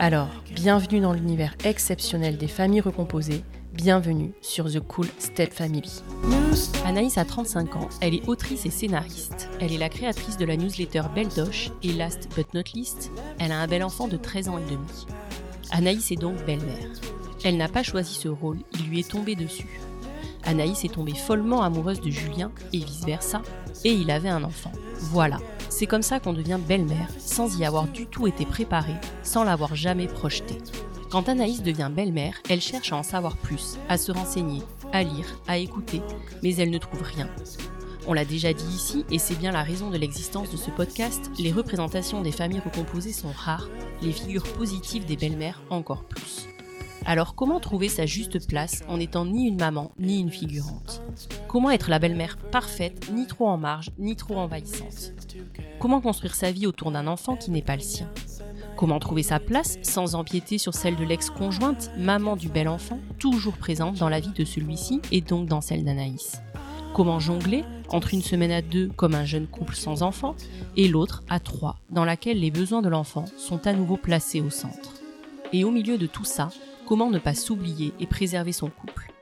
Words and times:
Alors, 0.00 0.28
bienvenue 0.52 1.00
dans 1.00 1.12
l'univers 1.12 1.56
exceptionnel 1.64 2.38
des 2.38 2.46
familles 2.46 2.82
recomposées, 2.82 3.42
bienvenue 3.72 4.32
sur 4.40 4.70
The 4.72 4.78
Cool 4.78 5.08
Step 5.18 5.52
Family. 5.52 6.04
Anaïs 6.84 7.18
a 7.18 7.24
35 7.24 7.74
ans, 7.74 7.88
elle 8.00 8.14
est 8.14 8.28
autrice 8.28 8.64
et 8.64 8.70
scénariste. 8.70 9.48
Elle 9.60 9.72
est 9.72 9.78
la 9.78 9.88
créatrice 9.88 10.36
de 10.36 10.44
la 10.44 10.56
newsletter 10.56 11.02
Belle 11.16 11.26
Doche 11.34 11.72
et 11.82 11.92
last 11.92 12.28
but 12.36 12.46
not 12.54 12.62
least, 12.76 13.10
elle 13.40 13.50
a 13.50 13.58
un 13.58 13.66
bel 13.66 13.82
enfant 13.82 14.06
de 14.06 14.16
13 14.16 14.48
ans 14.50 14.58
et 14.58 14.70
demi. 14.70 15.06
Anaïs 15.72 16.12
est 16.12 16.16
donc 16.16 16.36
belle-mère. 16.46 16.92
Elle 17.42 17.56
n'a 17.56 17.68
pas 17.68 17.82
choisi 17.82 18.14
ce 18.14 18.28
rôle, 18.28 18.58
il 18.78 18.88
lui 18.88 19.00
est 19.00 19.10
tombé 19.10 19.34
dessus. 19.34 19.80
Anaïs 20.44 20.84
est 20.84 20.94
tombée 20.94 21.16
follement 21.16 21.62
amoureuse 21.62 22.00
de 22.00 22.10
Julien 22.10 22.52
et 22.72 22.78
vice-versa, 22.78 23.42
et 23.84 23.90
il 23.90 24.12
avait 24.12 24.28
un 24.28 24.44
enfant. 24.44 24.70
Voilà, 25.10 25.38
c'est 25.68 25.86
comme 25.86 26.02
ça 26.02 26.20
qu'on 26.20 26.32
devient 26.32 26.58
belle-mère, 26.66 27.08
sans 27.18 27.58
y 27.58 27.64
avoir 27.64 27.86
du 27.86 28.06
tout 28.06 28.26
été 28.26 28.44
préparée, 28.46 28.96
sans 29.22 29.44
l'avoir 29.44 29.74
jamais 29.74 30.06
projetée. 30.06 30.58
Quand 31.10 31.28
Anaïs 31.28 31.62
devient 31.62 31.90
belle-mère, 31.90 32.34
elle 32.50 32.60
cherche 32.60 32.92
à 32.92 32.96
en 32.96 33.02
savoir 33.02 33.36
plus, 33.36 33.78
à 33.88 33.96
se 33.96 34.12
renseigner, 34.12 34.62
à 34.92 35.02
lire, 35.02 35.40
à 35.46 35.58
écouter, 35.58 36.02
mais 36.42 36.54
elle 36.56 36.70
ne 36.70 36.78
trouve 36.78 37.02
rien. 37.02 37.28
On 38.06 38.12
l'a 38.12 38.24
déjà 38.24 38.52
dit 38.52 38.74
ici, 38.74 39.04
et 39.10 39.18
c'est 39.18 39.38
bien 39.38 39.52
la 39.52 39.62
raison 39.62 39.90
de 39.90 39.98
l'existence 39.98 40.50
de 40.50 40.56
ce 40.56 40.70
podcast, 40.70 41.30
les 41.38 41.52
représentations 41.52 42.22
des 42.22 42.32
familles 42.32 42.62
recomposées 42.64 43.12
sont 43.12 43.32
rares, 43.34 43.68
les 44.02 44.12
figures 44.12 44.50
positives 44.54 45.04
des 45.04 45.16
belles-mères 45.16 45.62
encore 45.70 46.04
plus. 46.04 46.48
Alors 47.08 47.34
comment 47.34 47.58
trouver 47.58 47.88
sa 47.88 48.04
juste 48.04 48.46
place 48.46 48.84
en 48.86 48.98
n'étant 48.98 49.24
ni 49.24 49.48
une 49.48 49.58
maman 49.58 49.92
ni 49.98 50.20
une 50.20 50.30
figurante? 50.30 51.00
Comment 51.48 51.70
être 51.70 51.88
la 51.88 51.98
belle-mère 51.98 52.36
parfaite, 52.36 53.10
ni 53.10 53.26
trop 53.26 53.48
en 53.48 53.56
marge, 53.56 53.88
ni 53.98 54.14
trop 54.14 54.36
envahissante? 54.36 55.14
Comment 55.80 56.02
construire 56.02 56.34
sa 56.34 56.52
vie 56.52 56.66
autour 56.66 56.92
d'un 56.92 57.06
enfant 57.06 57.34
qui 57.34 57.50
n'est 57.50 57.62
pas 57.62 57.76
le 57.76 57.80
sien? 57.80 58.10
Comment 58.76 58.98
trouver 58.98 59.22
sa 59.22 59.40
place 59.40 59.78
sans 59.80 60.16
empiéter 60.16 60.58
sur 60.58 60.74
celle 60.74 60.96
de 60.96 61.04
l'ex-conjointe, 61.04 61.90
maman 61.96 62.36
du 62.36 62.50
bel 62.50 62.68
enfant, 62.68 62.98
toujours 63.18 63.56
présente 63.56 63.96
dans 63.96 64.10
la 64.10 64.20
vie 64.20 64.34
de 64.34 64.44
celui-ci 64.44 65.00
et 65.10 65.22
donc 65.22 65.48
dans 65.48 65.62
celle 65.62 65.84
d'Anaïs? 65.84 66.42
Comment 66.92 67.20
jongler 67.20 67.64
entre 67.88 68.12
une 68.12 68.20
semaine 68.20 68.52
à 68.52 68.60
deux 68.60 68.88
comme 68.96 69.14
un 69.14 69.24
jeune 69.24 69.46
couple 69.46 69.76
sans 69.76 70.02
enfant 70.02 70.34
et 70.76 70.88
l'autre 70.88 71.22
à 71.30 71.40
trois, 71.40 71.78
dans 71.88 72.04
laquelle 72.04 72.38
les 72.38 72.50
besoins 72.50 72.82
de 72.82 72.90
l'enfant 72.90 73.24
sont 73.38 73.66
à 73.66 73.72
nouveau 73.72 73.96
placés 73.96 74.42
au 74.42 74.50
centre? 74.50 74.92
Et 75.54 75.64
au 75.64 75.70
milieu 75.70 75.96
de 75.96 76.06
tout 76.06 76.26
ça, 76.26 76.50
comment 76.88 77.10
ne 77.10 77.18
pas 77.18 77.34
s'oublier 77.34 77.92
et 78.00 78.06
préserver 78.06 78.52
son 78.52 78.70
couple. 78.70 79.12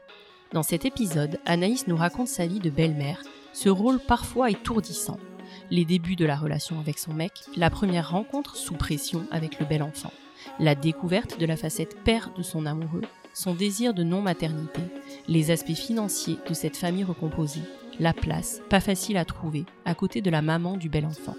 Dans 0.52 0.62
cet 0.62 0.84
épisode, 0.84 1.40
Anaïs 1.44 1.88
nous 1.88 1.96
raconte 1.96 2.28
sa 2.28 2.46
vie 2.46 2.60
de 2.60 2.70
belle-mère, 2.70 3.20
ce 3.52 3.68
rôle 3.68 3.98
parfois 3.98 4.52
étourdissant. 4.52 5.18
Les 5.72 5.84
débuts 5.84 6.14
de 6.14 6.24
la 6.24 6.36
relation 6.36 6.78
avec 6.78 6.96
son 7.00 7.12
mec, 7.12 7.32
la 7.56 7.68
première 7.68 8.12
rencontre 8.12 8.54
sous 8.54 8.74
pression 8.74 9.26
avec 9.32 9.58
le 9.58 9.66
bel 9.66 9.82
enfant, 9.82 10.12
la 10.60 10.76
découverte 10.76 11.40
de 11.40 11.46
la 11.46 11.56
facette 11.56 12.04
père 12.04 12.30
de 12.38 12.44
son 12.44 12.66
amoureux, 12.66 13.02
son 13.34 13.52
désir 13.52 13.94
de 13.94 14.04
non-maternité, 14.04 14.82
les 15.26 15.50
aspects 15.50 15.74
financiers 15.74 16.38
de 16.48 16.54
cette 16.54 16.76
famille 16.76 17.02
recomposée, 17.02 17.62
la 17.98 18.12
place, 18.12 18.62
pas 18.70 18.80
facile 18.80 19.16
à 19.16 19.24
trouver, 19.24 19.64
à 19.84 19.96
côté 19.96 20.20
de 20.20 20.30
la 20.30 20.40
maman 20.40 20.76
du 20.76 20.88
bel 20.88 21.04
enfant, 21.04 21.34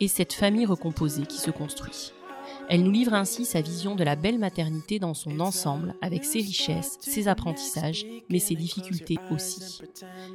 et 0.00 0.08
cette 0.08 0.32
famille 0.32 0.66
recomposée 0.66 1.22
qui 1.22 1.38
se 1.38 1.52
construit. 1.52 2.12
Elle 2.70 2.82
nous 2.82 2.90
livre 2.90 3.14
ainsi 3.14 3.44
sa 3.46 3.62
vision 3.62 3.94
de 3.94 4.04
la 4.04 4.14
belle 4.14 4.38
maternité 4.38 4.98
dans 4.98 5.14
son 5.14 5.40
ensemble, 5.40 5.94
avec 6.02 6.24
ses 6.24 6.40
richesses, 6.40 6.98
ses 7.00 7.26
apprentissages, 7.26 8.04
mais 8.28 8.38
ses 8.38 8.54
difficultés 8.54 9.18
aussi. 9.30 9.80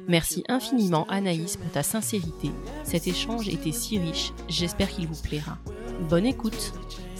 Merci 0.08 0.42
infiniment 0.48 1.06
Anaïs 1.08 1.56
pour 1.56 1.70
ta 1.70 1.84
sincérité. 1.84 2.50
Cet 2.82 3.06
échange 3.06 3.48
était 3.48 3.72
si 3.72 3.98
riche, 3.98 4.32
j'espère 4.48 4.88
qu'il 4.88 5.06
vous 5.06 5.22
plaira. 5.22 5.58
Bonne 6.08 6.26
écoute 6.26 6.72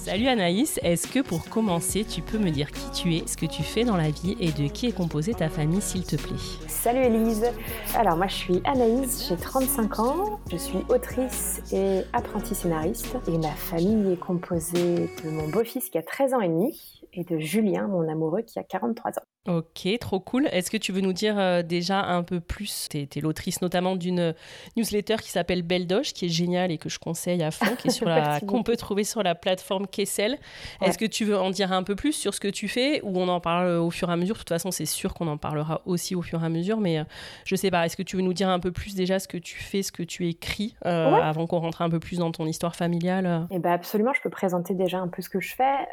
Salut 0.05 0.29
Anaïs, 0.29 0.79
est-ce 0.83 1.09
que 1.09 1.21
pour 1.21 1.49
commencer, 1.49 2.05
tu 2.05 2.21
peux 2.21 2.37
me 2.37 2.51
dire 2.51 2.71
qui 2.71 2.91
tu 2.93 3.15
es, 3.17 3.27
ce 3.27 3.39
que 3.39 3.47
tu 3.47 3.63
fais 3.63 3.85
dans 3.85 3.97
la 3.97 4.11
vie 4.11 4.37
et 4.39 4.53
de 4.53 4.69
qui 4.69 4.85
est 4.85 4.93
composée 4.93 5.33
ta 5.33 5.49
famille, 5.49 5.81
s'il 5.81 6.05
te 6.05 6.17
plaît? 6.17 6.37
Salut 6.69 6.99
Elise 6.99 7.47
Alors 7.95 8.19
moi 8.19 8.27
je 8.27 8.35
suis 8.35 8.61
Anaïs, 8.67 9.27
j'ai 9.27 9.37
35 9.37 10.01
ans, 10.01 10.41
je 10.53 10.59
suis 10.59 10.81
autrice 10.91 11.63
et 11.73 12.03
apprentie 12.13 12.55
scénariste. 12.55 13.17
Et 13.29 13.39
ma 13.39 13.53
famille 13.53 14.13
est 14.13 14.21
composée 14.21 15.09
de 15.25 15.31
mon 15.31 15.49
beau-fils 15.49 15.89
qui 15.89 15.97
a 15.97 16.03
13 16.03 16.35
ans 16.35 16.41
et 16.43 16.49
demi 16.49 17.01
et 17.15 17.25
de 17.25 17.39
Julien, 17.39 17.89
mon 17.89 18.07
amoureux, 18.07 18.43
qui 18.43 18.59
a 18.59 18.63
43 18.63 19.13
ans. 19.13 19.34
Ok, 19.47 19.87
trop 20.01 20.21
cool. 20.21 20.47
Est-ce 20.53 20.71
que 20.71 20.79
tu 20.79 20.91
veux 20.91 21.03
nous 21.03 21.13
dire 21.13 21.39
euh, 21.39 21.63
déjà 21.63 22.03
un 22.03 22.23
peu 22.23 22.41
plus? 22.41 22.89
Tu 22.91 23.01
es, 23.01 23.21
l'autrice 23.21 23.61
notamment 23.61 23.95
d'une 23.95 24.35
newsletter 24.75 25.17
qui 25.17 25.31
s'appelle 25.31 25.61
Belle 25.61 25.87
Doche, 25.87 26.15
qui 26.15 26.25
est 26.25 26.31
géniale 26.31 26.71
et 26.71 26.79
que 26.79 26.89
je 26.89 26.99
conseille 26.99 27.43
à 27.43 27.51
fond, 27.51 27.77
qui 27.77 27.89
est 27.89 27.91
sur 27.91 28.07
la 28.09 28.41
qu'on 28.41 28.63
peut 28.63 28.77
trouver 28.77 29.05
sur 29.05 29.23
la 29.23 29.35
plateforme 29.35 29.87
Kessel. 29.87 30.39
Est-ce 30.81 30.97
que 30.97 31.05
tu 31.05 31.27
veux 31.27 31.39
en 31.39 31.51
dire 31.51 31.73
un 31.73 31.83
peu 31.83 31.95
plus 31.95 32.13
sur 32.13 32.33
ce 32.33 32.41
que 32.41 32.49
tu 32.49 32.69
fais 32.69 33.03
ou 33.03 33.19
on 33.19 33.29
en 33.29 33.41
parle 33.41 33.69
au 33.77 33.91
fur 33.91 34.09
et 34.09 34.13
à 34.15 34.17
mesure? 34.17 34.35
De 34.35 34.39
toute 34.39 34.49
façon, 34.49 34.71
c'est 34.71 34.87
sûr 34.87 35.13
qu'on 35.13 35.29
en 35.29 35.37
parlera 35.37 35.83
aussi 35.85 36.15
au 36.15 36.23
fur 36.23 36.43
et 36.43 36.47
à 36.47 36.49
mesure, 36.49 36.81
mais 36.81 36.99
euh, 36.99 37.05
je 37.45 37.55
sais 37.55 37.71
pas. 37.71 37.85
Est-ce 37.85 37.99
que 37.99 38.03
tu 38.03 38.17
veux 38.17 38.23
nous 38.23 38.33
dire 38.33 38.49
un 38.49 38.61
peu 38.61 38.73
plus 38.73 38.95
déjà 38.95 39.19
ce 39.19 39.29
que 39.29 39.37
tu 39.37 39.59
fais, 39.59 39.83
ce 39.83 39.93
que 39.93 40.03
tu 40.03 40.27
écris, 40.27 40.75
euh, 40.87 41.13
avant 41.13 41.47
qu'on 41.47 41.59
rentre 41.59 41.83
un 41.83 41.91
peu 41.91 42.01
plus 42.01 42.19
dans 42.19 42.33
ton 42.33 42.47
histoire 42.47 42.77
familiale? 42.77 43.47
Eh 43.51 43.59
ben 43.59 43.73
absolument. 43.73 44.15
Je 44.15 44.23
peux 44.23 44.31
présenter 44.31 44.73
déjà 44.73 45.01
un 45.01 45.09
peu 45.09 45.21
ce 45.21 45.29
que 45.29 45.41
je 45.41 45.55
fais. 45.55 45.87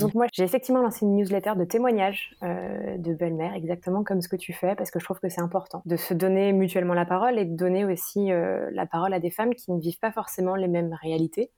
donc 0.00 0.14
moi, 0.14 0.26
j'ai 0.32 0.44
effectivement 0.44 0.80
lancé 0.80 1.04
une 1.04 1.16
newsletter 1.16 1.52
de 1.58 1.64
témoignages 1.64 2.34
euh, 2.62 2.96
de 2.96 3.14
belle-mère, 3.14 3.54
exactement 3.54 4.04
comme 4.04 4.20
ce 4.20 4.28
que 4.28 4.36
tu 4.36 4.52
fais, 4.52 4.74
parce 4.74 4.90
que 4.90 4.98
je 4.98 5.04
trouve 5.04 5.20
que 5.20 5.28
c'est 5.28 5.40
important 5.40 5.82
de 5.84 5.96
se 5.96 6.14
donner 6.14 6.52
mutuellement 6.52 6.94
la 6.94 7.04
parole 7.04 7.38
et 7.38 7.44
de 7.44 7.56
donner 7.56 7.84
aussi 7.84 8.32
euh, 8.32 8.70
la 8.72 8.86
parole 8.86 9.12
à 9.12 9.20
des 9.20 9.30
femmes 9.30 9.54
qui 9.54 9.72
ne 9.72 9.80
vivent 9.80 9.98
pas 9.98 10.12
forcément 10.12 10.54
les 10.54 10.68
mêmes 10.68 10.96
réalités 11.02 11.50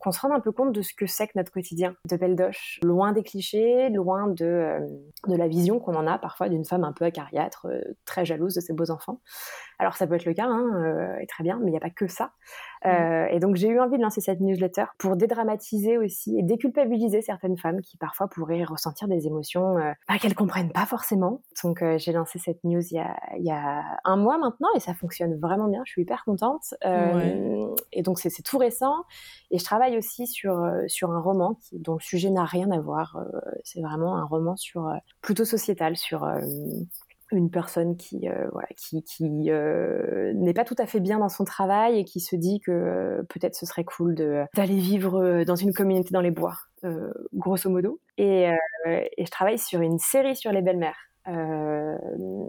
qu'on 0.00 0.12
se 0.12 0.20
rende 0.20 0.32
un 0.32 0.40
peu 0.40 0.52
compte 0.52 0.72
de 0.72 0.82
ce 0.82 0.92
que 0.92 1.06
c'est 1.06 1.26
que 1.26 1.32
notre 1.36 1.50
quotidien 1.50 1.96
de 2.10 2.16
belle 2.16 2.36
doche, 2.36 2.78
loin 2.82 3.12
des 3.12 3.22
clichés, 3.22 3.88
loin 3.88 4.26
de, 4.26 4.44
euh, 4.44 4.80
de 5.26 5.34
la 5.34 5.48
vision 5.48 5.80
qu'on 5.80 5.94
en 5.94 6.06
a 6.06 6.18
parfois 6.18 6.50
d'une 6.50 6.66
femme 6.66 6.84
un 6.84 6.92
peu 6.92 7.06
acariâtre, 7.06 7.66
très 8.04 8.26
jalouse 8.26 8.54
de 8.54 8.60
ses 8.60 8.74
beaux 8.74 8.90
enfants. 8.90 9.22
Alors 9.78 9.96
ça 9.96 10.06
peut 10.06 10.14
être 10.14 10.26
le 10.26 10.34
cas, 10.34 10.46
hein, 10.46 11.16
et 11.18 11.26
très 11.26 11.44
bien, 11.44 11.58
mais 11.60 11.68
il 11.68 11.70
n'y 11.70 11.78
a 11.78 11.80
pas 11.80 11.88
que 11.88 12.08
ça. 12.08 12.32
Mmh. 12.86 12.88
Euh, 12.88 13.26
et 13.30 13.40
donc 13.40 13.56
j'ai 13.56 13.68
eu 13.68 13.80
envie 13.80 13.96
de 13.96 14.02
lancer 14.02 14.20
cette 14.20 14.40
newsletter 14.40 14.84
pour 14.98 15.16
dédramatiser 15.16 15.98
aussi 15.98 16.38
et 16.38 16.42
déculpabiliser 16.42 17.20
certaines 17.20 17.56
femmes 17.56 17.80
qui 17.80 17.96
parfois 17.96 18.28
pourraient 18.28 18.62
ressentir 18.62 19.08
des 19.08 19.26
émotions 19.26 19.76
euh, 19.78 19.92
bah, 20.08 20.18
qu'elles 20.20 20.34
comprennent 20.34 20.70
pas 20.70 20.86
forcément. 20.86 21.42
Donc 21.64 21.82
euh, 21.82 21.98
j'ai 21.98 22.12
lancé 22.12 22.38
cette 22.38 22.62
news 22.62 22.80
il 22.80 22.94
y, 22.94 23.00
a, 23.00 23.16
il 23.38 23.44
y, 23.44 23.50
a, 23.50 23.82
un 24.04 24.16
mois 24.16 24.38
maintenant 24.38 24.68
et 24.76 24.80
ça 24.80 24.94
fonctionne 24.94 25.36
vraiment 25.40 25.66
bien. 25.66 25.82
Je 25.84 25.92
suis 25.92 26.02
hyper 26.02 26.24
contente. 26.24 26.74
Euh, 26.84 27.66
Et 27.92 28.02
donc 28.02 28.20
c'est 28.20 28.42
tout 28.42 28.58
récent. 28.58 29.04
Et 29.50 29.58
je 29.58 29.64
travaille 29.64 29.98
aussi 29.98 30.26
sur 30.26 30.64
sur 30.86 31.10
un 31.10 31.20
roman 31.20 31.54
qui, 31.54 31.78
dont 31.80 31.94
le 31.94 32.00
sujet 32.00 32.30
n'a 32.30 32.44
rien 32.44 32.70
à 32.70 32.80
voir. 32.80 33.18
c'est 33.64 33.80
vraiment 33.80 34.16
un 34.16 34.24
roman 34.24 34.56
sur 34.56 34.92
plutôt 35.20 35.44
sociétal 35.44 35.96
sur 35.96 36.24
une 37.32 37.50
personne 37.50 37.96
qui, 37.96 38.28
voilà, 38.52 38.68
qui, 38.76 39.02
qui 39.02 39.24
n'est 39.30 40.54
pas 40.54 40.64
tout 40.64 40.76
à 40.78 40.86
fait 40.86 41.00
bien 41.00 41.18
dans 41.18 41.28
son 41.28 41.44
travail 41.44 41.98
et 41.98 42.04
qui 42.04 42.20
se 42.20 42.36
dit 42.36 42.60
que 42.60 43.24
peut-être 43.28 43.54
ce 43.54 43.66
serait 43.66 43.84
cool 43.84 44.14
d'aller 44.14 44.78
vivre 44.78 45.44
dans 45.44 45.56
une 45.56 45.72
communauté 45.72 46.10
dans 46.12 46.20
les 46.20 46.30
bois, 46.30 46.56
grosso 47.34 47.68
modo. 47.68 48.00
Et, 48.18 48.50
et 48.86 49.24
je 49.24 49.30
travaille 49.30 49.58
sur 49.58 49.80
une 49.80 49.98
série 49.98 50.36
sur 50.36 50.52
les 50.52 50.62
belles-mères. 50.62 50.98
Euh, 51.28 51.96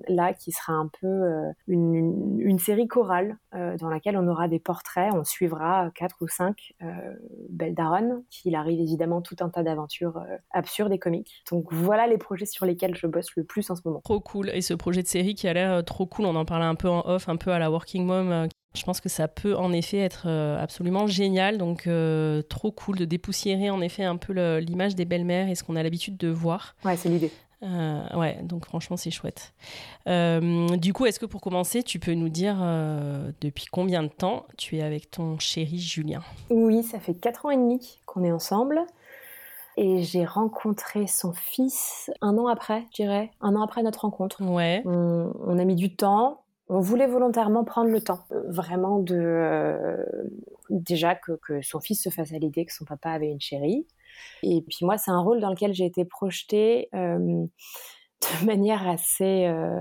là 0.07 0.33
qui 0.33 0.51
sera 0.51 0.73
un 0.73 0.87
peu 1.01 1.07
euh, 1.07 1.51
une, 1.67 2.59
série 2.59 2.87
chorale 2.87 3.37
euh, 3.55 3.75
dans 3.77 3.89
laquelle 3.89 4.17
on 4.17 4.27
aura 4.27 4.47
des 4.47 4.59
portraits, 4.59 5.11
on 5.13 5.23
suivra 5.23 5.89
quatre 5.95 6.17
ou 6.21 6.27
cinq 6.27 6.73
belles 7.49 7.75
daronnes, 7.75 8.23
qu'il 8.29 8.55
arrive 8.55 8.79
évidemment 8.79 9.21
tout 9.21 9.35
un 9.39 9.49
tas 9.49 9.63
d'aventures 9.63 10.21
absurdes 10.51 10.91
et 10.91 10.99
comiques. 10.99 11.43
Donc 11.51 11.71
voilà 11.71 12.07
les 12.07 12.17
projets 12.17 12.45
sur 12.45 12.65
lesquels 12.65 12.95
je 12.95 13.07
bosse 13.07 13.29
le 13.35 13.43
plus 13.43 13.69
en 13.69 13.75
ce 13.75 13.81
moment. 13.85 14.01
Trop 14.03 14.19
cool, 14.19 14.49
et 14.49 14.61
ce 14.61 14.73
projet 14.73 15.01
de 15.01 15.07
série 15.07 15.35
qui 15.35 15.47
a 15.47 15.53
l'air 15.53 15.83
trop 15.83 16.05
cool, 16.05 16.25
on 16.25 16.35
en 16.35 16.45
parlait 16.45 16.65
un 16.65 16.75
peu 16.75 16.89
en 16.89 17.05
off, 17.05 17.29
un 17.29 17.37
peu 17.37 17.51
à 17.51 17.59
la 17.59 17.71
Working 17.71 18.05
Mom 18.05 18.47
je 18.75 18.83
pense 18.83 19.01
que 19.01 19.09
ça 19.09 19.27
peut 19.27 19.55
en 19.55 19.73
effet 19.73 19.97
être 19.97 20.27
absolument 20.27 21.07
génial, 21.07 21.57
donc 21.57 21.89
trop 22.47 22.71
cool 22.71 22.97
de 22.97 23.05
dépoussiérer 23.05 23.71
en 23.71 23.81
effet 23.81 24.03
un 24.03 24.17
peu 24.17 24.33
l'image 24.59 24.93
des 24.93 25.05
belles-mères 25.05 25.49
et 25.49 25.55
ce 25.55 25.63
qu'on 25.63 25.75
a 25.75 25.81
l'habitude 25.81 26.15
de 26.17 26.27
voir. 26.27 26.75
Ouais, 26.85 26.95
c'est 26.95 27.09
l'idée. 27.09 27.31
Euh, 27.63 28.15
ouais, 28.15 28.39
donc 28.43 28.65
franchement, 28.65 28.97
c'est 28.97 29.11
chouette. 29.11 29.53
Euh, 30.07 30.67
du 30.77 30.93
coup, 30.93 31.05
est-ce 31.05 31.19
que 31.19 31.25
pour 31.25 31.41
commencer, 31.41 31.83
tu 31.83 31.99
peux 31.99 32.13
nous 32.13 32.29
dire 32.29 32.57
euh, 32.61 33.31
depuis 33.41 33.65
combien 33.65 34.03
de 34.03 34.09
temps 34.09 34.45
tu 34.57 34.77
es 34.77 34.83
avec 34.83 35.09
ton 35.09 35.39
chéri 35.39 35.79
Julien? 35.79 36.21
Oui, 36.49 36.83
ça 36.83 36.99
fait 36.99 37.15
4 37.15 37.47
ans 37.47 37.49
et 37.49 37.57
demi 37.57 37.99
qu'on 38.05 38.23
est 38.23 38.31
ensemble. 38.31 38.81
Et 39.79 40.01
j'ai 40.01 40.25
rencontré 40.25 41.05
son 41.05 41.33
fils 41.33 42.09
un 42.21 42.37
an 42.37 42.47
après, 42.47 42.85
je 42.91 43.03
dirais, 43.03 43.31
un 43.41 43.55
an 43.55 43.61
après 43.61 43.83
notre 43.83 44.01
rencontre. 44.01 44.41
Ouais. 44.43 44.81
On, 44.85 45.59
a 45.59 45.65
mis 45.65 45.75
du 45.75 45.95
temps. 45.95 46.41
On 46.67 46.79
voulait 46.79 47.05
volontairement 47.05 47.63
prendre 47.63 47.91
le 47.91 48.01
temps, 48.01 48.25
vraiment 48.47 48.97
de 48.99 50.03
déjà 50.71 51.15
que, 51.15 51.33
que, 51.33 51.61
son 51.61 51.79
fils 51.79 52.03
se 52.03 52.09
fasse 52.09 52.33
à 52.33 52.39
l'idée 52.39 52.65
que 52.65 52.73
son 52.73 52.85
papa 52.85 53.11
avait 53.11 53.29
une 53.29 53.39
chérie, 53.39 53.85
et 54.43 54.61
puis 54.61 54.85
moi, 54.85 54.97
c'est 54.97 55.11
un 55.11 55.19
rôle 55.19 55.39
dans 55.39 55.49
lequel 55.49 55.73
j'ai 55.73 55.85
été 55.85 56.05
projetée 56.05 56.89
euh, 56.95 57.45
de 58.41 58.45
manière 58.45 58.87
assez, 58.87 59.45
euh, 59.45 59.79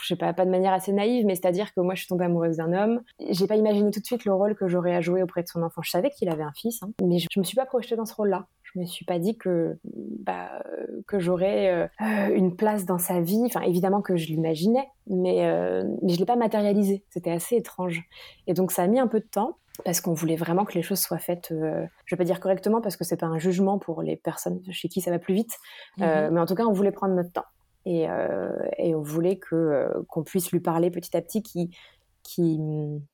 je 0.00 0.06
sais 0.06 0.16
pas, 0.16 0.32
pas 0.32 0.44
de 0.44 0.50
manière 0.50 0.72
assez 0.72 0.92
naïve, 0.92 1.26
mais 1.26 1.34
c'est-à-dire 1.34 1.74
que 1.74 1.80
moi, 1.80 1.94
je 1.94 2.00
suis 2.00 2.08
tombée 2.08 2.24
amoureuse 2.24 2.56
d'un 2.56 2.72
homme. 2.72 3.02
J'ai 3.30 3.46
pas 3.46 3.56
imaginé 3.56 3.90
tout 3.90 4.00
de 4.00 4.06
suite 4.06 4.24
le 4.24 4.34
rôle 4.34 4.54
que 4.54 4.68
j'aurais 4.68 4.94
à 4.94 5.00
jouer 5.00 5.22
auprès 5.22 5.42
de 5.42 5.48
son 5.48 5.62
enfant. 5.62 5.82
Je 5.82 5.90
savais 5.90 6.10
qu'il 6.10 6.28
avait 6.28 6.44
un 6.44 6.52
fils, 6.54 6.82
hein, 6.82 6.90
mais 7.02 7.18
je, 7.18 7.26
je 7.30 7.40
me 7.40 7.44
suis 7.44 7.56
pas 7.56 7.66
projetée 7.66 7.96
dans 7.96 8.06
ce 8.06 8.14
rôle-là 8.14 8.46
je 8.76 8.80
me 8.80 8.86
suis 8.86 9.04
pas 9.04 9.18
dit 9.18 9.36
que 9.36 9.78
bah, 9.84 10.62
que 11.06 11.18
j'aurais 11.18 11.88
euh, 12.02 12.34
une 12.34 12.56
place 12.56 12.84
dans 12.84 12.98
sa 12.98 13.20
vie. 13.20 13.42
Enfin, 13.46 13.62
évidemment 13.62 14.02
que 14.02 14.16
je 14.16 14.26
l'imaginais, 14.26 14.88
mais 15.06 15.46
euh, 15.46 15.84
mais 16.02 16.12
je 16.12 16.18
l'ai 16.18 16.26
pas 16.26 16.36
matérialisé. 16.36 17.04
C'était 17.10 17.30
assez 17.30 17.56
étrange. 17.56 18.02
Et 18.46 18.54
donc 18.54 18.72
ça 18.72 18.82
a 18.82 18.86
mis 18.86 18.98
un 18.98 19.06
peu 19.06 19.20
de 19.20 19.26
temps 19.26 19.58
parce 19.84 20.00
qu'on 20.00 20.14
voulait 20.14 20.36
vraiment 20.36 20.64
que 20.64 20.74
les 20.74 20.82
choses 20.82 21.00
soient 21.00 21.18
faites, 21.18 21.50
euh, 21.52 21.86
je 22.04 22.14
vais 22.14 22.18
pas 22.18 22.24
dire 22.24 22.40
correctement 22.40 22.80
parce 22.80 22.96
que 22.96 23.04
c'est 23.04 23.16
pas 23.16 23.26
un 23.26 23.38
jugement 23.38 23.78
pour 23.78 24.02
les 24.02 24.16
personnes 24.16 24.60
chez 24.70 24.88
qui 24.88 25.00
ça 25.00 25.10
va 25.10 25.18
plus 25.18 25.34
vite, 25.34 25.54
euh, 26.00 26.26
mhm. 26.26 26.34
mais 26.34 26.40
en 26.40 26.46
tout 26.46 26.54
cas 26.54 26.64
on 26.64 26.72
voulait 26.72 26.92
prendre 26.92 27.14
notre 27.14 27.32
temps 27.32 27.44
et, 27.84 28.08
euh, 28.08 28.50
et 28.78 28.94
on 28.94 29.02
voulait 29.02 29.38
que 29.38 29.92
qu'on 30.08 30.24
puisse 30.24 30.50
lui 30.50 30.60
parler 30.60 30.90
petit 30.90 31.16
à 31.16 31.22
petit, 31.22 31.42
qui 31.42 31.70
qui 32.26 32.58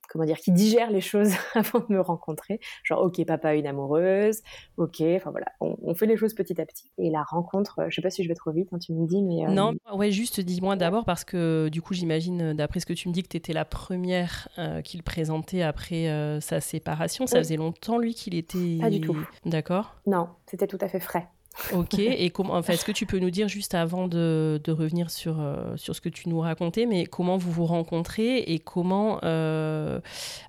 comment 0.09 0.25
dire 0.25 0.38
qui 0.38 0.53
digère 0.53 0.91
les 0.91 1.00
choses 1.00 1.32
avant 1.55 1.81
de 1.81 1.87
me 1.88 2.00
rencontrer. 2.00 2.61
Genre 2.85 3.00
ok 3.00 3.25
papa 3.26 3.55
une 3.55 3.67
amoureuse 3.67 4.41
ok 4.76 5.03
enfin 5.17 5.31
voilà 5.31 5.47
on, 5.61 5.94
fait 5.94 6.06
les 6.06 6.17
choses 6.17 6.35
petit 6.35 6.61
à 6.61 6.67
petit. 6.67 6.91
Et 6.99 7.11
la 7.11 7.23
rencontre 7.23 7.81
je 7.88 7.94
sais 7.94 8.03
pas 8.03 8.11
si 8.11 8.23
je 8.23 8.29
vais 8.29 8.35
trop 8.35 8.53
vite 8.53 8.69
hein, 8.73 8.79
tu 8.79 8.93
me 8.93 9.06
dis 9.06 9.23
mais 9.23 9.47
euh, 9.47 9.50
non 9.50 9.75
ouais 9.94 10.11
juste 10.11 10.41
dis-moi 10.41 10.76
d'abord 10.76 11.05
parce 11.05 11.25
que 11.25 11.69
du 11.70 11.82
coup 11.82 11.94
j'imagine 11.94 12.55
d'après 12.55 12.81
ce 12.81 12.87
que 12.87 12.93
tu 12.94 13.09
me 13.09 13.12
dis 13.12 13.23
que 13.23 13.29
tu 13.29 13.37
étais 13.37 13.53
la 13.53 13.64
première 13.64 14.49
euh, 14.59 14.81
qu'il 14.82 15.03
présentait 15.03 15.62
après 15.62 16.08
euh, 16.08 16.41
sa 16.41 16.61
séparation. 16.61 17.26
Ça 17.26 17.38
faisait 17.38 17.56
longtemps 17.56 17.99
lui 17.99 18.15
qu'il 18.15 18.35
était 18.35 18.79
pas 18.81 18.91
du 18.91 19.00
tout. 19.00 19.17
d'accord? 19.44 19.97
Non 20.06 20.29
c'était 20.47 20.67
tout 20.67 20.79
à 20.81 20.88
fait 20.88 21.00
frais 21.00 21.29
Ok, 21.75 21.99
et 21.99 22.31
comment, 22.31 22.54
enfin, 22.54 22.72
est-ce 22.72 22.84
que 22.84 22.93
tu 22.93 23.06
peux 23.06 23.19
nous 23.19 23.31
dire 23.31 23.49
juste 23.49 23.75
avant 23.75 24.08
de, 24.08 24.60
de 24.62 24.72
revenir 24.72 25.10
sur, 25.10 25.40
euh, 25.40 25.76
sur 25.76 25.94
ce 25.94 26.00
que 26.00 26.08
tu 26.08 26.28
nous 26.28 26.40
racontais, 26.40 26.87
mais 26.87 27.06
comment 27.06 27.37
vous 27.37 27.50
vous 27.50 27.66
rencontrez 27.66 28.38
et 28.38 28.58
comment, 28.58 29.19
euh, 29.25 30.00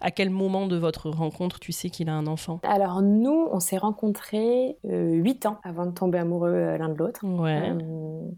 à 0.02 0.12
quel 0.12 0.30
moment 0.30 0.68
de 0.68 0.78
votre 0.78 1.10
rencontre 1.10 1.60
tu 1.60 1.72
sais 1.72 1.90
qu'il 1.90 2.10
a 2.10 2.14
un 2.14 2.28
enfant? 2.28 2.60
Alors 2.64 3.02
nous, 3.02 3.48
on 3.52 3.60
s'est 3.60 3.78
rencontrés 3.78 4.78
euh, 4.90 5.14
8 5.14 5.46
ans 5.46 5.58
avant 5.64 5.86
de 5.86 5.92
tomber 5.92 6.18
amoureux 6.18 6.78
l'un 6.78 6.90
de 6.90 6.98
l'autre. 6.98 7.26
Ouais. 7.26 7.72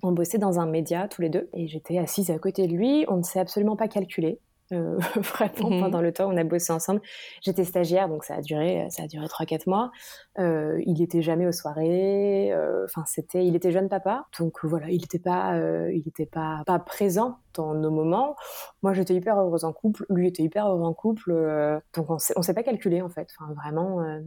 on 0.04 0.12
bossait 0.12 0.38
dans 0.38 0.60
un 0.60 0.66
média 0.66 1.08
tous 1.08 1.22
les 1.22 1.30
deux 1.30 1.50
et 1.54 1.68
j'étais 1.68 1.98
assise 1.98 2.30
à 2.32 2.40
côté 2.40 2.68
de 2.68 2.74
lui. 2.74 3.06
On 3.08 3.18
ne 3.18 3.24
s'est 3.24 3.40
absolument 3.40 3.76
pas 3.76 3.88
calculé. 3.88 4.40
Euh, 4.72 4.98
vraiment 5.16 5.70
mhm. 5.70 5.80
pendant 5.80 6.02
le 6.02 6.12
temps 6.12 6.28
on 6.32 6.38
a 6.38 6.44
bossé 6.44 6.74
ensemble. 6.74 7.02
J'étais 7.42 7.66
stagiaire 7.66 8.10
donc 8.10 8.24
ça 8.24 8.36
a 8.36 8.42
duré 8.42 8.88
ça 8.90 9.04
a 9.04 9.08
duré 9.08 9.28
trois 9.28 9.46
quatre 9.46 9.68
mois. 9.68 9.92
Euh, 10.40 10.82
il 10.86 11.02
était 11.02 11.22
jamais 11.22 11.46
aux 11.46 11.52
soirées. 11.52 12.52
Euh, 12.52 12.86
enfin 12.86 13.04
c'était 13.06 13.46
il 13.46 13.56
était 13.56 13.72
jeune 13.72 13.90
papa 13.90 14.26
donc 14.40 14.64
voilà 14.64 14.90
il 14.90 15.04
était 15.04 15.20
pas 15.20 15.56
il 15.92 16.04
était 16.08 16.26
pas 16.26 16.64
pas 16.66 16.80
présent 16.80 17.38
dans 17.56 17.74
nos 17.74 17.92
moments. 17.92 18.36
Moi, 18.84 18.94
j'étais 18.94 19.16
hyper 19.16 19.40
heureuse 19.40 19.64
en 19.64 19.74
couple, 19.74 20.06
lui 20.10 20.28
était 20.28 20.44
hyper 20.44 20.68
heureux 20.68 20.84
en 20.86 20.94
couple, 20.94 21.32
euh, 21.32 21.80
donc 21.96 22.08
on 22.10 22.18
s'est 22.20 22.54
pas 22.54 22.64
calculé 22.64 23.02
en 23.02 23.10
fait. 23.10 23.28
Enfin, 23.38 23.52
vraiment, 23.54 24.02
euh, 24.02 24.20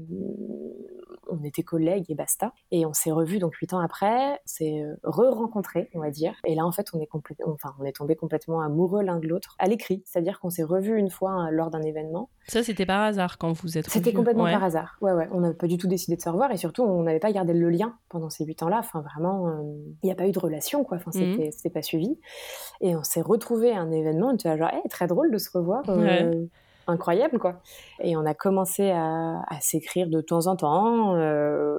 on 1.31 1.43
était 1.45 1.63
collègues 1.63 2.07
et 2.09 2.15
basta. 2.15 2.53
Et 2.71 2.87
on 2.87 2.93
s'est 2.93 3.13
revus 3.13 3.39
donc 3.39 3.55
huit 3.55 3.73
ans 3.73 3.81
après, 3.81 4.41
c'est 4.45 4.83
euh, 4.83 4.97
re-rencontrés, 5.05 5.91
on 5.95 6.01
va 6.01 6.11
dire. 6.11 6.35
Et 6.45 6.55
là, 6.55 6.65
en 6.65 6.73
fait, 6.73 6.89
on 6.93 7.01
est 7.01 7.07
complètement, 7.07 7.53
enfin, 7.53 7.75
on 7.79 7.85
est 7.85 7.93
tombé 7.93 8.17
complètement 8.17 8.61
amoureux 8.61 9.03
l'un 9.03 9.19
de 9.19 9.29
l'autre 9.29 9.55
à 9.59 9.69
l'écrit, 9.69 10.03
c'est-à-dire 10.05 10.41
qu'on 10.41 10.51
s'est 10.51 10.65
revus 10.65 10.99
une 10.99 11.11
fois 11.11 11.51
lors 11.51 11.71
d'un 11.71 11.83
événement. 11.83 12.31
Ça, 12.47 12.63
c'était 12.63 12.87
par 12.87 13.03
hasard 13.03 13.39
quand 13.39 13.53
vous 13.53 13.79
êtes. 13.79 13.89
C'était 13.89 14.13
complètement 14.13 14.45
par 14.45 14.65
hasard. 14.65 14.97
Ouais, 15.01 15.13
ouais. 15.13 15.29
On 15.33 15.41
n'avait 15.41 15.55
pas 15.55 15.67
du 15.67 15.77
tout 15.77 15.87
décidé 15.87 16.17
de 16.17 16.23
se 16.23 16.29
revoir 16.29 16.51
et 16.51 16.57
surtout, 16.57 16.83
on 16.83 17.03
n'avait 17.03 17.21
pas 17.21 17.33
gardé 17.33 17.53
le 17.53 17.71
lien 17.71 17.97
pendant 18.09 18.31
ces 18.31 18.45
huit 18.45 18.63
ans-là. 18.63 18.79
Enfin, 18.81 19.03
vraiment, 19.03 19.63
il 20.03 20.07
n'y 20.07 20.11
a 20.11 20.15
pas 20.15 20.27
eu 20.27 20.33
de 20.33 20.39
relation, 20.39 20.85
quoi. 20.85 20.97
Enfin, 20.97 21.11
mhm. 21.15 21.51
c'était 21.53 21.71
pas 21.71 21.83
suivi. 21.83 22.19
Et 22.81 22.97
on 22.97 23.03
s'est 23.03 23.18
retrouvé 23.21 23.73
à 23.73 23.81
un 23.81 23.91
événement, 23.91 24.29
on 24.29 24.35
était 24.35 24.57
genre, 24.57 24.71
hey, 24.73 24.83
très 24.89 25.07
drôle 25.07 25.31
de 25.31 25.39
se 25.39 25.51
revoir. 25.51 25.83
Euh, 25.89 26.45
incroyable, 26.87 27.39
quoi. 27.39 27.61
Et 28.01 28.17
on 28.17 28.25
a 28.25 28.35
commencé 28.35 28.91
à, 28.91 29.43
s'écrire 29.61 30.09
de 30.09 30.21
temps 30.21 30.47
en 30.47 30.57
temps, 30.57 31.15
euh, 31.17 31.79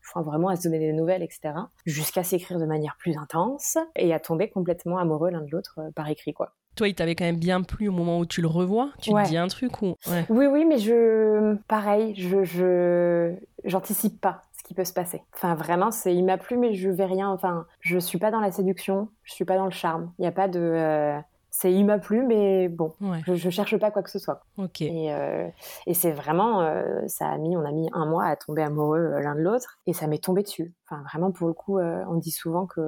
enfin, 0.00 0.22
vraiment 0.22 0.48
à 0.48 0.56
se 0.56 0.64
donner 0.64 0.78
des 0.78 0.92
nouvelles, 0.92 1.22
etc. 1.22 1.54
Jusqu'à 1.86 2.22
s'écrire 2.22 2.58
de 2.58 2.66
manière 2.66 2.96
plus 2.98 3.16
intense 3.16 3.78
et 3.96 4.12
à 4.12 4.20
tomber 4.20 4.48
complètement 4.48 4.98
amoureux 4.98 5.30
l'un 5.30 5.42
de 5.42 5.50
l'autre 5.50 5.78
euh, 5.78 5.90
par 5.94 6.08
écrit, 6.08 6.32
quoi. 6.32 6.52
Toi, 6.76 6.88
il 6.88 6.94
t'avait 6.94 7.14
quand 7.14 7.24
même 7.24 7.38
bien 7.38 7.62
plu 7.62 7.88
au 7.88 7.92
moment 7.92 8.18
où 8.18 8.26
tu 8.26 8.42
le 8.42 8.48
revois? 8.48 8.90
Tu 9.00 9.10
te 9.10 9.28
dis 9.28 9.36
un 9.36 9.46
truc 9.46 9.80
ou? 9.80 9.94
Oui, 10.28 10.46
oui, 10.46 10.64
mais 10.64 10.78
je, 10.78 11.54
pareil, 11.68 12.14
je, 12.16 12.42
je, 12.42 13.32
j'anticipe 13.62 14.20
pas 14.64 14.68
qui 14.68 14.74
peut 14.74 14.84
se 14.84 14.92
passer. 14.92 15.22
Enfin, 15.34 15.54
vraiment, 15.54 15.90
c'est 15.90 16.14
il 16.14 16.24
m'a 16.24 16.38
plu, 16.38 16.56
mais 16.56 16.74
je 16.74 16.90
vais 16.90 17.04
rien. 17.04 17.30
Enfin, 17.30 17.66
je 17.80 17.98
suis 17.98 18.18
pas 18.18 18.30
dans 18.30 18.40
la 18.40 18.52
séduction, 18.52 19.08
je 19.22 19.34
suis 19.34 19.44
pas 19.44 19.56
dans 19.56 19.66
le 19.66 19.70
charme. 19.70 20.12
Il 20.18 20.22
n'y 20.22 20.28
a 20.28 20.32
pas 20.32 20.48
de. 20.48 20.60
Euh, 20.60 21.18
c'est 21.50 21.72
il 21.72 21.84
m'a 21.84 21.98
plu, 21.98 22.26
mais 22.26 22.68
bon, 22.68 22.94
je, 23.26 23.34
je, 23.36 23.48
cherche 23.48 23.76
pas 23.76 23.92
quoi 23.92 24.02
que 24.02 24.10
ce 24.10 24.18
soit. 24.18 24.40
Ok. 24.56 24.82
Et, 24.82 25.14
euh, 25.14 25.48
et 25.86 25.94
c'est 25.94 26.10
vraiment, 26.10 26.62
euh, 26.62 27.02
ça 27.06 27.28
a 27.28 27.38
mis, 27.38 27.56
on 27.56 27.64
a 27.64 27.70
mis 27.70 27.88
un 27.92 28.06
mois 28.06 28.24
à 28.24 28.34
tomber 28.34 28.62
amoureux 28.62 29.20
l'un 29.20 29.36
de 29.36 29.40
l'autre, 29.40 29.78
et 29.86 29.92
ça 29.92 30.08
m'est 30.08 30.18
tombé 30.18 30.42
dessus. 30.42 30.74
Enfin, 30.88 31.04
vraiment, 31.04 31.30
pour 31.30 31.46
le 31.46 31.52
coup, 31.52 31.78
on 31.78 32.16
dit 32.16 32.32
souvent 32.32 32.66
que 32.66 32.80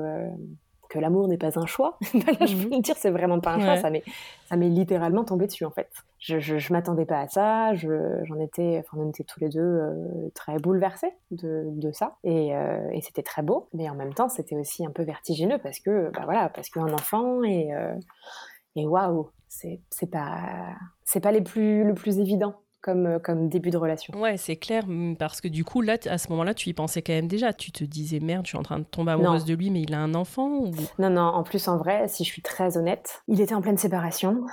que 0.88 0.99
l'amour 0.99 1.28
n'est 1.28 1.38
pas 1.38 1.59
un 1.59 1.66
choix. 1.66 1.99
Là, 2.14 2.47
je 2.47 2.57
peux 2.57 2.75
me 2.75 2.81
dire, 2.81 2.97
c'est 2.97 3.11
vraiment 3.11 3.40
pas 3.40 3.55
un 3.55 3.61
choix. 3.61 3.76
Ça 3.76 3.90
m'est, 3.90 4.05
ça 4.49 4.57
m'est 4.57 4.69
littéralement 4.69 5.25
tombé 5.25 5.47
dessus, 5.47 5.64
en 5.64 5.71
fait. 5.71 5.88
Je, 6.19 6.38
je, 6.38 6.59
je 6.59 6.73
m'attendais 6.73 7.07
pas 7.07 7.21
à 7.21 7.28
ça. 7.28 7.75
Je, 7.75 8.21
j'en 8.25 8.38
étais, 8.40 8.83
enfin, 8.85 9.02
on 9.02 9.09
était 9.11 9.25
tous 9.25 9.40
les 9.40 9.49
deux 9.49 9.61
euh, 9.61 10.31
très 10.35 10.59
bouleversés 10.59 11.12
de, 11.31 11.64
de 11.66 11.93
ça. 11.93 12.16
Et, 12.25 12.55
euh, 12.55 12.90
et, 12.93 13.00
c'était 13.00 13.23
très 13.23 13.43
beau. 13.43 13.69
Mais 13.73 13.88
en 13.88 13.95
même 13.95 14.14
temps, 14.14 14.28
c'était 14.28 14.57
aussi 14.57 14.85
un 14.85 14.90
peu 14.90 15.02
vertigineux 15.02 15.59
parce 15.59 15.81
que, 15.81 16.11
bah 16.14 16.23
voilà, 16.25 16.49
parce 16.49 16.71
qu'un 16.71 16.93
enfant 16.93 17.43
et, 17.43 17.75
euh, 17.75 17.95
et 18.75 18.87
waouh, 18.87 19.31
c'est, 19.49 19.81
c'est 19.90 20.11
pas, 20.11 20.75
c'est 21.05 21.21
pas 21.21 21.33
les 21.33 21.43
plus, 21.43 21.85
le 21.85 21.95
plus 21.95 22.19
évident 22.19 22.57
euh, 22.88 23.19
comme, 23.19 23.49
début 23.49 23.71
de 23.71 23.76
relation. 23.76 24.14
Ouais, 24.19 24.37
c'est 24.37 24.57
clair, 24.57 24.85
parce 25.19 25.40
que 25.40 25.49
du 25.49 25.64
coup, 25.64 25.81
là, 25.81 25.97
à 26.07 26.19
ce 26.19 26.28
moment-là, 26.31 26.55
tu 26.55 26.69
y 26.69 26.75
pensais 26.75 27.02
quand 27.02 27.12
même 27.12 27.28
déjà. 27.28 27.52
Tu 27.52 27.73
te 27.73 27.85
disais, 27.85 28.21
merde, 28.21 28.45
je 28.45 28.50
suis 28.50 28.59
en 28.59 28.62
train 28.62 28.78
de 28.78 28.85
tomber 28.85 29.12
amoureuse 29.12 29.45
de 29.45 29.55
lui, 29.55 29.71
mais 29.71 29.83
il 29.83 29.95
a 29.95 29.99
un 29.99 30.14
enfant 30.14 30.64
Non, 30.99 31.11
non, 31.11 31.23
en 31.23 31.43
plus, 31.43 31.69
en 31.69 31.76
vrai, 31.76 32.09
si 32.09 32.25
je 32.25 32.31
suis 32.31 32.43
très 32.43 32.76
honnête, 32.76 33.23
il 33.28 33.40
était 33.40 33.55
en 33.55 33.61
pleine 33.61 33.78
séparation. 33.78 34.45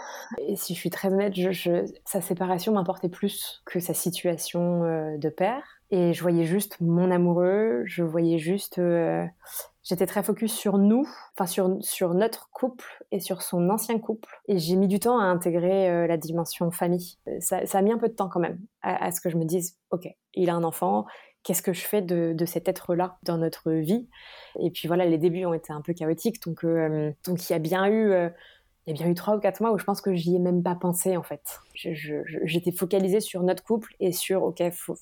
Et 0.47 0.55
si 0.55 0.73
je 0.73 0.79
suis 0.79 0.89
très 0.89 1.13
honnête, 1.13 1.33
je, 1.35 1.85
sa 2.05 2.21
séparation 2.21 2.73
m'importait 2.73 3.09
plus 3.09 3.61
que 3.65 3.79
sa 3.79 3.93
situation 3.93 4.83
euh, 4.83 5.17
de 5.17 5.29
père. 5.29 5.63
Et 5.91 6.13
je 6.13 6.21
voyais 6.21 6.45
juste 6.45 6.77
mon 6.81 7.11
amoureux, 7.11 7.83
je 7.85 8.03
voyais 8.03 8.39
juste 8.39 8.79
euh, 8.79 9.25
J'étais 9.83 10.05
très 10.05 10.23
focus 10.23 10.53
sur 10.53 10.77
nous, 10.77 11.07
enfin 11.33 11.45
sur, 11.45 11.77
sur 11.81 12.13
notre 12.13 12.49
couple 12.51 12.85
et 13.11 13.19
sur 13.19 13.41
son 13.41 13.69
ancien 13.69 13.99
couple. 13.99 14.29
Et 14.47 14.57
j'ai 14.57 14.77
mis 14.77 14.87
du 14.87 14.99
temps 14.99 15.19
à 15.19 15.25
intégrer 15.25 15.89
euh, 15.89 16.07
la 16.07 16.15
dimension 16.15 16.71
famille. 16.71 17.17
Ça, 17.39 17.65
ça, 17.65 17.79
a 17.79 17.81
mis 17.81 17.91
un 17.91 17.97
peu 17.97 18.07
de 18.07 18.13
temps 18.13 18.29
quand 18.29 18.39
même 18.39 18.59
à, 18.81 19.11
ce 19.11 19.19
que 19.19 19.29
je 19.29 19.35
me 19.35 19.43
dise, 19.43 19.77
ok, 19.91 20.07
il 20.35 20.49
a 20.49 20.55
un 20.55 20.63
enfant, 20.63 21.05
qu'est-ce 21.43 21.61
que 21.61 21.73
je 21.73 21.81
fais 21.81 22.01
de, 22.01 22.45
cet 22.45 22.69
être-là 22.69 23.17
dans 23.23 23.37
notre 23.37 23.71
vie? 23.71 24.07
Et 24.59 24.71
puis 24.71 24.87
voilà, 24.87 25.05
les 25.05 25.17
débuts 25.17 25.45
ont 25.45 25.53
été 25.53 25.73
un 25.73 25.81
peu 25.81 25.93
chaotiques, 25.93 26.41
donc 26.43 26.63
euh, 26.63 27.11
donc 27.25 27.49
il 27.49 27.51
y 27.51 27.55
a 27.55 27.59
bien 27.59 27.85
eu 27.87 28.11
euh, 28.11 28.29
il 28.85 28.95
y 28.95 28.99
a 28.99 29.03
bien 29.03 29.11
eu 29.11 29.15
trois 29.15 29.35
ou 29.35 29.39
quatre 29.39 29.61
mois 29.61 29.71
où 29.71 29.77
je 29.77 29.83
pense 29.83 30.01
que 30.01 30.13
j'y 30.13 30.35
ai 30.35 30.39
même 30.39 30.63
pas 30.63 30.75
pensé 30.75 31.15
en 31.15 31.23
fait. 31.23 31.59
J'étais 31.73 32.71
focalisée 32.71 33.21
sur 33.21 33.43
notre 33.43 33.63
couple 33.63 33.95
et 33.99 34.11
sur 34.11 34.43
ok, 34.43 34.61
faut, 34.71 34.97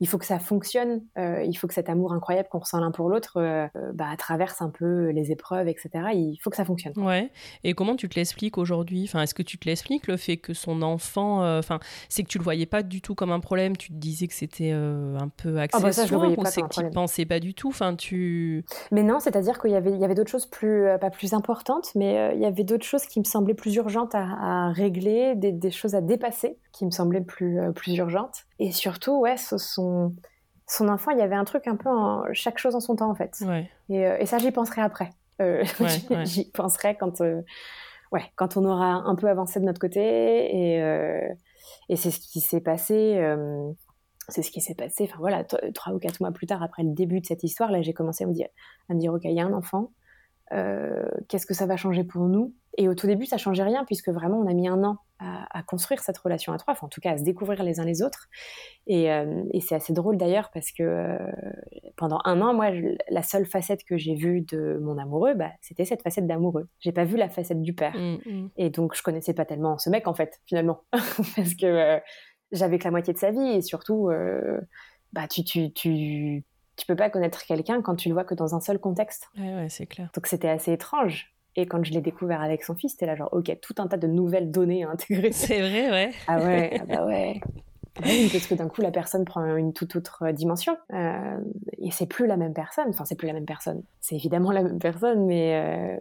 il 0.00 0.08
faut 0.08 0.18
que 0.18 0.26
ça 0.26 0.38
fonctionne, 0.38 1.02
euh, 1.16 1.42
il 1.42 1.54
faut 1.54 1.66
que 1.66 1.74
cet 1.74 1.88
amour 1.88 2.12
incroyable 2.12 2.48
qu'on 2.50 2.58
ressent 2.58 2.78
l'un 2.80 2.90
pour 2.90 3.08
l'autre 3.08 3.38
euh, 3.38 3.66
euh, 3.76 3.92
bah, 3.94 4.14
traverse 4.18 4.60
un 4.60 4.68
peu 4.68 5.08
les 5.10 5.32
épreuves, 5.32 5.68
etc. 5.68 5.90
Il 6.12 6.38
faut 6.42 6.50
que 6.50 6.56
ça 6.56 6.66
fonctionne. 6.66 6.92
Ouais. 6.96 7.30
Et 7.64 7.72
comment 7.72 7.96
tu 7.96 8.08
te 8.08 8.16
l'expliques 8.16 8.58
aujourd'hui? 8.58 9.04
Enfin, 9.04 9.22
est-ce 9.22 9.34
que 9.34 9.42
tu 9.42 9.58
te 9.58 9.66
l'expliques 9.66 10.06
le 10.06 10.16
fait 10.16 10.36
que 10.36 10.52
son 10.52 10.82
enfant, 10.82 11.40
enfin, 11.58 11.78
c'est 12.08 12.22
que 12.22 12.28
tu 12.28 12.38
le 12.38 12.44
voyais 12.44 12.66
pas 12.66 12.82
du 12.82 13.00
tout 13.00 13.14
comme 13.14 13.32
un 13.32 13.40
problème, 13.40 13.76
tu 13.76 13.88
te 13.88 13.96
disais 13.96 14.26
que 14.26 14.34
c'était 14.34 14.70
un 14.70 15.28
peu 15.36 15.58
accessoire 15.58 16.22
ah 16.24 16.28
bah 16.28 16.34
ou 16.36 16.44
c'est 16.46 16.62
que 16.62 16.80
tu 16.80 16.90
pensais 16.90 17.24
pas 17.24 17.40
du 17.40 17.54
tout? 17.54 17.68
Enfin, 17.68 17.94
tu. 17.94 18.64
Mais 18.92 19.02
non, 19.02 19.18
c'est-à-dire 19.20 19.58
qu'il 19.58 19.70
y 19.70 19.76
avait, 19.76 19.92
il 19.92 19.98
y 19.98 20.04
avait 20.04 20.14
d'autres 20.14 20.30
choses 20.30 20.46
plus, 20.46 20.86
pas 21.00 21.10
plus 21.10 21.32
importantes, 21.32 21.92
mais 21.94 22.32
il 22.34 22.40
y 22.40 22.46
avait 22.46 22.64
d'autres 22.64 22.84
choses 22.84 23.06
qui 23.06 23.18
me 23.18 23.24
semblaient 23.24 23.54
plus 23.54 23.74
urgentes 23.76 24.14
à, 24.14 24.70
régler, 24.72 25.34
des, 25.36 25.52
des, 25.52 25.70
choses 25.70 25.94
à 25.94 26.00
dépasser 26.00 26.58
qui 26.76 26.84
me 26.84 26.90
semblaient 26.90 27.22
plus, 27.22 27.58
plus 27.74 27.96
urgentes. 27.96 28.44
Et 28.58 28.70
surtout, 28.70 29.18
ouais, 29.20 29.36
son, 29.36 30.14
son 30.68 30.88
enfant, 30.88 31.12
il 31.12 31.18
y 31.18 31.22
avait 31.22 31.36
un 31.36 31.44
truc 31.44 31.66
un 31.68 31.76
peu 31.76 31.88
en 31.88 32.24
chaque 32.32 32.58
chose 32.58 32.74
en 32.74 32.80
son 32.80 32.96
temps, 32.96 33.10
en 33.10 33.14
fait. 33.14 33.38
Et, 33.88 34.04
euh, 34.04 34.16
et, 34.18 34.26
ça, 34.26 34.38
j'y 34.38 34.50
penserai 34.50 34.82
après. 34.82 35.12
Euh, 35.40 35.64
j'y 36.24 36.50
penserai 36.50 36.96
quand, 36.96 37.20
euh, 37.20 37.42
ouais, 38.12 38.24
quand 38.34 38.56
on 38.56 38.64
aura 38.64 38.86
un 38.86 39.14
peu 39.14 39.28
avancé 39.28 39.60
de 39.60 39.64
notre 39.64 39.80
côté. 39.80 40.00
Et, 40.00 40.78
et 41.88 41.96
c'est 41.96 42.10
ce 42.10 42.18
qui 42.18 42.40
s'est 42.40 42.60
passé. 42.60 43.20
c'est 44.28 44.42
ce 44.42 44.50
qui 44.50 44.60
s'est 44.60 44.74
passé. 44.74 45.04
Enfin 45.08 45.18
voilà, 45.20 45.44
trois 45.44 45.92
ou 45.92 45.98
quatre 45.98 46.20
mois 46.20 46.32
plus 46.32 46.46
tard, 46.46 46.62
après 46.62 46.82
le 46.82 46.92
début 46.92 47.20
de 47.20 47.26
cette 47.26 47.44
histoire, 47.44 47.70
là, 47.70 47.80
j'ai 47.82 47.92
commencé 47.92 48.24
à 48.24 48.26
me 48.26 48.32
dire, 48.32 48.48
à 48.88 48.94
me 48.94 48.98
dire, 48.98 49.12
ok, 49.12 49.22
il 49.24 49.32
y 49.32 49.40
a 49.40 49.46
un 49.46 49.52
enfant. 49.52 49.92
Qu'est-ce 50.50 51.46
que 51.46 51.54
ça 51.54 51.66
va 51.66 51.76
changer 51.76 52.04
pour 52.04 52.24
nous? 52.26 52.54
Et 52.78 52.88
au 52.88 52.94
tout 52.94 53.06
début, 53.06 53.26
ça 53.26 53.38
changeait 53.38 53.62
rien 53.62 53.84
puisque 53.84 54.08
vraiment, 54.10 54.38
on 54.38 54.46
a 54.46 54.54
mis 54.54 54.68
un 54.68 54.82
an 54.84 54.98
à, 55.18 55.62
construire 55.62 56.00
cette 56.00 56.18
relation 56.18 56.52
à 56.52 56.58
trois, 56.58 56.72
enfin, 56.72 56.86
en 56.86 56.90
tout 56.90 57.00
cas 57.00 57.12
à 57.12 57.16
se 57.16 57.22
découvrir 57.22 57.62
les 57.62 57.80
uns 57.80 57.84
les 57.84 58.02
autres. 58.02 58.28
Et, 58.86 59.10
euh, 59.10 59.44
et 59.52 59.60
c'est 59.60 59.74
assez 59.74 59.94
drôle 59.94 60.18
d'ailleurs 60.18 60.50
parce 60.52 60.70
que 60.72 60.82
euh, 60.82 61.16
pendant 61.96 62.20
un 62.24 62.40
an, 62.42 62.52
moi, 62.52 62.70
la 63.08 63.22
seule 63.22 63.46
facette 63.46 63.82
que 63.84 63.96
j'ai 63.96 64.14
vue 64.14 64.42
de 64.42 64.78
mon 64.82 64.98
amoureux, 64.98 65.34
bah, 65.34 65.52
c'était 65.62 65.86
cette 65.86 66.02
facette 66.02 66.26
d'amoureux. 66.26 66.68
J'ai 66.80 66.92
pas 66.92 67.04
vu 67.04 67.16
la 67.16 67.30
facette 67.30 67.62
du 67.62 67.72
père. 67.72 67.96
Mmh, 67.96 68.18
mmh. 68.26 68.50
Et 68.56 68.70
donc, 68.70 68.94
je 68.94 69.02
connaissais 69.02 69.32
pas 69.32 69.46
tellement 69.46 69.78
ce 69.78 69.88
mec 69.88 70.06
en 70.06 70.14
fait, 70.14 70.40
finalement, 70.44 70.82
parce 70.92 71.54
que 71.54 71.66
euh, 71.66 71.98
j'avais 72.52 72.78
que 72.78 72.84
la 72.84 72.90
moitié 72.90 73.14
de 73.14 73.18
sa 73.18 73.30
vie 73.30 73.48
et 73.48 73.62
surtout, 73.62 74.10
bah, 75.12 75.26
tu, 75.28 75.44
tu, 75.44 75.72
tu, 75.72 76.44
tu 76.76 76.86
peux 76.86 76.96
pas 76.96 77.10
connaître 77.10 77.44
quelqu'un 77.44 77.82
quand 77.82 77.96
tu 77.96 78.08
le 78.08 78.14
vois 78.14 78.24
que 78.24 78.34
dans 78.34 78.54
un 78.54 78.60
seul 78.60 78.78
contexte. 78.78 79.28
Ouais, 79.38 79.54
ouais, 79.54 79.68
c'est 79.68 79.86
clair. 79.86 80.10
Donc 80.14 80.26
c'était 80.26 80.48
assez 80.48 80.72
étrange. 80.72 81.32
Et 81.58 81.66
quand 81.66 81.82
je 81.82 81.92
l'ai 81.92 82.02
découvert 82.02 82.42
avec 82.42 82.62
son 82.62 82.74
fils, 82.74 82.92
c'était 82.92 83.06
là 83.06 83.16
genre, 83.16 83.30
ok, 83.32 83.50
tout 83.62 83.74
un 83.78 83.86
tas 83.86 83.96
de 83.96 84.06
nouvelles 84.06 84.50
données 84.50 84.84
à 84.84 84.90
intégrer. 84.90 85.32
C'est 85.32 85.60
vrai, 85.60 85.90
ouais. 85.90 86.12
Ah 86.26 86.38
ouais, 86.38 86.78
ah 86.80 86.84
bah 86.84 87.06
ouais. 87.06 87.40
Oui, 88.04 88.28
parce 88.30 88.46
que 88.46 88.54
d'un 88.54 88.68
coup, 88.68 88.82
la 88.82 88.90
personne 88.90 89.24
prend 89.24 89.56
une 89.56 89.72
toute 89.72 89.96
autre 89.96 90.24
euh, 90.24 90.32
dimension. 90.32 90.76
Euh, 90.92 91.38
et 91.78 91.90
c'est 91.90 92.06
plus 92.06 92.26
la 92.26 92.36
même 92.36 92.52
personne? 92.52 92.86
Enfin, 92.88 93.04
c'est 93.04 93.14
plus 93.14 93.26
la 93.26 93.32
même 93.32 93.46
personne. 93.46 93.82
C'est 94.00 94.14
évidemment 94.14 94.52
la 94.52 94.62
même 94.62 94.78
personne, 94.78 95.26
mais 95.26 95.54
euh, 95.54 95.96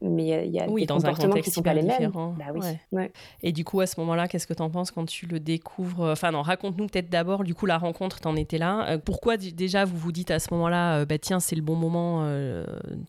mais 0.00 0.46
il 0.46 0.52
y 0.52 0.60
a 0.60 0.68
oui, 0.68 0.82
des 0.82 0.86
dans 0.86 0.96
comportements 0.96 1.34
qui 1.36 1.50
sont 1.50 1.62
pas 1.62 1.74
les 1.74 1.82
mêmes. 1.82 2.10
Bah 2.12 2.46
oui. 2.54 2.60
Ouais. 2.92 3.12
Et 3.42 3.52
du 3.52 3.64
coup, 3.64 3.80
à 3.80 3.86
ce 3.86 3.98
moment-là, 4.00 4.28
qu'est-ce 4.28 4.46
que 4.46 4.54
tu 4.54 4.62
en 4.62 4.70
penses 4.70 4.90
quand 4.90 5.06
tu 5.06 5.26
le 5.26 5.40
découvres? 5.40 6.10
Enfin, 6.10 6.30
non, 6.30 6.42
raconte-nous 6.42 6.86
peut-être 6.86 7.10
d'abord, 7.10 7.44
du 7.44 7.54
coup, 7.54 7.66
la 7.66 7.78
rencontre, 7.78 8.20
t'en 8.20 8.36
étais 8.36 8.58
là. 8.58 8.88
Euh, 8.88 8.98
pourquoi 8.98 9.36
déjà 9.36 9.84
vous 9.84 9.96
vous 9.96 10.12
dites 10.12 10.30
à 10.30 10.38
ce 10.38 10.52
moment-là, 10.54 11.04
bah 11.04 11.18
tiens, 11.18 11.40
c'est 11.40 11.56
le 11.56 11.62
bon 11.62 11.76
moment, 11.76 12.26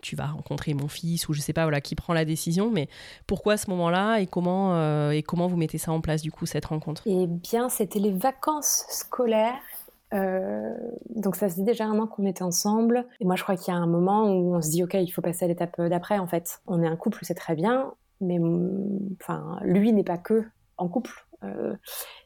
tu 0.02 0.16
vas 0.16 0.28
rencontrer 0.28 0.74
mon 0.74 0.88
fils, 0.88 1.30
ou 1.30 1.34
je 1.34 1.42
sais 1.42 1.54
pas, 1.54 1.64
voilà, 1.64 1.82
qui 1.82 1.96
prend 1.96 2.14
la 2.14 2.26
décision, 2.26 2.72
mais 2.72 2.88
pourquoi 3.28 3.54
à 3.54 3.58
ce 3.58 3.70
moment-là 3.70 4.20
et 4.20 4.28
comment, 4.28 5.12
et 5.12 5.24
comment 5.24 5.48
vous 5.48 5.58
mettez 5.58 5.78
ça 5.78 5.92
en 5.92 6.02
place, 6.02 6.22
du 6.22 6.32
coup, 6.32 6.46
cette 6.46 6.66
rencontre? 6.66 7.04
Eh 7.06 7.28
bien, 7.28 7.70
c'était 7.70 8.00
les 8.00 8.15
vacances 8.18 8.86
scolaires. 8.90 9.62
Euh, 10.14 10.74
donc 11.10 11.36
ça 11.36 11.50
faisait 11.50 11.64
déjà 11.64 11.86
un 11.86 12.00
an 12.00 12.08
qu'on 12.08 12.26
était 12.26 12.44
ensemble. 12.44 13.06
Et 13.20 13.26
moi, 13.26 13.36
je 13.36 13.44
crois 13.44 13.56
qu'il 13.56 13.74
y 13.74 13.78
a 13.78 13.80
un 13.80 13.88
moment 13.88 14.32
où 14.32 14.56
on 14.56 14.62
se 14.62 14.70
dit, 14.70 14.84
ok, 14.84 14.94
il 14.94 15.10
faut 15.10 15.22
passer 15.22 15.46
à 15.46 15.48
l'étape 15.48 15.82
d'après. 15.82 16.20
En 16.20 16.28
fait, 16.28 16.62
on 16.68 16.82
est 16.82 16.88
un 16.88 16.96
couple, 16.96 17.20
c'est 17.24 17.36
très 17.36 17.56
bien, 17.56 17.94
mais 18.22 18.40
enfin, 19.22 19.60
lui 19.64 19.92
n'est 19.92 20.04
pas 20.04 20.18
que 20.18 20.44
en 20.78 20.88
couple. 20.88 21.26
Euh, 21.46 21.74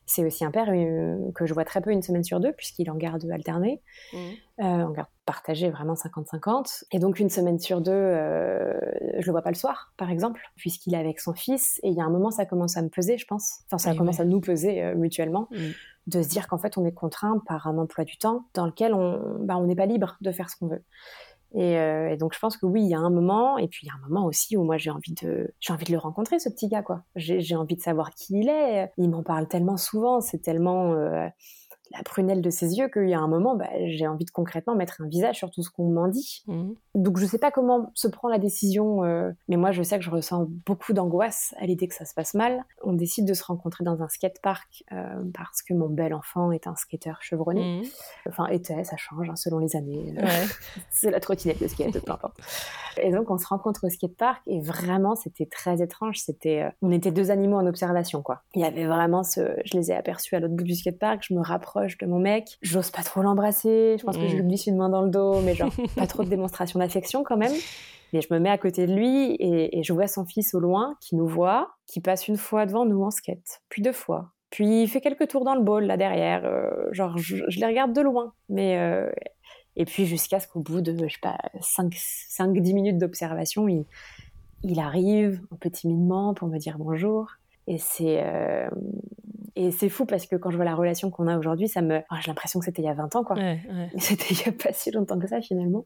c'est 0.06 0.26
aussi 0.26 0.44
un 0.44 0.50
père 0.50 0.70
euh, 0.70 1.32
que 1.36 1.46
je 1.46 1.54
vois 1.54 1.66
très 1.66 1.82
peu 1.82 1.92
une 1.92 2.02
semaine 2.02 2.24
sur 2.24 2.40
deux, 2.40 2.52
puisqu'il 2.54 2.90
en 2.90 2.96
garde 2.96 3.30
alternée, 3.32 3.82
mmh. 4.14 4.64
en 4.64 4.90
garde 4.90 5.10
partagée 5.26 5.70
vraiment 5.70 5.94
50-50. 5.94 6.86
Et 6.92 7.00
donc 7.00 7.20
une 7.20 7.30
semaine 7.30 7.60
sur 7.60 7.80
deux, 7.80 7.92
je 7.92 9.26
le 9.26 9.32
vois 9.32 9.44
pas 9.44 9.52
le 9.52 9.56
soir, 9.56 9.94
par 9.98 10.10
exemple, 10.10 10.42
puisqu'il 10.56 10.96
est 10.96 10.98
avec 10.98 11.20
son 11.20 11.34
fils. 11.34 11.80
Et 11.84 11.90
il 11.90 11.96
y 11.96 12.02
a 12.02 12.04
un 12.04 12.10
moment, 12.10 12.32
ça 12.32 12.48
commence 12.48 12.76
à 12.76 12.82
me 12.82 12.90
peser, 12.90 13.20
je 13.20 13.28
pense. 13.28 13.60
Enfin, 13.68 13.78
ça 13.78 13.96
commence 13.96 14.20
à 14.20 14.26
nous 14.26 14.42
peser 14.42 14.96
mutuellement. 14.96 15.48
Mmh 15.52 15.70
de 16.10 16.22
se 16.22 16.28
dire 16.28 16.48
qu'en 16.48 16.58
fait 16.58 16.78
on 16.78 16.86
est 16.86 16.92
contraint 16.92 17.42
par 17.46 17.68
un 17.68 17.78
emploi 17.78 18.04
du 18.04 18.18
temps 18.18 18.46
dans 18.54 18.66
lequel 18.66 18.94
on 18.94 19.38
bah, 19.42 19.58
on 19.58 19.66
n'est 19.66 19.76
pas 19.76 19.86
libre 19.86 20.18
de 20.22 20.32
faire 20.32 20.50
ce 20.50 20.58
qu'on 20.58 20.68
veut. 20.68 20.84
Euh, 21.56 22.10
et, 22.10 22.18
donc 22.18 22.34
je 22.34 22.40
pense 22.40 22.58
que 22.58 22.66
oui, 22.66 22.84
il 22.84 22.90
y 22.90 22.94
a 22.94 23.00
un 23.00 23.10
moment, 23.10 23.58
et 23.58 23.68
puis 23.68 23.82
il 23.84 23.88
y 23.88 23.90
a 23.90 23.94
un 23.94 24.08
moment 24.08 24.26
aussi 24.26 24.56
où 24.56 24.64
moi 24.64 24.78
j'ai 24.78 24.92
envie 24.92 25.14
de 25.22 25.54
j'ai 25.60 25.74
envie 25.74 25.86
de 25.86 25.92
le 25.92 25.98
rencontrer 25.98 26.40
ce 26.40 26.50
petit 26.50 26.68
gars 26.68 26.84
quoi. 26.84 27.04
J'ai 27.16 27.56
envie 27.56 27.76
de 27.76 27.82
savoir 27.82 28.12
qui 28.12 28.40
il 28.40 28.50
est. 28.50 28.92
Il 28.98 29.10
m'en 29.10 29.24
parle 29.24 29.48
tellement 29.48 29.78
souvent, 29.78 30.22
c'est 30.22 30.40
tellement 30.40 30.94
euh, 30.94 31.28
la 31.92 32.04
prunelle 32.04 32.42
de 32.42 32.50
ses 32.50 32.78
yeux 32.78 32.88
qu'il 32.88 33.10
y 33.10 33.14
a 33.14 33.20
un 33.20 33.28
moment, 33.28 33.56
bah, 33.56 33.70
j'ai 33.86 34.08
envie 34.08 34.26
de 34.26 34.32
concrètement 34.32 34.76
mettre 34.76 35.02
un 35.02 35.08
visage 35.08 35.38
sur 35.38 35.50
tout 35.50 35.64
ce 35.64 35.70
qu'on 35.70 35.90
m'en 35.90 36.08
dit. 36.08 36.44
Mmh. 36.48 36.72
Donc 36.96 37.18
je 37.18 37.26
sais 37.26 37.40
pas 37.40 37.52
comment 37.52 37.92
se 37.96 38.08
prend 38.08 38.30
la 38.30 38.38
décision, 38.38 39.04
euh, 39.04 39.32
mais 39.48 39.58
moi 39.58 39.72
je 39.72 39.82
sais 39.82 39.98
que 39.98 40.04
je 40.04 40.10
ressens 40.10 40.48
beaucoup 40.66 40.94
d'angoisse 40.94 41.56
à 41.60 41.66
l'idée 41.66 41.88
que 41.88 41.96
ça 41.96 42.06
se 42.06 42.14
passe 42.14 42.34
mal. 42.36 42.64
On 42.84 42.94
décide 42.94 43.26
de 43.26 43.34
se 43.34 43.44
rencontrer 43.44 43.84
dans 43.84 44.04
un 44.04 44.08
skatepark 44.08 44.84
euh, 44.92 45.24
parce 45.34 45.62
que 45.62 45.74
mon 45.74 45.90
bel 45.90 46.14
enfant 46.14 46.52
est 46.52 46.68
un 46.68 46.76
skater 46.76 47.14
chevronné. 47.22 47.82
Mmh. 47.82 48.30
Enfin 48.30 48.48
était, 48.48 48.84
ça 48.84 48.98
change 48.98 49.30
hein, 49.30 49.36
selon 49.36 49.58
les 49.60 49.76
années. 49.76 50.14
C'est 50.92 51.12
la 51.12 51.20
trottinette 51.20 51.62
de 51.62 51.68
skate, 51.68 52.00
peu 52.04 52.12
importe. 52.12 52.38
Et 53.02 53.12
donc 53.12 53.32
on 53.32 53.38
se 53.38 53.48
rencontre 53.48 53.86
au 53.86 53.90
skatepark 53.90 54.42
et 54.46 54.62
vraiment 54.62 55.16
c'était 55.16 55.46
très 55.46 55.82
étrange. 55.82 56.20
C'était, 56.20 56.64
euh, 56.64 56.70
on 56.82 56.92
était 56.92 57.12
deux 57.12 57.32
animaux 57.32 57.58
en 57.58 57.66
observation 57.66 58.22
quoi. 58.22 58.42
Il 58.54 58.62
y 58.62 58.66
avait 58.66 58.86
vraiment 58.86 59.24
ce, 59.24 59.42
je 59.66 59.78
les 59.78 59.92
ai 59.92 59.96
aperçus 59.96 60.36
à 60.36 60.40
l'autre 60.40 60.56
bout 60.56 60.64
du 60.64 60.76
skatepark, 60.76 61.24
je 61.28 61.34
me 61.34 61.42
rapproche 61.42 61.79
de 61.82 62.06
mon 62.06 62.20
mec. 62.20 62.58
J'ose 62.62 62.92
pas 62.92 63.04
trop 63.04 63.22
l'embrasser. 63.22 63.98
Je 63.98 64.04
pense 64.04 64.18
que 64.18 64.28
je 64.28 64.36
lui 64.36 64.44
glisse 64.44 64.68
une 64.68 64.78
main 64.78 64.90
dans 64.90 65.02
le 65.02 65.10
dos, 65.10 65.42
mais 65.42 65.56
genre 65.56 65.72
pas 65.96 66.08
trop 66.08 66.24
de 66.24 66.30
démonstration 66.30 66.80
d'affection 66.80 67.24
quand 67.24 67.38
même. 67.38 67.54
Mais 68.14 68.22
je 68.22 68.34
me 68.34 68.40
mets 68.40 68.50
à 68.50 68.58
côté 68.58 68.88
de 68.88 68.94
lui 68.94 69.36
et, 69.40 69.84
je 69.84 69.94
vois 69.94 70.08
son 70.08 70.26
fils 70.26 70.54
au 70.54 70.60
loin 70.60 70.98
qui 71.00 71.16
nous 71.16 71.28
voit, 71.28 71.76
qui 71.86 72.02
passe 72.02 72.28
une 72.28 72.38
fois 72.38 72.66
devant 72.66 72.86
nous 72.86 73.04
en 73.04 73.12
skate, 73.12 73.62
puis 73.70 73.82
deux 73.82 73.92
fois. 73.92 74.32
Puis 74.50 74.82
il 74.84 74.88
fait 74.88 75.02
quelques 75.02 75.28
tours 75.28 75.46
dans 75.46 75.54
le 75.54 75.62
bol 75.62 75.86
là 75.86 75.96
derrière. 75.96 76.44
Euh, 76.46 76.92
genre 76.92 77.18
je, 77.18 77.36
les 77.36 77.66
regarde 77.66 77.94
de 77.94 78.02
loin. 78.02 78.34
Mais 78.50 78.80
euh, 78.80 79.12
et 79.76 79.86
puis 79.86 80.06
jusqu'à 80.06 80.40
ce 80.40 80.48
qu'au 80.48 80.60
bout 80.60 80.82
de 80.82 80.96
je 81.08 81.14
sais 81.14 81.20
pas 81.22 81.38
5-10 81.60 82.74
minutes 82.74 82.98
d'observation, 82.98 83.68
il, 83.68 83.86
il 84.64 84.80
arrive 84.80 85.42
un 85.52 85.56
peu 85.58 85.70
timidement 85.70 86.34
pour 86.34 86.48
me 86.48 86.58
dire 86.58 86.78
bonjour. 86.80 87.28
Et 87.68 87.78
c'est 87.78 88.24
euh, 88.24 88.68
et 89.60 89.72
c'est 89.72 89.90
fou 89.90 90.06
parce 90.06 90.26
que 90.26 90.38
quand 90.38 90.52
je 90.52 90.56
vois 90.56 90.64
la 90.64 90.74
relation 90.74 91.12
qu'on 91.12 91.28
a 91.28 91.38
aujourd'hui, 91.38 91.68
ça 91.68 91.82
me, 91.82 92.00
j'ai 92.22 92.28
l'impression 92.28 92.60
que 92.60 92.66
c'était 92.66 92.82
il 92.82 92.86
y 92.86 92.90
a 92.90 92.94
20 92.94 93.18
ans, 93.18 93.24
quoi. 93.26 93.36
C'était 93.98 94.34
il 94.34 94.40
y 94.46 94.48
a 94.48 94.54
pas 94.54 94.72
si 94.72 94.90
longtemps 94.90 95.20
que 95.20 95.28
ça, 95.28 95.42
finalement. 95.42 95.86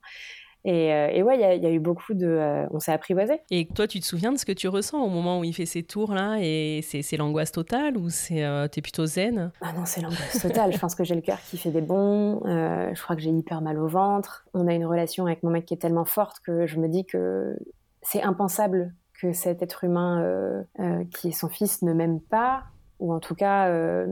Et, 0.63 0.93
euh, 0.93 1.07
et 1.11 1.23
ouais, 1.23 1.35
il 1.35 1.63
y, 1.63 1.65
a 1.65 1.71
eu 1.71 1.79
beaucoup 1.79 2.13
de. 2.13 2.27
Euh, 2.27 2.67
on 2.69 2.79
s'est 2.79 2.91
apprivoisé. 2.91 3.41
Et 3.49 3.65
toi, 3.65 3.87
tu 3.87 3.99
te 3.99 4.05
souviens 4.05 4.31
de 4.31 4.37
ce 4.37 4.45
que 4.45 4.51
tu 4.51 4.67
ressens 4.67 5.01
au 5.01 5.09
moment 5.09 5.39
où 5.39 5.43
il 5.43 5.53
fait 5.53 5.65
ses 5.65 5.81
tours 5.81 6.13
là 6.13 6.37
Et 6.39 6.81
c'est 6.83 7.17
l'angoisse 7.17 7.51
totale 7.51 7.97
ou 7.97 8.11
c'est 8.11 8.45
euh, 8.45 8.67
t'es 8.67 8.81
plutôt 8.81 9.07
zen? 9.07 9.51
Ah 9.61 9.73
non, 9.73 9.85
c'est 9.85 10.01
l'angoisse 10.01 10.39
totale. 10.39 10.71
je 10.71 10.77
pense 10.77 10.93
que 10.93 11.03
j'ai 11.03 11.15
le 11.15 11.21
cœur 11.21 11.39
qui 11.41 11.57
fait 11.57 11.71
des 11.71 11.81
bonds. 11.81 12.41
je 12.45 13.01
crois 13.01 13.15
que 13.15 13.23
j'ai 13.23 13.31
hyper 13.31 13.61
mal 13.61 13.79
au 13.79 13.87
ventre. 13.87 14.45
On 14.53 14.67
a 14.67 14.73
une 14.73 14.85
relation 14.85 15.25
avec 15.25 15.41
mon 15.41 15.49
mec 15.49 15.65
qui 15.65 15.73
est 15.73 15.77
tellement 15.77 16.05
forte 16.05 16.41
que 16.45 16.67
je 16.67 16.79
me 16.79 16.87
dis 16.87 17.05
que 17.05 17.57
c'est 18.03 18.21
impensable 18.21 18.93
que 19.19 19.33
cet 19.33 19.63
être 19.63 19.83
humain 19.83 20.63
qui 21.11 21.29
est 21.29 21.31
son 21.31 21.49
fils 21.49 21.81
ne 21.81 21.91
m'aime 21.91 22.21
pas 22.21 22.65
ou 23.03 23.11
en 23.11 23.19
tout 23.19 23.35
cas 23.35 23.67
euh, 23.67 24.05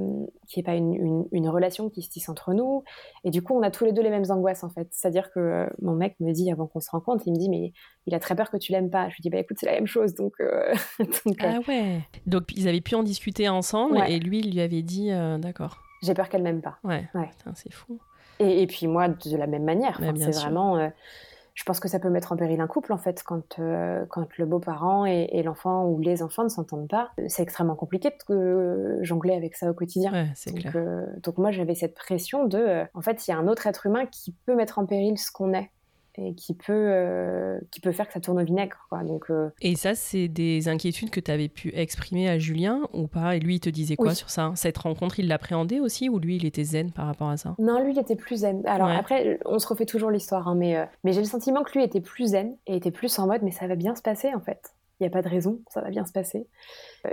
qu'il 0.48 0.60
n'y 0.60 0.64
ait 0.64 0.70
pas 0.70 0.76
une, 0.76 1.26
une, 1.32 1.48
relation 1.48 1.90
qui 1.90 2.02
se 2.02 2.10
tisse 2.10 2.28
entre 2.28 2.54
nous. 2.54 2.84
Et 3.24 3.32
du 3.32 3.42
coup, 3.42 3.58
on 3.58 3.62
a 3.64 3.72
tous 3.72 3.86
les 3.86 3.94
deux 3.94 4.02
les 4.02 4.10
mêmes 4.10 4.30
angoisses 4.30 4.66
en 4.66 4.70
fait. 4.70 4.90
C'est-à-dire 4.92 5.32
que 5.32 5.40
euh, 5.40 5.66
mon 5.82 5.96
mec 5.96 6.18
me 6.20 6.34
dit 6.34 6.52
avant 6.52 6.68
qu'on 6.68 6.82
se 6.82 6.92
rencontre, 6.92 7.24
il 7.26 7.32
me 7.32 7.38
dit 7.38 7.48
mais 7.48 7.72
il 8.06 8.14
a 8.14 8.20
très 8.20 8.36
peur 8.36 8.52
que 8.52 8.58
tu 8.58 8.74
l'aimes 8.74 8.90
pas. 8.90 9.08
Je 9.08 9.16
lui 9.16 9.22
dis 9.22 9.30
bah 9.30 9.38
écoute 9.38 9.56
c'est 9.58 9.66
la 9.66 9.72
même 9.72 9.88
chose 9.88 10.14
donc. 10.14 10.34
Euh, 10.42 10.74
ah 11.40 11.60
ouais. 11.70 12.02
Donc 12.26 12.52
ils 12.54 12.68
avaient 12.68 12.82
pu 12.82 12.96
en 12.96 13.04
discuter 13.04 13.48
ensemble 13.48 14.04
et 14.10 14.20
lui 14.20 14.40
il 14.40 14.52
lui 14.52 14.60
avait 14.60 14.82
dit 14.82 15.10
d'accord. 15.40 15.78
J'ai 16.04 16.14
peur 16.14 16.28
qu'elle 16.28 16.44
m'aime 16.44 16.62
pas. 16.62 16.78
Ouais. 16.84 17.08
ouais. 17.16 17.30
C'est 17.56 17.72
fou. 17.72 17.98
Et, 18.40 18.64
et, 18.64 18.68
puis 18.68 18.88
moi 18.88 19.08
de 19.08 19.38
la 19.38 19.48
même 19.48 19.64
manière. 19.64 20.02
c'est 20.18 20.36
vraiment 20.36 20.92
je 21.62 21.66
pense 21.66 21.80
que 21.80 21.88
ça 21.88 22.00
peut 22.00 22.10
mettre 22.10 22.32
en 22.32 22.38
péril 22.38 22.60
un 22.60 22.66
couple 22.66 22.92
en 22.92 22.98
fait 22.98 23.22
quand 23.24 23.60
euh, 23.60 24.04
quand 24.10 24.36
le 24.40 24.48
beau-parent 24.48 25.06
et, 25.06 25.44
l'enfant 25.44 25.86
ou 25.86 26.00
les 26.00 26.24
enfants 26.24 26.44
ne 26.44 26.50
s'entendent 26.50 26.90
pas. 26.90 27.12
C'est 27.28 27.44
extrêmement 27.44 27.76
compliqué 27.76 28.12
de 28.30 28.98
jongler 29.04 29.36
avec 29.36 29.56
ça 29.56 29.70
au 29.70 29.76
quotidien. 29.76 30.12
Ouais, 30.12 30.28
donc, 30.48 30.60
clair. 30.60 31.08
donc 31.22 31.38
moi 31.38 31.52
j'avais 31.52 31.76
cette 31.76 31.94
pression 31.94 32.46
de 32.46 32.82
en 32.96 33.02
fait 33.02 33.28
il 33.28 33.30
y 33.30 33.34
a 33.36 33.38
un 33.38 33.48
autre 33.48 33.68
être 33.68 33.86
humain 33.86 34.08
qui 34.08 34.36
peut 34.48 34.56
mettre 34.56 34.80
en 34.80 34.88
péril 34.88 35.20
ce 35.20 35.32
qu'on 35.32 35.54
est 35.54 35.70
et 36.22 36.36
qui 36.36 36.54
peut, 36.54 36.72
euh, 36.72 37.60
qui 37.72 37.80
peut 37.80 37.92
faire 37.92 38.08
que 38.08 38.14
ça 38.14 38.20
tourne 38.20 38.42
au 38.42 38.46
vinaigre. 38.46 38.86
Quoi. 38.90 39.04
Donc, 39.04 39.30
euh, 39.30 39.50
Et 39.62 39.76
ça, 39.76 39.96
c'est 39.96 40.28
des 40.28 40.68
inquiétudes 40.68 41.10
que 41.10 41.20
tu 41.20 41.32
avais 41.32 41.50
pu 41.50 41.72
exprimer 41.76 42.30
à 42.30 42.38
Julien 42.38 42.82
ou 42.94 43.08
pas? 43.08 43.36
Et 43.36 43.40
lui, 43.40 43.56
il 43.56 43.60
te 43.60 43.70
disait 43.70 43.96
quoi 43.96 44.16
sur 44.16 44.30
ça 44.30 44.52
Cette 44.56 44.78
rencontre, 44.78 45.20
il 45.20 45.28
l'appréhendait 45.28 45.80
aussi 45.80 46.10
ou 46.10 46.20
lui, 46.20 46.38
il 46.38 46.46
était 46.46 46.64
zen 46.64 46.92
par 46.92 47.06
rapport 47.06 47.30
à 47.30 47.38
ça? 47.38 47.56
Non, 47.60 47.84
lui, 47.84 47.94
il 47.94 48.00
était 48.00 48.16
plus 48.16 48.38
zen. 48.38 48.62
Alors 48.66 48.90
après, 48.90 49.40
on 49.46 49.60
se 49.60 49.68
refait 49.68 49.86
toujours 49.86 50.12
l'histoire, 50.12 50.48
hein, 50.48 50.56
mais, 50.56 50.78
euh, 50.78 50.86
mais 51.04 51.14
j'ai 51.14 51.22
le 51.22 51.28
sentiment 51.28 51.64
que 51.64 51.72
lui 51.74 51.84
était 51.84 52.02
plus 52.02 52.28
zen 52.28 52.56
et 52.68 52.76
était 52.76 52.92
plus 52.92 53.18
en 53.20 53.28
mode, 53.28 53.42
mais 53.44 53.52
ça 53.52 53.68
va 53.68 53.76
bien 53.76 53.96
se 53.96 54.02
passer 54.02 54.34
en 54.34 54.42
fait 54.42 54.74
il 55.02 55.06
n'y 55.06 55.08
a 55.08 55.12
pas 55.12 55.24
de 55.24 55.30
raison, 55.30 55.60
ça 55.68 55.82
va 55.82 55.90
bien 55.90 56.06
se 56.06 56.12
passer. 56.12 56.48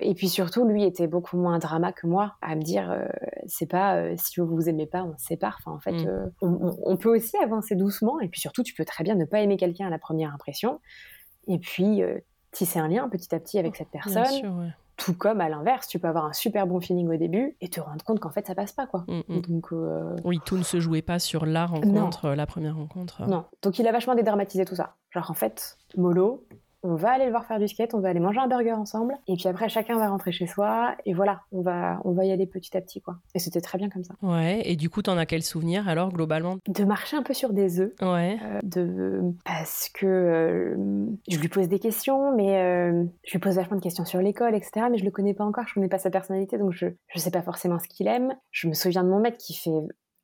Et 0.02 0.14
puis 0.14 0.28
surtout, 0.28 0.66
lui 0.66 0.84
était 0.84 1.06
beaucoup 1.06 1.38
moins 1.38 1.58
drama 1.58 1.92
que 1.92 2.06
moi, 2.06 2.34
à 2.42 2.54
me 2.54 2.60
dire, 2.60 2.90
euh, 2.90 3.06
c'est 3.46 3.66
pas 3.66 3.96
euh, 3.96 4.14
si 4.18 4.40
vous 4.40 4.46
vous 4.46 4.68
aimez 4.68 4.86
pas, 4.86 5.02
on 5.04 5.16
se 5.16 5.24
sépare. 5.24 5.58
Enfin, 5.60 5.74
en 5.74 5.80
fait, 5.80 6.04
mm. 6.04 6.06
euh, 6.06 6.26
on, 6.42 6.96
peut 6.98 7.08
aussi 7.08 7.38
avancer 7.38 7.76
doucement. 7.76 8.20
Et 8.20 8.28
puis 8.28 8.40
surtout, 8.40 8.62
tu 8.62 8.74
peux 8.74 8.84
très 8.84 9.04
bien 9.04 9.14
ne 9.14 9.24
pas 9.24 9.40
aimer 9.40 9.56
quelqu'un 9.56 9.86
à 9.86 9.90
la 9.90 9.98
première 9.98 10.34
impression. 10.34 10.80
Et 11.46 11.58
puis 11.58 12.02
tisser 12.50 12.78
un 12.78 12.88
lien 12.88 13.08
petit 13.08 13.34
à 13.34 13.40
petit 13.40 13.58
avec 13.58 13.74
cette 13.76 13.88
personne. 13.88 14.74
Tout 14.98 15.14
comme 15.14 15.40
à 15.40 15.48
l'inverse, 15.48 15.86
tu 15.86 16.00
peux 16.00 16.08
avoir 16.08 16.24
un 16.24 16.32
super 16.32 16.66
bon 16.66 16.80
feeling 16.80 17.08
au 17.08 17.16
début 17.16 17.56
et 17.60 17.68
te 17.68 17.80
rendre 17.80 18.04
compte 18.04 18.18
qu'en 18.18 18.30
fait 18.30 18.48
ça 18.48 18.56
passe 18.56 18.72
pas 18.72 18.86
quoi. 18.86 19.04
Mm, 19.06 19.20
mm. 19.28 19.40
Donc 19.42 19.72
oui, 20.24 20.40
tout 20.44 20.58
ne 20.58 20.62
se 20.62 20.80
jouait 20.80 21.02
pas 21.02 21.20
sur 21.20 21.46
la 21.46 21.64
rencontre, 21.64 22.30
la 22.30 22.46
première 22.46 22.76
rencontre. 22.76 23.26
Non, 23.26 23.44
donc 23.62 23.78
il 23.78 23.86
a 23.86 23.92
vachement 23.92 24.14
dédramatisé 24.14 24.66
tout 24.66 24.74
ça. 24.74 24.96
Genre 25.10 25.30
en 25.30 25.34
fait, 25.34 25.78
mollo, 25.96 26.44
on 26.82 26.94
va 26.94 27.12
aller 27.12 27.24
le 27.24 27.30
voir 27.30 27.44
faire 27.44 27.58
du 27.58 27.68
skate, 27.68 27.94
on 27.94 28.00
va 28.00 28.08
aller 28.08 28.20
manger 28.20 28.38
un 28.38 28.46
burger 28.46 28.72
ensemble, 28.72 29.14
et 29.26 29.34
puis 29.36 29.48
après 29.48 29.68
chacun 29.68 29.96
va 29.96 30.08
rentrer 30.08 30.32
chez 30.32 30.46
soi, 30.46 30.94
et 31.06 31.14
voilà, 31.14 31.40
on 31.52 31.62
va, 31.62 32.00
on 32.04 32.12
va 32.12 32.24
y 32.24 32.30
aller 32.30 32.46
petit 32.46 32.76
à 32.76 32.80
petit, 32.80 33.00
quoi. 33.00 33.16
Et 33.34 33.38
c'était 33.38 33.60
très 33.60 33.78
bien 33.78 33.88
comme 33.88 34.04
ça. 34.04 34.14
Ouais, 34.22 34.62
et 34.64 34.76
du 34.76 34.90
coup, 34.90 35.02
t'en 35.02 35.16
as 35.16 35.26
quel 35.26 35.42
souvenir 35.42 35.88
alors, 35.88 36.12
globalement? 36.12 36.58
De 36.68 36.84
marcher 36.84 37.16
un 37.16 37.22
peu 37.22 37.34
sur 37.34 37.52
des 37.52 37.80
œufs. 37.80 37.92
Ouais. 38.02 38.38
Euh, 38.42 38.60
de... 38.62 39.20
Parce 39.44 39.88
que 39.92 40.06
euh, 40.06 41.06
je 41.28 41.38
lui 41.38 41.48
pose 41.48 41.68
des 41.68 41.78
questions, 41.78 42.34
mais 42.34 42.58
euh, 42.60 43.04
je 43.24 43.32
lui 43.32 43.38
pose 43.38 43.56
vachement 43.56 43.76
de 43.76 43.82
questions 43.82 44.04
sur 44.04 44.20
l'école, 44.20 44.54
etc., 44.54 44.86
mais 44.90 44.98
je 44.98 45.04
le 45.04 45.10
connais 45.10 45.34
pas 45.34 45.44
encore, 45.44 45.66
je 45.66 45.74
connais 45.74 45.88
pas 45.88 45.98
sa 45.98 46.10
personnalité, 46.10 46.58
donc 46.58 46.72
je, 46.72 46.86
je 47.08 47.18
sais 47.18 47.30
pas 47.30 47.42
forcément 47.42 47.78
ce 47.78 47.88
qu'il 47.88 48.06
aime. 48.06 48.34
Je 48.50 48.68
me 48.68 48.74
souviens 48.74 49.02
de 49.02 49.08
mon 49.08 49.20
mec 49.20 49.36
qui 49.38 49.54
fait 49.54 49.70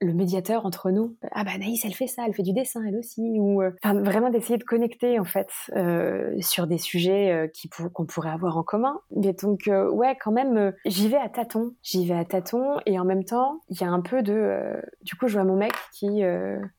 le 0.00 0.12
médiateur 0.12 0.66
entre 0.66 0.90
nous. 0.90 1.16
Ah 1.32 1.44
bah 1.44 1.56
Naïs, 1.58 1.84
elle 1.84 1.94
fait 1.94 2.06
ça, 2.06 2.24
elle 2.26 2.34
fait 2.34 2.42
du 2.42 2.52
dessin, 2.52 2.82
elle 2.86 2.96
aussi. 2.96 3.22
Ou 3.38 3.62
euh, 3.62 3.70
enfin 3.82 4.00
vraiment 4.00 4.30
d'essayer 4.30 4.58
de 4.58 4.64
connecter 4.64 5.18
en 5.18 5.24
fait 5.24 5.48
euh, 5.74 6.34
sur 6.40 6.66
des 6.66 6.78
sujets 6.78 7.32
euh, 7.32 7.48
qui 7.48 7.68
qu'on 7.68 8.06
pourrait 8.06 8.30
avoir 8.30 8.56
en 8.56 8.62
commun. 8.62 9.00
Mais 9.14 9.32
donc 9.32 9.68
ouais, 9.68 10.16
quand 10.22 10.32
même, 10.32 10.72
j'y 10.84 11.08
vais 11.08 11.18
à 11.18 11.28
tâtons. 11.28 11.72
J'y 11.82 12.06
vais 12.06 12.14
à 12.14 12.24
tâtons 12.24 12.78
et 12.86 12.98
en 12.98 13.04
même 13.04 13.24
temps, 13.24 13.60
il 13.68 13.80
y 13.80 13.84
a 13.84 13.88
un 13.88 14.00
peu 14.00 14.22
de. 14.22 14.80
du 15.02 15.16
coup, 15.16 15.28
je 15.28 15.34
vois 15.34 15.44
mon 15.44 15.56
mec 15.56 15.72
qui 15.92 16.22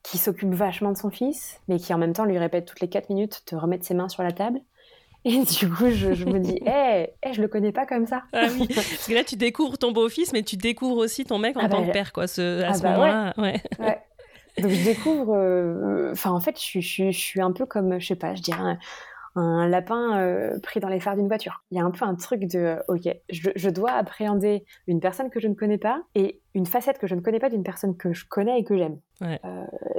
qui 0.04 0.18
s'occupe 0.18 0.54
vachement 0.54 0.92
de 0.92 0.98
son 0.98 1.10
fils, 1.10 1.62
mais 1.68 1.78
qui 1.78 1.94
en 1.94 1.98
même 1.98 2.14
temps 2.14 2.26
lui 2.26 2.38
répète 2.38 2.66
toutes 2.66 2.82
les 2.82 2.90
quatre 2.90 3.10
minutes 3.10 3.44
de 3.52 3.58
remettre 3.58 3.86
ses 3.86 3.94
mains 3.94 4.10
sur 4.10 4.24
la 4.24 4.32
table. 4.32 4.62
Et 5.26 5.44
du 5.60 5.70
coup, 5.70 5.90
je, 5.90 6.26
me 6.26 6.40
dis, 6.40 6.58
hé, 6.66 6.70
hey, 6.70 7.10
hey, 7.24 7.34
je 7.34 7.42
le 7.42 7.48
connais 7.48 7.72
pas 7.72 7.86
comme 7.86 8.06
ça. 8.06 8.24
Ah 8.32 8.46
oui, 8.52 8.68
parce 8.74 9.08
que 9.08 9.14
là, 9.14 9.24
tu 9.24 9.36
découvres 9.36 9.78
ton 9.78 9.92
beau-fils, 9.92 10.32
mais 10.32 10.44
tu 10.44 10.56
découvres 10.56 10.98
aussi 10.98 11.26
ton 11.26 11.40
mec 11.40 11.58
en 11.58 11.62
ah 11.62 11.70
tant 11.70 11.82
bah, 11.82 11.88
que 11.88 11.92
père, 11.92 12.14
quoi, 12.14 12.28
ce, 12.28 12.62
à 12.62 12.70
ah 12.70 12.74
ce 12.76 12.84
bah 12.84 12.92
moment-là. 12.92 13.34
Ouais. 13.38 13.62
ouais. 13.80 14.02
Donc, 14.60 14.72
je 14.72 14.86
découvre. 14.86 15.36
Euh, 15.36 16.12
enfin, 16.12 16.32
en 16.32 16.40
fait, 16.40 16.58
je, 16.62 16.80
je, 16.80 17.12
je, 17.12 17.18
suis 17.18 17.42
un 17.42 17.52
peu 17.52 17.66
comme, 17.66 18.00
je 18.00 18.06
sais 18.06 18.16
pas, 18.16 18.36
je 18.36 18.42
dirais 18.42 18.78
un, 19.36 19.68
lapin 19.68 20.20
euh, 20.20 20.60
pris 20.60 20.80
dans 20.80 20.90
les 20.90 21.00
phares 21.00 21.16
d'une 21.16 21.28
voiture. 21.28 21.64
Il 21.72 21.78
y 21.78 21.82
a 21.82 21.84
un 21.84 21.92
peu 21.92 22.06
un 22.06 22.16
truc 22.16 22.42
de, 22.46 22.78
ok, 22.88 23.10
je, 23.30 23.50
je 23.56 23.70
dois 23.70 23.92
appréhender 23.94 24.64
une 24.88 25.00
personne 25.00 25.30
que 25.30 25.40
je 25.40 25.48
ne 25.48 25.56
connais 25.56 25.80
pas 25.80 26.04
et 26.14 26.40
une 26.56 26.66
facette 26.66 26.98
que 26.98 27.06
je 27.06 27.16
ne 27.16 27.20
connais 27.20 27.40
pas 27.40 27.50
d'une 27.50 27.64
personne 27.64 27.96
que 27.98 28.14
je 28.14 28.26
connais 28.28 28.60
et 28.60 28.64
que 28.64 28.78
j'aime. 28.78 28.98
Euh, 29.22 29.38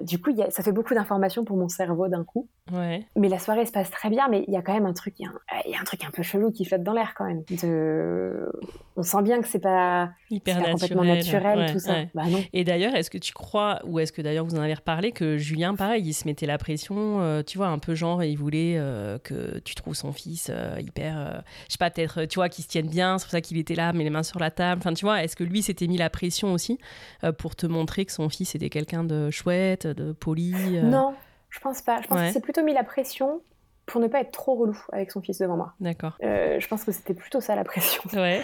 du 0.03 0.19
coup, 0.21 0.31
ça 0.51 0.63
fait 0.63 0.73
beaucoup 0.73 0.95
d'informations 0.95 1.45
pour 1.45 1.57
mon 1.57 1.69
cerveau 1.69 2.09
d'un 2.09 2.25
coup. 2.25 2.49
Ouais. 2.73 3.07
Mais 3.15 3.29
la 3.29 3.39
soirée 3.39 3.65
se 3.65 3.73
passe 3.73 3.91
très 3.91 4.11
bien, 4.11 4.29
mais 4.29 4.45
il 4.49 4.53
y 4.53 4.57
a 4.57 4.63
quand 4.63 4.75
même 4.75 4.87
un 4.87 4.93
truc, 4.93 5.15
il 5.19 5.27
y, 5.67 5.75
a 5.75 5.81
un 5.81 5.85
truc 5.85 6.05
un 6.05 6.11
peu 6.11 6.23
chelou 6.23 6.51
qui 6.51 6.65
flotte 6.65 6.83
dans 6.83 6.93
l'air 6.93 7.15
quand 7.17 7.25
même. 7.25 7.43
De... 7.63 8.51
On 8.97 9.03
sent 9.03 9.23
bien 9.23 9.41
que 9.41 9.49
c'est 9.49 9.61
pas, 9.61 10.11
Hyper 10.31 10.63
pas 10.63 10.71
complètement 10.71 11.05
naturel 11.05 11.73
tout 11.73 11.79
ça. 11.79 12.05
Bah, 12.15 12.25
non. 12.29 12.43
Et 12.53 12.65
d'ailleurs, 12.65 12.95
est-ce 12.95 13.11
que 13.11 13.19
tu 13.19 13.33
crois, 13.33 13.81
ou 13.85 13.99
est-ce 14.01 14.13
que 14.13 14.23
d'ailleurs 14.23 14.45
vous 14.45 14.57
en 14.57 14.63
avez 14.63 14.75
reparlé, 14.75 15.13
que 15.13 15.37
Julien, 15.37 15.75
pareil, 15.75 16.03
il 16.05 16.15
se 16.15 16.27
mettait 16.27 16.47
la 16.47 16.59
pression, 16.59 17.21
euh, 17.21 17.43
tu 17.43 17.59
vois, 17.59 17.69
un 17.69 17.79
peu 17.79 17.95
genre, 17.95 18.25
il 18.25 18.37
voulait 18.37 18.77
euh, 18.77 19.19
que 19.19 19.59
tu 19.61 19.75
trouves 19.75 19.95
son 19.95 20.13
fils 20.13 20.51
hyper, 20.79 21.43
je 21.69 21.73
sais 21.73 21.79
pas, 21.79 21.91
peut-être, 21.91 22.25
tu 22.25 22.37
vois, 22.37 22.49
qu'il 22.49 22.65
se 22.65 22.69
tienne 22.69 22.89
bien, 22.89 23.19
c'est 23.19 23.27
pour 23.27 23.33
ça 23.33 23.41
qu'il 23.41 23.59
était 23.59 23.75
là, 23.75 23.93
mais 23.93 24.05
les 24.05 24.11
mains 24.11 24.23
sur 24.23 24.41
la 24.41 24.51
table. 24.51 24.81
Enfin, 24.81 24.95
tu 24.95 25.05
vois, 25.05 25.23
est-ce 25.23 25.37
que 25.37 25.45
lui 25.45 25.63
s'était 25.63 25.87
mis 25.87 25.97
la 25.97 26.11
pression 26.11 26.46
aussi 26.53 26.79
euh, 27.25 27.33
pour 27.33 27.57
te 27.57 27.67
montrer 27.67 28.05
que 28.05 28.13
son 28.13 28.29
fils 28.29 28.55
était 28.55 28.71
quelqu'un 28.71 29.05
de 29.05 29.31
chouette, 29.31 29.87
de 29.87 30.13
poli 30.13 30.55
euh. 30.55 30.83
Non, 30.83 31.15
je 31.51 31.61
pense 31.61 31.83
pas. 31.83 32.01
Je 32.03 32.09
pense 32.09 32.21
qu'il 32.21 32.33
s'est 32.33 32.41
plutôt 32.41 32.63
mis 32.63 32.75
la 32.75 32.85
pression 32.85 33.41
pour 33.87 34.01
ne 34.01 34.09
pas 34.09 34.21
être 34.21 34.33
trop 34.33 34.57
relou 34.57 34.77
avec 34.93 35.13
son 35.13 35.21
fils 35.21 35.39
devant 35.39 35.57
moi. 35.57 35.75
D'accord. 35.79 36.19
Euh, 36.25 36.59
je 36.59 36.67
pense 36.67 36.83
que 36.83 36.91
c'était 36.91 37.15
plutôt 37.15 37.41
ça 37.41 37.55
la 37.55 37.63
pression. 37.63 38.03
Ouais. 38.15 38.43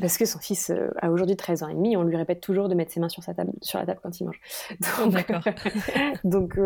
parce 0.00 0.18
que 0.18 0.24
son 0.24 0.40
fils 0.40 0.72
a 1.00 1.10
aujourd'hui 1.10 1.36
13 1.36 1.62
ans 1.62 1.68
et 1.68 1.74
demi, 1.74 1.96
on 1.96 2.02
lui 2.02 2.16
répète 2.16 2.40
toujours 2.40 2.68
de 2.68 2.74
mettre 2.74 2.92
ses 2.92 2.98
mains 2.98 3.08
sur, 3.08 3.22
sa 3.22 3.32
table, 3.32 3.52
sur 3.62 3.78
la 3.78 3.86
table 3.86 4.00
quand 4.02 4.18
il 4.18 4.24
mange. 4.24 4.40
D'accord. 5.10 5.44
donc 6.24 6.58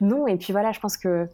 non, 0.00 0.26
et 0.26 0.36
puis 0.36 0.52
voilà, 0.52 0.72
je 0.72 0.80
pense 0.80 0.96
que 0.96 1.28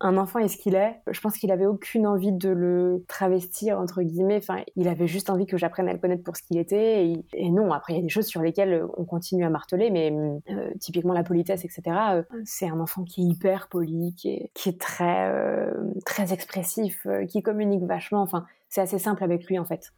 un 0.00 0.16
enfant 0.16 0.38
est 0.38 0.48
ce 0.48 0.56
qu'il 0.56 0.74
est? 0.74 1.00
Je 1.10 1.20
pense 1.20 1.36
qu'il 1.36 1.52
avait 1.52 1.66
aucune 1.66 2.06
envie 2.06 2.32
de 2.32 2.48
le 2.48 3.04
travestir 3.06 3.78
entre 3.78 4.02
guillemets. 4.02 4.38
Enfin, 4.38 4.62
il 4.76 4.88
avait 4.88 5.06
juste 5.06 5.30
envie 5.30 5.46
que 5.46 5.58
j'apprenne 5.58 5.88
à 5.88 5.92
le 5.92 5.98
connaître 5.98 6.22
pour 6.22 6.36
ce 6.36 6.42
qu'il 6.42 6.58
était. 6.58 7.12
Et, 7.34 7.50
non, 7.50 7.72
après 7.72 7.92
il 7.92 7.96
y 7.96 7.98
a 7.98 8.02
des 8.02 8.08
choses 8.08 8.26
sur 8.26 8.40
lesquelles 8.40 8.84
on 8.96 9.04
continue 9.04 9.44
à 9.44 9.50
marteler, 9.50 9.90
mais 9.90 10.12
euh, 10.50 10.70
typiquement 10.80 11.12
la 11.12 11.22
politesse, 11.22 11.64
etc. 11.64 11.82
Euh, 12.12 12.22
c'est 12.44 12.68
un 12.68 12.80
enfant 12.80 13.04
qui 13.04 13.22
est 13.22 13.24
hyper 13.26 13.68
poli, 13.68 14.14
qui 14.14 14.30
est, 14.30 14.50
qui 14.54 14.70
est 14.70 14.80
très 14.80 15.28
euh, 15.28 15.72
très 16.06 16.32
expressif, 16.32 17.06
qui 17.28 17.42
communique 17.42 17.84
vachement. 17.84 18.22
Enfin, 18.22 18.46
c'est 18.70 18.80
assez 18.80 18.98
simple 18.98 19.22
avec 19.24 19.46
lui 19.46 19.58
en 19.58 19.64
fait. 19.64 19.92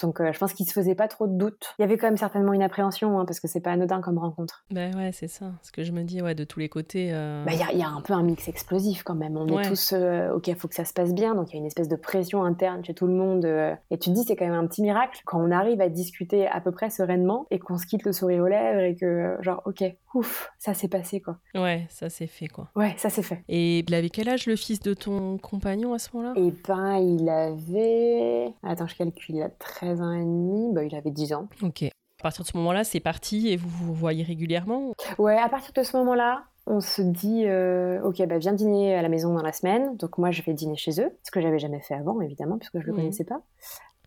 Donc 0.00 0.20
euh, 0.20 0.32
je 0.32 0.38
pense 0.38 0.52
qu'il 0.52 0.66
se 0.66 0.72
faisait 0.72 0.94
pas 0.94 1.08
trop 1.08 1.26
de 1.26 1.32
doutes. 1.32 1.74
Il 1.78 1.82
y 1.82 1.84
avait 1.84 1.96
quand 1.96 2.06
même 2.06 2.18
certainement 2.18 2.52
une 2.52 2.62
appréhension 2.62 3.18
hein, 3.18 3.24
parce 3.24 3.40
que 3.40 3.48
c'est 3.48 3.60
pas 3.60 3.72
anodin 3.72 4.00
comme 4.02 4.18
rencontre. 4.18 4.64
Ben 4.70 4.94
ouais, 4.96 5.10
c'est 5.12 5.28
ça. 5.28 5.52
Ce 5.62 5.72
que 5.72 5.82
je 5.82 5.92
me 5.92 6.02
dis, 6.02 6.20
ouais, 6.20 6.34
de 6.34 6.44
tous 6.44 6.60
les 6.60 6.68
côtés. 6.68 7.08
Euh. 7.12 7.42
Bah, 7.44 7.52
il 7.54 7.78
y, 7.78 7.82
a 7.82 7.88
un 7.88 8.00
peu 8.02 8.12
un 8.12 8.22
mix 8.22 8.46
explosif 8.46 9.02
quand 9.02 9.14
même. 9.14 9.36
On 9.36 9.46
est 9.58 9.68
tous, 9.68 9.94
euh, 9.94 10.30
ok, 10.34 10.48
il 10.48 10.56
faut 10.56 10.68
que 10.68 10.74
ça 10.74 10.84
se 10.84 10.92
passe 10.92 11.14
bien. 11.14 11.34
Donc 11.34 11.50
il 11.50 11.54
y 11.54 11.56
a 11.56 11.60
une 11.60 11.66
espèce 11.66 11.88
de 11.88 11.96
pression 11.96 12.44
interne 12.44 12.84
chez 12.84 12.92
tout 12.92 13.06
le 13.06 13.14
monde. 13.14 13.46
et 13.90 13.98
tu 13.98 14.10
te 14.10 14.14
dis, 14.14 14.24
c'est 14.24 14.36
quand 14.36 14.46
même 14.46 14.54
un 14.54 14.66
petit 14.66 14.82
miracle 14.82 15.22
quand 15.24 15.40
on 15.40 15.50
arrive 15.50 15.80
à 15.80 15.88
discuter 15.88 16.46
à 16.46 16.60
peu 16.60 16.70
près 16.70 16.90
sereinement 16.90 17.46
et 17.50 17.58
qu'on 17.58 17.78
se 17.78 17.86
quitte 17.86 18.04
le 18.04 18.12
sourire 18.12 18.42
aux 18.42 18.48
lèvres 18.48 18.80
et 18.80 18.94
que, 18.94 19.38
genre, 19.40 19.62
ok, 19.64 19.84
ouf, 20.14 20.50
ça 20.58 20.74
s'est 20.74 20.88
passé 20.88 21.22
quoi. 21.22 21.38
Ouais, 21.54 21.86
ça 21.88 22.10
s'est 22.10 22.26
fait 22.26 22.48
quoi. 22.48 22.68
Ouais, 22.76 22.94
ça 22.98 23.08
s'est 23.08 23.22
fait. 23.22 23.42
Et 23.48 23.78
il 23.78 23.94
avait 23.94 24.10
quel 24.10 24.28
âge 24.28 24.46
le 24.46 24.56
fils 24.56 24.80
de 24.80 24.92
ton 24.92 25.38
compagnon 25.38 25.94
à 25.94 25.98
ce 25.98 26.10
moment-là? 26.14 26.34
Eh 26.36 26.52
ben, 26.66 26.96
il 26.98 27.28
avait. 27.28 28.17
Attends, 28.62 28.86
je 28.86 28.96
calcule, 28.96 29.36
il 29.36 29.42
a 29.42 29.48
13 29.48 30.00
ans 30.00 30.12
et 30.12 30.24
demi, 30.24 30.72
bah, 30.72 30.84
il 30.84 30.94
avait 30.94 31.10
10 31.10 31.32
ans. 31.34 31.48
Ok. 31.62 31.84
À 31.84 32.22
partir 32.22 32.42
de 32.42 32.48
ce 32.48 32.56
moment-là, 32.56 32.82
c'est 32.82 33.00
parti 33.00 33.48
et 33.48 33.56
vous 33.56 33.68
vous 33.68 33.94
voyez 33.94 34.24
régulièrement 34.24 34.92
Ouais, 35.18 35.38
à 35.38 35.48
partir 35.48 35.72
de 35.72 35.82
ce 35.82 35.96
moment-là, 35.98 36.44
on 36.68 36.80
se 36.80 37.02
dit 37.02 37.44
euh, 37.46 38.00
ok 38.02 38.24
bah 38.26 38.38
viens 38.38 38.52
dîner 38.52 38.94
à 38.94 39.02
la 39.02 39.08
maison 39.08 39.32
dans 39.32 39.42
la 39.42 39.52
semaine 39.52 39.96
donc 39.96 40.18
moi 40.18 40.30
je 40.30 40.42
vais 40.42 40.52
dîner 40.52 40.76
chez 40.76 41.00
eux 41.00 41.10
ce 41.24 41.30
que 41.30 41.40
j'avais 41.40 41.58
jamais 41.58 41.80
fait 41.80 41.94
avant 41.94 42.20
évidemment 42.20 42.58
puisque 42.58 42.78
je 42.78 42.86
le 42.86 42.92
mmh. 42.92 42.96
connaissais 42.96 43.24
pas 43.24 43.40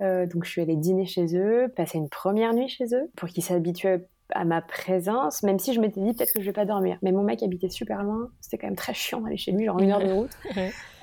euh, 0.02 0.28
donc 0.28 0.46
je 0.46 0.52
suis 0.52 0.62
allée 0.62 0.76
dîner 0.76 1.06
chez 1.06 1.36
eux 1.36 1.74
passer 1.76 1.98
une 1.98 2.10
première 2.10 2.54
nuit 2.54 2.68
chez 2.68 2.86
eux 2.94 3.10
pour 3.16 3.30
qu'ils 3.30 3.44
s'habituent 3.44 4.06
à 4.32 4.46
ma 4.46 4.62
présence, 4.62 5.44
même 5.44 5.60
si 5.60 5.74
je 5.74 5.80
m'étais 5.80 6.02
dit 6.02 6.14
peut-être 6.14 6.34
que 6.34 6.42
je 6.42 6.46
vais 6.46 6.54
pas 6.54 6.66
dormir. 6.66 6.98
Mais 7.02 7.12
mon 7.12 7.24
mec 7.24 7.44
habitait 7.44 7.70
super 7.70 8.04
loin, 8.04 8.30
c'était 8.40 8.58
quand 8.58 8.68
même 8.68 8.76
très 8.76 8.94
chiant 8.94 9.22
d'aller 9.22 9.38
chez 9.38 9.52
lui, 9.52 9.66
genre 9.66 9.80
une 9.80 9.92
heure 9.92 10.00
de 10.00 10.12
route, 10.12 10.32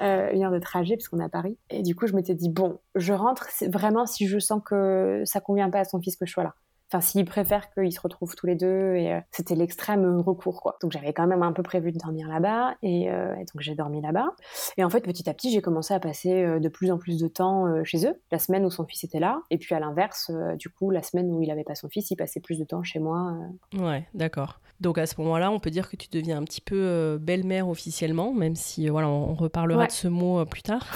euh, 0.03 0.31
une 0.33 0.43
heure 0.45 0.53
de 0.53 0.59
trajet 0.59 0.97
parce 0.97 1.09
qu'on 1.09 1.21
est 1.21 1.25
à 1.25 1.29
Paris. 1.29 1.57
Et 1.71 1.83
du 1.83 1.95
coup, 1.95 2.07
je 2.07 2.14
m'étais 2.14 2.35
dit 2.35 2.49
bon, 2.49 2.79
je 2.95 3.12
rentre 3.12 3.49
vraiment 3.69 4.07
si 4.07 4.27
je 4.27 4.38
sens 4.38 4.61
que 4.64 5.23
ça 5.25 5.41
convient 5.41 5.71
pas 5.71 5.81
à 5.81 5.85
son 5.85 6.01
fils 6.01 6.17
que 6.17 6.27
je 6.27 6.33
sois 6.33 6.45
là. 6.45 6.55
Enfin, 6.90 7.03
s'il 7.03 7.27
préfère 7.27 7.70
qu'ils 7.70 7.92
se 7.92 8.01
retrouvent 8.01 8.35
tous 8.35 8.46
les 8.46 8.55
deux, 8.55 8.94
et 8.94 9.12
euh, 9.12 9.20
c'était 9.31 9.55
l'extrême 9.55 10.20
recours, 10.20 10.62
quoi. 10.62 10.79
Donc 10.81 10.90
j'avais 10.92 11.12
quand 11.12 11.27
même 11.27 11.42
un 11.42 11.53
peu 11.53 11.62
prévu 11.62 11.92
de 11.92 11.98
dormir 11.98 12.29
là-bas, 12.29 12.77
et, 12.83 13.11
euh, 13.11 13.35
donc 13.37 13.61
j'ai 13.61 13.74
dormi 13.74 14.01
là-bas. 14.01 14.31
Et 14.79 14.85
en 14.85 14.88
fait, 14.88 15.03
petit 15.03 15.29
à 15.29 15.35
petit, 15.35 15.51
j'ai 15.53 15.61
commencé 15.61 15.92
à 15.92 16.01
passer 16.01 16.33
euh, 16.33 16.61
de 16.61 16.68
plus 16.70 16.90
en 16.90 16.96
plus 16.96 17.18
de 17.18 17.29
temps 17.29 17.66
chez 17.85 18.07
eux, 18.07 18.18
la 18.33 18.38
semaine 18.38 18.64
où 18.64 18.70
son 18.70 18.87
fils 18.87 19.05
était 19.05 19.20
là, 19.20 19.42
et 19.51 19.59
puis 19.59 19.74
à 19.74 19.81
l'inverse, 19.81 20.31
du 20.59 20.70
coup, 20.70 20.90
la 20.90 21.03
semaine 21.03 21.31
où 21.31 21.42
il 21.42 21.51
avait 21.51 21.64
pas 21.64 21.74
son 21.74 21.88
fils, 21.88 22.11
il 22.11 22.16
passait 22.16 22.40
plus 22.40 22.59
de 22.59 22.64
temps 22.64 22.83
chez 22.83 23.01
moi. 23.01 23.35
Ouais, 23.77 24.07
d'accord. 24.14 24.61
Donc 24.81 24.96
à 24.96 25.07
ce 25.07 25.20
moment-là, 25.20 25.51
on 25.51 25.59
peut 25.59 25.70
dire 25.70 25.90
que 25.90 25.96
tu 25.96 26.09
deviens 26.11 26.38
un 26.38 26.44
petit 26.44 26.61
peu 26.61 27.18
belle-mère 27.20 27.68
officiellement, 27.68 28.33
même 28.33 28.55
si 28.55 28.88
voilà, 28.88 29.09
on, 29.09 29.35
reparlera 29.35 29.87
de 29.87 29.92
ce 29.92 30.09
mot 30.09 30.44
plus 30.46 30.62
tard. 30.62 30.87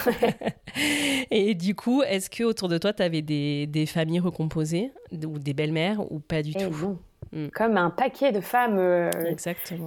et 1.30 1.54
du 1.54 1.74
coup, 1.74 2.02
est-ce 2.02 2.30
que 2.30 2.44
autour 2.44 2.68
de 2.68 2.78
toi, 2.78 2.92
tu 2.92 3.02
avais 3.02 3.22
des, 3.22 3.66
des 3.66 3.86
familles 3.86 4.20
recomposées? 4.20 4.92
Ou 5.12 5.38
des 5.38 5.54
belles-mères 5.54 6.10
ou 6.10 6.18
pas 6.18 6.42
du 6.42 6.52
eh 6.56 6.64
tout 6.64 6.70
non. 6.70 6.98
Mm. 7.32 7.48
comme 7.48 7.76
un 7.76 7.90
paquet 7.90 8.32
de 8.32 8.40
femmes 8.40 8.78
euh, 8.78 9.10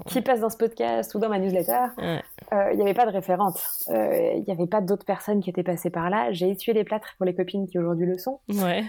qui 0.06 0.22
passent 0.22 0.42
dans 0.42 0.50
ce 0.50 0.58
podcast 0.58 1.14
ou 1.16 1.20
dans 1.20 1.30
ma 1.30 1.40
newsletter. 1.40 1.86
Euh, 2.00 2.70
il 2.72 2.78
n'y 2.78 2.84
avait 2.84 2.94
pas 2.94 3.06
de 3.06 3.12
référente. 3.12 3.60
Euh, 3.90 4.34
il 4.36 4.44
n'y 4.44 4.52
avait 4.52 4.68
pas 4.68 4.82
d'autres 4.82 5.06
personnes 5.06 5.42
qui 5.42 5.50
étaient 5.50 5.64
passées 5.64 5.90
par 5.90 6.10
là. 6.10 6.32
J'ai 6.32 6.50
essuyé 6.50 6.74
les 6.74 6.84
plâtres 6.84 7.16
pour 7.18 7.26
les 7.26 7.34
copines 7.34 7.68
qui 7.68 7.80
aujourd'hui 7.80 8.06
le 8.06 8.18
sont. 8.18 8.40
Ouais. 8.50 8.84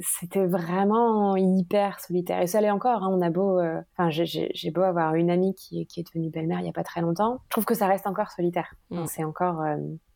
C'était 0.00 0.46
vraiment 0.46 1.36
hyper 1.36 2.00
solitaire. 2.00 2.40
Et 2.40 2.46
ça 2.46 2.60
l'est 2.60 2.70
encore. 2.70 3.02
Hein. 3.02 3.10
On 3.10 3.20
a 3.20 3.30
beau, 3.30 3.60
enfin, 3.96 4.10
j'ai 4.10 4.70
beau 4.70 4.82
avoir 4.82 5.14
une 5.14 5.30
amie 5.30 5.54
qui, 5.54 5.86
qui 5.86 6.00
est 6.00 6.04
devenue 6.04 6.30
belle-mère 6.30 6.60
il 6.60 6.64
n'y 6.64 6.70
a 6.70 6.72
pas 6.72 6.84
très 6.84 7.00
longtemps. 7.00 7.40
Je 7.46 7.50
trouve 7.50 7.64
que 7.64 7.74
ça 7.74 7.86
reste 7.86 8.06
encore 8.06 8.30
solitaire. 8.30 8.74
Mm. 8.90 9.04
C'est 9.06 9.24
encore, 9.24 9.64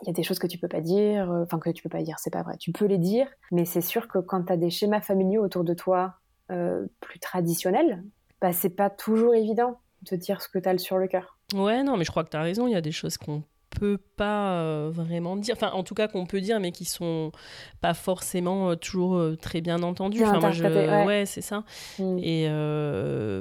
il 0.03 0.07
y 0.07 0.11
a 0.11 0.13
des 0.13 0.23
choses 0.23 0.39
que 0.39 0.47
tu 0.47 0.59
peux 0.59 0.69
pas 0.69 0.81
dire, 0.81 1.29
enfin 1.43 1.59
que 1.59 1.71
tu 1.71 1.83
peux 1.83 1.89
pas 1.89 2.03
dire, 2.03 2.19
c'est 2.19 2.33
pas 2.33 2.43
vrai. 2.43 2.57
Tu 2.59 2.73
peux 2.73 2.87
les 2.87 2.99
dire, 2.99 3.27
mais 3.51 3.65
c'est 3.65 3.81
sûr 3.81 4.09
que 4.09 4.19
quand 4.19 4.45
tu 4.45 4.53
as 4.53 4.57
des 4.57 4.71
schémas 4.71 5.01
familiaux 5.01 5.45
autour 5.45 5.65
de 5.65 5.75
toi 5.75 6.15
euh, 6.53 6.87
plus 7.01 7.19
traditionnel, 7.19 8.03
bah, 8.41 8.53
c'est 8.53 8.71
pas 8.71 8.91
toujours 8.91 9.35
évident 9.35 9.81
de 10.11 10.17
dire 10.17 10.43
ce 10.43 10.49
que 10.49 10.59
tu 10.59 10.69
as 10.69 10.79
sur 10.79 10.99
le 10.99 11.09
cœur. 11.09 11.39
Ouais, 11.55 11.83
non, 11.83 11.97
mais 11.97 12.05
je 12.05 12.11
crois 12.11 12.25
que 12.25 12.31
tu 12.31 12.37
as 12.37 12.43
raison. 12.43 12.67
Il 12.67 12.73
y 12.73 12.77
a 12.77 12.81
des 12.81 12.93
choses 12.93 13.17
qu'on 13.17 13.43
peut 13.79 13.99
pas 14.17 14.53
euh, 14.53 14.91
vraiment 14.93 15.37
dire, 15.37 15.55
enfin 15.57 15.71
en 15.73 15.83
tout 15.83 15.95
cas 15.95 16.09
qu'on 16.09 16.27
peut 16.27 16.41
dire, 16.41 16.61
mais 16.61 16.73
qui 16.73 16.85
sont 16.85 17.33
pas 17.81 17.95
forcément 17.95 18.71
euh, 18.71 18.75
toujours 18.77 19.17
euh, 19.17 19.37
très 19.37 19.61
bien 19.61 19.83
entendus. 19.83 20.23
Enfin, 20.23 20.41
moi, 20.41 20.51
je... 20.51 21.07
ouais, 21.07 21.27
c'est 21.27 21.41
ça. 21.41 21.65
Mm. 21.99 22.19
Et 22.19 22.47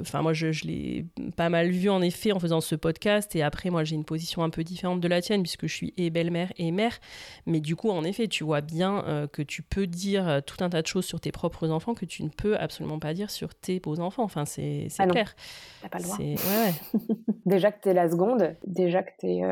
enfin 0.00 0.22
moi 0.22 0.32
je, 0.32 0.52
je 0.52 0.64
l'ai 0.66 1.06
pas 1.36 1.48
mal 1.48 1.70
vu 1.70 1.88
en 1.88 2.02
effet 2.02 2.32
en 2.32 2.40
faisant 2.40 2.60
ce 2.60 2.74
podcast. 2.74 3.36
Et 3.36 3.42
après 3.42 3.70
moi 3.70 3.84
j'ai 3.84 3.94
une 3.94 4.04
position 4.04 4.42
un 4.42 4.50
peu 4.50 4.64
différente 4.64 5.00
de 5.00 5.08
la 5.08 5.20
tienne 5.20 5.42
puisque 5.42 5.66
je 5.66 5.74
suis 5.74 5.94
et 5.96 6.10
belle-mère 6.10 6.52
et 6.56 6.70
mère. 6.70 6.98
Mais 7.46 7.60
du 7.60 7.76
coup 7.76 7.90
en 7.90 8.04
effet 8.04 8.28
tu 8.28 8.44
vois 8.44 8.60
bien 8.60 9.28
que 9.32 9.42
tu 9.42 9.62
peux 9.62 9.86
dire 9.86 10.40
tout 10.46 10.62
un 10.64 10.70
tas 10.70 10.82
de 10.82 10.86
choses 10.86 11.04
sur 11.04 11.20
tes 11.20 11.32
propres 11.32 11.70
enfants 11.70 11.94
que 11.94 12.04
tu 12.04 12.22
ne 12.24 12.28
peux 12.28 12.56
absolument 12.56 12.98
pas 12.98 13.14
dire 13.14 13.30
sur 13.30 13.54
tes 13.54 13.80
beaux 13.80 14.00
enfants. 14.00 14.24
Enfin 14.24 14.44
c'est 14.44 14.88
ah 14.98 15.06
clair. 15.06 15.34
T'as 15.82 15.88
pas 15.88 15.98
le 15.98 16.04
droit. 16.04 16.18
Ouais, 16.18 16.72
déjà 17.46 17.70
que 17.70 17.80
t'es 17.82 17.94
la 17.94 18.10
seconde, 18.10 18.54
déjà 18.66 19.02
que 19.02 19.10
t'es 19.18 19.42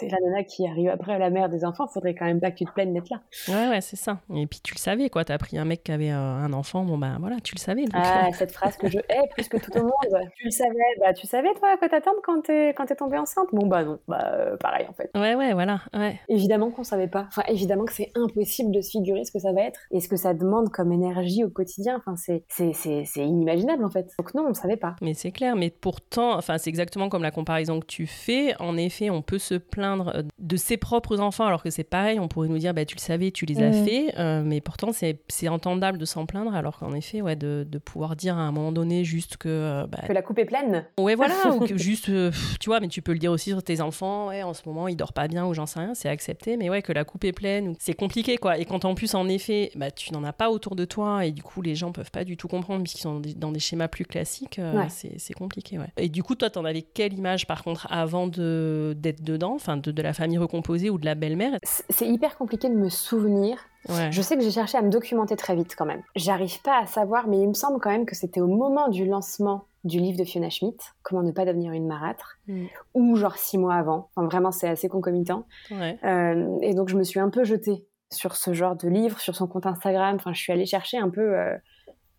c'est 0.00 0.08
la 0.08 0.18
nana 0.20 0.44
qui 0.44 0.66
arrive 0.66 0.88
après 0.88 1.12
à 1.14 1.18
la 1.18 1.30
mère 1.30 1.48
des 1.48 1.64
enfants, 1.64 1.86
faudrait 1.86 2.14
quand 2.14 2.24
même 2.24 2.40
pas 2.40 2.50
que 2.50 2.56
tu 2.56 2.64
te 2.64 2.72
plaignes 2.72 2.94
d'être 2.94 3.10
là. 3.10 3.20
Ouais, 3.48 3.68
ouais, 3.68 3.80
c'est 3.80 3.96
ça. 3.96 4.18
Et 4.34 4.46
puis 4.46 4.60
tu 4.62 4.74
le 4.74 4.78
savais, 4.78 5.10
quoi. 5.10 5.24
T'as 5.24 5.38
pris 5.38 5.58
un 5.58 5.64
mec 5.64 5.84
qui 5.84 5.92
avait 5.92 6.08
un 6.10 6.52
enfant, 6.52 6.84
bon 6.84 6.98
ben 6.98 7.18
voilà, 7.20 7.36
tu 7.42 7.54
le 7.54 7.60
savais. 7.60 7.84
ah, 7.92 8.28
euh. 8.28 8.30
cette 8.32 8.52
phrase 8.52 8.76
que 8.76 8.88
je 8.88 8.98
hais 8.98 9.28
plus 9.34 9.48
que 9.48 9.58
tout 9.58 9.76
au 9.76 9.82
monde. 9.82 10.22
tu 10.36 10.46
le 10.46 10.50
savais, 10.50 10.78
bah 10.98 11.12
tu 11.12 11.26
savais 11.26 11.52
toi 11.54 11.76
quoi 11.76 11.88
t'attendre 11.88 12.18
quand 12.24 12.42
t'es 12.42 12.72
quand 12.76 12.90
es 12.90 12.94
tombée 12.96 13.18
enceinte? 13.18 13.48
Bon 13.52 13.66
bah 13.66 13.84
non, 13.84 13.98
bah 14.08 14.32
euh, 14.34 14.56
pareil 14.56 14.86
en 14.88 14.92
fait. 14.92 15.10
Ouais, 15.14 15.34
ouais, 15.34 15.52
voilà, 15.52 15.80
ouais. 15.94 16.18
Évidemment 16.28 16.70
qu'on 16.70 16.84
savait 16.84 17.08
pas. 17.08 17.26
Enfin, 17.28 17.42
évidemment 17.48 17.84
que 17.84 17.92
c'est 17.92 18.10
impossible 18.14 18.72
de 18.72 18.80
se 18.80 18.90
figurer 18.90 19.24
ce 19.24 19.32
que 19.32 19.38
ça 19.38 19.52
va 19.52 19.62
être 19.62 19.80
et 19.90 20.00
ce 20.00 20.08
que 20.08 20.16
ça 20.16 20.34
demande 20.34 20.70
comme 20.70 20.92
énergie 20.92 21.44
au 21.44 21.50
quotidien. 21.50 21.96
Enfin, 21.98 22.16
c'est 22.16 22.44
c'est 22.48 22.72
c'est 22.72 23.24
inimaginable 23.24 23.84
en 23.84 23.90
fait. 23.90 24.10
Donc 24.18 24.34
non, 24.34 24.46
on 24.48 24.54
savait 24.54 24.76
pas. 24.76 24.96
Mais 25.02 25.14
c'est 25.14 25.32
clair. 25.32 25.56
Mais 25.56 25.70
pourtant, 25.70 26.36
enfin, 26.36 26.58
c'est 26.58 26.70
exactement 26.70 27.08
comme 27.08 27.22
la 27.22 27.30
comparaison 27.30 27.80
que 27.80 27.86
tu 27.86 28.06
fais. 28.06 28.54
En 28.60 28.76
effet, 28.76 29.10
on 29.10 29.22
peut 29.22 29.38
se 29.38 29.54
plaindre 29.54 29.89
euh, 29.98 30.22
de 30.40 30.56
ses 30.56 30.76
propres 30.76 31.20
enfants, 31.20 31.46
alors 31.46 31.62
que 31.62 31.70
c'est 31.70 31.84
pareil, 31.84 32.18
on 32.18 32.28
pourrait 32.28 32.48
nous 32.48 32.58
dire, 32.58 32.74
bah, 32.74 32.84
tu 32.84 32.96
le 32.96 33.00
savais, 33.00 33.30
tu 33.30 33.44
les 33.46 33.62
as 33.62 33.72
fait, 33.72 34.14
euh, 34.18 34.42
mais 34.44 34.60
pourtant 34.60 34.90
c'est 34.92 35.48
entendable 35.48 35.98
de 35.98 36.04
s'en 36.04 36.26
plaindre, 36.26 36.54
alors 36.54 36.78
qu'en 36.78 36.94
effet, 36.94 37.20
ouais, 37.20 37.36
de, 37.36 37.66
de, 37.68 37.78
pouvoir 37.78 38.16
dire 38.16 38.36
à 38.36 38.42
un 38.42 38.52
moment 38.52 38.72
donné 38.72 39.04
juste 39.04 39.36
que... 39.36 39.48
Euh, 39.48 39.86
bah, 39.86 39.98
que 40.06 40.12
la 40.12 40.22
coupe 40.22 40.38
est 40.38 40.44
pleine. 40.44 40.86
Ouais, 40.98 41.14
voilà, 41.14 41.34
ou 41.54 41.60
que 41.60 41.76
juste, 41.76 42.08
euh, 42.08 42.30
tu 42.58 42.68
vois, 42.70 42.80
mais 42.80 42.88
tu 42.88 43.02
peux 43.02 43.12
le 43.12 43.18
dire 43.18 43.32
aussi 43.32 43.50
sur 43.50 43.62
tes 43.62 43.80
enfants, 43.80 44.28
ouais, 44.28 44.42
en 44.42 44.54
ce 44.54 44.62
moment, 44.66 44.88
ils 44.88 44.96
dorment 44.96 45.12
pas 45.12 45.28
bien, 45.28 45.46
ou 45.46 45.54
j'en 45.54 45.66
sais 45.66 45.80
rien, 45.80 45.94
c'est 45.94 46.08
accepté, 46.08 46.56
mais 46.56 46.70
ouais, 46.70 46.82
que 46.82 46.92
la 46.92 47.04
coupe 47.04 47.24
est 47.24 47.32
pleine, 47.32 47.74
c'est 47.78 47.94
compliqué, 47.94 48.38
quoi. 48.38 48.58
Et 48.58 48.64
quand 48.64 48.84
en 48.84 48.94
plus, 48.94 49.14
en 49.14 49.28
effet, 49.28 49.70
bah, 49.76 49.90
tu 49.90 50.12
n'en 50.12 50.24
as 50.24 50.32
pas 50.32 50.50
autour 50.50 50.74
de 50.74 50.84
toi, 50.84 51.26
et 51.26 51.32
du 51.32 51.42
coup, 51.42 51.62
les 51.62 51.74
gens 51.74 51.92
peuvent 51.92 52.10
pas 52.10 52.24
du 52.24 52.36
tout 52.36 52.48
comprendre, 52.48 52.82
puisqu'ils 52.82 53.02
sont 53.02 53.20
dans 53.36 53.52
des 53.52 53.60
schémas 53.60 53.88
plus 53.88 54.04
classiques, 54.04 54.60
c'est 54.88 55.34
compliqué, 55.34 55.78
ouais. 55.78 55.92
Et 55.96 56.08
du 56.08 56.22
coup, 56.22 56.34
toi, 56.34 56.50
t'en 56.50 56.64
avais 56.64 56.82
quelle 56.82 57.12
image, 57.12 57.46
par 57.46 57.62
contre, 57.62 57.86
avant 57.90 58.26
d'être 58.26 59.22
dedans, 59.22 59.54
enfin, 59.54 59.76
de, 59.80 59.90
de 59.90 60.02
la 60.02 60.12
famille 60.12 60.38
recomposée 60.38 60.90
ou 60.90 60.98
de 60.98 61.04
la 61.04 61.14
belle-mère 61.14 61.58
C'est 61.62 62.06
hyper 62.06 62.36
compliqué 62.36 62.68
de 62.68 62.74
me 62.74 62.88
souvenir. 62.88 63.58
Je 63.88 64.22
sais 64.22 64.36
que 64.36 64.42
j'ai 64.42 64.50
cherché 64.50 64.76
à 64.78 64.82
me 64.82 64.90
documenter 64.90 65.36
très 65.36 65.54
vite 65.54 65.74
quand 65.76 65.86
même. 65.86 66.02
J'arrive 66.14 66.60
pas 66.62 66.80
à 66.80 66.86
savoir, 66.86 67.28
mais 67.28 67.40
il 67.40 67.48
me 67.48 67.54
semble 67.54 67.80
quand 67.80 67.90
même 67.90 68.06
que 68.06 68.14
c'était 68.14 68.40
au 68.40 68.46
moment 68.46 68.88
du 68.88 69.06
lancement 69.06 69.64
du 69.84 69.98
livre 69.98 70.18
de 70.18 70.24
Fiona 70.24 70.50
Schmidt, 70.50 70.84
Comment 71.02 71.22
ne 71.22 71.32
pas 71.32 71.44
devenir 71.44 71.72
une 71.72 71.86
marâtre, 71.86 72.38
mm. 72.46 72.66
ou 72.94 73.16
genre 73.16 73.36
six 73.36 73.56
mois 73.56 73.74
avant. 73.74 74.10
Enfin, 74.14 74.26
vraiment, 74.26 74.50
c'est 74.50 74.68
assez 74.68 74.88
concomitant. 74.88 75.46
Euh, 75.72 76.58
et 76.60 76.74
donc, 76.74 76.88
je 76.90 76.96
me 76.96 77.02
suis 77.02 77.20
un 77.20 77.30
peu 77.30 77.44
jetée 77.44 77.86
sur 78.12 78.36
ce 78.36 78.52
genre 78.52 78.76
de 78.76 78.88
livre, 78.88 79.18
sur 79.20 79.34
son 79.34 79.46
compte 79.46 79.66
Instagram. 79.66 80.16
Enfin, 80.16 80.32
je 80.34 80.40
suis 80.40 80.52
allée 80.52 80.66
chercher 80.66 80.98
un 80.98 81.08
peu 81.08 81.38
euh, 81.38 81.56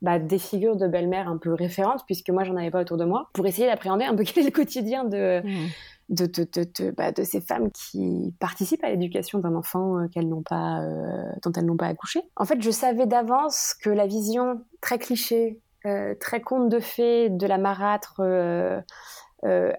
bah, 0.02 0.17
des 0.17 0.39
figures 0.39 0.76
de 0.76 0.88
belle-mère 0.88 1.28
un 1.28 1.38
peu 1.38 1.54
référentes, 1.54 2.04
puisque 2.08 2.30
moi, 2.32 2.43
j'en 2.43 2.56
avais 2.56 2.71
pas 2.71 2.82
autour 2.82 2.97
de 2.97 3.06
moi, 3.06 3.30
pour 3.34 3.45
essayer 3.45 3.67
d'appréhender 3.67 4.06
un 4.06 4.15
peu 4.15 4.24
quel 4.26 4.43
est 4.43 4.47
le 4.47 4.52
quotidien 4.52 5.04
de, 5.04 5.41
mm 5.43 5.69
bah, 6.12 7.12
de, 7.13 7.24
ces 7.24 7.39
femmes 7.39 7.71
qui 7.71 8.36
participent 8.39 8.84
à 8.84 8.89
l'éducation 8.89 9.39
d'un 9.39 9.56
enfant 9.56 9.97
euh, 9.97 10.08
qu'elles 10.10 10.28
n'ont 10.28 10.43
pas, 10.43 10.82
euh, 10.82 11.24
dont 11.41 11.54
elles 11.54 11.65
n'ont 11.65 11.78
pas 11.78 11.88
accouché. 11.88 12.21
En 12.36 12.43
fait, 12.43 12.62
je 12.62 12.69
savais 12.69 13.06
d'avance 13.06 13.74
que 13.82 13.89
la 13.89 14.08
vision 14.08 14.62
très 14.82 15.00
cliché, 15.00 15.62
euh, 15.86 16.13
très 16.19 16.41
conte 16.41 16.67
de 16.67 16.80
fées 16.80 17.30
de 17.30 17.47
la 17.47 17.58
marâtre 17.58 18.21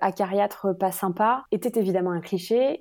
acariâtre 0.01 0.77
pas 0.77 0.91
sympa 0.91 1.45
était 1.53 1.79
évidemment 1.79 2.11
un 2.11 2.21
cliché 2.21 2.81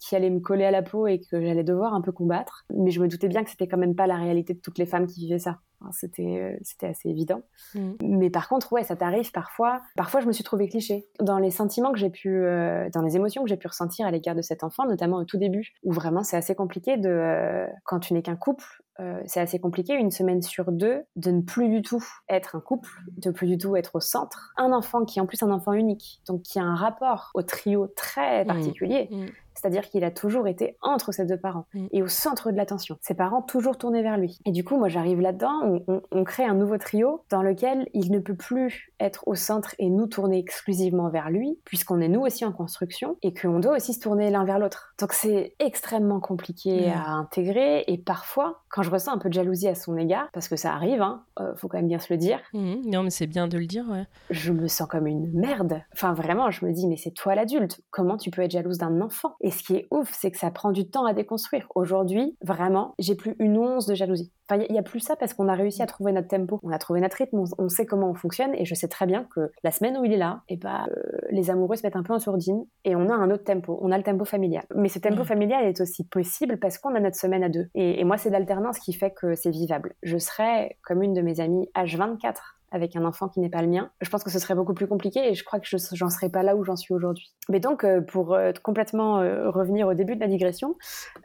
qui 0.00 0.16
allait 0.16 0.30
me 0.30 0.40
coller 0.40 0.64
à 0.64 0.70
la 0.70 0.82
peau 0.82 1.06
et 1.06 1.20
que 1.20 1.44
j'allais 1.44 1.64
devoir 1.64 1.92
un 1.92 2.00
peu 2.00 2.12
combattre. 2.12 2.64
Mais 2.74 2.90
je 2.90 3.00
me 3.00 3.08
doutais 3.08 3.28
bien 3.28 3.44
que 3.44 3.50
c'était 3.50 3.66
quand 3.66 3.76
même 3.76 3.96
pas 3.96 4.06
la 4.06 4.16
réalité 4.16 4.54
de 4.54 4.60
toutes 4.60 4.78
les 4.78 4.86
femmes 4.86 5.06
qui 5.06 5.20
vivaient 5.20 5.38
ça. 5.38 5.58
C'était 5.92 6.40
euh, 6.40 6.56
c'était 6.62 6.86
assez 6.86 7.08
évident. 7.08 7.42
Mm. 7.74 7.92
Mais 8.02 8.30
par 8.30 8.48
contre, 8.48 8.72
ouais, 8.72 8.84
ça 8.84 8.96
t'arrive 8.96 9.30
parfois. 9.32 9.80
Parfois, 9.96 10.20
je 10.20 10.26
me 10.26 10.32
suis 10.32 10.44
trouvée 10.44 10.68
cliché 10.68 11.06
dans 11.20 11.38
les 11.38 11.50
sentiments 11.50 11.92
que 11.92 11.98
j'ai 11.98 12.10
pu, 12.10 12.28
euh, 12.28 12.88
dans 12.90 13.02
les 13.02 13.16
émotions 13.16 13.42
que 13.42 13.48
j'ai 13.48 13.56
pu 13.56 13.68
ressentir 13.68 14.06
à 14.06 14.10
l'égard 14.10 14.34
de 14.34 14.42
cet 14.42 14.64
enfant, 14.64 14.86
notamment 14.86 15.16
au 15.16 15.24
tout 15.24 15.38
début, 15.38 15.72
où 15.82 15.92
vraiment 15.92 16.22
c'est 16.22 16.36
assez 16.36 16.54
compliqué 16.54 16.96
de, 16.96 17.08
euh, 17.08 17.66
quand 17.84 18.00
tu 18.00 18.14
n'es 18.14 18.22
qu'un 18.22 18.36
couple, 18.36 18.84
euh, 19.00 19.20
c'est 19.26 19.40
assez 19.40 19.58
compliqué, 19.58 19.94
une 19.94 20.12
semaine 20.12 20.40
sur 20.40 20.70
deux, 20.70 21.02
de 21.16 21.30
ne 21.32 21.40
plus 21.40 21.68
du 21.68 21.82
tout 21.82 22.04
être 22.28 22.54
un 22.54 22.60
couple, 22.60 22.90
de 23.16 23.30
plus 23.30 23.48
du 23.48 23.58
tout 23.58 23.74
être 23.74 23.96
au 23.96 24.00
centre. 24.00 24.52
Un 24.56 24.72
enfant 24.72 25.04
qui 25.04 25.18
est 25.18 25.22
en 25.22 25.26
plus 25.26 25.42
un 25.42 25.50
enfant 25.50 25.72
unique, 25.72 26.22
donc 26.28 26.42
qui 26.42 26.60
a 26.60 26.62
un 26.62 26.76
rapport 26.76 27.30
au 27.34 27.42
trio 27.42 27.88
très 27.88 28.44
mmh. 28.44 28.46
particulier. 28.46 29.08
Mmh. 29.10 29.26
C'est-à-dire 29.54 29.88
qu'il 29.88 30.04
a 30.04 30.10
toujours 30.10 30.48
été 30.48 30.76
entre 30.82 31.12
ses 31.12 31.24
deux 31.24 31.36
parents 31.36 31.66
mmh. 31.74 31.86
et 31.92 32.02
au 32.02 32.08
centre 32.08 32.50
de 32.50 32.56
l'attention. 32.56 32.98
Ses 33.00 33.14
parents 33.14 33.42
toujours 33.42 33.78
tournés 33.78 34.02
vers 34.02 34.18
lui. 34.18 34.38
Et 34.44 34.52
du 34.52 34.64
coup, 34.64 34.76
moi, 34.76 34.88
j'arrive 34.88 35.20
là-dedans, 35.20 35.82
on, 35.86 36.02
on, 36.10 36.24
crée 36.24 36.44
un 36.44 36.54
nouveau 36.54 36.78
trio 36.78 37.24
dans 37.30 37.42
lequel 37.42 37.88
il 37.92 38.10
ne 38.10 38.18
peut 38.18 38.34
plus 38.34 38.92
être 39.00 39.26
au 39.26 39.34
centre 39.34 39.74
et 39.78 39.90
nous 39.90 40.06
tourner 40.06 40.38
exclusivement 40.38 41.08
vers 41.08 41.30
lui, 41.30 41.58
puisqu'on 41.64 42.00
est 42.00 42.08
nous 42.08 42.20
aussi 42.20 42.44
en 42.44 42.52
construction 42.52 43.16
et 43.22 43.32
qu'on 43.32 43.60
doit 43.60 43.76
aussi 43.76 43.94
se 43.94 44.00
tourner 44.00 44.30
l'un 44.30 44.44
vers 44.44 44.58
l'autre. 44.58 44.94
Donc 44.98 45.12
c'est 45.12 45.54
extrêmement 45.58 46.20
compliqué 46.20 46.90
à 46.90 47.10
intégrer 47.10 47.84
et 47.86 47.98
parfois, 47.98 48.63
quand 48.74 48.82
je 48.82 48.90
ressens 48.90 49.12
un 49.12 49.18
peu 49.18 49.28
de 49.28 49.34
jalousie 49.34 49.68
à 49.68 49.76
son 49.76 49.96
égard, 49.96 50.28
parce 50.32 50.48
que 50.48 50.56
ça 50.56 50.74
arrive, 50.74 51.00
hein, 51.00 51.22
euh, 51.38 51.54
faut 51.54 51.68
quand 51.68 51.78
même 51.78 51.86
bien 51.86 52.00
se 52.00 52.12
le 52.12 52.16
dire. 52.16 52.40
Mmh. 52.54 52.74
non, 52.86 53.04
mais 53.04 53.10
c'est 53.10 53.28
bien 53.28 53.46
de 53.46 53.56
le 53.56 53.66
dire, 53.66 53.88
ouais. 53.88 54.04
Je 54.30 54.50
me 54.50 54.66
sens 54.66 54.88
comme 54.88 55.06
une 55.06 55.30
merde. 55.32 55.80
Enfin, 55.92 56.12
vraiment, 56.12 56.50
je 56.50 56.66
me 56.66 56.72
dis, 56.72 56.88
mais 56.88 56.96
c'est 56.96 57.12
toi 57.12 57.36
l'adulte. 57.36 57.80
Comment 57.92 58.16
tu 58.16 58.32
peux 58.32 58.42
être 58.42 58.50
jalouse 58.50 58.78
d'un 58.78 59.00
enfant? 59.00 59.36
Et 59.40 59.52
ce 59.52 59.62
qui 59.62 59.76
est 59.76 59.86
ouf, 59.92 60.12
c'est 60.12 60.32
que 60.32 60.38
ça 60.38 60.50
prend 60.50 60.72
du 60.72 60.90
temps 60.90 61.06
à 61.06 61.14
déconstruire. 61.14 61.68
Aujourd'hui, 61.76 62.36
vraiment, 62.42 62.94
j'ai 62.98 63.14
plus 63.14 63.36
une 63.38 63.58
once 63.58 63.86
de 63.86 63.94
jalousie. 63.94 64.32
Enfin, 64.48 64.62
il 64.68 64.72
n'y 64.72 64.78
a, 64.78 64.82
plus 64.82 65.00
ça 65.00 65.16
parce 65.16 65.32
qu'on 65.32 65.48
a 65.48 65.54
réussi 65.54 65.82
à 65.82 65.86
trouver 65.86 66.12
notre 66.12 66.28
tempo, 66.28 66.60
on 66.62 66.70
a 66.70 66.78
trouvé 66.78 67.00
notre 67.00 67.16
rythme, 67.16 67.44
on, 67.58 67.68
sait 67.68 67.86
comment 67.86 68.10
on 68.10 68.14
fonctionne 68.14 68.54
et 68.54 68.64
je 68.66 68.74
sais 68.74 68.88
très 68.88 69.06
bien 69.06 69.26
que 69.34 69.50
la 69.62 69.70
semaine 69.70 69.96
où 69.96 70.04
il 70.04 70.12
est 70.12 70.18
là, 70.18 70.42
et 70.48 70.54
eh 70.54 70.56
bah, 70.56 70.84
ben, 70.86 70.92
euh, 70.96 71.18
les 71.30 71.50
amoureux 71.50 71.76
se 71.76 71.82
mettent 71.82 71.96
un 71.96 72.02
peu 72.02 72.12
en 72.12 72.18
sourdine 72.18 72.64
et 72.84 72.94
on 72.94 73.08
a 73.08 73.14
un 73.14 73.30
autre 73.30 73.44
tempo, 73.44 73.78
on 73.80 73.90
a 73.90 73.96
le 73.96 74.04
tempo 74.04 74.24
familial. 74.24 74.64
Mais 74.74 74.88
ce 74.88 74.98
tempo 74.98 75.24
familial 75.24 75.64
est 75.64 75.80
aussi 75.80 76.04
possible 76.04 76.58
parce 76.58 76.78
qu'on 76.78 76.94
a 76.94 77.00
notre 77.00 77.16
semaine 77.16 77.42
à 77.42 77.48
deux. 77.48 77.68
Et, 77.74 78.04
moi, 78.04 78.18
c'est 78.18 78.30
l'alternance 78.30 78.78
qui 78.78 78.92
fait 78.92 79.12
que 79.12 79.34
c'est 79.34 79.50
vivable. 79.50 79.94
Je 80.02 80.18
serais 80.18 80.76
comme 80.82 81.02
une 81.02 81.14
de 81.14 81.22
mes 81.22 81.40
amies 81.40 81.70
H24 81.74 82.34
avec 82.74 82.96
un 82.96 83.04
enfant 83.04 83.28
qui 83.28 83.40
n'est 83.40 83.48
pas 83.48 83.62
le 83.62 83.68
mien. 83.68 83.90
Je 84.00 84.10
pense 84.10 84.24
que 84.24 84.30
ce 84.30 84.38
serait 84.38 84.54
beaucoup 84.54 84.74
plus 84.74 84.86
compliqué 84.86 85.30
et 85.30 85.34
je 85.34 85.44
crois 85.44 85.60
que 85.60 85.66
je 85.66 85.76
j'en 85.92 86.10
serais 86.10 86.28
pas 86.28 86.42
là 86.42 86.56
où 86.56 86.64
j'en 86.64 86.76
suis 86.76 86.92
aujourd'hui. 86.92 87.32
Mais 87.48 87.60
donc, 87.60 87.84
euh, 87.84 88.00
pour 88.00 88.34
euh, 88.34 88.52
complètement 88.62 89.14
revenir 89.50 89.88
au 89.88 89.94
début 89.94 90.16
de 90.16 90.20
la 90.20 90.28
digression, 90.28 90.74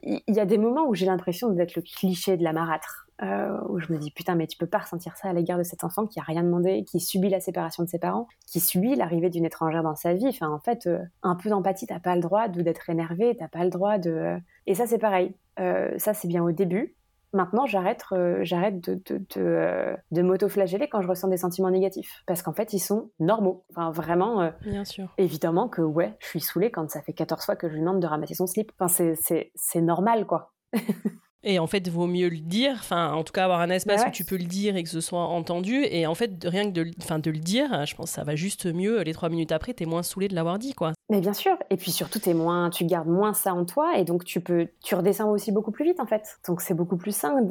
il 0.03 0.21
y, 0.27 0.39
a 0.39 0.45
des 0.45 0.57
moments 0.57 0.87
où 0.87 0.93
j'ai 0.93 1.05
l'impression 1.05 1.49
d'être 1.49 1.75
le 1.75 1.81
cliché 1.81 2.37
de 2.37 2.43
la 2.43 2.53
marâtre. 2.53 3.09
Euh, 3.21 3.57
où 3.67 3.79
je 3.79 3.91
me 3.91 3.97
dis 3.97 4.11
putain 4.11 4.35
mais 4.35 4.47
tu 4.47 4.57
peux 4.57 4.65
pas 4.65 4.77
ressentir 4.77 5.17
ça 5.17 5.27
à 5.27 5.33
l'égard 5.33 5.57
de 5.57 5.63
cet 5.63 5.83
enfant 5.83 6.07
qui 6.07 6.21
a 6.21 6.23
rien 6.23 6.41
demandé, 6.41 6.85
qui 6.85 7.01
subit 7.01 7.27
la 7.27 7.41
séparation 7.41 7.83
de 7.83 7.89
ses 7.89 7.99
parents, 7.99 8.27
qui 8.47 8.61
subit 8.61 8.95
l'arrivée 8.95 9.29
d'une 9.29 9.43
étrangère 9.43 9.83
dans 9.83 9.95
sa 9.95 10.13
vie. 10.13 10.27
Enfin 10.29 10.49
en 10.49 10.59
fait 10.59 10.87
euh, 10.87 10.99
un 11.21 11.35
peu 11.35 11.49
d'empathie, 11.49 11.85
t'as 11.85 11.99
pas 11.99 12.15
le 12.15 12.21
droit 12.21 12.47
d'être 12.47 12.89
énervé, 12.89 13.35
t'as 13.37 13.49
pas 13.49 13.65
le 13.65 13.71
droit 13.71 13.97
de. 13.97 14.37
Et 14.67 14.75
ça 14.75 14.87
c'est 14.87 14.99
pareil. 14.99 15.35
Euh, 15.59 15.91
ça 15.97 16.13
c'est 16.13 16.29
bien 16.29 16.41
au 16.41 16.53
début. 16.53 16.95
Maintenant 17.33 17.65
j'arrête 17.65 18.03
j'arrête 18.41 18.79
de 18.81 19.01
de, 19.05 19.23
de, 19.35 19.95
de 20.11 20.21
m'auto-flageller 20.21 20.89
quand 20.89 21.01
je 21.01 21.07
ressens 21.07 21.27
des 21.27 21.37
sentiments 21.37 21.69
négatifs 21.69 22.23
parce 22.25 22.41
qu'en 22.41 22.53
fait 22.53 22.73
ils 22.73 22.79
sont 22.79 23.11
normaux. 23.19 23.65
Enfin 23.71 23.91
vraiment. 23.91 24.51
bien 24.61 24.85
sûr. 24.85 25.13
Évidemment 25.17 25.67
que 25.67 25.81
ouais 25.81 26.15
je 26.19 26.27
suis 26.27 26.39
saoulée 26.39 26.71
quand 26.71 26.89
ça 26.89 27.01
fait 27.01 27.13
14 27.13 27.45
fois 27.45 27.55
que 27.55 27.67
je 27.67 27.73
lui 27.73 27.81
demande 27.81 27.99
de 27.99 28.07
ramasser 28.07 28.33
son 28.33 28.47
slip. 28.47 28.71
Enfin 28.79 28.87
c'est 28.87 29.15
c'est 29.15 29.51
c'est 29.55 29.81
normal 29.81 30.25
quoi. 30.25 30.53
Et 31.43 31.57
en 31.57 31.67
fait, 31.67 31.77
il 31.77 31.91
vaut 31.91 32.07
mieux 32.07 32.27
le 32.27 32.39
dire, 32.39 32.73
enfin, 32.73 33.13
en 33.13 33.23
tout 33.23 33.31
cas, 33.31 33.45
avoir 33.45 33.61
un 33.61 33.69
espace 33.69 34.03
où 34.05 34.11
tu 34.11 34.25
peux 34.25 34.35
le 34.37 34.43
dire 34.43 34.75
et 34.75 34.83
que 34.83 34.89
ce 34.89 34.99
soit 34.99 35.21
entendu. 35.25 35.85
Et 35.89 36.05
en 36.05 36.13
fait, 36.13 36.31
rien 36.43 36.65
que 36.65 36.73
de, 36.73 36.83
de 36.83 37.31
le 37.31 37.39
dire, 37.39 37.85
je 37.85 37.95
pense 37.95 38.07
que 38.07 38.15
ça 38.15 38.25
va 38.25 38.35
juste 38.35 38.65
mieux. 38.65 39.01
Les 39.03 39.13
trois 39.13 39.29
minutes 39.29 39.53
après, 39.53 39.73
t'es 39.73 39.85
moins 39.85 40.03
saoulé 40.03 40.27
de 40.27 40.35
l'avoir 40.35 40.59
dit, 40.59 40.73
quoi. 40.73 40.91
Mais 41.09 41.21
bien 41.21 41.33
sûr. 41.33 41.57
Et 41.71 41.77
puis 41.77 41.91
surtout, 41.91 42.19
es 42.29 42.33
moins, 42.33 42.69
tu 42.69 42.85
gardes 42.85 43.07
moins 43.07 43.33
ça 43.33 43.53
en 43.53 43.65
toi 43.65 43.97
et 43.97 44.03
donc 44.03 44.23
tu 44.23 44.41
peux, 44.41 44.67
tu 44.83 44.93
redescends 44.93 45.31
aussi 45.31 45.51
beaucoup 45.51 45.71
plus 45.71 45.85
vite, 45.85 45.99
en 45.99 46.05
fait. 46.05 46.39
Donc 46.47 46.61
c'est 46.61 46.75
beaucoup 46.75 46.97
plus 46.97 47.15
sain 47.15 47.41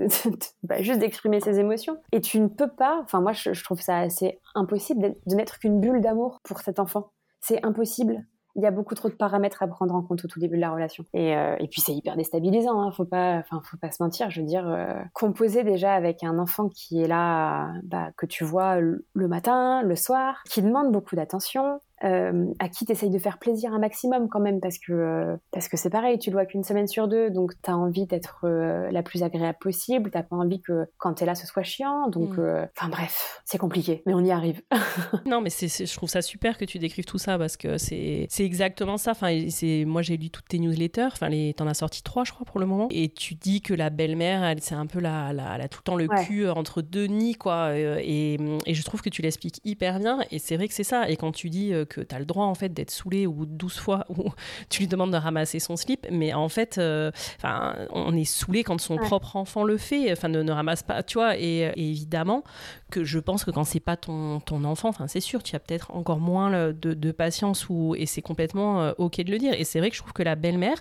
bah, 0.63 0.81
juste 0.81 1.01
d'exprimer 1.01 1.41
ses 1.41 1.59
émotions. 1.59 1.99
Et 2.13 2.21
tu 2.21 2.39
ne 2.39 2.47
peux 2.49 2.69
pas, 2.69 3.01
enfin, 3.03 3.21
moi, 3.21 3.33
je, 3.33 3.53
je 3.53 3.65
trouve 3.65 3.81
ça 3.81 3.99
assez 3.99 4.41
impossible 4.55 5.17
de 5.27 5.35
n'être 5.35 5.59
qu'une 5.59 5.81
bulle 5.81 6.01
d'amour 6.01 6.39
pour 6.45 6.61
cet 6.61 6.79
enfant. 6.79 7.11
C'est 7.41 7.65
impossible 7.65 8.25
il 8.59 8.63
y 8.63 8.67
a 8.67 8.73
beaucoup 8.73 8.97
trop 8.97 9.09
de 9.09 9.15
paramètres 9.15 9.63
à 9.63 9.69
prendre 9.69 9.95
en 9.95 10.03
compte 10.03 10.25
au 10.25 10.29
tout 10.29 10.41
début 10.41 10.57
de 10.57 10.61
la 10.61 10.73
relation. 10.73 11.05
Et, 11.15 11.37
euh, 11.37 11.55
et 11.61 11.69
puis 11.69 11.81
c'est 11.81 11.95
hyper 11.95 12.17
déstabilisant, 12.17 12.81
hein, 12.81 12.91
faut 12.91 13.05
pas, 13.05 13.39
enfin 13.39 13.61
faut 13.63 13.77
pas 13.77 13.93
se 13.93 14.03
mentir. 14.03 14.31
Je 14.31 14.41
veux 14.41 14.47
dire, 14.47 14.69
euh, 14.69 14.95
composer 15.13 15.63
déjà 15.63 15.95
avec 15.95 16.25
un 16.25 16.41
enfant 16.41 16.69
qui 16.69 17.01
est 17.01 17.07
là, 17.07 17.73
bah, 17.85 18.11
que 18.17 18.27
tu 18.27 18.43
vois 18.43 18.81
le 18.81 19.05
matin, 19.15 19.83
le 19.83 19.95
soir, 19.95 20.43
qui 20.51 20.61
demande 20.61 20.91
beaucoup 20.91 21.15
d'attention, 21.15 21.81
euh, 22.05 22.47
à 22.61 22.69
qui 22.69 22.85
tu 22.85 22.93
essayes 22.93 23.11
de 23.11 23.19
faire 23.19 23.39
plaisir 23.39 23.73
un 23.73 23.81
maximum 23.81 24.29
quand 24.29 24.39
même 24.39 24.61
parce 24.61 24.79
que 24.79 24.93
euh, 24.93 25.37
parce 25.51 25.69
que 25.69 25.77
c'est 25.77 25.91
pareil, 25.91 26.19
tu 26.19 26.31
dois 26.31 26.47
qu'une 26.47 26.63
semaine 26.63 26.87
sur 26.87 27.09
deux, 27.09 27.31
donc 27.31 27.53
tu 27.63 27.71
as 27.71 27.77
envie 27.77 28.07
d'être 28.07 28.41
euh, 28.45 28.89
la 28.93 29.03
plus 29.03 29.23
agréable 29.25 29.59
possible, 29.61 30.11
t'as 30.13 30.23
pas 30.23 30.37
envie 30.37 30.61
que 30.61 30.87
quand 30.99 31.15
tu 31.15 31.25
es 31.25 31.27
là 31.27 31.35
ce 31.35 31.47
soit 31.47 31.65
chiant, 31.65 32.09
donc 32.09 32.39
mm. 32.39 32.69
enfin 32.77 32.89
bref, 32.89 33.43
c'est 33.45 33.59
compliqué, 33.59 34.03
mais 34.07 34.15
on 34.15 34.25
y 34.25 34.31
arrive. 34.31 34.63
non, 35.27 35.41
mais 35.41 35.51
c'est, 35.51 35.69
je 35.87 35.95
trouve 35.95 36.09
ça 36.09 36.23
super 36.23 36.57
que 36.57 36.65
tu 36.65 36.79
décrives 36.79 37.05
tout 37.05 37.19
ça 37.19 37.37
parce 37.37 37.57
que 37.57 37.79
c'est 37.79 38.27
c'est 38.29 38.45
exactement 38.45 38.97
ça. 38.97 39.13
Enfin, 39.13 39.47
c'est 39.49 39.85
moi 39.85 40.03
j'ai 40.03 40.17
lu 40.17 40.31
toutes 40.31 40.49
tes 40.49 40.59
newsletters, 40.59 41.09
enfin 41.13 41.29
les 41.29 41.55
t'en 41.55 41.67
as 41.67 41.75
sorti 41.75 42.03
trois 42.03 42.25
je 42.25 42.33
crois 42.33 42.47
pour 42.47 42.61
le 42.61 42.67
moment, 42.67 42.87
et 42.91 43.09
tu 43.09 43.35
dis 43.35 43.61
que 43.61 43.75
la 43.75 43.91
belle-mère, 43.91 44.45
elle 44.45 44.61
c'est 44.61 44.77
un 44.77 44.87
peu 44.87 45.01
la, 45.01 45.33
la, 45.33 45.57
elle 45.57 45.63
a 45.63 45.69
tout 45.69 45.81
le 45.81 45.85
temps 45.85 45.97
le 45.97 46.07
cul 46.07 46.49
entre 46.49 46.81
deux 46.81 47.07
nids 47.07 47.35
quoi, 47.35 47.77
et, 47.77 48.39
et 48.67 48.75
je 48.75 48.83
trouve 48.85 49.03
que 49.03 49.11
tu 49.11 49.23
l'expliques 49.23 49.61
hyper 49.65 49.99
bien, 49.99 50.21
et 50.31 50.39
c'est 50.39 50.57
vrai 50.57 50.69
que 50.69 50.75
c'est 50.75 50.85
ça. 50.85 51.09
Et 51.09 51.17
quand 51.17 51.33
tu 51.33 51.51
dis 51.51 51.73
que 51.89 52.01
tu 52.01 52.15
as 52.15 52.19
le 52.19 52.25
droit 52.25 52.47
en 52.47 52.55
fait 52.55 52.69
d'être 52.69 52.91
saoulé 52.91 53.27
de 53.27 53.45
12 53.45 53.75
fois 53.79 54.05
où 54.09 54.31
tu 54.71 54.81
lui 54.81 54.89
demandes 54.89 55.13
de 55.13 55.17
ramasser 55.17 55.59
son 55.59 55.77
slip, 55.77 56.07
mais 56.11 56.35
en 56.35 56.49
fait, 56.49 56.79
euh, 56.79 57.11
enfin, 57.37 57.75
on 57.91 58.15
est 58.17 58.25
saoulé 58.25 58.65
quand 58.65 58.81
son 58.81 58.97
propre 58.97 59.37
enfant 59.37 59.65
le 59.65 59.77
fait, 59.77 60.13
enfin 60.13 60.29
ne, 60.29 60.43
ne 60.43 60.53
ramasse 60.53 60.83
pas, 60.83 61.03
tu 61.03 61.15
vois, 61.19 61.37
et, 61.37 61.73
évidemment 61.77 62.45
que 62.91 63.05
je 63.05 63.19
pense 63.19 63.45
que 63.45 63.51
quand 63.51 63.65
c'est 63.65 63.81
pas 63.81 63.97
ton, 63.97 64.41
ton 64.41 64.65
enfant, 64.65 64.89
enfin 64.89 65.07
c'est 65.09 65.21
sûr, 65.21 65.43
tu 65.43 65.55
as 65.55 65.59
peut-être 65.59 65.91
encore 65.95 66.21
moins 66.21 66.73
de, 66.73 66.73
de, 66.73 67.13
patience 67.13 67.69
ou, 67.69 67.95
et 67.97 68.07
c'est 68.07 68.23
complètement 68.23 68.81
euh, 68.81 68.93
ok 68.99 69.21
de 69.21 69.31
le 69.31 69.39
dire. 69.39 69.53
Et 69.53 69.65
c'est 69.65 69.79
vrai 69.79 69.91
que 69.91 69.97
je 69.97 70.01
trouve 70.01 70.13
que 70.13 70.23
la 70.23 70.37
belle-mère, 70.37 70.77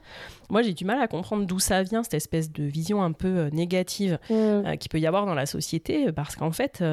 moi 0.49 0.61
j'ai 0.61 0.73
du 0.73 0.85
mal 0.85 1.01
à 1.01 1.07
comprendre 1.07 1.45
d'où 1.45 1.59
ça 1.59 1.83
vient, 1.83 2.03
cette 2.03 2.13
espèce 2.13 2.51
de 2.51 2.63
vision 2.63 3.03
un 3.03 3.11
peu 3.11 3.27
euh, 3.27 3.49
négative 3.51 4.19
mm. 4.29 4.77
qui 4.77 4.87
peut 4.87 4.99
y 4.99 5.07
avoir 5.07 5.25
dans 5.25 5.33
la 5.33 5.45
société, 5.45 6.11
parce 6.11 6.35
qu'en 6.35 6.51
fait, 6.51 6.83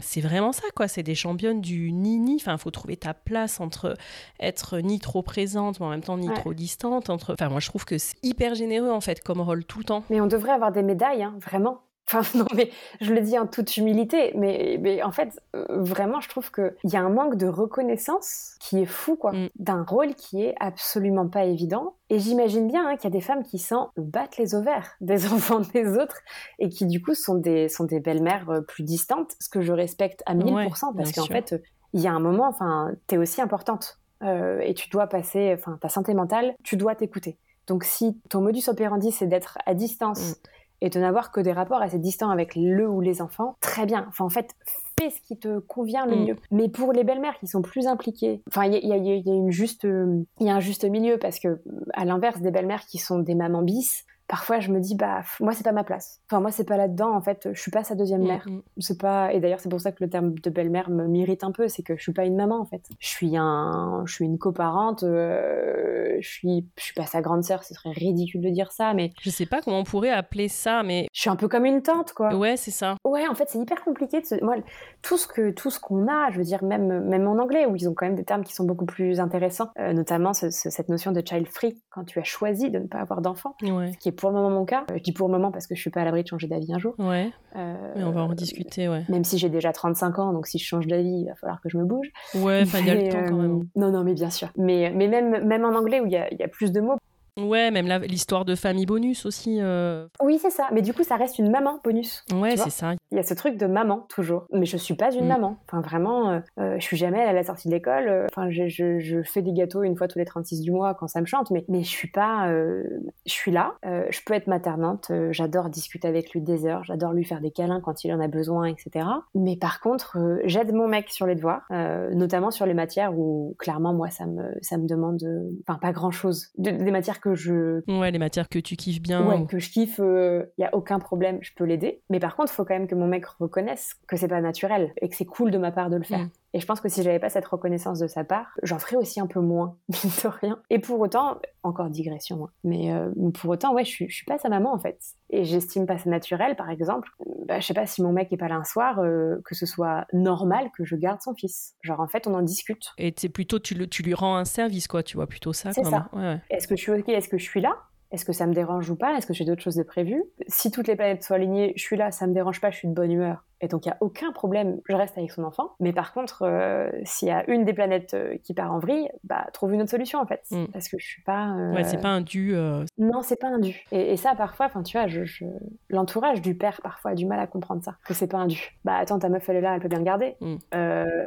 c'est 0.00 0.20
vraiment 0.20 0.52
ça, 0.52 0.64
quoi, 0.74 0.88
c'est 0.88 1.02
des 1.02 1.14
championnes 1.14 1.60
du 1.60 1.92
nini, 1.92 2.36
enfin, 2.40 2.52
il 2.52 2.58
faut 2.58 2.70
trouver 2.70 2.96
ta 2.96 3.14
place 3.14 3.53
entre 3.60 3.96
être 4.40 4.78
ni 4.78 4.98
trop 4.98 5.22
présente, 5.22 5.80
mais 5.80 5.86
en 5.86 5.90
même 5.90 6.02
temps 6.02 6.18
ni 6.18 6.32
trop 6.32 6.54
distante. 6.54 7.10
Entre... 7.10 7.32
Enfin, 7.34 7.48
moi, 7.48 7.60
je 7.60 7.68
trouve 7.68 7.84
que 7.84 7.98
c'est 7.98 8.16
hyper 8.22 8.54
généreux, 8.54 8.90
en 8.90 9.00
fait, 9.00 9.22
comme 9.22 9.40
rôle 9.40 9.64
tout 9.64 9.78
le 9.78 9.84
temps. 9.84 10.04
Mais 10.10 10.20
on 10.20 10.26
devrait 10.26 10.52
avoir 10.52 10.72
des 10.72 10.82
médailles, 10.82 11.22
hein, 11.22 11.34
vraiment. 11.40 11.80
Enfin, 12.12 12.38
non, 12.38 12.44
mais 12.54 12.70
je 13.00 13.14
le 13.14 13.20
dis 13.22 13.38
en 13.38 13.46
toute 13.46 13.78
humilité, 13.78 14.32
mais, 14.36 14.78
mais 14.80 15.02
en 15.02 15.10
fait, 15.10 15.40
euh, 15.56 15.64
vraiment, 15.70 16.20
je 16.20 16.28
trouve 16.28 16.52
qu'il 16.52 16.74
y 16.84 16.96
a 16.96 17.00
un 17.00 17.08
manque 17.08 17.36
de 17.36 17.46
reconnaissance 17.46 18.56
qui 18.60 18.82
est 18.82 18.86
fou, 18.86 19.16
quoi, 19.16 19.32
mm. 19.32 19.48
d'un 19.56 19.84
rôle 19.84 20.14
qui 20.14 20.42
est 20.42 20.54
absolument 20.60 21.28
pas 21.28 21.44
évident. 21.44 21.96
Et 22.10 22.18
j'imagine 22.18 22.68
bien 22.68 22.86
hein, 22.86 22.96
qu'il 22.96 23.04
y 23.04 23.06
a 23.06 23.16
des 23.18 23.22
femmes 23.22 23.42
qui 23.42 23.58
s'en 23.58 23.90
battent 23.96 24.36
les 24.36 24.54
ovaires 24.54 24.96
des 25.00 25.26
enfants 25.32 25.60
des 25.60 25.96
autres 25.96 26.18
et 26.58 26.68
qui, 26.68 26.86
du 26.86 27.00
coup, 27.00 27.14
sont 27.14 27.36
des, 27.36 27.70
sont 27.70 27.84
des 27.84 28.00
belles-mères 28.00 28.50
euh, 28.50 28.60
plus 28.60 28.84
distantes, 28.84 29.32
ce 29.40 29.48
que 29.48 29.62
je 29.62 29.72
respecte 29.72 30.22
à 30.26 30.34
1000%, 30.34 30.94
parce 30.94 31.12
qu'en 31.12 31.24
fait, 31.24 31.54
il 31.94 32.00
y 32.00 32.08
a 32.08 32.12
un 32.12 32.20
moment, 32.20 32.48
enfin, 32.48 32.92
t'es 33.06 33.16
aussi 33.16 33.40
importante 33.40 34.00
euh, 34.22 34.58
et 34.60 34.74
tu 34.74 34.90
dois 34.90 35.06
passer, 35.06 35.54
enfin, 35.56 35.78
ta 35.80 35.88
santé 35.88 36.12
mentale, 36.12 36.54
tu 36.64 36.76
dois 36.76 36.94
t'écouter. 36.96 37.38
Donc, 37.68 37.84
si 37.84 38.20
ton 38.28 38.42
modus 38.42 38.68
operandi 38.68 39.10
c'est 39.12 39.26
d'être 39.26 39.58
à 39.64 39.74
distance 39.74 40.32
mm. 40.32 40.34
et 40.82 40.90
de 40.90 40.98
n'avoir 40.98 41.30
que 41.30 41.40
des 41.40 41.52
rapports 41.52 41.80
assez 41.80 42.00
distants 42.00 42.30
avec 42.30 42.56
le 42.56 42.88
ou 42.88 43.00
les 43.00 43.22
enfants, 43.22 43.56
très 43.60 43.86
bien. 43.86 44.06
Enfin, 44.08 44.24
en 44.24 44.28
fait, 44.28 44.50
fais 44.98 45.10
ce 45.10 45.20
qui 45.22 45.38
te 45.38 45.60
convient 45.60 46.04
le 46.04 46.16
mm. 46.16 46.24
mieux. 46.24 46.36
Mais 46.50 46.68
pour 46.68 46.92
les 46.92 47.04
belles-mères 47.04 47.38
qui 47.38 47.46
sont 47.46 47.62
plus 47.62 47.86
impliquées, 47.86 48.42
enfin, 48.48 48.64
il 48.64 48.72
y 48.72 48.92
a, 48.92 48.96
y 48.96 49.12
a, 49.12 49.32
une 49.32 49.52
juste, 49.52 49.84
il 49.84 50.46
y 50.46 50.50
a 50.50 50.54
un 50.54 50.60
juste 50.60 50.84
milieu 50.84 51.16
parce 51.16 51.38
que, 51.38 51.62
à 51.92 52.04
l'inverse 52.04 52.40
des 52.40 52.50
belles-mères 52.50 52.86
qui 52.86 52.98
sont 52.98 53.20
des 53.20 53.36
mamans 53.36 53.62
bis, 53.62 54.04
parfois 54.28 54.60
je 54.60 54.70
me 54.70 54.80
dis 54.80 54.94
bah 54.94 55.22
moi 55.40 55.52
c'est 55.52 55.64
pas 55.64 55.72
ma 55.72 55.84
place. 55.84 56.20
Enfin 56.28 56.40
moi 56.40 56.50
c'est 56.50 56.64
pas 56.64 56.76
là-dedans 56.76 57.14
en 57.14 57.20
fait, 57.20 57.48
je 57.52 57.60
suis 57.60 57.70
pas 57.70 57.84
sa 57.84 57.94
deuxième 57.94 58.22
mm, 58.22 58.26
mère. 58.26 58.44
Mm. 58.46 58.62
C'est 58.78 59.00
pas 59.00 59.32
et 59.32 59.40
d'ailleurs 59.40 59.60
c'est 59.60 59.68
pour 59.68 59.80
ça 59.80 59.92
que 59.92 60.02
le 60.02 60.10
terme 60.10 60.34
de 60.38 60.50
belle-mère 60.50 60.90
me 60.90 61.06
m'irrite 61.06 61.44
un 61.44 61.52
peu, 61.52 61.68
c'est 61.68 61.82
que 61.82 61.96
je 61.96 62.02
suis 62.02 62.12
pas 62.12 62.24
une 62.24 62.36
maman 62.36 62.60
en 62.60 62.64
fait. 62.64 62.82
Je 62.98 63.08
suis 63.08 63.36
un 63.36 64.02
je 64.06 64.14
suis 64.14 64.24
une 64.24 64.38
coparente, 64.38 65.02
euh, 65.02 66.16
je 66.20 66.28
suis 66.28 66.66
je 66.76 66.82
suis 66.82 66.94
pas 66.94 67.06
sa 67.06 67.20
grande 67.20 67.44
sœur, 67.44 67.64
ce 67.64 67.74
serait 67.74 67.92
ridicule 67.92 68.40
de 68.40 68.50
dire 68.50 68.72
ça 68.72 68.94
mais 68.94 69.12
je 69.20 69.30
sais 69.30 69.46
pas 69.46 69.60
comment 69.60 69.80
on 69.80 69.84
pourrait 69.84 70.10
appeler 70.10 70.48
ça 70.48 70.82
mais 70.82 71.08
je 71.12 71.20
suis 71.20 71.30
un 71.30 71.36
peu 71.36 71.48
comme 71.48 71.64
une 71.64 71.82
tante 71.82 72.12
quoi. 72.12 72.34
Ouais, 72.34 72.56
c'est 72.56 72.70
ça. 72.70 72.96
Ouais, 73.04 73.26
en 73.28 73.34
fait, 73.34 73.48
c'est 73.48 73.58
hyper 73.58 73.82
compliqué 73.84 74.20
de 74.20 74.26
se... 74.26 74.42
moi 74.42 74.56
tout 75.02 75.18
ce 75.18 75.26
que 75.26 75.50
tout 75.50 75.70
ce 75.70 75.80
qu'on 75.80 76.08
a, 76.08 76.30
je 76.30 76.38
veux 76.38 76.44
dire 76.44 76.64
même 76.64 77.04
même 77.04 77.26
en 77.26 77.38
anglais 77.38 77.66
où 77.66 77.76
ils 77.76 77.88
ont 77.88 77.94
quand 77.94 78.06
même 78.06 78.14
des 78.14 78.24
termes 78.24 78.44
qui 78.44 78.54
sont 78.54 78.64
beaucoup 78.64 78.86
plus 78.86 79.20
intéressants, 79.20 79.70
euh, 79.78 79.92
notamment 79.92 80.32
cette 80.32 80.88
notion 80.88 81.12
de 81.12 81.22
child 81.24 81.46
free 81.48 81.82
quand 81.90 82.04
tu 82.04 82.18
as 82.18 82.24
choisi 82.24 82.70
de 82.70 82.78
ne 82.78 82.86
pas 82.86 82.98
avoir 82.98 83.20
d'enfant, 83.20 83.54
ouais. 83.62 83.92
qui 84.00 84.08
est 84.08 84.12
pour 84.14 84.30
le 84.30 84.36
moment 84.36 84.50
mon 84.50 84.64
cas. 84.64 84.84
Je 84.94 85.02
dis 85.02 85.12
pour 85.12 85.28
le 85.28 85.32
moment 85.32 85.50
parce 85.50 85.66
que 85.66 85.74
je 85.74 85.80
suis 85.80 85.90
pas 85.90 86.00
à 86.00 86.04
l'abri 86.04 86.22
de 86.22 86.28
changer 86.28 86.46
d'avis 86.46 86.72
un 86.72 86.78
jour. 86.78 86.94
Ouais. 86.98 87.30
Euh, 87.56 87.92
Mais 87.96 88.04
on 88.04 88.10
va 88.10 88.22
en 88.22 88.28
rediscuter, 88.28 88.88
ouais. 88.88 89.04
Même 89.08 89.24
si 89.24 89.38
j'ai 89.38 89.48
déjà 89.48 89.72
35 89.72 90.18
ans, 90.18 90.32
donc 90.32 90.46
si 90.46 90.58
je 90.58 90.64
change 90.64 90.86
d'avis, 90.86 91.20
il 91.22 91.26
va 91.26 91.34
falloir 91.34 91.60
que 91.60 91.68
je 91.68 91.78
me 91.78 91.84
bouge. 91.84 92.10
Ouais, 92.34 92.60
enfin, 92.62 92.78
il 92.80 92.86
y 92.86 92.90
a 92.90 92.94
le 92.94 93.08
temps 93.08 93.24
quand 93.28 93.36
même. 93.36 93.60
Euh, 93.60 93.64
non, 93.76 93.90
non, 93.90 94.04
mais 94.04 94.14
bien 94.14 94.30
sûr. 94.30 94.48
Mais, 94.56 94.92
mais 94.94 95.08
même, 95.08 95.44
même 95.44 95.64
en 95.64 95.74
anglais 95.76 96.00
où 96.00 96.06
il 96.06 96.12
y 96.12 96.16
a, 96.16 96.32
y 96.32 96.42
a 96.42 96.48
plus 96.48 96.72
de 96.72 96.80
mots, 96.80 96.96
Ouais, 97.40 97.72
même 97.72 97.88
l'histoire 98.02 98.44
de 98.44 98.54
famille 98.54 98.86
bonus 98.86 99.26
aussi. 99.26 99.58
Euh. 99.60 100.06
Oui, 100.22 100.38
c'est 100.40 100.50
ça. 100.50 100.68
Mais 100.72 100.82
du 100.82 100.94
coup, 100.94 101.02
ça 101.02 101.16
reste 101.16 101.38
une 101.38 101.50
maman 101.50 101.80
bonus. 101.82 102.24
Ouais, 102.32 102.56
c'est 102.56 102.70
ça. 102.70 102.94
Il 103.10 103.16
y 103.16 103.18
a 103.18 103.24
ce 103.24 103.34
truc 103.34 103.56
de 103.56 103.66
maman, 103.66 104.06
toujours. 104.08 104.46
Mais 104.52 104.66
je 104.66 104.76
suis 104.76 104.94
pas 104.94 105.12
une 105.12 105.24
mm. 105.24 105.28
maman. 105.28 105.56
Enfin, 105.66 105.80
vraiment, 105.80 106.30
euh, 106.30 106.40
euh, 106.60 106.76
je 106.78 106.84
suis 106.84 106.96
jamais 106.96 107.20
à 107.20 107.32
la 107.32 107.42
sortie 107.42 107.68
de 107.68 107.74
l'école. 107.74 108.26
Enfin, 108.30 108.50
je, 108.50 108.68
je, 108.68 109.00
je, 109.00 109.22
fais 109.22 109.42
des 109.42 109.52
gâteaux 109.52 109.82
une 109.82 109.96
fois 109.96 110.06
tous 110.06 110.18
les 110.18 110.24
36 110.24 110.60
du 110.60 110.70
mois 110.70 110.94
quand 110.94 111.08
ça 111.08 111.20
me 111.20 111.26
chante. 111.26 111.50
Mais, 111.50 111.64
mais 111.68 111.82
je 111.82 111.88
suis 111.88 112.10
pas... 112.10 112.48
je 112.50 113.32
suis 113.32 113.50
là. 113.50 113.74
je 113.82 114.20
peux 114.24 114.34
être 114.34 114.46
maternante. 114.46 115.10
j'adore 115.30 115.70
discuter 115.70 116.06
avec 116.06 116.30
lui 116.30 116.40
des 116.40 116.66
heures. 116.66 116.84
J'adore 116.84 117.12
lui 117.12 117.24
faire 117.24 117.40
des 117.40 117.50
câlins 117.50 117.80
quand 117.80 118.04
il 118.04 118.12
en 118.12 118.20
a 118.20 118.28
besoin, 118.28 118.66
etc. 118.66 119.06
Mais 119.34 119.56
par 119.56 119.80
contre, 119.80 120.18
j'aide 120.44 120.72
mon 120.72 120.86
mec 120.86 121.10
sur 121.10 121.26
les 121.26 121.34
devoirs. 121.34 121.66
notamment 122.12 122.52
sur 122.52 122.66
les 122.66 122.74
matières 122.74 123.18
où, 123.18 123.56
clairement, 123.58 123.92
moi, 123.92 124.10
ça 124.10 124.26
me, 124.26 124.54
ça 124.62 124.78
me 124.78 124.86
demande... 124.86 125.24
Enfin, 125.66 125.78
pas 125.80 125.92
grand-chose. 125.92 126.52
des 126.58 126.90
matières 126.90 127.20
que 127.24 127.34
je... 127.34 127.80
Ouais, 127.90 128.10
les 128.10 128.18
matières 128.18 128.50
que 128.50 128.58
tu 128.58 128.76
kiffes 128.76 129.00
bien. 129.00 129.26
Ouais, 129.26 129.46
que 129.46 129.58
je 129.58 129.70
kiffe, 129.70 129.96
il 129.96 130.04
euh, 130.04 130.44
y 130.58 130.64
a 130.64 130.74
aucun 130.74 130.98
problème, 130.98 131.38
je 131.40 131.52
peux 131.56 131.64
l'aider. 131.64 132.02
Mais 132.10 132.20
par 132.20 132.36
contre, 132.36 132.52
il 132.52 132.54
faut 132.54 132.66
quand 132.66 132.74
même 132.74 132.86
que 132.86 132.94
mon 132.94 133.06
mec 133.06 133.24
reconnaisse 133.24 133.94
que 134.06 134.16
c'est 134.16 134.28
pas 134.28 134.42
naturel 134.42 134.92
et 135.00 135.08
que 135.08 135.16
c'est 135.16 135.24
cool 135.24 135.50
de 135.50 135.56
ma 135.56 135.72
part 135.72 135.88
de 135.88 135.96
le 135.96 136.02
faire. 136.02 136.20
Mm. 136.20 136.30
Et 136.54 136.60
je 136.60 136.66
pense 136.66 136.80
que 136.80 136.88
si 136.88 137.02
j'avais 137.02 137.18
pas 137.18 137.28
cette 137.28 137.46
reconnaissance 137.46 137.98
de 137.98 138.06
sa 138.06 138.22
part, 138.22 138.56
j'en 138.62 138.78
ferais 138.78 138.94
aussi 138.94 139.20
un 139.20 139.26
peu 139.26 139.40
moins, 139.40 139.76
mine 139.88 140.12
de 140.22 140.28
rien. 140.28 140.62
Et 140.70 140.78
pour 140.78 141.00
autant, 141.00 141.40
encore 141.64 141.90
digression, 141.90 142.44
hein, 142.44 142.50
mais 142.62 142.92
euh, 142.92 143.10
pour 143.34 143.50
autant, 143.50 143.74
ouais, 143.74 143.84
je 143.84 144.04
je 144.06 144.14
suis 144.14 144.24
pas 144.24 144.38
sa 144.38 144.48
maman 144.48 144.72
en 144.72 144.78
fait. 144.78 144.98
Et 145.30 145.44
j'estime 145.44 145.84
pas 145.84 145.98
ça 145.98 146.08
naturel, 146.08 146.54
par 146.54 146.70
exemple. 146.70 147.08
Bah, 147.46 147.58
je 147.58 147.66
sais 147.66 147.74
pas 147.74 147.86
si 147.86 148.02
mon 148.02 148.12
mec 148.12 148.32
est 148.32 148.36
pas 148.36 148.48
là 148.48 148.54
un 148.54 148.64
soir, 148.64 149.00
euh, 149.00 149.40
que 149.44 149.56
ce 149.56 149.66
soit 149.66 150.06
normal 150.12 150.70
que 150.76 150.84
je 150.84 150.94
garde 150.94 151.20
son 151.20 151.34
fils. 151.34 151.74
Genre 151.82 151.98
en 151.98 152.06
fait, 152.06 152.28
on 152.28 152.34
en 152.34 152.42
discute. 152.42 152.92
Et 152.98 153.12
c'est 153.16 153.28
plutôt 153.28 153.58
tu, 153.58 153.74
le, 153.74 153.88
tu 153.88 154.04
lui 154.04 154.14
rends 154.14 154.36
un 154.36 154.44
service, 154.44 154.86
quoi. 154.86 155.02
Tu 155.02 155.16
vois 155.16 155.26
plutôt 155.26 155.52
ça. 155.52 155.72
C'est 155.72 155.84
ça. 155.84 156.08
Est-ce 156.50 156.68
que 156.68 156.76
je 156.76 156.82
suis 156.82 156.92
ok? 156.92 157.08
Est-ce 157.08 157.28
que 157.28 157.38
je 157.38 157.44
suis 157.44 157.60
là? 157.60 157.76
Est-ce 158.14 158.24
que 158.24 158.32
ça 158.32 158.46
me 158.46 158.54
dérange 158.54 158.88
ou 158.90 158.94
pas? 158.94 159.16
Est-ce 159.18 159.26
que 159.26 159.34
j'ai 159.34 159.44
d'autres 159.44 159.62
choses 159.62 159.74
de 159.74 159.82
prévues? 159.82 160.22
Si 160.46 160.70
toutes 160.70 160.86
les 160.86 160.94
planètes 160.94 161.24
sont 161.24 161.34
alignées, 161.34 161.72
je 161.74 161.82
suis 161.82 161.96
là, 161.96 162.12
ça 162.12 162.28
me 162.28 162.32
dérange 162.32 162.60
pas, 162.60 162.70
je 162.70 162.76
suis 162.76 162.86
de 162.86 162.94
bonne 162.94 163.10
humeur. 163.10 163.44
Et 163.60 163.68
donc 163.68 163.86
il 163.86 163.88
y 163.88 163.92
a 163.92 163.96
aucun 164.00 164.32
problème, 164.32 164.80
je 164.88 164.94
reste 164.94 165.16
avec 165.16 165.30
son 165.30 165.44
enfant. 165.44 165.70
Mais 165.80 165.92
par 165.92 166.12
contre, 166.12 166.42
euh, 166.42 166.90
s'il 167.04 167.28
y 167.28 167.30
a 167.30 167.48
une 167.50 167.64
des 167.64 167.72
planètes 167.72 168.14
euh, 168.14 168.36
qui 168.42 168.54
part 168.54 168.72
en 168.72 168.78
vrille, 168.78 169.08
bah 169.24 169.46
trouve 169.52 169.72
une 169.72 169.82
autre 169.82 169.90
solution 169.90 170.20
en 170.20 170.26
fait, 170.26 170.42
mm. 170.50 170.66
parce 170.72 170.88
que 170.88 170.98
je 170.98 171.06
suis 171.06 171.22
pas. 171.22 171.50
Euh, 171.50 171.74
ouais, 171.74 171.84
c'est 171.84 172.00
pas 172.00 172.08
un 172.08 172.20
dû. 172.20 172.54
Non, 172.98 173.22
c'est 173.22 173.40
pas 173.40 173.48
un 173.48 173.58
dû. 173.58 173.84
Et, 173.92 174.16
ça, 174.16 174.34
parfois, 174.34 174.66
enfin 174.66 174.82
tu 174.82 174.98
vois, 174.98 175.06
je, 175.06 175.44
l'entourage 175.88 176.42
du 176.42 176.54
père 176.56 176.80
parfois 176.82 177.12
a 177.12 177.14
du 177.14 177.26
mal 177.26 177.40
à 177.40 177.46
comprendre 177.46 177.82
ça, 177.82 177.96
que 178.04 178.14
c'est 178.14 178.26
pas 178.26 178.38
un 178.38 178.46
dû. 178.46 178.78
Bah 178.84 178.96
attends, 178.96 179.18
ta 179.18 179.28
meuf 179.28 179.48
elle 179.48 179.56
est 179.56 179.60
là, 179.60 179.74
elle 179.74 179.80
peut 179.80 179.88
bien 179.88 179.98
le 179.98 180.04
garder. 180.04 180.36
Mm. 180.40 180.56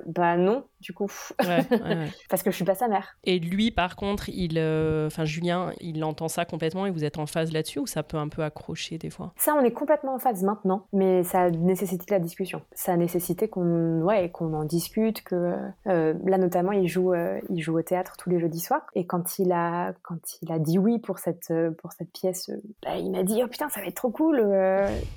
bah 0.06 0.38
non, 0.38 0.64
du 0.80 0.94
coup. 0.94 1.12
Parce 2.30 2.44
que 2.44 2.52
je 2.52 2.56
suis 2.56 2.66
pas 2.66 2.76
sa 2.76 2.88
mère. 2.88 3.18
Et 3.24 3.40
lui, 3.40 3.72
par 3.72 3.96
contre, 3.96 4.30
il, 4.30 4.58
euh, 4.58 5.08
enfin 5.08 5.26
Julien, 5.26 5.72
il 5.80 6.04
entend 6.04 6.28
ça 6.28 6.46
complètement 6.46 6.86
et 6.86 6.92
vous 6.92 7.04
êtes 7.04 7.18
en 7.18 7.26
phase 7.26 7.52
là-dessus 7.52 7.80
ou 7.80 7.88
ça 7.88 8.04
peut 8.04 8.18
un 8.18 8.28
peu 8.28 8.44
accrocher 8.44 8.98
des 8.98 9.10
fois? 9.10 9.34
Ça, 9.38 9.56
on 9.56 9.64
est 9.64 9.72
complètement 9.72 10.16
en 10.16 10.20
phase 10.20 10.44
maintenant, 10.44 10.88
mais 10.94 11.24
ça 11.24 11.44
a 11.44 11.50
nécessité 11.50 12.06
la 12.10 12.20
discussion. 12.28 12.62
Ça 12.74 12.94
a 12.94 12.98
nécessité 12.98 13.48
qu'on, 13.48 14.02
ouais, 14.02 14.30
qu'on 14.30 14.54
en 14.54 14.64
discute. 14.64 15.24
Que 15.24 15.56
euh, 15.88 16.14
là, 16.26 16.38
notamment, 16.38 16.72
il 16.72 16.88
joue, 16.88 17.14
euh, 17.14 17.40
il 17.50 17.62
joue 17.62 17.78
au 17.78 17.82
théâtre 17.82 18.16
tous 18.18 18.30
les 18.30 18.40
jeudis 18.40 18.60
soirs. 18.60 18.86
Et 18.94 19.06
quand 19.06 19.40
il 19.40 19.52
a, 19.52 19.94
quand 20.04 20.20
il 20.42 20.52
a 20.52 20.60
dit 20.60 20.78
oui 20.78 21.00
pour 21.00 21.20
cette, 21.20 21.54
pour 21.82 21.92
cette 21.94 22.12
pièce, 22.12 22.52
bah, 22.84 22.98
il 22.98 23.12
m'a 23.12 23.24
dit 23.24 23.42
oh 23.44 23.48
putain, 23.48 23.70
ça 23.70 23.82
va 23.82 23.88
être 23.88 23.96
trop 23.96 24.12
cool. 24.12 24.46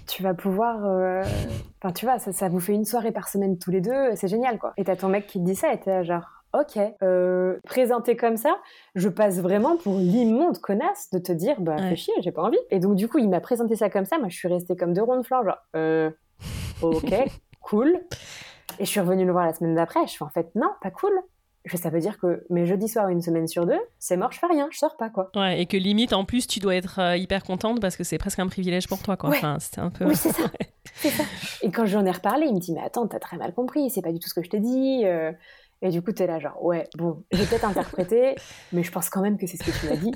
tu 0.06 0.22
vas 0.22 0.34
pouvoir, 0.34 0.78
enfin 1.82 1.92
tu 1.92 2.06
vois, 2.06 2.18
ça, 2.18 2.32
ça 2.32 2.48
vous 2.48 2.60
fait 2.60 2.74
une 2.74 2.84
soirée 2.84 3.12
par 3.12 3.28
semaine 3.28 3.58
tous 3.58 3.70
les 3.70 3.80
deux, 3.80 4.14
c'est 4.14 4.28
génial 4.28 4.58
quoi. 4.58 4.72
Et 4.76 4.84
t'as 4.84 4.96
ton 4.96 5.08
mec 5.08 5.26
qui 5.26 5.38
te 5.38 5.44
dit 5.44 5.54
ça, 5.54 5.72
et 5.72 5.80
t'es 5.80 6.04
genre 6.04 6.40
ok, 6.52 6.78
euh, 7.02 7.58
présenté 7.64 8.16
comme 8.16 8.36
ça, 8.36 8.56
je 8.94 9.08
passe 9.08 9.40
vraiment 9.40 9.76
pour 9.76 9.96
l'immonde 9.96 10.58
connasse 10.58 11.10
de 11.10 11.18
te 11.18 11.32
dire, 11.32 11.60
bah 11.60 11.76
fais 11.78 11.96
chier, 11.96 12.14
j'ai 12.20 12.32
pas 12.32 12.42
envie. 12.42 12.58
Et 12.70 12.80
donc 12.80 12.96
du 12.96 13.08
coup, 13.08 13.18
il 13.18 13.28
m'a 13.28 13.40
présenté 13.40 13.76
ça 13.76 13.90
comme 13.90 14.04
ça, 14.04 14.18
moi 14.18 14.28
je 14.28 14.36
suis 14.36 14.48
restée 14.48 14.76
comme 14.76 14.92
deux 14.92 15.02
ronds 15.02 15.18
de 15.18 15.22
flanc, 15.22 15.44
genre, 15.44 15.58
euh, 15.76 16.10
ok, 16.82 17.14
cool. 17.60 18.00
Et 18.78 18.84
je 18.84 18.90
suis 18.90 19.00
revenue 19.00 19.24
le 19.24 19.32
voir 19.32 19.46
la 19.46 19.52
semaine 19.52 19.74
d'après, 19.74 20.06
je 20.06 20.16
fais 20.16 20.24
en 20.24 20.30
fait, 20.30 20.50
non, 20.54 20.70
pas 20.82 20.90
cool. 20.90 21.12
Ça 21.74 21.90
veut 21.90 22.00
dire 22.00 22.18
que 22.18 22.44
mes 22.48 22.64
jeudis 22.64 22.88
soirs, 22.88 23.08
une 23.08 23.20
semaine 23.20 23.46
sur 23.46 23.66
deux, 23.66 23.78
c'est 23.98 24.16
mort, 24.16 24.32
je 24.32 24.38
fais 24.38 24.46
rien, 24.46 24.68
je 24.70 24.78
sors 24.78 24.96
pas, 24.96 25.10
quoi. 25.10 25.30
Ouais, 25.36 25.60
et 25.60 25.66
que 25.66 25.76
limite, 25.76 26.14
en 26.14 26.24
plus, 26.24 26.46
tu 26.46 26.58
dois 26.58 26.74
être 26.74 26.98
euh, 26.98 27.16
hyper 27.18 27.44
contente 27.44 27.80
parce 27.82 27.96
que 27.96 28.04
c'est 28.04 28.16
presque 28.16 28.38
un 28.38 28.46
privilège 28.46 28.88
pour 28.88 29.02
toi, 29.02 29.18
quoi. 29.18 29.28
Enfin, 29.28 29.58
c'était 29.60 29.80
un 29.80 29.90
peu. 29.90 30.06
Oui, 30.06 30.16
c'est 30.16 30.32
ça. 30.32 30.44
ça. 30.94 31.22
Et 31.60 31.70
quand 31.70 31.84
j'en 31.84 32.06
ai 32.06 32.10
reparlé, 32.10 32.46
il 32.46 32.54
me 32.54 32.60
dit, 32.60 32.72
mais 32.72 32.80
attends, 32.80 33.06
t'as 33.06 33.18
très 33.18 33.36
mal 33.36 33.52
compris, 33.52 33.90
c'est 33.90 34.00
pas 34.00 34.12
du 34.12 34.18
tout 34.18 34.28
ce 34.28 34.34
que 34.34 34.42
je 34.42 34.48
t'ai 34.48 34.60
dit. 34.60 35.02
Euh, 35.04 35.32
et 35.82 35.90
du 35.90 36.02
coup, 36.02 36.12
tu 36.12 36.22
es 36.22 36.26
là, 36.26 36.38
genre, 36.38 36.62
ouais, 36.62 36.88
bon, 36.96 37.24
j'ai 37.32 37.44
peut-être 37.44 37.64
interprété, 37.64 38.34
mais 38.72 38.82
je 38.82 38.92
pense 38.92 39.08
quand 39.08 39.22
même 39.22 39.38
que 39.38 39.46
c'est 39.46 39.56
ce 39.56 39.64
que 39.64 39.78
tu 39.78 39.86
m'as 39.88 39.96
dit. 39.96 40.12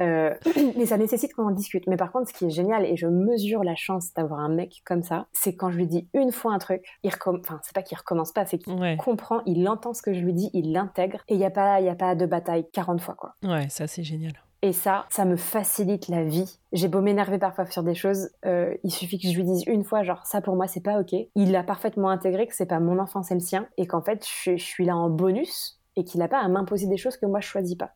Euh, 0.00 0.34
mais 0.76 0.86
ça 0.86 0.98
nécessite 0.98 1.34
qu'on 1.34 1.46
en 1.46 1.50
discute. 1.50 1.86
Mais 1.86 1.96
par 1.96 2.12
contre, 2.12 2.28
ce 2.28 2.34
qui 2.34 2.46
est 2.46 2.50
génial, 2.50 2.84
et 2.84 2.96
je 2.96 3.06
mesure 3.06 3.64
la 3.64 3.74
chance 3.74 4.12
d'avoir 4.14 4.40
un 4.40 4.48
mec 4.48 4.82
comme 4.84 5.02
ça, 5.02 5.26
c'est 5.32 5.54
quand 5.54 5.70
je 5.70 5.76
lui 5.76 5.86
dis 5.86 6.08
une 6.14 6.32
fois 6.32 6.52
un 6.52 6.58
truc, 6.58 6.84
il 7.02 7.10
recommence, 7.10 7.40
enfin, 7.44 7.60
c'est 7.62 7.74
pas 7.74 7.82
qu'il 7.82 7.96
recommence 7.96 8.32
pas, 8.32 8.46
c'est 8.46 8.58
qu'il 8.58 8.96
comprend, 8.98 9.40
il 9.46 9.66
entend 9.68 9.94
ce 9.94 10.02
que 10.02 10.12
je 10.12 10.20
lui 10.20 10.34
dis, 10.34 10.50
il 10.52 10.72
l'intègre, 10.72 11.22
et 11.28 11.34
il 11.34 11.38
n'y 11.38 11.46
a, 11.46 11.50
pas, 11.50 11.80
y 11.80 11.88
a 11.88 11.94
pas 11.94 12.14
de 12.14 12.26
bataille 12.26 12.66
40 12.72 13.00
fois, 13.00 13.14
quoi. 13.14 13.34
Ouais, 13.42 13.68
ça, 13.68 13.86
c'est 13.86 14.02
génial. 14.02 14.32
Et 14.62 14.72
ça, 14.72 15.06
ça 15.08 15.24
me 15.24 15.36
facilite 15.36 16.08
la 16.08 16.24
vie. 16.24 16.58
J'ai 16.72 16.88
beau 16.88 17.00
m'énerver 17.00 17.38
parfois 17.38 17.66
sur 17.66 17.84
des 17.84 17.94
choses, 17.94 18.30
euh, 18.44 18.74
il 18.82 18.90
suffit 18.90 19.18
que 19.18 19.28
je 19.28 19.36
lui 19.36 19.44
dise 19.44 19.62
une 19.66 19.84
fois, 19.84 20.02
genre 20.02 20.26
ça 20.26 20.40
pour 20.40 20.56
moi 20.56 20.66
c'est 20.66 20.82
pas 20.82 21.00
ok. 21.00 21.14
Il 21.36 21.54
a 21.54 21.62
parfaitement 21.62 22.10
intégré 22.10 22.46
que 22.46 22.54
c'est 22.56 22.66
pas 22.66 22.80
mon 22.80 22.98
enfant, 22.98 23.22
c'est 23.22 23.34
le 23.34 23.40
sien, 23.40 23.68
et 23.76 23.86
qu'en 23.86 24.02
fait 24.02 24.26
je, 24.26 24.56
suis 24.56 24.84
là 24.84 24.96
en 24.96 25.10
bonus 25.10 25.80
et 25.94 26.02
qu'il 26.02 26.18
n'a 26.18 26.28
pas 26.28 26.40
à 26.40 26.48
m'imposer 26.48 26.88
des 26.88 26.96
choses 26.96 27.16
que 27.16 27.26
moi 27.26 27.40
je 27.40 27.46
choisis 27.46 27.76
pas. 27.76 27.92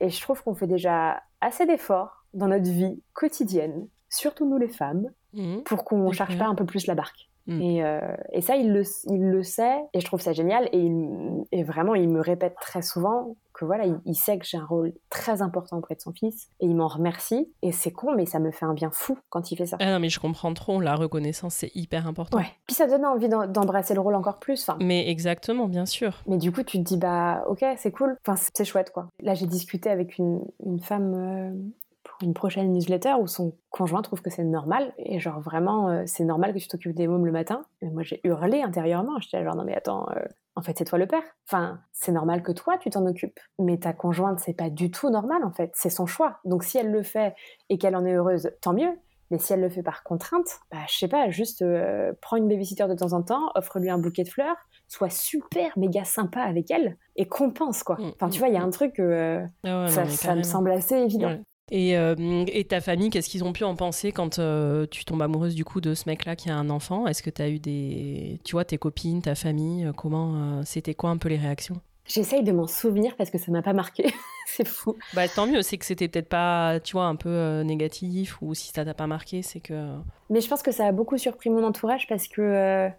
Et 0.00 0.10
je 0.10 0.20
trouve 0.20 0.42
qu'on 0.42 0.54
fait 0.54 0.66
déjà 0.66 1.22
assez 1.40 1.66
d'efforts 1.66 2.24
dans 2.34 2.48
notre 2.48 2.68
vie 2.68 3.00
quotidienne, 3.12 3.86
surtout 4.08 4.48
nous 4.48 4.58
les 4.58 4.68
femmes, 4.68 5.08
mmh. 5.34 5.58
pour 5.58 5.84
qu'on 5.84 6.10
cherche 6.10 6.36
pas 6.36 6.46
un 6.46 6.56
peu 6.56 6.66
plus 6.66 6.88
la 6.88 6.96
barque. 6.96 7.30
Mmh. 7.46 7.60
Et, 7.60 7.84
euh, 7.84 8.00
et, 8.32 8.40
ça, 8.40 8.56
il 8.56 8.72
le, 8.72 8.82
il 9.06 9.30
le 9.30 9.42
sait, 9.42 9.78
et 9.92 10.00
je 10.00 10.04
trouve 10.04 10.20
ça 10.20 10.32
génial. 10.32 10.68
Et, 10.72 10.90
et 11.52 11.62
vraiment, 11.64 11.94
il 11.94 12.08
me 12.08 12.20
répète 12.20 12.54
très 12.60 12.82
souvent 12.82 13.36
que 13.52 13.64
voilà, 13.64 13.84
il, 14.06 14.14
sait 14.14 14.38
que 14.38 14.46
j'ai 14.46 14.56
un 14.56 14.64
rôle 14.64 14.92
très 15.10 15.42
important 15.42 15.78
auprès 15.78 15.94
de 15.94 16.00
son 16.00 16.12
fils 16.12 16.48
et 16.60 16.66
il 16.66 16.74
m'en 16.74 16.88
remercie. 16.88 17.52
Et 17.62 17.72
c'est 17.72 17.90
con, 17.90 18.14
mais 18.16 18.26
ça 18.26 18.38
me 18.38 18.50
fait 18.50 18.64
un 18.64 18.74
bien 18.74 18.90
fou 18.90 19.18
quand 19.28 19.50
il 19.50 19.56
fait 19.56 19.66
ça. 19.66 19.76
Ah 19.80 19.92
non, 19.92 20.00
mais 20.00 20.08
je 20.08 20.20
comprends 20.20 20.52
trop. 20.54 20.80
La 20.80 20.94
reconnaissance, 20.94 21.54
c'est 21.54 21.70
hyper 21.74 22.06
important. 22.06 22.38
Ouais. 22.38 22.46
Puis 22.66 22.74
ça 22.74 22.86
donne 22.86 23.04
envie 23.04 23.28
d'embrasser 23.28 23.94
le 23.94 24.00
rôle 24.00 24.14
encore 24.14 24.38
plus. 24.38 24.62
Enfin, 24.62 24.78
mais 24.80 25.08
exactement, 25.08 25.68
bien 25.68 25.86
sûr. 25.86 26.22
Mais 26.26 26.38
du 26.38 26.52
coup, 26.52 26.62
tu 26.62 26.78
te 26.78 26.82
dis, 26.82 26.96
bah, 26.96 27.44
ok, 27.46 27.64
c'est 27.76 27.92
cool. 27.92 28.16
Enfin, 28.26 28.40
c'est 28.54 28.64
chouette, 28.64 28.90
quoi. 28.90 29.08
Là, 29.20 29.34
j'ai 29.34 29.46
discuté 29.46 29.90
avec 29.90 30.18
une, 30.18 30.40
une 30.64 30.80
femme 30.80 31.14
euh, 31.14 31.52
une 32.22 32.34
prochaine 32.34 32.72
newsletter 32.72 33.14
où 33.20 33.26
son 33.26 33.56
conjoint 33.70 34.02
trouve 34.02 34.22
que 34.22 34.30
c'est 34.30 34.44
normal. 34.44 34.92
Et 34.98 35.18
genre, 35.18 35.40
vraiment, 35.40 35.88
euh, 35.88 36.02
c'est 36.06 36.24
normal 36.24 36.52
que 36.52 36.58
tu 36.58 36.68
t'occupes 36.68 36.94
des 36.94 37.06
mômes 37.06 37.26
le 37.26 37.32
matin. 37.32 37.64
Et 37.80 37.90
moi, 37.90 38.02
j'ai 38.02 38.20
hurlé 38.24 38.62
intérieurement. 38.62 39.18
J'étais 39.20 39.42
genre, 39.44 39.56
non, 39.56 39.64
mais 39.64 39.74
attends, 39.74 40.06
euh, 40.16 40.24
en 40.54 40.62
fait, 40.62 40.76
c'est 40.78 40.84
toi 40.84 40.98
le 40.98 41.06
père. 41.06 41.22
Enfin, 41.48 41.80
c'est 41.92 42.12
normal 42.12 42.42
que 42.42 42.52
toi, 42.52 42.78
tu 42.78 42.90
t'en 42.90 43.06
occupes. 43.06 43.40
Mais 43.58 43.78
ta 43.78 43.92
conjointe, 43.92 44.40
c'est 44.40 44.54
pas 44.54 44.70
du 44.70 44.90
tout 44.90 45.10
normal, 45.10 45.44
en 45.44 45.52
fait. 45.52 45.70
C'est 45.74 45.90
son 45.90 46.06
choix. 46.06 46.38
Donc, 46.44 46.64
si 46.64 46.78
elle 46.78 46.90
le 46.90 47.02
fait 47.02 47.34
et 47.68 47.78
qu'elle 47.78 47.96
en 47.96 48.04
est 48.04 48.14
heureuse, 48.14 48.50
tant 48.60 48.72
mieux. 48.72 48.98
Mais 49.32 49.38
si 49.38 49.54
elle 49.54 49.62
le 49.62 49.70
fait 49.70 49.82
par 49.82 50.02
contrainte, 50.02 50.60
bah, 50.70 50.80
je 50.90 50.98
sais 50.98 51.08
pas, 51.08 51.30
juste 51.30 51.62
euh, 51.62 52.12
prends 52.20 52.36
une 52.36 52.48
babysitter 52.48 52.86
de 52.86 52.92
temps 52.92 53.14
en 53.14 53.22
temps, 53.22 53.50
offre-lui 53.54 53.88
un 53.88 53.96
bouquet 53.96 54.24
de 54.24 54.28
fleurs, 54.28 54.56
sois 54.88 55.08
super 55.08 55.72
méga 55.78 56.04
sympa 56.04 56.42
avec 56.42 56.70
elle 56.70 56.98
et 57.16 57.26
compense, 57.26 57.82
quoi. 57.82 57.96
Mmh, 57.96 58.12
enfin, 58.14 58.28
tu 58.28 58.36
mmh, 58.36 58.38
vois, 58.40 58.48
il 58.48 58.54
y 58.54 58.58
a 58.58 58.60
mmh. 58.60 58.64
un 58.64 58.70
truc, 58.70 58.98
euh, 59.00 59.42
ah 59.64 59.86
ça, 59.88 60.34
me 60.34 60.42
semble 60.42 60.70
assez 60.70 60.96
évident. 60.96 61.38
Et, 61.70 61.96
euh, 61.96 62.44
et, 62.48 62.64
ta 62.64 62.80
famille, 62.80 63.10
qu'est-ce 63.10 63.28
qu'ils 63.28 63.44
ont 63.44 63.52
pu 63.52 63.64
en 63.64 63.76
penser 63.76 64.12
quand 64.12 64.38
euh, 64.38 64.86
tu 64.90 65.04
tombes 65.04 65.22
amoureuse 65.22 65.54
du 65.54 65.64
coup 65.64 65.80
de 65.80 65.94
ce 65.94 66.08
mec-là 66.08 66.36
qui 66.36 66.50
a 66.50 66.56
un 66.56 66.70
enfant? 66.70 67.06
Est-ce 67.06 67.22
que 67.22 67.30
tu 67.30 67.40
as 67.40 67.48
eu 67.48 67.58
des. 67.58 68.40
Tu 68.44 68.52
vois, 68.52 68.64
tes 68.64 68.78
copines, 68.78 69.22
ta 69.22 69.34
famille, 69.34 69.86
euh, 69.86 69.92
comment. 69.92 70.62
C'était 70.64 70.94
quoi 70.94 71.10
un 71.10 71.16
peu 71.16 71.28
les 71.28 71.36
réactions? 71.36 71.80
J'essaye 72.04 72.42
de 72.42 72.50
m'en 72.50 72.66
souvenir 72.66 73.16
parce 73.16 73.30
que 73.30 73.38
ça 73.38 73.52
m'a 73.52 73.62
pas 73.62 73.72
marqué. 73.72 74.12
c'est 74.46 74.66
fou. 74.66 74.96
Bah 75.14 75.28
tant 75.28 75.46
mieux, 75.46 75.62
c'est 75.62 75.78
que 75.78 75.84
c'était 75.86 76.08
peut-être 76.08 76.28
pas, 76.28 76.80
tu 76.80 76.92
vois, 76.92 77.06
un 77.06 77.14
peu 77.14 77.62
négatif 77.62 78.42
ou 78.42 78.54
si 78.54 78.72
ça 78.72 78.84
t'a 78.84 78.92
pas 78.94 79.06
marqué, 79.06 79.42
c'est 79.42 79.60
que. 79.60 79.96
Mais 80.30 80.40
je 80.40 80.48
pense 80.48 80.62
que 80.62 80.72
ça 80.72 80.86
a 80.86 80.92
beaucoup 80.92 81.16
surpris 81.16 81.48
mon 81.48 81.62
entourage 81.64 82.08
parce 82.08 82.26
que 82.26 82.90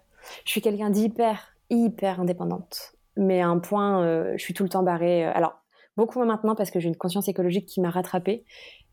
je 0.44 0.50
suis 0.50 0.62
quelqu'un 0.62 0.88
d'hyper, 0.88 1.54
hyper 1.68 2.20
indépendante. 2.20 2.94
Mais 3.16 3.42
à 3.42 3.48
un 3.48 3.58
point, 3.58 4.34
je 4.36 4.42
suis 4.42 4.54
tout 4.54 4.64
le 4.64 4.70
temps 4.70 4.82
barrée. 4.82 5.24
Alors, 5.24 5.63
Beaucoup 5.96 6.18
moins 6.18 6.26
maintenant 6.26 6.54
parce 6.54 6.70
que 6.70 6.80
j'ai 6.80 6.88
une 6.88 6.96
conscience 6.96 7.28
écologique 7.28 7.66
qui 7.66 7.80
m'a 7.80 7.90
rattrapée. 7.90 8.44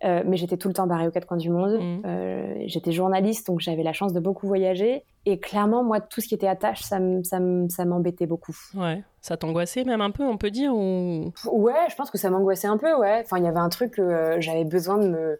Euh, 0.03 0.23
mais 0.25 0.37
j'étais 0.37 0.57
tout 0.57 0.67
le 0.67 0.73
temps 0.73 0.87
barrée 0.87 1.07
aux 1.07 1.11
quatre 1.11 1.27
coins 1.27 1.37
du 1.37 1.49
monde. 1.49 1.79
Mmh. 1.79 2.01
Euh, 2.05 2.55
j'étais 2.65 2.91
journaliste, 2.91 3.47
donc 3.47 3.59
j'avais 3.59 3.83
la 3.83 3.93
chance 3.93 4.13
de 4.13 4.19
beaucoup 4.19 4.47
voyager. 4.47 5.03
Et 5.25 5.39
clairement, 5.39 5.83
moi, 5.83 5.99
tout 5.99 6.21
ce 6.21 6.27
qui 6.27 6.35
était 6.35 6.47
attache, 6.47 6.81
ça 6.81 6.99
m'embêtait 6.99 8.25
beaucoup. 8.25 8.55
Ouais. 8.75 9.03
Ça 9.21 9.37
t'angoissait 9.37 9.83
même 9.83 10.01
un 10.01 10.11
peu, 10.11 10.23
on 10.23 10.37
peut 10.37 10.51
dire 10.51 10.75
ou... 10.75 11.31
Ouais, 11.51 11.73
je 11.89 11.95
pense 11.95 12.09
que 12.09 12.17
ça 12.17 12.29
m'angoissait 12.29 12.67
un 12.67 12.77
peu, 12.77 12.95
ouais. 12.97 13.21
Enfin, 13.23 13.37
il 13.37 13.43
y 13.43 13.47
avait 13.47 13.59
un 13.59 13.69
truc 13.69 13.93
que 13.93 14.01
euh, 14.01 14.41
j'avais 14.41 14.65
besoin 14.65 14.97
de 14.97 15.07
me... 15.07 15.39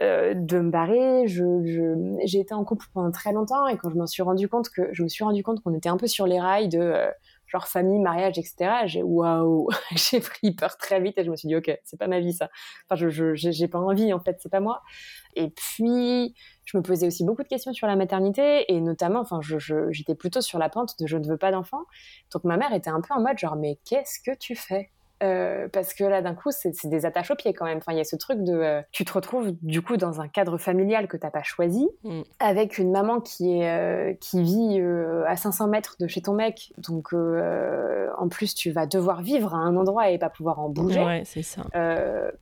de 0.00 0.58
me 0.58 0.70
barrer, 0.70 1.28
je, 1.28 1.44
j'ai 2.24 2.40
été 2.40 2.54
en 2.54 2.64
couple 2.64 2.86
pendant 2.94 3.12
très 3.12 3.32
longtemps 3.32 3.68
et 3.68 3.76
quand 3.76 3.90
je 3.90 3.96
m'en 3.96 4.06
suis 4.06 4.22
rendu 4.22 4.48
compte 4.48 4.68
que 4.70 4.88
je 4.92 5.02
me 5.04 5.08
suis 5.08 5.22
rendu 5.22 5.44
compte 5.44 5.62
qu'on 5.62 5.74
était 5.74 5.90
un 5.90 5.98
peu 5.98 6.08
sur 6.08 6.26
les 6.26 6.40
rails 6.40 6.68
de 6.68 6.94
genre 7.52 7.68
famille, 7.68 8.00
mariage, 8.00 8.38
etc. 8.38 8.86
J'ai 8.86 9.02
waouh, 9.02 9.68
j'ai 9.94 10.20
pris 10.20 10.52
peur 10.52 10.76
très 10.78 11.00
vite 11.00 11.18
et 11.18 11.24
je 11.24 11.30
me 11.30 11.36
suis 11.36 11.48
dit 11.48 11.56
ok, 11.56 11.70
c'est 11.84 11.98
pas 11.98 12.08
ma 12.08 12.20
vie 12.20 12.32
ça. 12.32 12.48
Enfin, 12.88 13.08
je 13.08 13.34
j'ai 13.34 13.68
pas 13.68 13.78
envie 13.78 14.12
en 14.12 14.20
fait, 14.20 14.38
c'est 14.40 14.48
pas 14.48 14.60
moi. 14.60 14.82
Et 15.36 15.50
puis 15.50 16.34
je 16.64 16.76
me 16.76 16.82
posais 16.82 17.06
aussi 17.06 17.24
beaucoup 17.24 17.42
de 17.42 17.48
questions 17.48 17.72
sur 17.72 17.86
la 17.86 17.96
maternité 17.96 18.72
et 18.72 18.80
notamment, 18.80 19.20
enfin, 19.20 19.40
j'étais 19.90 20.14
plutôt 20.14 20.40
sur 20.40 20.58
la 20.58 20.68
pente 20.68 20.98
de 20.98 21.06
je 21.06 21.16
ne 21.16 21.26
veux 21.26 21.38
pas 21.38 21.52
d'enfant. 21.52 21.84
Donc 22.32 22.44
ma 22.44 22.56
mère 22.56 22.72
était 22.72 22.90
un 22.90 23.00
peu 23.00 23.14
en 23.14 23.20
mode 23.20 23.38
genre 23.38 23.56
mais 23.56 23.78
qu'est-ce 23.84 24.18
que 24.24 24.36
tu 24.36 24.56
fais? 24.56 24.90
Euh, 25.22 25.68
parce 25.72 25.94
que 25.94 26.04
là, 26.04 26.20
d'un 26.22 26.34
coup, 26.34 26.50
c'est 26.50 26.86
des 26.86 27.06
attaches 27.06 27.30
au 27.30 27.34
pied 27.34 27.52
quand 27.52 27.64
même. 27.64 27.78
Enfin, 27.78 27.92
il 27.92 27.98
y 27.98 28.00
a 28.00 28.04
ce 28.04 28.16
truc 28.16 28.42
de, 28.42 28.52
euh, 28.52 28.82
tu 28.90 29.04
te 29.04 29.12
retrouves 29.12 29.52
du 29.62 29.82
coup 29.82 29.96
dans 29.96 30.20
un 30.20 30.28
cadre 30.28 30.58
familial 30.58 31.06
que 31.06 31.16
t'as 31.16 31.30
pas 31.30 31.42
choisi, 31.42 31.88
mm. 32.04 32.22
avec 32.40 32.78
une 32.78 32.90
maman 32.90 33.20
qui 33.20 33.58
est 33.58 33.70
euh, 33.70 34.14
qui 34.20 34.42
vit 34.42 34.80
à 35.26 35.36
500 35.36 35.68
mètres 35.68 35.96
de 36.00 36.06
chez 36.06 36.22
ton 36.22 36.32
mec. 36.32 36.72
Donc, 36.78 37.12
en 37.12 38.28
plus, 38.28 38.54
tu 38.54 38.70
vas 38.70 38.86
devoir 38.86 39.22
vivre 39.22 39.54
à 39.54 39.58
un 39.58 39.76
endroit 39.76 40.10
et 40.10 40.18
pas 40.18 40.30
pouvoir 40.30 40.58
en 40.58 40.68
bouger. 40.68 41.04
Ouais, 41.04 41.22
c'est 41.24 41.42
ça. 41.42 41.62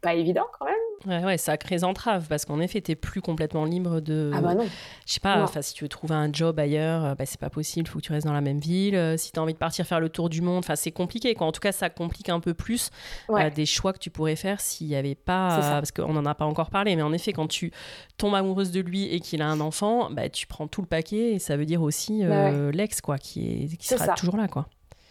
pas 0.00 0.14
évident 0.14 0.46
quand 0.58 0.66
même. 0.66 0.74
Ouais, 1.06 1.24
ouais, 1.24 1.38
ça 1.38 1.56
crée 1.56 1.82
entrave 1.82 2.26
parce 2.28 2.44
qu'en 2.44 2.60
effet, 2.60 2.82
t'es 2.82 2.94
plus 2.94 3.22
complètement 3.22 3.64
libre 3.64 4.00
de. 4.00 4.30
Ah 4.34 4.40
bah 4.42 4.54
non. 4.54 4.66
Je 5.06 5.14
sais 5.14 5.20
pas, 5.20 5.42
enfin, 5.42 5.62
si 5.62 5.72
tu 5.72 5.84
veux 5.84 5.88
trouver 5.88 6.14
un 6.14 6.30
job 6.30 6.58
ailleurs, 6.58 7.16
bah, 7.16 7.24
c'est 7.24 7.40
pas 7.40 7.48
possible, 7.48 7.88
faut 7.88 7.98
que 7.98 8.04
tu 8.04 8.12
restes 8.12 8.26
dans 8.26 8.34
la 8.34 8.42
même 8.42 8.58
ville. 8.58 9.14
Si 9.16 9.32
t'as 9.32 9.40
envie 9.40 9.54
de 9.54 9.58
partir 9.58 9.86
faire 9.86 10.00
le 10.00 10.08
tour 10.08 10.28
du 10.28 10.42
monde, 10.42 10.58
enfin, 10.58 10.76
c'est 10.76 10.92
compliqué, 10.92 11.34
quoi. 11.34 11.46
En 11.46 11.52
tout 11.52 11.60
cas, 11.60 11.72
ça 11.72 11.88
complique 11.88 12.28
un 12.28 12.40
peu 12.40 12.54
plus 12.54 12.69
plus 12.70 12.90
euh, 13.30 13.50
des 13.50 13.66
choix 13.66 13.92
que 13.92 13.98
tu 13.98 14.10
pourrais 14.10 14.36
faire 14.36 14.60
s'il 14.60 14.86
n'y 14.86 14.94
avait 14.94 15.16
pas, 15.16 15.58
parce 15.72 15.90
qu'on 15.90 16.12
n'en 16.12 16.24
a 16.24 16.34
pas 16.34 16.44
encore 16.44 16.70
parlé, 16.70 16.94
mais 16.94 17.02
en 17.02 17.12
effet, 17.12 17.32
quand 17.32 17.48
tu 17.48 17.72
tombes 18.16 18.34
amoureuse 18.34 18.70
de 18.70 18.80
lui 18.80 19.12
et 19.12 19.18
qu'il 19.18 19.42
a 19.42 19.48
un 19.48 19.60
enfant, 19.60 20.08
bah, 20.10 20.28
tu 20.28 20.46
prends 20.46 20.68
tout 20.68 20.82
le 20.82 20.86
paquet 20.86 21.32
et 21.32 21.38
ça 21.40 21.56
veut 21.56 21.66
dire 21.66 21.82
aussi 21.82 22.24
euh, 22.24 22.70
l'ex, 22.70 23.00
quoi, 23.00 23.18
qui, 23.18 23.64
est, 23.64 23.76
qui 23.76 23.88
sera 23.88 24.14
toujours 24.14 24.36
là, 24.36 24.46
quoi. 24.46 24.66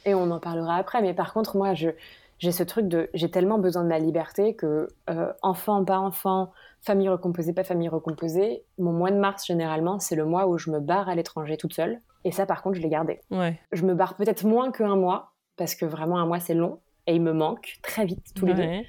Et 0.06 0.14
on 0.14 0.32
en 0.32 0.40
parlera 0.40 0.78
après, 0.78 1.02
mais 1.02 1.14
par 1.14 1.34
contre, 1.34 1.58
moi, 1.58 1.74
je, 1.74 1.90
j'ai 2.38 2.54
ce 2.54 2.64
truc 2.64 2.88
de 2.88 3.10
j'ai 3.14 3.30
tellement 3.30 3.60
besoin 3.60 3.84
de 3.84 3.90
ma 3.90 4.00
liberté 4.00 4.56
que 4.56 4.88
euh, 5.10 5.34
enfant 5.42 5.84
pas 5.84 6.00
enfant 6.00 6.52
famille 6.80 7.10
recomposée 7.10 7.52
pas 7.52 7.66
famille 7.66 7.90
recomposée 7.90 8.64
mon 8.78 8.94
mois 8.94 9.12
de 9.12 9.18
mars 9.18 9.46
généralement 9.46 10.00
c'est 10.00 10.16
le 10.16 10.24
mois 10.24 10.48
où 10.48 10.58
je 10.58 10.72
me 10.72 10.80
barre 10.80 11.10
à 11.10 11.16
l'étranger 11.16 11.58
toute 11.58 11.74
seule. 11.74 12.00
Et 12.24 12.32
ça 12.32 12.46
par 12.46 12.62
contre 12.62 12.78
je 12.78 12.82
l'ai 12.82 12.90
gardé. 12.90 13.20
Ouais. 13.30 13.60
je 13.74 13.84
me 13.84 13.94
barre 13.94 14.16
peut-être 14.16 14.46
moins 14.46 14.72
qu'un 14.72 14.96
mois 14.96 15.34
parce 15.58 15.76
que 15.76 15.86
vraiment 15.86 16.18
un 16.18 16.26
mois 16.26 16.40
c'est 16.40 16.54
long 16.54 16.80
et 17.10 17.16
il 17.16 17.22
me 17.22 17.34
manque 17.34 17.80
très 17.82 18.06
vite 18.06 18.34
tous 18.36 18.46
les 18.46 18.54
deux. 18.54 18.86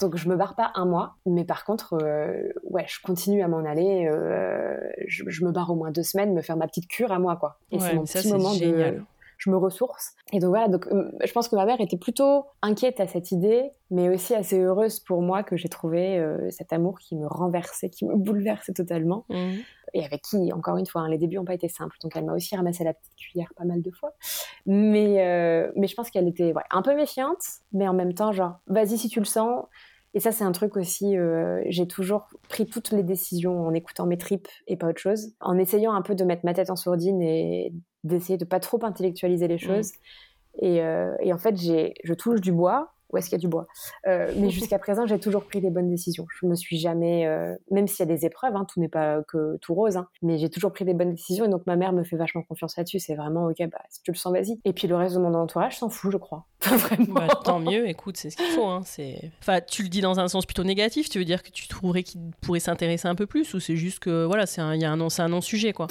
Donc 0.00 0.16
je 0.16 0.28
me 0.28 0.36
barre 0.36 0.56
pas 0.56 0.72
un 0.74 0.86
mois, 0.86 1.16
mais 1.24 1.44
par 1.44 1.64
contre, 1.64 1.94
euh, 2.02 2.48
ouais, 2.64 2.84
je 2.88 3.00
continue 3.00 3.42
à 3.42 3.48
m'en 3.48 3.64
aller. 3.64 4.08
Euh, 4.10 4.76
je, 5.06 5.44
me 5.44 5.52
barre 5.52 5.70
au 5.70 5.76
moins 5.76 5.92
deux 5.92 6.02
semaines, 6.02 6.34
me 6.34 6.42
faire 6.42 6.56
ma 6.56 6.66
petite 6.66 6.88
cure 6.88 7.12
à 7.12 7.18
moi, 7.18 7.36
quoi. 7.36 7.58
Et 7.70 7.78
c'est 7.78 7.94
mon 7.94 8.04
petit 8.04 8.28
moment 8.28 8.54
de, 8.54 9.00
je 9.38 9.50
me 9.50 9.56
ressource. 9.56 10.14
Et 10.32 10.38
donc 10.38 10.50
voilà, 10.50 10.68
donc 10.68 10.86
euh, 10.88 11.10
je 11.24 11.32
pense 11.32 11.48
que 11.48 11.56
ma 11.56 11.64
mère 11.64 11.80
était 11.80 11.96
plutôt 11.96 12.46
inquiète 12.62 13.00
à 13.00 13.06
cette 13.06 13.32
idée, 13.32 13.70
mais 13.90 14.08
aussi 14.08 14.34
assez 14.34 14.58
heureuse 14.58 15.00
pour 15.00 15.22
moi 15.22 15.42
que 15.42 15.56
j'ai 15.56 15.68
trouvé 15.68 16.18
euh, 16.18 16.50
cet 16.50 16.72
amour 16.72 16.98
qui 16.98 17.16
me 17.16 17.26
renversait, 17.26 17.90
qui 17.90 18.04
me 18.04 18.16
bouleversait 18.16 18.72
totalement. 18.72 19.24
Mmh. 19.28 19.52
Et 19.94 20.04
avec 20.04 20.22
qui, 20.22 20.52
encore 20.52 20.76
une 20.76 20.86
fois, 20.86 21.02
hein, 21.02 21.08
les 21.08 21.18
débuts 21.18 21.36
n'ont 21.36 21.44
pas 21.44 21.54
été 21.54 21.68
simples. 21.68 21.96
Donc 22.02 22.16
elle 22.16 22.24
m'a 22.24 22.34
aussi 22.34 22.54
ramassé 22.56 22.84
la 22.84 22.92
petite 22.92 23.14
cuillère 23.16 23.52
pas 23.56 23.64
mal 23.64 23.80
de 23.80 23.90
fois. 23.90 24.12
Mais, 24.66 25.24
euh, 25.24 25.72
mais 25.76 25.86
je 25.86 25.94
pense 25.94 26.10
qu'elle 26.10 26.28
était 26.28 26.52
un 26.70 26.82
peu 26.82 26.94
méfiante, 26.94 27.42
mais 27.72 27.88
en 27.88 27.94
même 27.94 28.12
temps, 28.12 28.32
genre, 28.32 28.58
vas-y 28.66 28.98
si 28.98 29.08
tu 29.08 29.20
le 29.20 29.24
sens. 29.24 29.64
Et 30.12 30.20
ça, 30.20 30.30
c'est 30.30 30.44
un 30.44 30.52
truc 30.52 30.76
aussi, 30.76 31.16
j'ai 31.66 31.88
toujours 31.88 32.28
pris 32.48 32.66
toutes 32.66 32.92
les 32.92 33.02
décisions 33.02 33.66
en 33.66 33.74
écoutant 33.74 34.06
mes 34.06 34.16
tripes 34.16 34.46
et 34.68 34.76
pas 34.76 34.88
autre 34.88 35.00
chose, 35.00 35.32
en 35.40 35.58
essayant 35.58 35.92
un 35.92 36.02
peu 36.02 36.14
de 36.14 36.22
mettre 36.22 36.44
ma 36.44 36.54
tête 36.54 36.70
en 36.70 36.76
sourdine 36.76 37.20
et 37.20 37.72
d'essayer 38.04 38.38
de 38.38 38.44
pas 38.44 38.60
trop 38.60 38.78
intellectualiser 38.84 39.48
les 39.48 39.56
mmh. 39.56 39.58
choses. 39.58 39.92
Et, 40.60 40.82
euh, 40.82 41.16
et, 41.20 41.32
en 41.32 41.38
fait, 41.38 41.56
j'ai, 41.56 41.94
je 42.04 42.14
touche 42.14 42.40
du 42.40 42.52
bois. 42.52 42.93
Où 43.14 43.18
est-ce 43.18 43.28
qu'il 43.28 43.38
y 43.38 43.40
a 43.40 43.42
du 43.42 43.48
bois 43.48 43.68
euh, 44.08 44.32
Mais 44.36 44.50
jusqu'à 44.50 44.78
présent, 44.80 45.06
j'ai 45.06 45.20
toujours 45.20 45.44
pris 45.44 45.60
des 45.60 45.70
bonnes 45.70 45.88
décisions. 45.88 46.26
Je 46.40 46.46
me 46.46 46.56
suis 46.56 46.78
jamais, 46.78 47.26
euh, 47.26 47.54
même 47.70 47.86
s'il 47.86 48.00
y 48.00 48.02
a 48.02 48.12
des 48.12 48.26
épreuves, 48.26 48.56
hein, 48.56 48.66
tout 48.68 48.80
n'est 48.80 48.88
pas 48.88 49.22
que 49.22 49.56
tout 49.60 49.72
rose, 49.72 49.96
hein, 49.96 50.08
mais 50.20 50.36
j'ai 50.36 50.50
toujours 50.50 50.72
pris 50.72 50.84
des 50.84 50.94
bonnes 50.94 51.12
décisions. 51.12 51.44
Et 51.44 51.48
donc 51.48 51.62
ma 51.66 51.76
mère 51.76 51.92
me 51.92 52.02
fait 52.02 52.16
vachement 52.16 52.42
confiance 52.42 52.76
là-dessus. 52.76 52.98
C'est 52.98 53.14
vraiment 53.14 53.46
ok, 53.46 53.58
bah 53.70 53.78
si 53.88 54.02
tu 54.02 54.10
le 54.10 54.16
sens, 54.16 54.32
vas-y. 54.32 54.58
Et 54.64 54.72
puis 54.72 54.88
le 54.88 54.96
reste 54.96 55.14
de 55.14 55.20
mon 55.20 55.32
entourage 55.34 55.78
s'en 55.78 55.88
fout, 55.88 56.10
je 56.10 56.16
crois. 56.16 56.44
Vraiment. 56.60 57.14
Bah, 57.14 57.28
tant 57.44 57.60
mieux. 57.60 57.88
Écoute, 57.88 58.16
c'est 58.16 58.30
ce 58.30 58.36
qu'il 58.36 58.46
faut. 58.46 58.66
Hein. 58.66 58.80
C'est, 58.84 59.30
enfin, 59.40 59.60
tu 59.60 59.84
le 59.84 59.88
dis 59.88 60.00
dans 60.00 60.18
un 60.18 60.26
sens 60.26 60.44
plutôt 60.44 60.64
négatif. 60.64 61.08
Tu 61.08 61.18
veux 61.18 61.24
dire 61.24 61.44
que 61.44 61.50
tu 61.50 61.68
trouverais 61.68 62.02
qu'il 62.02 62.20
pourrait 62.40 62.60
s'intéresser 62.60 63.06
un 63.06 63.14
peu 63.14 63.26
plus, 63.26 63.54
ou 63.54 63.60
c'est 63.60 63.76
juste 63.76 64.00
que 64.00 64.24
voilà, 64.24 64.46
c'est 64.46 64.60
un, 64.60 64.74
y 64.74 64.84
a 64.84 64.90
un, 64.90 65.08
c'est 65.08 65.22
un 65.22 65.28
non 65.28 65.40
sujet 65.40 65.72
quoi. 65.72 65.86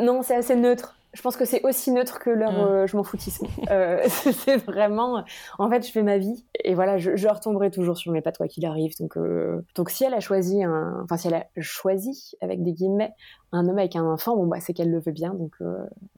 Non, 0.00 0.22
c'est 0.22 0.36
assez 0.36 0.56
neutre 0.56 0.96
je 1.14 1.20
pense 1.20 1.36
que 1.36 1.44
c'est 1.44 1.62
aussi 1.64 1.90
neutre 1.90 2.18
que 2.18 2.30
leur 2.30 2.52
mm. 2.52 2.56
euh, 2.56 2.86
je 2.86 2.96
m'en 2.96 3.02
foutisme. 3.02 3.46
Euh, 3.70 4.02
c'est 4.08 4.56
vraiment, 4.56 5.24
en 5.58 5.70
fait, 5.70 5.86
je 5.86 5.92
fais 5.92 6.02
ma 6.02 6.18
vie 6.18 6.46
et 6.64 6.74
voilà, 6.74 6.96
je, 6.98 7.16
je 7.16 7.28
retomberai 7.28 7.70
toujours 7.70 7.98
sur 7.98 8.12
mes 8.12 8.22
pattes 8.22 8.38
quoi 8.38 8.48
qu'il 8.48 8.64
arrive. 8.64 8.92
Donc, 8.98 9.16
euh, 9.16 9.60
donc 9.74 9.90
si 9.90 10.04
elle 10.04 10.14
a 10.14 10.20
choisi 10.20 10.62
un, 10.64 11.00
enfin 11.04 11.16
si 11.16 11.28
elle 11.28 11.34
a 11.34 11.46
choisi 11.58 12.32
avec 12.40 12.62
des 12.62 12.72
guillemets 12.72 13.12
un 13.52 13.68
homme 13.68 13.78
avec 13.78 13.96
un 13.96 14.04
enfant, 14.04 14.36
bon 14.36 14.46
bah 14.46 14.60
c'est 14.60 14.72
qu'elle 14.72 14.90
le 14.90 15.00
veut 15.00 15.12
bien. 15.12 15.34
Donc, 15.34 15.56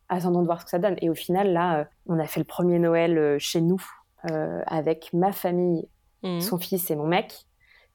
attendons 0.09 0.41
de 0.41 0.47
voir 0.47 0.61
ce 0.61 0.65
que 0.65 0.71
ça 0.71 0.79
donne. 0.79 0.95
Et 1.03 1.11
au 1.11 1.15
final, 1.15 1.53
là, 1.53 1.89
on 2.07 2.19
a 2.21 2.27
fait 2.27 2.39
le 2.39 2.45
premier 2.45 2.79
Noël 2.79 3.37
chez 3.41 3.61
nous 3.61 3.83
avec 4.23 5.13
ma 5.13 5.33
famille, 5.33 5.89
mm. 6.23 6.41
son 6.41 6.59
fils 6.59 6.91
et 6.93 6.97
mon 6.97 7.07
mec. 7.07 7.47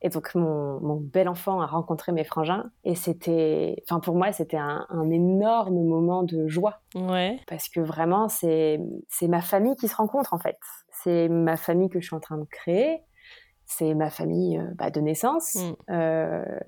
Et 0.01 0.09
donc 0.09 0.33
mon, 0.33 0.79
mon, 0.79 0.95
bel 0.95 1.27
enfant 1.27 1.59
a 1.61 1.65
rencontré 1.65 2.13
mes 2.13 2.23
frangins 2.23 2.71
et 2.85 2.95
c'était, 2.95 3.83
enfin 3.83 3.99
pour 3.99 4.15
moi 4.15 4.31
c'était 4.31 4.57
un, 4.57 4.85
un, 4.89 5.09
énorme 5.09 5.83
moment 5.83 6.23
de 6.23 6.47
joie. 6.47 6.81
Ouais. 6.95 7.37
Parce 7.47 7.67
que 7.67 7.81
vraiment 7.81 8.29
c'est 8.29 8.79
c'est 9.09 9.27
ma 9.27 9.41
famille 9.41 9.75
qui 9.75 9.89
se 9.89 9.95
rencontre 9.95 10.33
en 10.33 10.39
fait. 10.39 10.57
C'est 11.03 11.27
ma 11.27 11.57
famille 11.57 11.89
que 11.89 11.99
je 11.99 12.07
suis 12.07 12.15
en 12.15 12.21
train 12.21 12.37
de 12.37 12.45
créer. 12.45 13.01
C'est 13.65 13.93
ma 13.93 14.09
famille 14.09 14.57
euh, 14.57 14.71
bah, 14.75 14.89
de 14.89 14.99
naissance. 14.99 15.55
Mm. 15.55 15.91
Euh, 15.91 16.59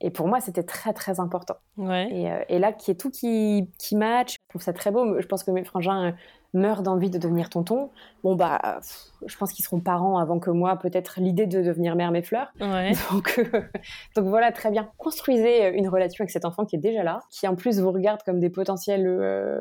et 0.00 0.10
pour 0.10 0.28
moi, 0.28 0.40
c'était 0.40 0.62
très, 0.62 0.92
très 0.92 1.18
important. 1.18 1.56
Ouais. 1.76 2.08
Et, 2.12 2.30
euh, 2.30 2.44
et, 2.48 2.58
là, 2.58 2.72
qui 2.72 2.90
est 2.90 2.94
tout 2.94 3.10
qui, 3.10 3.68
qui 3.78 3.96
match, 3.96 4.34
je 4.34 4.48
trouve 4.50 4.62
ça 4.62 4.72
très 4.72 4.90
beau. 4.90 5.20
Je 5.20 5.26
pense 5.26 5.42
que 5.42 5.50
mes 5.50 5.64
frangins 5.64 6.14
meurent 6.56 6.82
d'envie 6.82 7.10
de 7.10 7.18
devenir 7.18 7.50
tonton, 7.50 7.90
bon 8.24 8.34
bah, 8.34 8.80
je 9.24 9.36
pense 9.36 9.52
qu'ils 9.52 9.64
seront 9.64 9.80
parents 9.80 10.18
avant 10.18 10.38
que 10.38 10.50
moi. 10.50 10.76
Peut-être 10.76 11.20
l'idée 11.20 11.46
de 11.46 11.62
devenir 11.62 11.96
mère 11.96 12.10
mes 12.10 12.22
fleurs. 12.22 12.52
Donc, 13.10 13.38
euh, 13.38 13.62
donc 14.14 14.26
voilà, 14.26 14.52
très 14.52 14.70
bien. 14.70 14.90
Construisez 14.98 15.68
une 15.68 15.88
relation 15.88 16.22
avec 16.22 16.30
cet 16.30 16.44
enfant 16.44 16.64
qui 16.64 16.76
est 16.76 16.80
déjà 16.80 17.02
là, 17.02 17.20
qui 17.30 17.46
en 17.46 17.54
plus 17.54 17.80
vous 17.80 17.90
regarde 17.90 18.22
comme 18.24 18.40
des 18.40 18.50
potentiels 18.50 19.06
euh, 19.06 19.60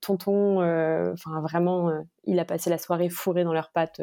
tontons. 0.00 0.60
Euh, 0.62 1.12
enfin 1.12 1.40
vraiment, 1.40 1.90
il 2.24 2.38
a 2.38 2.44
passé 2.44 2.70
la 2.70 2.78
soirée 2.78 3.08
fourré 3.08 3.44
dans 3.44 3.52
leurs 3.52 3.70
pattes 3.70 4.00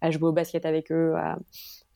à 0.00 0.10
jouer 0.10 0.28
au 0.28 0.32
basket 0.32 0.64
avec 0.66 0.92
eux. 0.92 1.14
À 1.16 1.38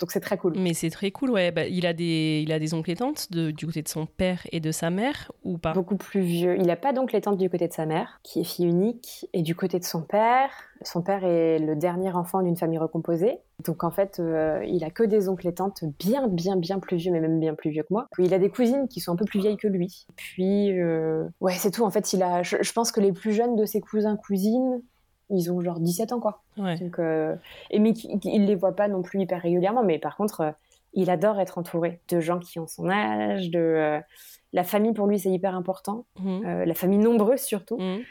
donc 0.01 0.11
c'est 0.11 0.20
très 0.20 0.36
cool. 0.36 0.55
Mais 0.57 0.74
c'est 0.74 0.90
très 0.90 1.12
cool, 1.12 1.30
ouais. 1.30 1.53
Bah, 1.53 1.66
il, 1.66 1.86
a 1.86 1.92
des, 1.92 2.42
il 2.45 2.53
a 2.53 2.59
des 2.59 2.74
oncles 2.74 2.90
et 2.90 2.97
tantes 2.97 3.30
de, 3.30 3.53
du 3.53 3.66
côté 3.66 3.80
de 3.80 3.88
son 3.88 4.07
père 4.07 4.45
et 4.51 4.59
de 4.59 4.72
sa 4.72 4.90
mère 4.90 5.30
ou 5.45 5.57
pas? 5.57 5.72
Beaucoup 5.72 5.97
plus 5.97 6.20
vieux. 6.20 6.57
Il 6.59 6.66
n'a 6.66 6.76
pas 6.76 6.92
d'oncles 6.92 7.14
et 7.14 7.20
tantes 7.20 7.38
du 7.38 7.49
côté 7.49 7.68
de 7.68 7.72
sa 7.72 7.86
mère, 7.86 8.18
qui 8.24 8.40
est 8.40 8.45
fille 8.45 8.66
unique, 8.66 9.28
et 9.32 9.42
du 9.42 9.55
côté 9.55 9.78
de 9.78 9.84
son 9.84 10.03
père. 10.03 10.51
Son 10.82 11.03
père 11.03 11.24
est 11.24 11.61
le 11.61 11.76
dernier 11.76 12.11
enfant 12.11 12.42
d'une 12.42 12.57
famille 12.57 12.78
recomposée. 12.78 13.38
Donc 13.64 13.84
en 13.84 13.92
fait, 13.92 14.18
euh, 14.18 14.64
il 14.66 14.82
a 14.82 14.90
que 14.90 15.05
des 15.05 15.28
oncles 15.28 15.47
et 15.47 15.55
tantes 15.55 15.84
bien, 16.01 16.26
bien, 16.26 16.57
bien 16.57 16.80
plus 16.80 16.97
vieux, 16.97 17.12
mais 17.12 17.20
même 17.20 17.38
bien 17.38 17.55
plus 17.55 17.70
vieux 17.70 17.84
que 17.84 17.92
moi. 17.92 18.09
Puis 18.11 18.24
il 18.24 18.34
a 18.34 18.38
des 18.40 18.51
cousines 18.51 18.88
qui 18.88 18.99
sont 18.99 19.12
un 19.12 19.16
peu 19.16 19.24
plus 19.24 19.38
vieilles 19.40 19.57
que 19.57 19.68
lui. 19.68 20.07
Puis, 20.16 20.78
euh, 20.78 21.24
ouais, 21.40 21.55
c'est 21.55 21.70
tout. 21.70 21.84
En 21.84 21.90
fait, 21.90 22.12
il 22.12 22.22
a, 22.24 22.42
je, 22.42 22.57
je, 22.61 22.72
pense 22.72 22.90
que 22.90 23.01
les 23.01 23.12
plus 23.12 23.32
jeunes 23.32 23.55
de 23.55 23.64
ses 23.64 23.80
cousins, 23.80 24.16
cousines, 24.16 24.82
ils 25.31 25.51
ont 25.51 25.61
genre 25.61 25.81
17 25.81 26.12
ans, 26.12 26.20
quoi. 26.20 26.43
Donc, 26.57 26.99
euh, 26.99 27.35
et 27.70 27.79
mais 27.79 27.91
il 27.91 28.47
les 28.47 28.55
voit 28.55 28.77
pas 28.77 28.89
non 28.89 29.03
plus 29.03 29.20
hyper 29.20 29.41
régulièrement, 29.41 29.83
mais 29.83 29.99
par 29.99 30.16
contre, 30.16 30.41
euh, 30.41 30.51
il 30.93 31.11
adore 31.11 31.41
être 31.41 31.59
entouré 31.59 32.01
de 32.09 32.20
gens 32.20 32.39
qui 32.39 32.59
ont 32.59 32.66
son 32.66 32.89
âge, 32.89 33.51
de 33.51 33.59
euh, 33.59 34.01
la 34.53 34.64
famille 34.64 34.93
pour 34.93 35.07
lui 35.07 35.18
c'est 35.18 35.31
hyper 35.31 35.55
important, 35.55 36.05
mmh. 36.20 36.62
la 36.62 36.75
famille 36.75 36.99
nombreuse 36.99 37.41
surtout. 37.41 37.79
Mmh 37.79 38.03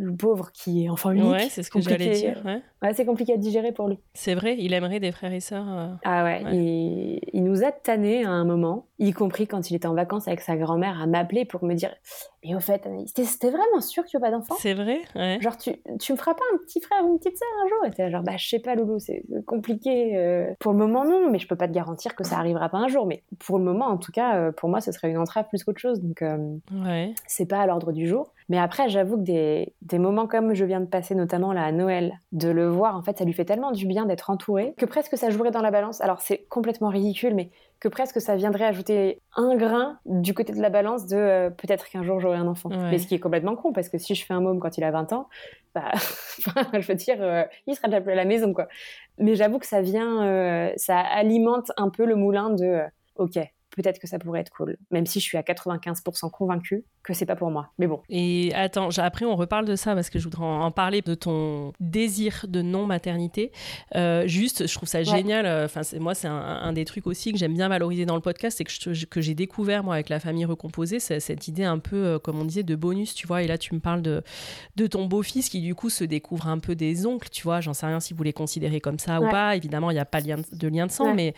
le 0.00 0.16
pauvre 0.16 0.50
qui 0.52 0.84
est 0.84 0.88
enfant 0.88 1.10
unique. 1.10 1.30
Ouais, 1.30 1.48
c'est 1.50 1.62
ce 1.62 1.70
que 1.70 1.80
j'allais 1.80 2.10
dire. 2.12 2.42
Ouais. 2.44 2.94
c'est 2.94 3.04
compliqué 3.04 3.34
à 3.34 3.36
digérer 3.36 3.72
pour 3.72 3.88
lui. 3.88 3.98
C'est 4.14 4.34
vrai, 4.34 4.56
il 4.58 4.72
aimerait 4.72 5.00
des 5.00 5.12
frères 5.12 5.32
et 5.32 5.40
sœurs. 5.40 5.98
Ah 6.04 6.24
ouais, 6.24 6.42
Et 6.54 7.36
il 7.36 7.44
nous 7.44 7.62
a 7.62 7.70
tanné 7.70 8.24
à 8.24 8.30
un 8.30 8.44
moment, 8.44 8.86
y 8.98 9.12
compris 9.12 9.46
quand 9.46 9.70
il 9.70 9.76
était 9.76 9.86
en 9.86 9.94
vacances 9.94 10.26
avec 10.26 10.40
sa 10.40 10.56
grand-mère, 10.56 11.00
à 11.00 11.06
m'appeler 11.06 11.44
pour 11.44 11.64
me 11.64 11.74
dire 11.74 11.94
Mais 12.44 12.54
au 12.54 12.60
fait, 12.60 12.88
c'était 13.14 13.50
vraiment 13.50 13.80
sûr 13.80 14.04
qu'il 14.04 14.18
n'y 14.18 14.24
a 14.24 14.30
pas 14.30 14.36
d'enfant? 14.36 14.54
C'est 14.58 14.72
vrai, 14.72 15.00
ouais. 15.14 15.38
Genre, 15.40 15.56
tu, 15.58 15.72
tu 15.98 16.12
me 16.12 16.16
feras 16.16 16.34
pas 16.34 16.42
un 16.54 16.58
petit 16.58 16.80
frère 16.80 17.04
ou 17.04 17.12
une 17.12 17.18
petite 17.18 17.36
sœur 17.36 17.48
un 17.64 17.68
jour 17.68 17.78
Et 17.86 17.90
t'es 17.90 18.10
genre, 18.10 18.22
bah, 18.22 18.36
je 18.38 18.48
sais 18.48 18.58
pas, 18.58 18.74
Loulou, 18.74 18.98
c'est 18.98 19.22
compliqué. 19.46 20.16
Euh. 20.16 20.52
Pour 20.58 20.72
le 20.72 20.78
moment, 20.78 21.04
non, 21.04 21.30
mais 21.30 21.38
je 21.38 21.46
peux 21.46 21.56
pas 21.56 21.68
te 21.68 21.72
garantir 21.72 22.14
que 22.14 22.24
ça 22.24 22.38
arrivera 22.38 22.68
pas 22.70 22.78
un 22.78 22.88
jour. 22.88 23.06
Mais 23.06 23.22
pour 23.38 23.58
le 23.58 23.64
moment, 23.64 23.86
en 23.86 23.98
tout 23.98 24.12
cas, 24.12 24.36
euh, 24.36 24.52
pour 24.52 24.70
moi, 24.70 24.80
ce 24.80 24.90
serait 24.90 25.10
une 25.10 25.18
entrave 25.18 25.46
plus 25.48 25.64
qu'autre 25.64 25.80
chose. 25.80 26.00
Donc, 26.00 26.22
ouais. 26.84 27.14
c'est 27.26 27.46
pas 27.46 27.60
à 27.60 27.66
l'ordre 27.66 27.92
du 27.92 28.06
jour. 28.06 28.32
Mais 28.48 28.58
après, 28.58 28.88
j'avoue 28.88 29.16
que 29.16 29.22
des, 29.22 29.74
des, 29.82 29.98
moments 29.98 30.26
comme 30.26 30.54
je 30.54 30.64
viens 30.64 30.80
de 30.80 30.86
passer, 30.86 31.14
notamment 31.14 31.52
là 31.52 31.62
à 31.62 31.70
Noël, 31.70 32.20
de 32.32 32.48
le 32.48 32.68
voir, 32.68 32.96
en 32.96 33.02
fait, 33.02 33.18
ça 33.18 33.24
lui 33.24 33.32
fait 33.32 33.44
tellement 33.44 33.70
du 33.70 33.86
bien 33.86 34.06
d'être 34.06 34.28
entouré 34.28 34.74
que 34.76 34.86
presque 34.86 35.16
ça 35.16 35.30
jouerait 35.30 35.52
dans 35.52 35.62
la 35.62 35.70
balance. 35.70 36.00
Alors 36.00 36.20
c'est 36.20 36.46
complètement 36.48 36.88
ridicule, 36.88 37.34
mais 37.34 37.50
que 37.80 37.88
presque 37.88 38.20
ça 38.20 38.36
viendrait 38.36 38.66
ajouter 38.66 39.22
un 39.34 39.56
grain 39.56 39.98
du 40.04 40.34
côté 40.34 40.52
de 40.52 40.60
la 40.60 40.68
balance 40.68 41.06
de 41.06 41.16
euh, 41.16 41.50
peut-être 41.50 41.88
qu'un 41.88 42.02
jour 42.02 42.20
j'aurai 42.20 42.36
un 42.36 42.46
enfant. 42.46 42.68
Mais 42.68 42.98
ce 42.98 43.06
qui 43.06 43.14
est 43.14 43.18
complètement 43.18 43.56
con, 43.56 43.72
parce 43.72 43.88
que 43.88 43.96
si 43.96 44.14
je 44.14 44.24
fais 44.24 44.34
un 44.34 44.40
môme 44.40 44.60
quand 44.60 44.76
il 44.76 44.84
a 44.84 44.90
20 44.90 45.12
ans, 45.14 45.28
bah, 45.74 45.90
je 46.74 46.86
veux 46.86 46.94
dire, 46.94 47.16
euh, 47.20 47.44
il 47.66 47.74
sera 47.74 47.88
déjà 47.88 48.00
plus 48.02 48.12
à 48.12 48.16
la 48.16 48.26
maison, 48.26 48.52
quoi. 48.52 48.68
Mais 49.18 49.34
j'avoue 49.34 49.58
que 49.58 49.66
ça 49.66 49.80
vient, 49.80 50.24
euh, 50.24 50.72
ça 50.76 50.98
alimente 50.98 51.72
un 51.78 51.88
peu 51.88 52.04
le 52.04 52.16
moulin 52.16 52.50
de, 52.50 52.82
ok, 53.16 53.38
peut-être 53.70 53.98
que 53.98 54.06
ça 54.06 54.18
pourrait 54.18 54.40
être 54.40 54.50
cool. 54.50 54.76
Même 54.90 55.06
si 55.06 55.20
je 55.20 55.24
suis 55.24 55.38
à 55.38 55.42
95% 55.42 56.30
convaincue 56.30 56.84
que 57.02 57.14
c'est 57.14 57.26
pas 57.26 57.36
pour 57.36 57.50
moi. 57.50 57.72
Mais 57.78 57.86
bon. 57.86 58.00
Et 58.08 58.52
attends, 58.54 58.88
après 58.98 59.24
on 59.24 59.36
reparle 59.36 59.64
de 59.64 59.76
ça 59.76 59.94
parce 59.94 60.10
que 60.10 60.18
je 60.18 60.24
voudrais 60.24 60.44
en 60.44 60.70
parler 60.70 61.02
de 61.02 61.14
ton 61.14 61.72
désir 61.80 62.46
de 62.48 62.62
non-maternité. 62.62 63.52
Euh, 63.96 64.26
juste, 64.26 64.66
je 64.66 64.74
trouve 64.74 64.88
ça 64.88 65.02
génial. 65.02 65.46
Euh, 65.46 65.64
enfin, 65.64 65.80
moi, 65.98 66.14
c'est 66.14 66.28
un, 66.28 66.72
des 66.72 66.84
trucs 66.84 67.06
aussi 67.06 67.32
que 67.32 67.38
j'aime 67.38 67.54
bien 67.54 67.68
valoriser 67.68 68.06
dans 68.06 68.14
le 68.14 68.20
podcast, 68.20 68.58
c'est 68.58 68.64
que, 68.64 69.04
que 69.06 69.20
j'ai 69.20 69.34
découvert 69.34 69.82
moi 69.82 69.94
avec 69.94 70.08
la 70.08 70.20
famille 70.20 70.44
recomposée, 70.44 71.00
c'est 71.00 71.20
cette 71.20 71.48
idée 71.48 71.64
un 71.64 71.78
peu, 71.78 71.96
euh, 71.96 72.18
comme 72.18 72.38
on 72.38 72.44
disait, 72.44 72.62
de 72.62 72.76
bonus, 72.76 73.14
tu 73.14 73.26
vois. 73.26 73.42
Et 73.42 73.46
là, 73.46 73.58
tu 73.58 73.74
me 73.74 73.80
parles 73.80 74.02
de, 74.02 74.22
de 74.76 74.86
ton 74.86 75.06
beau-fils 75.06 75.48
qui 75.48 75.60
du 75.60 75.74
coup 75.74 75.90
se 75.90 76.04
découvre 76.04 76.48
un 76.48 76.58
peu 76.58 76.74
des 76.74 77.06
oncles, 77.06 77.28
tu 77.30 77.42
vois. 77.42 77.60
J'en 77.60 77.74
sais 77.74 77.86
rien 77.86 78.00
si 78.00 78.14
vous 78.14 78.22
les 78.22 78.32
considérez 78.32 78.80
comme 78.80 78.98
ça 78.98 79.20
ou 79.20 79.28
pas. 79.30 79.56
Évidemment, 79.56 79.90
il 79.90 79.94
n'y 79.94 80.00
a 80.00 80.04
pas 80.04 80.20
de 80.20 80.28
lien 80.28 80.36
de, 80.36 80.68
lien 80.68 80.86
de 80.86 80.92
sang, 80.92 81.14
mais 81.14 81.34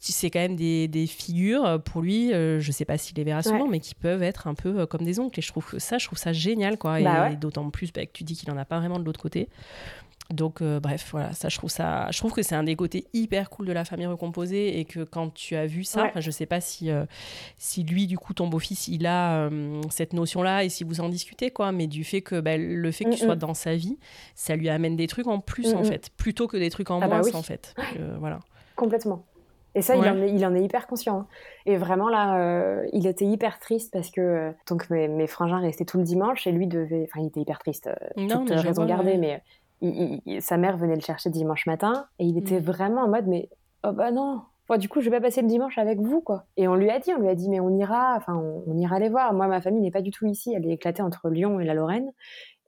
c'est 0.00 0.30
quand 0.30 0.40
même 0.40 0.56
des, 0.56 0.88
des, 0.88 1.06
figures 1.06 1.82
pour 1.84 2.02
lui. 2.02 2.30
je 2.30 2.72
sais 2.72 2.84
pas 2.84 2.98
s'il 2.98 3.16
les 3.16 3.24
verra 3.24 3.42
souvent, 3.42 3.68
mais 3.68 3.80
qui 3.80 3.94
peuvent 3.94 4.22
être 4.22 4.46
un 4.46 4.54
peu 4.54 4.86
comme 4.86 5.02
des 5.02 5.20
oncles. 5.20 5.38
Et 5.38 5.42
je 5.42 5.48
trouve 5.48 5.74
ça, 5.78 5.98
je 5.98 6.06
trouve 6.06 6.18
ça 6.18 6.32
génial, 6.32 6.78
quoi. 6.78 7.00
Bah 7.00 7.30
et, 7.30 7.36
d'autant 7.36 7.68
plus 7.70 7.92
bah, 7.92 8.06
que 8.06 8.12
tu 8.12 8.24
dis 8.24 8.34
qu'il 8.34 8.50
en 8.50 8.56
a 8.56 8.64
pas 8.64 8.78
vraiment 8.78 8.98
de 8.98 9.04
l'autre 9.04 9.20
côté. 9.20 9.48
Donc 10.30 10.60
euh, 10.60 10.80
bref, 10.80 11.08
voilà, 11.12 11.32
ça 11.34 11.48
je 11.48 11.56
trouve 11.56 11.70
ça, 11.70 12.08
je 12.10 12.18
trouve 12.18 12.32
que 12.32 12.42
c'est 12.42 12.56
un 12.56 12.64
des 12.64 12.74
côtés 12.74 13.06
hyper 13.12 13.48
cool 13.48 13.66
de 13.66 13.72
la 13.72 13.84
famille 13.84 14.06
recomposée 14.06 14.80
et 14.80 14.84
que 14.84 15.04
quand 15.04 15.32
tu 15.32 15.54
as 15.54 15.66
vu 15.66 15.84
ça, 15.84 16.10
je 16.16 16.30
sais 16.32 16.46
pas 16.46 16.60
si 16.60 16.90
euh, 16.90 17.06
si 17.58 17.84
lui 17.84 18.08
du 18.08 18.18
coup 18.18 18.34
ton 18.34 18.48
beau-fils 18.48 18.88
il 18.88 19.06
a 19.06 19.36
euh, 19.36 19.80
cette 19.88 20.12
notion 20.12 20.42
là 20.42 20.64
et 20.64 20.68
si 20.68 20.82
vous 20.82 21.00
en 21.00 21.08
discutez 21.08 21.52
quoi, 21.52 21.70
mais 21.70 21.86
du 21.86 22.02
fait 22.02 22.22
que 22.22 22.40
bah, 22.40 22.56
le 22.56 22.90
fait 22.90 23.04
que 23.04 23.10
tu 23.10 23.18
sois 23.18 23.36
dans 23.36 23.54
sa 23.54 23.76
vie, 23.76 23.98
ça 24.34 24.56
lui 24.56 24.68
amène 24.68 24.96
des 24.96 25.06
trucs 25.06 25.28
en 25.28 25.38
plus 25.38 25.74
en 25.74 25.84
fait, 25.84 26.10
plutôt 26.16 26.48
que 26.48 26.56
des 26.56 26.70
trucs 26.70 26.90
en 26.90 27.00
ah 27.00 27.06
bah 27.06 27.20
moins 27.20 27.34
en 27.34 27.42
fait. 27.42 27.74
voilà. 28.18 28.40
Complètement. 28.74 29.24
Et 29.76 29.82
ça, 29.82 29.94
il, 29.94 30.08
en 30.08 30.22
est, 30.22 30.30
il, 30.30 30.44
en 30.46 30.54
est, 30.54 30.62
hyper 30.62 30.86
conscient. 30.86 31.18
Hein. 31.18 31.26
Et 31.66 31.76
vraiment, 31.76 32.08
là, 32.08 32.38
euh, 32.38 32.86
il 32.94 33.06
était 33.06 33.26
hyper 33.26 33.58
triste 33.58 33.92
parce 33.92 34.10
que 34.10 34.22
euh, 34.22 34.50
donc 34.66 34.88
mes, 34.88 35.06
mes, 35.06 35.26
frangins 35.26 35.58
restaient 35.58 35.84
tout 35.84 35.98
le 35.98 36.02
dimanche 36.02 36.46
et 36.46 36.52
lui 36.52 36.66
devait. 36.66 37.06
Enfin, 37.08 37.20
il 37.20 37.26
était 37.26 37.40
hyper 37.40 37.58
triste, 37.58 37.88
euh, 37.88 37.94
non, 38.16 38.46
toute 38.46 38.58
raison 38.58 38.86
gardée, 38.86 39.18
mais 39.18 39.42
sa 40.40 40.56
mère 40.56 40.78
venait 40.78 40.94
le 40.94 41.02
chercher 41.02 41.28
dimanche 41.28 41.66
matin 41.66 42.06
et 42.18 42.24
il 42.24 42.38
était 42.38 42.58
mm. 42.58 42.64
vraiment 42.64 43.02
en 43.02 43.08
mode 43.08 43.26
mais 43.26 43.50
oh 43.84 43.92
bah 43.92 44.10
non, 44.10 44.40
du 44.76 44.88
coup, 44.88 45.00
je 45.00 45.08
vais 45.08 45.16
pas 45.18 45.26
passer 45.26 45.42
le 45.42 45.48
dimanche 45.48 45.78
avec 45.78 46.00
vous, 46.00 46.20
quoi. 46.20 46.44
Et 46.56 46.66
on 46.66 46.74
lui 46.74 46.90
a 46.90 46.98
dit, 46.98 47.12
on 47.16 47.20
lui 47.20 47.28
a 47.28 47.36
dit, 47.36 47.48
mais 47.48 47.60
on 47.60 47.70
ira, 47.78 48.14
enfin, 48.16 48.34
on, 48.34 48.76
ira 48.76 48.98
les 48.98 49.08
voir. 49.08 49.32
Moi, 49.32 49.46
ma 49.46 49.60
famille 49.60 49.80
n'est 49.80 49.92
pas 49.92 50.02
du 50.02 50.10
tout 50.10 50.26
ici. 50.26 50.52
Elle 50.54 50.66
est 50.66 50.72
éclatée 50.72 51.02
entre 51.02 51.30
Lyon 51.30 51.60
et 51.60 51.64
la 51.64 51.74
Lorraine. 51.74 52.10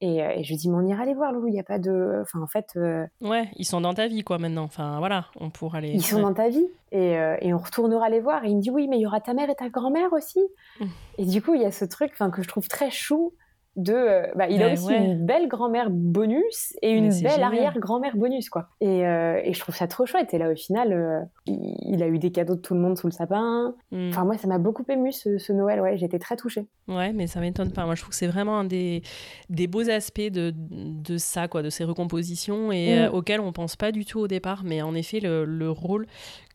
Et, 0.01 0.23
euh, 0.23 0.31
et, 0.37 0.45
je 0.45 0.51
lui 0.51 0.57
dis, 0.57 0.69
mais 0.69 0.77
on 0.77 0.87
ira 0.87 1.05
les 1.05 1.15
voir, 1.15 1.33
Loulou, 1.33 1.49
il 1.49 1.53
n'y 1.53 1.61
a 1.61 1.65
pas 1.65 1.79
de. 1.79 2.21
Enfin, 2.23 2.41
en 2.41 2.47
fait. 2.47 2.71
Euh, 2.77 3.05
ouais, 3.21 3.51
ils 3.57 3.65
sont 3.65 3.81
dans 3.81 3.95
ta 3.95 4.07
vie, 4.07 4.23
quoi, 4.23 4.39
maintenant. 4.39 4.65
Enfin, 4.65 4.99
voilà, 4.99 5.27
on 5.41 5.51
pourra 5.51 5.81
les. 5.81 5.91
Ils 5.91 6.05
sont 6.05 6.23
dans 6.23 6.35
ta 6.35 6.49
vie 6.49 6.67
et, 6.93 7.19
euh, 7.19 7.37
et, 7.41 7.53
on 7.53 7.59
retournera 7.59 8.09
les 8.09 8.21
voir. 8.21 8.45
Et 8.45 8.51
il 8.51 8.57
me 8.57 8.61
dit, 8.61 8.71
oui, 8.71 8.87
mais 8.89 8.99
il 8.99 9.03
y 9.03 9.07
aura 9.07 9.21
ta 9.21 9.35
mère 9.35 9.51
et 9.51 9.55
ta 9.55 9.69
grand-mère 9.69 10.13
aussi. 10.13 10.41
Mmh. 10.81 10.85
Et 11.19 11.25
du 11.25 11.43
coup, 11.43 11.55
il 11.55 11.63
y 11.63 11.65
a 11.65 11.73
ce 11.73 11.85
truc 11.85 12.13
que 12.17 12.43
je 12.43 12.49
trouve 12.49 12.69
très 12.69 12.91
chou 12.91 13.33
de 13.79 13.93
euh, 13.95 14.27
bah, 14.35 14.49
il 14.49 14.63
a 14.63 14.73
aussi 14.73 14.93
une 14.93 15.25
belle 15.25 15.47
grand-mère 15.47 15.89
bonus 15.89 16.75
et 16.83 16.91
une 16.91 17.11
belle 17.23 17.43
arrière-grand-mère 17.43 18.17
bonus 18.17 18.51
quoi. 18.51 18.69
Et, 18.81 19.07
euh, 19.07 19.41
et, 19.43 19.55
je 19.55 19.61
trouve 19.61 19.75
ça 19.75 19.87
trop 19.87 20.05
chouette. 20.05 20.35
Et 20.35 20.39
là 20.39 20.51
au 20.51 20.57
final 20.57 20.93
euh, 20.93 21.21
il, 21.47 22.03
a 22.03 22.09
eu 22.09 22.19
des 22.19 22.33
cadeaux 22.33 22.57
de 22.57 22.61
tout 22.61 22.75
le 22.75 22.81
monde 22.81 22.99
sous 22.99 23.07
le 23.07 23.13
sapin. 23.13 23.75
Hmm. 23.93 24.09
enfin 24.09 24.25
moi 24.25 24.37
ça 24.37 24.49
m'a 24.49 24.59
beaucoup 24.59 24.85
ému 24.89 25.13
ce, 25.13 25.53
Noël. 25.53 25.81
Ouais 25.81 25.97
j'étais 25.97 26.19
très 26.19 26.37
touchée. 26.37 26.67
Ouais 26.89 27.13
mais 27.13 27.29
ça 27.29 27.41
m'étonne 27.41 27.71
pas. 27.71 27.87
Moi 27.87 27.95
je 27.95 28.03
trouve 28.03 28.11
que 28.11 28.17
c'est 28.17 28.27
vraiment 28.27 28.59
un 28.59 28.65
des, 28.65 29.03
des 29.49 29.69
beaux 29.69 29.89
aspects 29.89 30.21
de, 30.21 30.53
de 30.53 31.17
ça 31.17 31.47
quoi 31.47 31.63
de 31.63 31.71
ces 31.71 31.85
recompositions 31.85 32.73
et 32.73 33.09
mm. 33.09 33.15
auxquels 33.15 33.41
on 33.41 33.53
pense 33.53 33.77
pas 33.77 33.93
du 33.93 34.05
tout 34.05 34.19
au 34.19 34.27
départ. 34.27 34.65
Mais 34.65 34.83
en 34.83 34.95
effet 34.95 35.21
le, 35.21 35.45
le 35.45 35.71
rôle 35.71 36.07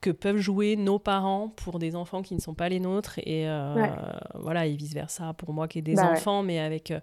que 0.04 0.12
peuvent 0.12 0.38
jouer 0.38 0.76
nos 0.76 1.00
parents 1.00 1.50
pour 1.50 1.80
des 1.80 1.96
enfants 1.96 2.22
qui 2.22 2.36
ne 2.36 2.42
sont 2.42 2.54
pas 2.54 2.68
les 2.68 2.80
nôtres 2.80 3.20
et 3.20 3.48
voilà 4.36 4.66
et 4.66 4.76
vice 4.76 4.94
versa 4.94 5.34
pour 5.34 5.54
moi 5.54 5.68
qui 5.68 5.80
ai 5.80 5.82
des 5.82 5.96
bah 5.96 6.12
enfants 6.12 6.44
mais 6.44 6.60
avec 6.60 6.94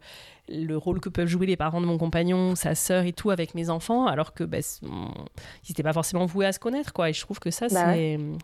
le 0.51 0.77
rôle 0.77 1.01
que 1.01 1.09
peuvent 1.09 1.29
jouer 1.29 1.47
les 1.47 1.57
parents 1.57 1.81
de 1.81 1.87
mon 1.87 1.99
compagnon, 1.99 2.55
sa 2.55 2.75
sœur 2.75 3.05
et 3.05 3.13
tout 3.13 3.31
avec 3.31 3.55
mes 3.55 3.71
enfants, 3.71 4.07
alors 4.07 4.35
que 4.35 4.45
bah, 4.45 4.59
ils 4.83 5.69
n'étaient 5.69 5.83
pas 5.83 5.93
forcément 5.93 6.27
voués 6.27 6.47
à 6.47 6.53
se 6.53 6.59
connaître, 6.59 6.93
quoi. 6.93 7.11
Et 7.11 7.13
je 7.13 7.21
trouve 7.21 7.39
que 7.39 7.51
ça, 7.51 7.69
bah 7.69 7.95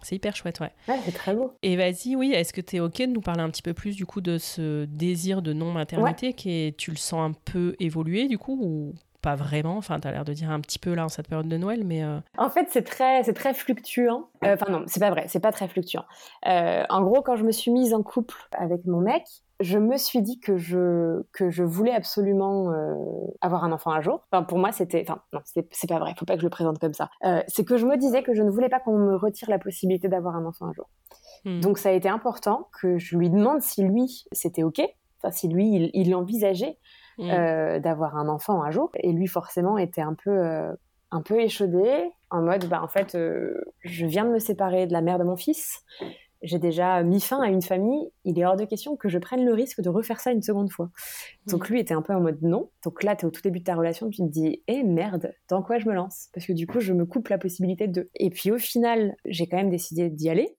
c'est 0.02 0.16
hyper 0.16 0.36
chouette, 0.36 0.60
ouais. 0.60 0.72
Ouais, 0.88 1.00
c'est 1.04 1.12
très 1.14 1.34
beau. 1.34 1.52
Et 1.62 1.76
vas-y, 1.76 2.16
oui, 2.16 2.32
est-ce 2.32 2.52
que 2.52 2.60
tu 2.60 2.76
es 2.76 2.80
OK 2.80 2.98
de 2.98 3.06
nous 3.06 3.20
parler 3.20 3.42
un 3.42 3.50
petit 3.50 3.62
peu 3.62 3.74
plus, 3.74 3.96
du 3.96 4.06
coup, 4.06 4.20
de 4.20 4.38
ce 4.38 4.84
désir 4.84 5.42
de 5.42 5.52
non-maternité 5.52 6.32
qui 6.32 6.50
est, 6.50 6.76
tu 6.76 6.90
le 6.90 6.96
sens 6.96 7.30
un 7.30 7.32
peu 7.32 7.74
évoluer, 7.80 8.28
du 8.28 8.38
coup, 8.38 8.58
ou 8.62 8.94
pas 9.26 9.34
vraiment 9.34 9.76
Enfin, 9.76 9.98
tu 9.98 10.06
as 10.06 10.12
l'air 10.12 10.24
de 10.24 10.32
dire 10.32 10.50
un 10.52 10.60
petit 10.60 10.78
peu 10.78 10.94
là 10.94 11.04
en 11.04 11.08
cette 11.08 11.26
période 11.26 11.48
de 11.48 11.56
Noël, 11.56 11.82
mais. 11.84 12.04
Euh, 12.04 12.20
en 12.38 12.48
fait, 12.48 12.68
c'est 12.70 12.84
très, 12.84 13.24
c'est 13.24 13.32
très 13.32 13.54
fluctuant. 13.54 14.28
Euh, 14.44 14.54
enfin, 14.54 14.70
non, 14.70 14.84
c'est 14.86 15.00
pas 15.00 15.10
vrai, 15.10 15.24
c'est 15.26 15.40
pas 15.40 15.50
très 15.50 15.66
fluctuant. 15.66 16.04
Euh, 16.46 16.84
en 16.88 17.02
gros, 17.02 17.22
quand 17.22 17.34
je 17.34 17.42
me 17.42 17.50
suis 17.50 17.72
mise 17.72 17.92
en 17.92 18.04
couple 18.04 18.36
avec 18.52 18.84
mon 18.84 19.00
mec, 19.00 19.24
je 19.58 19.78
me 19.78 19.96
suis 19.96 20.22
dit 20.22 20.38
que 20.38 20.56
je, 20.56 21.22
que 21.32 21.50
je 21.50 21.64
voulais 21.64 21.92
absolument 21.92 22.70
euh, 22.70 22.94
avoir 23.40 23.64
un 23.64 23.72
enfant 23.72 23.90
un 23.90 24.00
jour. 24.00 24.20
Enfin, 24.30 24.44
pour 24.44 24.58
moi, 24.58 24.70
c'était. 24.70 25.04
Enfin, 25.08 25.22
non, 25.32 25.40
c'est 25.44 25.88
pas 25.88 25.98
vrai, 25.98 26.14
faut 26.16 26.24
pas 26.24 26.34
que 26.34 26.40
je 26.40 26.46
le 26.46 26.50
présente 26.50 26.78
comme 26.78 26.94
ça. 26.94 27.10
Euh, 27.24 27.42
c'est 27.48 27.64
que 27.64 27.76
je 27.76 27.84
me 27.84 27.96
disais 27.96 28.22
que 28.22 28.32
je 28.32 28.44
ne 28.44 28.50
voulais 28.50 28.68
pas 28.68 28.78
qu'on 28.78 28.96
me 28.96 29.16
retire 29.16 29.50
la 29.50 29.58
possibilité 29.58 30.06
d'avoir 30.06 30.36
un 30.36 30.44
enfant 30.44 30.66
un 30.66 30.72
jour. 30.72 30.88
Hmm. 31.44 31.60
Donc, 31.60 31.78
ça 31.78 31.88
a 31.88 31.92
été 31.92 32.08
important 32.08 32.68
que 32.80 32.96
je 32.96 33.16
lui 33.16 33.28
demande 33.28 33.60
si 33.60 33.82
lui, 33.82 34.24
c'était 34.30 34.62
OK, 34.62 34.80
enfin, 35.20 35.32
si 35.32 35.48
lui, 35.48 35.68
il, 35.68 35.90
il 35.94 36.10
hmm. 37.18 37.30
euh, 37.30 37.78
d'avoir 37.80 38.16
un 38.16 38.28
enfant 38.28 38.62
un 38.62 38.70
jour. 38.70 38.90
Et 38.94 39.12
lui, 39.12 39.26
forcément, 39.26 39.78
était 39.78 40.02
un 40.02 40.14
peu, 40.14 40.40
un 41.10 41.22
peu 41.22 41.40
échaudé, 41.40 42.10
en 42.30 42.42
mode, 42.42 42.66
bah, 42.68 42.82
en 42.82 42.88
fait, 42.88 43.16
je 43.16 44.06
viens 44.06 44.24
de 44.24 44.30
me 44.30 44.38
séparer 44.38 44.86
de 44.86 44.92
la 44.92 45.00
mère 45.00 45.18
de 45.18 45.24
mon 45.24 45.36
fils 45.36 45.84
j'ai 46.42 46.58
déjà 46.58 47.02
mis 47.02 47.20
fin 47.20 47.40
à 47.40 47.48
une 47.48 47.62
famille, 47.62 48.10
il 48.24 48.38
est 48.38 48.44
hors 48.44 48.56
de 48.56 48.64
question 48.64 48.96
que 48.96 49.08
je 49.08 49.18
prenne 49.18 49.44
le 49.44 49.52
risque 49.52 49.80
de 49.80 49.88
refaire 49.88 50.20
ça 50.20 50.32
une 50.32 50.42
seconde 50.42 50.70
fois. 50.70 50.90
Donc 51.46 51.68
mm. 51.68 51.72
lui 51.72 51.80
était 51.80 51.94
un 51.94 52.02
peu 52.02 52.14
en 52.14 52.20
mode 52.20 52.38
non. 52.42 52.70
Donc 52.84 53.02
là, 53.02 53.16
tu 53.16 53.24
es 53.24 53.28
au 53.28 53.30
tout 53.30 53.42
début 53.42 53.60
de 53.60 53.64
ta 53.64 53.74
relation, 53.74 54.08
tu 54.10 54.22
te 54.22 54.28
dis, 54.28 54.62
eh 54.68 54.82
merde, 54.82 55.32
dans 55.48 55.62
quoi 55.62 55.78
je 55.78 55.88
me 55.88 55.94
lance? 55.94 56.28
Parce 56.32 56.46
que 56.46 56.52
du 56.52 56.66
coup, 56.66 56.80
je 56.80 56.92
me 56.92 57.06
coupe 57.06 57.28
la 57.28 57.38
possibilité 57.38 57.88
de... 57.88 58.10
Et 58.14 58.30
puis 58.30 58.50
au 58.50 58.58
final, 58.58 59.16
j'ai 59.24 59.46
quand 59.48 59.56
même 59.56 59.70
décidé 59.70 60.10
d'y 60.10 60.28
aller. 60.28 60.56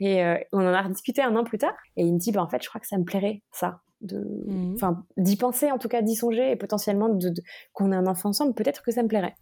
Et 0.00 0.24
euh, 0.24 0.36
on 0.52 0.60
en 0.60 0.72
a 0.72 0.82
rediscuté 0.82 1.22
un 1.22 1.36
an 1.36 1.44
plus 1.44 1.58
tard. 1.58 1.74
Et 1.96 2.04
il 2.04 2.12
me 2.12 2.18
dit, 2.18 2.32
bah, 2.32 2.42
en 2.42 2.48
fait, 2.48 2.62
je 2.62 2.68
crois 2.68 2.80
que 2.80 2.86
ça 2.86 2.98
me 2.98 3.04
plairait, 3.04 3.42
ça. 3.52 3.80
De... 4.04 4.18
Mm. 4.46 4.74
Enfin, 4.74 5.04
d'y 5.16 5.36
penser, 5.36 5.70
en 5.70 5.78
tout 5.78 5.88
cas 5.88 6.02
d'y 6.02 6.14
songer, 6.14 6.52
et 6.52 6.56
potentiellement 6.56 7.08
de, 7.08 7.32
qu'on 7.72 7.90
ait 7.90 7.96
un 7.96 8.06
enfant 8.06 8.28
ensemble, 8.28 8.54
peut-être 8.54 8.82
que 8.82 8.92
ça 8.92 9.02
me 9.02 9.08
plairait. 9.08 9.34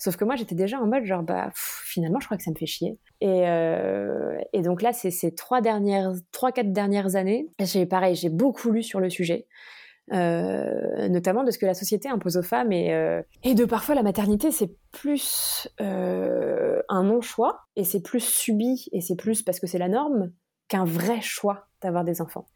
Sauf 0.00 0.16
que 0.16 0.24
moi, 0.24 0.34
j'étais 0.34 0.54
déjà 0.54 0.80
en 0.80 0.86
mode 0.86 1.04
genre, 1.04 1.22
bah, 1.22 1.50
finalement, 1.54 2.20
je 2.20 2.24
crois 2.24 2.38
que 2.38 2.42
ça 2.42 2.50
me 2.50 2.56
fait 2.56 2.64
chier. 2.64 2.98
Et, 3.20 3.46
euh, 3.46 4.38
et 4.54 4.62
donc 4.62 4.80
là, 4.80 4.94
c'est 4.94 5.10
ces 5.10 5.34
trois 5.34 5.60
dernières, 5.60 6.12
trois, 6.32 6.52
quatre 6.52 6.72
dernières 6.72 7.16
années, 7.16 7.48
j'ai 7.60 7.84
pareil, 7.84 8.14
j'ai 8.14 8.30
beaucoup 8.30 8.70
lu 8.70 8.82
sur 8.82 8.98
le 8.98 9.10
sujet. 9.10 9.46
Euh, 10.12 11.08
notamment 11.08 11.44
de 11.44 11.52
ce 11.52 11.58
que 11.58 11.66
la 11.66 11.74
société 11.74 12.08
impose 12.08 12.36
aux 12.36 12.42
femmes 12.42 12.72
et, 12.72 12.92
euh, 12.92 13.22
et 13.44 13.54
de 13.54 13.64
parfois 13.64 13.94
la 13.94 14.02
maternité 14.02 14.50
c'est 14.50 14.74
plus 14.90 15.68
un 15.78 17.04
non-choix 17.04 17.60
et 17.76 17.84
c'est 17.84 18.02
plus 18.02 18.18
subi 18.18 18.88
et 18.90 19.02
c'est 19.02 19.14
plus 19.14 19.42
parce 19.42 19.60
que 19.60 19.68
c'est 19.68 19.78
la 19.78 19.86
norme 19.86 20.32
qu'un 20.70 20.84
vrai 20.84 21.20
choix 21.20 21.66
d'avoir 21.82 22.04
des 22.04 22.22
enfants. 22.22 22.46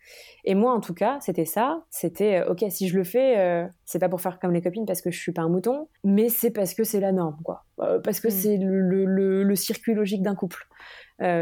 Et 0.45 0.55
moi, 0.55 0.73
en 0.73 0.81
tout 0.81 0.95
cas, 0.95 1.19
c'était 1.21 1.45
ça. 1.45 1.83
C'était, 1.91 2.41
euh, 2.41 2.53
ok, 2.53 2.65
si 2.71 2.89
je 2.89 2.97
le 2.97 3.03
fais, 3.05 3.39
euh, 3.39 3.67
c'est 3.85 3.99
pas 3.99 4.09
pour 4.09 4.21
faire 4.21 4.39
comme 4.39 4.53
les 4.53 4.63
copines 4.63 4.87
parce 4.87 5.03
que 5.03 5.11
je 5.11 5.19
suis 5.19 5.33
pas 5.33 5.43
un 5.43 5.49
mouton, 5.49 5.89
mais 6.05 6.29
c'est 6.29 6.51
parce 6.51 6.75
que 6.75 6.85
c'est 6.85 7.01
la 7.01 7.11
norme, 7.11 7.39
quoi. 7.43 7.65
Euh, 7.81 7.99
parce 7.99 8.21
que 8.21 8.29
mm. 8.29 8.31
c'est 8.31 8.57
le, 8.57 8.81
le, 8.81 9.43
le, 9.43 9.57
circuit 9.57 9.95
logique 9.95 10.23
d'un 10.23 10.37
couple. 10.37 10.67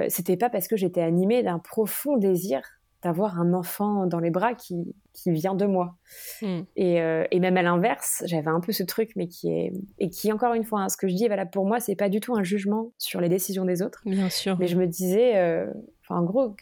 c'était 0.09 0.37
pas 0.37 0.49
parce 0.49 0.67
que 0.67 0.77
j'étais 0.77 1.03
animée 1.03 1.43
d'un 1.43 1.59
profond 1.59 2.17
désir 2.17 2.63
d'avoir 3.03 3.41
un 3.41 3.53
enfant 3.53 4.07
dans 4.07 4.21
les 4.21 4.31
bras 4.31 4.55
qui, 4.55 4.95
qui 5.13 5.33
vient 5.33 5.57
de 5.57 5.67
moi. 5.67 5.97
Mm. 6.41 6.61
Et, 6.77 6.97
et, 7.31 7.41
même 7.41 7.57
à 7.57 7.63
l'inverse, 7.63 8.23
j'avais 8.27 8.51
un 8.51 8.61
peu 8.61 8.73
ce 8.73 8.85
truc, 8.85 9.11
mais 9.17 9.27
qui 9.27 9.53
est 9.53 9.73
et 9.99 10.09
qui 10.09 10.33
encore 10.33 10.55
une 10.55 10.65
fois, 10.65 10.83
hein, 10.83 10.89
ce 10.89 10.97
que 10.97 11.09
je 11.09 11.15
dis, 11.15 11.27
voilà, 11.27 11.45
pour 11.45 11.67
moi, 11.67 11.81
c'est 11.81 11.97
pas 11.97 12.09
du 12.09 12.21
tout 12.21 12.35
un 12.35 12.45
jugement 12.45 12.93
sur 12.97 13.21
les 13.21 13.29
décisions 13.29 13.65
des 13.65 13.83
autres. 13.83 14.03
Bien 14.07 14.31
sûr. 14.31 14.57
Mais 14.59 14.69
je 14.69 14.77
me 14.77 14.87
disais, 14.87 15.67
en 16.09 16.23
gros, 16.23 16.55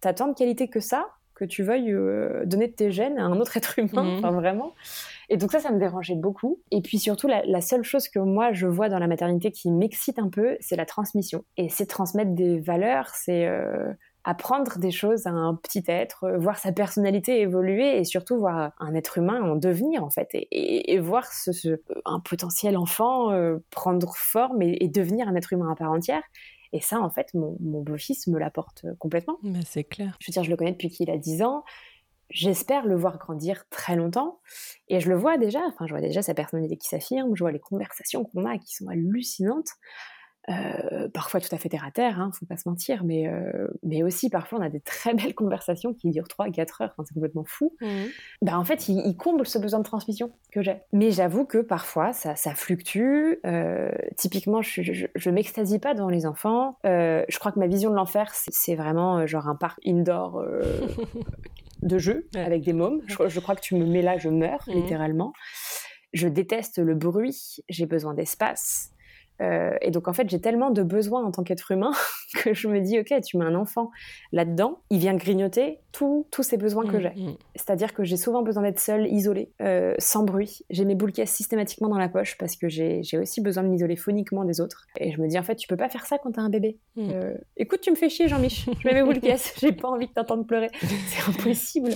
t'as 0.00 0.12
tant 0.12 0.28
de 0.28 0.34
qualité 0.34 0.68
que 0.68 0.80
ça, 0.80 1.06
que 1.34 1.44
tu 1.44 1.62
veuilles 1.62 1.92
euh, 1.92 2.44
donner 2.44 2.68
de 2.68 2.72
tes 2.72 2.90
gènes 2.90 3.18
à 3.18 3.24
un 3.24 3.40
autre 3.40 3.56
être 3.56 3.78
humain, 3.78 4.04
mhm. 4.04 4.18
enfin 4.18 4.30
vraiment. 4.30 4.74
Et 5.28 5.36
donc 5.36 5.52
ça, 5.52 5.60
ça 5.60 5.70
me 5.70 5.78
dérangeait 5.78 6.14
beaucoup. 6.14 6.60
Et 6.70 6.82
puis 6.82 6.98
surtout, 6.98 7.26
la, 7.26 7.60
seule 7.60 7.82
chose 7.82 8.08
que 8.08 8.18
moi 8.18 8.52
je 8.52 8.66
vois 8.66 8.88
dans 8.88 8.98
la 8.98 9.06
maternité 9.06 9.50
qui 9.50 9.70
m'excite 9.70 10.18
un 10.18 10.28
peu, 10.28 10.56
c'est 10.60 10.76
la 10.76 10.86
transmission. 10.86 11.44
Et 11.56 11.68
c'est 11.68 11.86
transmettre 11.86 12.32
des 12.32 12.60
valeurs, 12.60 13.08
c'est 13.14 13.46
euh, 13.46 13.92
apprendre 14.24 14.78
des 14.78 14.90
choses 14.90 15.26
à 15.26 15.30
un 15.30 15.54
petit 15.54 15.82
être, 15.88 16.24
euh, 16.24 16.38
voir 16.38 16.58
sa 16.58 16.70
personnalité 16.70 17.40
évoluer 17.40 17.98
et 17.98 18.04
surtout 18.04 18.38
voir 18.38 18.72
un 18.78 18.94
être 18.94 19.18
humain 19.18 19.42
en 19.42 19.56
devenir 19.56 20.04
en 20.04 20.10
fait, 20.10 20.28
et, 20.32 20.98
voir 20.98 21.26
ce, 21.26 21.80
un 22.04 22.20
potentiel 22.20 22.76
enfant 22.76 23.30
prendre 23.70 24.14
forme 24.14 24.62
et 24.62 24.88
devenir 24.88 25.26
un 25.28 25.34
être 25.34 25.52
humain 25.52 25.72
à 25.72 25.74
part 25.74 25.90
entière. 25.90 26.22
Et 26.72 26.80
ça, 26.80 27.00
en 27.00 27.10
fait, 27.10 27.34
mon, 27.34 27.56
beau-fils 27.60 28.26
me 28.26 28.38
l'apporte 28.38 28.84
euh, 28.84 28.94
complètement. 28.98 29.38
Mais 29.42 29.60
c'est 29.66 29.84
clair. 29.84 30.16
Je 30.20 30.30
veux 30.30 30.32
dire, 30.32 30.44
je 30.44 30.50
le 30.50 30.56
connais 30.56 30.72
depuis 30.72 30.88
qu'il 30.88 31.10
a 31.10 31.18
10 31.18 31.42
ans. 31.42 31.64
J'espère 32.30 32.86
le 32.86 32.96
voir 32.96 33.18
grandir 33.18 33.68
très 33.68 33.94
longtemps. 33.94 34.40
Et 34.88 35.00
je 35.00 35.10
le 35.10 35.16
vois 35.16 35.36
déjà, 35.36 35.60
enfin, 35.66 35.86
je 35.86 35.92
vois 35.92 36.00
déjà 36.00 36.22
sa 36.22 36.32
personnalité 36.32 36.76
qui 36.78 36.88
s'affirme, 36.88 37.34
je 37.36 37.44
vois 37.44 37.52
les 37.52 37.60
conversations 37.60 38.24
qu'on 38.24 38.46
a 38.46 38.56
qui 38.56 38.74
sont 38.74 38.88
hallucinantes. 38.88 39.68
Euh, 40.48 41.08
parfois 41.08 41.40
tout 41.40 41.54
à 41.54 41.58
fait 41.58 41.68
terre 41.68 41.84
à 41.86 41.92
terre, 41.92 42.20
hein, 42.20 42.30
faut 42.36 42.46
pas 42.46 42.56
se 42.56 42.68
mentir, 42.68 43.04
mais, 43.04 43.28
euh, 43.28 43.68
mais 43.84 44.02
aussi 44.02 44.28
parfois 44.28 44.58
on 44.58 44.62
a 44.62 44.68
des 44.68 44.80
très 44.80 45.14
belles 45.14 45.34
conversations 45.34 45.94
qui 45.94 46.10
durent 46.10 46.26
3-4 46.26 46.82
heures, 46.82 46.94
c'est 47.04 47.14
complètement 47.14 47.44
fou. 47.46 47.76
Mmh. 47.80 47.86
Bah, 48.42 48.58
en 48.58 48.64
fait, 48.64 48.88
il, 48.88 49.16
comble 49.16 49.46
ce 49.46 49.58
besoin 49.58 49.78
de 49.78 49.84
transmission 49.84 50.32
que 50.50 50.62
j'ai. 50.62 50.78
Mais 50.92 51.12
j'avoue 51.12 51.44
que 51.44 51.58
parfois 51.58 52.12
ça, 52.12 52.34
ça 52.34 52.54
fluctue. 52.54 53.34
Euh, 53.46 53.92
typiquement, 54.16 54.62
je, 54.62 54.82
je, 54.82 55.06
je 55.14 55.30
m'extasie 55.30 55.78
pas 55.78 55.94
devant 55.94 56.08
les 56.08 56.26
enfants. 56.26 56.76
je 56.82 57.38
crois 57.38 57.52
que 57.52 57.60
ma 57.60 57.68
vision 57.68 57.90
de 57.90 57.94
l'enfer, 57.94 58.32
c'est 58.32 58.74
vraiment 58.74 59.26
genre 59.26 59.48
un 59.48 59.54
parc 59.54 59.78
indoor 59.86 60.44
de 61.82 61.98
jeu 61.98 62.26
avec 62.34 62.64
des 62.64 62.72
mômes. 62.72 63.00
Je, 63.06 63.40
crois 63.40 63.54
que 63.54 63.60
tu 63.60 63.76
me 63.76 63.86
mets 63.86 64.02
là, 64.02 64.18
je 64.18 64.28
meurs 64.28 64.64
mmh. 64.66 64.72
littéralement. 64.72 65.32
Je 66.12 66.26
déteste 66.26 66.78
le 66.78 66.94
bruit, 66.94 67.62
j'ai 67.68 67.86
besoin 67.86 68.12
d'espace. 68.14 68.92
Euh, 69.40 69.76
et 69.80 69.90
donc 69.90 70.08
en 70.08 70.12
fait, 70.12 70.28
j'ai 70.28 70.40
tellement 70.40 70.70
de 70.70 70.82
besoins 70.82 71.24
en 71.24 71.30
tant 71.30 71.42
qu'être 71.42 71.70
humain 71.72 71.92
que 72.36 72.54
je 72.54 72.68
me 72.68 72.80
dis, 72.80 72.98
ok, 72.98 73.14
tu 73.22 73.36
mets 73.36 73.44
un 73.44 73.54
enfant 73.54 73.90
là-dedans, 74.32 74.80
il 74.90 74.98
vient 74.98 75.14
grignoter 75.14 75.78
tous 75.92 76.26
ces 76.40 76.56
besoins 76.56 76.86
que 76.86 76.96
mm, 76.96 77.00
j'ai. 77.00 77.22
Mm. 77.22 77.36
C'est-à-dire 77.54 77.92
que 77.92 78.02
j'ai 78.02 78.16
souvent 78.16 78.42
besoin 78.42 78.62
d'être 78.62 78.80
seule, 78.80 79.06
isolée, 79.06 79.50
euh, 79.60 79.94
sans 79.98 80.24
bruit. 80.24 80.62
J'ai 80.70 80.84
mes 80.84 80.94
boules 80.94 81.12
caisses 81.12 81.32
systématiquement 81.32 81.88
dans 81.88 81.98
la 81.98 82.08
poche 82.08 82.38
parce 82.38 82.56
que 82.56 82.68
j'ai 82.68 83.02
aussi 83.20 83.40
besoin 83.40 83.62
de 83.62 83.68
m'isoler 83.68 83.96
phoniquement 83.96 84.44
des 84.44 84.60
autres. 84.60 84.86
Et 84.98 85.12
je 85.12 85.20
me 85.20 85.28
dis, 85.28 85.38
en 85.38 85.42
fait, 85.42 85.56
tu 85.56 85.68
peux 85.68 85.76
pas 85.76 85.88
faire 85.88 86.06
ça 86.06 86.18
quand 86.18 86.32
t'as 86.32 86.42
un 86.42 86.48
bébé. 86.48 86.78
Mm. 86.96 87.10
Euh, 87.10 87.34
écoute, 87.56 87.80
tu 87.80 87.90
me 87.90 87.96
fais 87.96 88.08
chier, 88.08 88.28
Jean-Mich. 88.28 88.66
Je 88.80 88.88
mets 88.88 88.94
mes 88.94 89.02
boules 89.02 89.20
caisses, 89.20 89.54
j'ai 89.60 89.72
pas 89.72 89.88
envie 89.88 90.06
de 90.06 90.12
t'entendre 90.12 90.46
pleurer. 90.46 90.70
C'est 91.08 91.28
impossible. 91.28 91.90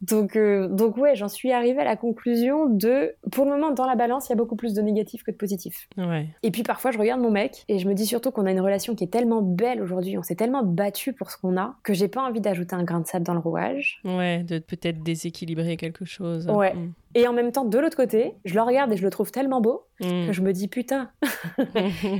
Donc, 0.00 0.36
euh, 0.36 0.68
donc 0.68 0.96
ouais, 0.96 1.14
j'en 1.14 1.28
suis 1.28 1.52
arrivée 1.52 1.80
à 1.80 1.84
la 1.84 1.96
conclusion 1.96 2.66
de, 2.66 3.14
pour 3.30 3.44
le 3.44 3.50
moment, 3.50 3.70
dans 3.70 3.86
la 3.86 3.96
balance, 3.96 4.28
il 4.28 4.30
y 4.30 4.32
a 4.32 4.36
beaucoup 4.36 4.56
plus 4.56 4.74
de 4.74 4.80
négatifs 4.80 5.22
que 5.22 5.30
de 5.30 5.36
positifs. 5.36 5.88
Ouais. 5.96 6.28
Et 6.42 6.50
puis 6.50 6.62
parfois, 6.62 6.90
je 6.90 6.98
regarde 6.98 7.20
mon 7.20 7.30
mec 7.30 7.64
et 7.68 7.78
je 7.78 7.88
me 7.88 7.94
dis 7.94 8.06
surtout 8.06 8.30
qu'on 8.30 8.46
a 8.46 8.50
une 8.50 8.60
relation 8.60 8.94
qui 8.94 9.04
est 9.04 9.12
tellement 9.12 9.42
belle 9.42 9.82
aujourd'hui, 9.82 10.16
on 10.16 10.22
s'est 10.22 10.36
tellement 10.36 10.62
battu 10.62 11.12
pour 11.12 11.30
ce 11.30 11.36
qu'on 11.36 11.56
a, 11.56 11.76
que 11.82 11.92
j'ai 11.92 12.08
pas 12.08 12.22
envie 12.22 12.40
d'ajouter 12.40 12.74
un 12.74 12.84
grain 12.84 13.00
de 13.00 13.06
sable 13.06 13.26
dans 13.26 13.34
le 13.34 13.40
rouage. 13.40 14.00
Ouais, 14.04 14.42
de 14.42 14.58
peut-être 14.58 15.02
déséquilibrer 15.02 15.76
quelque 15.76 16.04
chose. 16.04 16.46
Ouais. 16.48 16.74
Mm. 16.74 16.92
Et 17.14 17.26
en 17.26 17.32
même 17.32 17.50
temps, 17.50 17.64
de 17.64 17.78
l'autre 17.78 17.96
côté, 17.96 18.34
je 18.44 18.54
le 18.54 18.62
regarde 18.62 18.92
et 18.92 18.96
je 18.96 19.02
le 19.02 19.10
trouve 19.10 19.32
tellement 19.32 19.60
beau 19.60 19.86
mm. 20.00 20.26
que 20.28 20.32
je 20.32 20.42
me 20.42 20.52
dis 20.52 20.68
putain, 20.68 21.10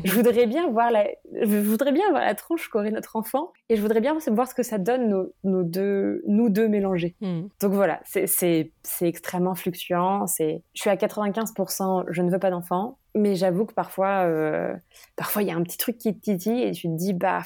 je 0.05 0.13
voudrais 0.13 0.47
bien 0.47 0.69
voir 0.69 0.91
la, 0.91 1.07
je 1.43 1.59
voudrais 1.59 1.93
bien 1.93 2.09
voir 2.11 2.23
la 2.23 2.35
tronche 2.35 2.69
qu'aurait 2.69 2.91
notre 2.91 3.17
enfant 3.17 3.53
et 3.69 3.77
je 3.77 3.83
voudrais 3.83 4.01
bien 4.01 4.17
voir 4.29 4.49
ce 4.49 4.55
que 4.55 4.63
ça 4.63 4.79
donne 4.79 5.31
nos, 5.45 5.63
deux, 5.63 6.23
nous 6.27 6.49
deux 6.49 6.69
mélangés. 6.69 7.17
Mm. 7.21 7.43
Donc 7.61 7.73
voilà, 7.73 8.01
c'est 8.05 8.73
extrêmement 9.01 9.55
fluctuant. 9.55 10.27
C'est, 10.27 10.63
je 10.75 10.81
suis 10.81 10.91
à 10.91 10.97
95%, 10.97 12.07
je 12.09 12.23
ne 12.23 12.31
veux 12.31 12.39
pas 12.39 12.51
d'enfant, 12.51 12.99
mais 13.15 13.37
j'avoue 13.37 13.67
que 13.67 13.75
parfois, 13.75 14.25
euh, 14.27 14.75
parfois 15.17 15.43
il 15.43 15.49
y 15.49 15.53
a 15.53 15.57
un 15.57 15.63
petit 15.63 15.79
truc 15.79 15.99
qui 15.99 16.15
te 16.15 16.21
titille 16.21 16.63
et 16.63 16.73
tu 16.73 16.89
te 16.89 16.97
dis 16.97 17.13
bah 17.13 17.43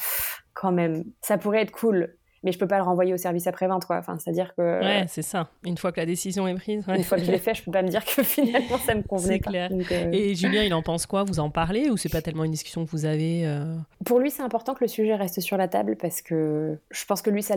quand 0.55 0.72
même, 0.72 1.05
ça 1.20 1.36
pourrait 1.36 1.62
être 1.62 1.72
cool 1.72 2.16
mais 2.45 2.53
je 2.53 2.59
peux 2.59 2.68
pas 2.68 2.76
le 2.76 2.84
renvoyer 2.84 3.14
au 3.14 3.16
service 3.16 3.47
après-vente, 3.47 3.86
quoi. 3.86 3.97
Enfin, 3.97 4.16
c'est-à-dire 4.18 4.55
que. 4.55 4.80
Ouais, 4.80 5.07
c'est 5.09 5.22
ça. 5.22 5.49
Une 5.64 5.78
fois 5.78 5.90
que 5.92 5.99
la 5.99 6.07
décision 6.07 6.47
est 6.47 6.55
prise. 6.55 6.84
Une 6.86 7.03
fois 7.03 7.18
que 7.18 7.24
je 7.24 7.32
l'ai 7.32 7.38
fait, 7.38 7.55
je 7.55 7.64
peux 7.64 7.72
pas 7.72 7.82
me 7.82 7.88
dire 7.88 8.05
que 8.05 8.22
finalement 8.22 8.78
ça 8.78 8.95
me 8.95 9.03
convenait. 9.03 9.34
C'est 9.34 9.40
clair. 9.40 9.70
Euh, 9.72 10.11
Et 10.12 10.34
Julien, 10.34 10.62
il 10.64 10.74
en 10.74 10.82
pense 10.82 11.07
quoi? 11.07 11.24
Vous 11.24 11.40
en 11.40 11.51
parlez 11.51 11.88
ou 11.90 11.97
c'est 11.97 12.11
pas 12.11 12.22
tellement 12.22 12.45
une 12.45 12.51
discussion 12.51 12.84
que 12.84 12.90
vous 12.90 13.07
avez 13.07 13.47
euh? 13.47 13.74
Pour 14.05 14.20
lui, 14.20 14.30
c'est 14.30 14.42
important 14.42 14.74
que 14.74 14.84
le 14.84 14.88
sujet 14.88 15.14
reste 15.14 15.40
sur 15.40 15.57
la 15.57 15.68
table 15.68 15.97
parce 15.97 16.20
que 16.20 16.78
je 16.90 17.05
pense 17.07 17.22
que 17.22 17.30
lui, 17.30 17.42
ça 17.42 17.55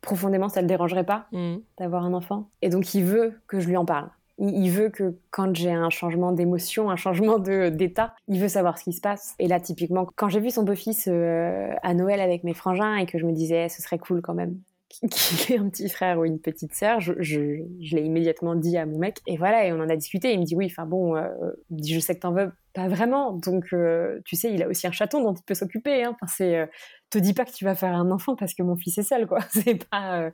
profondément, 0.00 0.48
ça 0.48 0.60
le 0.60 0.66
dérangerait 0.66 1.04
pas 1.04 1.26
mmh. 1.32 1.56
d'avoir 1.78 2.04
un 2.04 2.12
enfant. 2.12 2.50
Et 2.60 2.70
donc, 2.70 2.92
il 2.94 3.04
veut 3.04 3.40
que 3.46 3.60
je 3.60 3.68
lui 3.68 3.76
en 3.76 3.84
parle 3.84 4.08
il 4.38 4.70
veut 4.70 4.88
que 4.88 5.16
quand 5.30 5.54
j'ai 5.54 5.72
un 5.72 5.90
changement 5.90 6.32
d'émotion, 6.32 6.90
un 6.90 6.96
changement 6.96 7.38
d'état, 7.38 8.14
il 8.28 8.40
veut 8.40 8.48
savoir 8.48 8.78
ce 8.78 8.84
qui 8.84 8.92
se 8.92 9.00
passe. 9.00 9.34
Et 9.38 9.46
là, 9.46 9.60
typiquement, 9.60 10.08
quand 10.16 10.28
j'ai 10.28 10.40
vu 10.40 10.50
son 10.50 10.64
beau-fils 10.64 11.08
euh, 11.08 11.70
à 11.82 11.94
Noël 11.94 12.20
avec 12.20 12.42
mes 12.42 12.54
frangins 12.54 12.96
et 12.96 13.06
que 13.06 13.18
je 13.18 13.26
me 13.26 13.32
disais, 13.32 13.68
ce 13.68 13.80
serait 13.80 13.98
cool 13.98 14.22
quand 14.22 14.34
même 14.34 14.58
qu'il 15.10 15.54
ait 15.54 15.58
un 15.58 15.68
petit 15.68 15.88
frère 15.88 16.18
ou 16.18 16.24
une 16.24 16.40
petite 16.40 16.74
sœur, 16.74 17.00
je, 17.00 17.40
l'ai 17.40 18.02
immédiatement 18.02 18.54
dit 18.56 18.76
à 18.76 18.86
mon 18.86 18.98
mec. 18.98 19.18
Et 19.26 19.36
voilà, 19.36 19.66
et 19.66 19.72
on 19.72 19.80
en 19.80 19.88
a 19.88 19.96
discuté. 19.96 20.32
Il 20.32 20.40
me 20.40 20.44
dit, 20.44 20.56
oui, 20.56 20.66
enfin 20.66 20.86
bon, 20.86 21.16
euh, 21.16 21.28
je 21.70 21.98
sais 22.00 22.14
que 22.14 22.20
t'en 22.20 22.32
veux 22.32 22.50
pas 22.72 22.88
vraiment. 22.88 23.32
Donc, 23.32 23.66
euh, 23.72 24.20
tu 24.24 24.34
sais, 24.34 24.52
il 24.52 24.62
a 24.64 24.68
aussi 24.68 24.86
un 24.88 24.92
chaton 24.92 25.22
dont 25.22 25.34
il 25.34 25.44
peut 25.44 25.54
s'occuper. 25.54 26.02
Hein. 26.02 26.10
Enfin, 26.14 26.26
c'est, 26.26 26.68
te 27.10 27.18
dis 27.18 27.34
pas 27.34 27.44
que 27.44 27.52
tu 27.52 27.64
vas 27.64 27.76
faire 27.76 27.94
un 27.94 28.10
enfant 28.10 28.34
parce 28.34 28.54
que 28.54 28.64
mon 28.64 28.74
fils 28.74 28.98
est 28.98 29.04
seul, 29.04 29.28
quoi. 29.28 29.38
C'est 29.50 29.88
pas. 29.88 30.30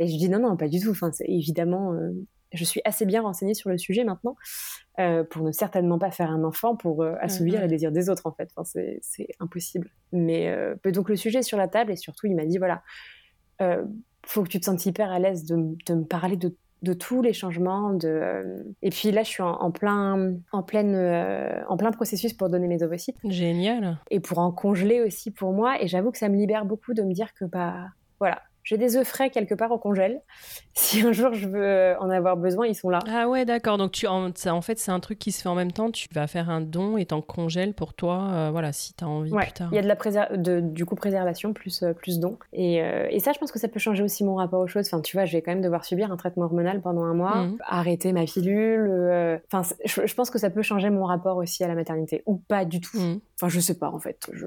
Et 0.00 0.08
je 0.08 0.16
dis 0.16 0.28
non, 0.28 0.40
non, 0.40 0.56
pas 0.56 0.68
du 0.68 0.80
tout. 0.80 0.90
Enfin, 0.90 1.12
c'est 1.12 1.28
évidemment 1.28 1.92
je 2.54 2.64
suis 2.64 2.80
assez 2.84 3.04
bien 3.04 3.22
renseignée 3.22 3.54
sur 3.54 3.70
le 3.70 3.78
sujet 3.78 4.04
maintenant 4.04 4.36
euh, 5.00 5.24
pour 5.24 5.42
ne 5.42 5.52
certainement 5.52 5.98
pas 5.98 6.10
faire 6.10 6.30
un 6.30 6.44
enfant 6.44 6.76
pour 6.76 7.02
euh, 7.02 7.14
assouvir 7.20 7.60
les 7.60 7.68
désirs 7.68 7.92
des 7.92 8.08
autres 8.08 8.26
en 8.26 8.32
fait. 8.32 8.50
Enfin, 8.56 8.80
c'est 9.02 9.28
impossible. 9.40 9.90
Mais 10.12 10.48
euh, 10.48 10.74
donc 10.86 11.08
le 11.08 11.16
sujet 11.16 11.40
est 11.40 11.42
sur 11.42 11.58
la 11.58 11.68
table 11.68 11.92
et 11.92 11.96
surtout 11.96 12.26
il 12.26 12.36
m'a 12.36 12.46
dit 12.46 12.58
voilà, 12.58 12.82
faut 14.26 14.42
que 14.42 14.48
tu 14.48 14.60
te 14.60 14.64
sentes 14.64 14.84
hyper 14.86 15.10
à 15.10 15.18
l'aise 15.18 15.44
de, 15.44 15.56
me 15.56 16.04
parler 16.04 16.36
de, 16.36 16.54
tous 16.92 17.22
les 17.22 17.32
changements. 17.32 17.92
De, 17.92 18.64
et 18.82 18.90
puis 18.90 19.10
là 19.10 19.22
je 19.22 19.28
suis 19.28 19.42
en, 19.42 19.70
plein, 19.70 20.34
en, 20.52 20.62
pleine, 20.62 20.94
en 21.68 21.76
plein 21.76 21.90
processus 21.90 22.32
pour 22.32 22.48
donner 22.48 22.68
mes 22.68 22.82
ovocytes. 22.82 23.16
Génial. 23.24 23.98
Et 24.10 24.20
pour 24.20 24.38
en 24.38 24.52
congeler 24.52 25.02
aussi 25.02 25.30
pour 25.30 25.52
moi. 25.52 25.82
Et 25.82 25.88
j'avoue 25.88 26.12
que 26.12 26.18
ça 26.18 26.28
me 26.28 26.36
libère 26.36 26.64
beaucoup 26.64 26.94
de 26.94 27.02
me 27.02 27.12
dire 27.12 27.34
que 27.34 27.44
bah 27.44 27.88
voilà, 28.20 28.42
j'ai 28.64 28.78
des 28.78 28.96
œufs 28.96 29.06
frais 29.06 29.30
quelque 29.30 29.54
part 29.54 29.70
au 29.70 29.78
congèle. 29.78 30.20
Si 30.76 31.02
un 31.02 31.12
jour 31.12 31.32
je 31.34 31.46
veux 31.46 31.94
en 32.00 32.10
avoir 32.10 32.36
besoin, 32.36 32.66
ils 32.66 32.74
sont 32.74 32.90
là. 32.90 32.98
Ah 33.08 33.28
ouais, 33.28 33.44
d'accord. 33.44 33.78
Donc 33.78 33.92
tu 33.92 34.08
en, 34.08 34.32
en 34.46 34.60
fait, 34.60 34.76
c'est 34.80 34.90
un 34.90 34.98
truc 34.98 35.20
qui 35.20 35.30
se 35.30 35.42
fait 35.42 35.48
en 35.48 35.54
même 35.54 35.70
temps. 35.70 35.92
Tu 35.92 36.08
vas 36.12 36.26
faire 36.26 36.50
un 36.50 36.60
don 36.60 36.96
et 36.96 37.06
t'en 37.06 37.20
congèles 37.22 37.74
pour 37.74 37.94
toi, 37.94 38.28
euh, 38.32 38.48
voilà, 38.50 38.72
si 38.72 38.92
t'as 38.92 39.06
envie 39.06 39.30
ouais. 39.30 39.44
plus 39.44 39.52
tard. 39.52 39.68
Il 39.70 39.76
y 39.76 39.78
a 39.78 39.82
de 39.82 39.86
la 39.86 40.36
de, 40.36 40.58
du 40.58 40.84
coup 40.84 40.96
préservation 40.96 41.52
plus 41.52 41.84
euh, 41.84 41.92
plus 41.92 42.18
don. 42.18 42.38
Et, 42.52 42.82
euh, 42.82 43.06
et, 43.08 43.20
ça, 43.20 43.32
je 43.32 43.38
pense 43.38 43.52
que 43.52 43.60
ça 43.60 43.68
peut 43.68 43.78
changer 43.78 44.02
aussi 44.02 44.24
mon 44.24 44.34
rapport 44.34 44.60
aux 44.60 44.66
choses. 44.66 44.88
Enfin, 44.88 45.00
tu 45.00 45.16
vois, 45.16 45.26
je 45.26 45.32
vais 45.32 45.42
quand 45.42 45.52
même 45.52 45.62
devoir 45.62 45.84
subir 45.84 46.10
un 46.10 46.16
traitement 46.16 46.46
hormonal 46.46 46.80
pendant 46.80 47.04
un 47.04 47.14
mois, 47.14 47.36
mmh. 47.36 47.58
arrêter 47.66 48.12
ma 48.12 48.24
pilule. 48.24 49.40
Enfin, 49.46 49.62
je, 49.84 50.14
pense 50.14 50.30
que 50.30 50.38
ça 50.40 50.50
peut 50.50 50.62
changer 50.62 50.90
mon 50.90 51.04
rapport 51.04 51.36
aussi 51.36 51.62
à 51.62 51.68
la 51.68 51.76
maternité 51.76 52.24
ou 52.26 52.36
pas 52.36 52.64
du 52.64 52.80
tout. 52.80 52.98
Mmh. 52.98 53.20
Enfin, 53.36 53.48
je 53.48 53.60
sais 53.60 53.78
pas 53.78 53.90
en 53.90 54.00
fait. 54.00 54.28
Je 54.32 54.46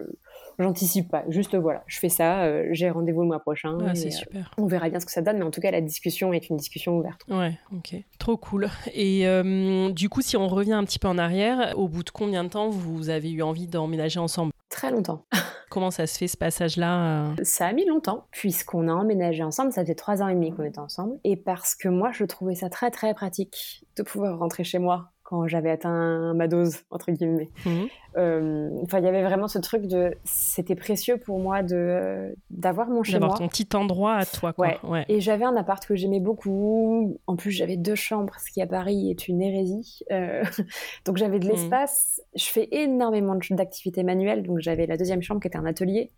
j'anticipe 0.60 1.10
pas. 1.10 1.24
Juste 1.30 1.56
voilà, 1.56 1.84
je 1.88 2.00
fais 2.00 2.10
ça, 2.10 2.44
euh, 2.44 2.68
j'ai 2.72 2.90
rendez-vous 2.90 3.22
le 3.22 3.28
mois 3.28 3.40
prochain. 3.40 3.78
Ah, 3.86 3.96
c'est 3.96 4.08
euh, 4.08 4.12
super. 4.12 4.52
On 4.58 4.66
verra 4.66 4.90
bien 4.90 5.00
ce 5.00 5.06
que 5.06 5.12
ça 5.12 5.22
donne, 5.22 5.38
mais 5.38 5.46
en 5.46 5.52
tout 5.52 5.62
cas, 5.62 5.72
la 5.72 5.82
discussion 5.82 6.34
est 6.34 6.50
une 6.50 6.58
discussion 6.58 6.98
ouverte. 6.98 7.22
Ouais, 7.30 7.58
ok. 7.74 7.96
Trop 8.20 8.38
cool. 8.38 8.70
Et 8.94 9.28
euh, 9.28 9.90
du 9.92 10.10
coup, 10.10 10.22
si 10.22 10.38
on 10.38 10.48
revient 10.48 10.74
un 10.74 10.84
petit 10.84 11.00
peu 11.00 11.08
en 11.08 11.18
arrière, 11.18 11.74
au 11.78 11.88
bout 11.88 12.04
de 12.04 12.10
combien 12.10 12.44
de 12.44 12.50
temps 12.50 12.70
vous 12.70 13.10
avez 13.10 13.32
eu 13.32 13.42
envie 13.42 13.68
d'emménager 13.68 14.20
ensemble? 14.20 14.52
Très 14.70 14.92
longtemps. 14.92 15.26
Comment 15.70 15.92
ça 15.92 16.08
se 16.08 16.18
fait 16.18 16.28
ce 16.28 16.38
passage-là 16.38 17.34
Ça 17.44 17.68
a 17.68 17.74
mis 17.74 17.86
longtemps, 17.86 18.26
puisqu'on 18.32 18.88
a 18.88 18.94
emménagé 18.94 19.44
ensemble. 19.44 19.72
Ça 19.74 19.84
fait 19.84 19.96
trois 19.96 20.22
ans 20.22 20.28
et 20.30 20.34
demi 20.34 20.52
qu'on 20.54 20.64
était 20.64 20.80
ensemble. 20.80 21.20
Et 21.24 21.36
parce 21.36 21.76
que 21.76 21.90
moi, 21.90 22.12
je 22.14 22.24
trouvais 22.24 22.56
ça 22.56 22.70
très 22.70 22.90
très 22.90 23.14
pratique 23.14 23.86
de 23.98 24.04
pouvoir 24.04 24.40
rentrer 24.40 24.64
chez 24.64 24.80
moi 24.80 25.12
quand 25.28 25.46
j'avais 25.46 25.70
atteint 25.70 26.34
ma 26.34 26.48
dose 26.48 26.84
entre 26.90 27.12
guillemets. 27.12 27.50
Mhm. 27.66 27.88
Euh, 28.16 28.70
enfin, 28.84 29.00
il 29.00 29.04
y 29.04 29.10
avait 29.10 29.24
vraiment 29.24 29.50
ce 29.50 29.60
truc 29.60 29.86
de, 29.86 30.16
c'était 30.24 30.76
précieux 30.76 31.18
pour 31.18 31.40
moi 31.40 31.64
de 31.64 32.34
d'avoir 32.50 32.88
mon 32.88 33.04
chez 33.04 33.20
moi, 33.20 33.20
d'avoir 33.20 33.40
ton 33.40 33.50
petit 33.50 33.68
endroit 33.76 34.16
à 34.16 34.26
toi. 34.26 34.54
Quoi. 34.54 34.80
Ouais. 34.84 35.04
Et 35.10 35.20
j'avais 35.20 35.44
un 35.44 35.58
appart 35.58 35.86
que 35.86 35.98
j'aimais 35.98 36.22
beaucoup. 36.22 37.20
En 37.28 37.36
plus, 37.36 37.52
j'avais 37.52 37.76
deux 37.76 37.96
chambres, 37.96 38.36
ce 38.40 38.54
qui 38.54 38.62
à 38.62 38.68
Paris 38.68 39.12
est 39.12 39.28
une 39.28 39.42
hérésie. 39.42 40.00
Euh, 40.12 40.44
donc 41.06 41.18
j'avais 41.18 41.40
de 41.40 41.46
mhm. 41.46 41.52
l'espace. 41.52 42.22
Je 42.34 42.46
fais 42.46 42.70
énormément 42.72 43.38
d'activités 43.52 44.04
manuelles, 44.04 44.44
donc 44.44 44.60
j'avais 44.60 44.86
la 44.86 44.96
deuxième 44.96 45.22
chambre 45.22 45.42
qui 45.42 45.50
était 45.50 45.58
un 45.58 45.66
atelier. 45.66 46.10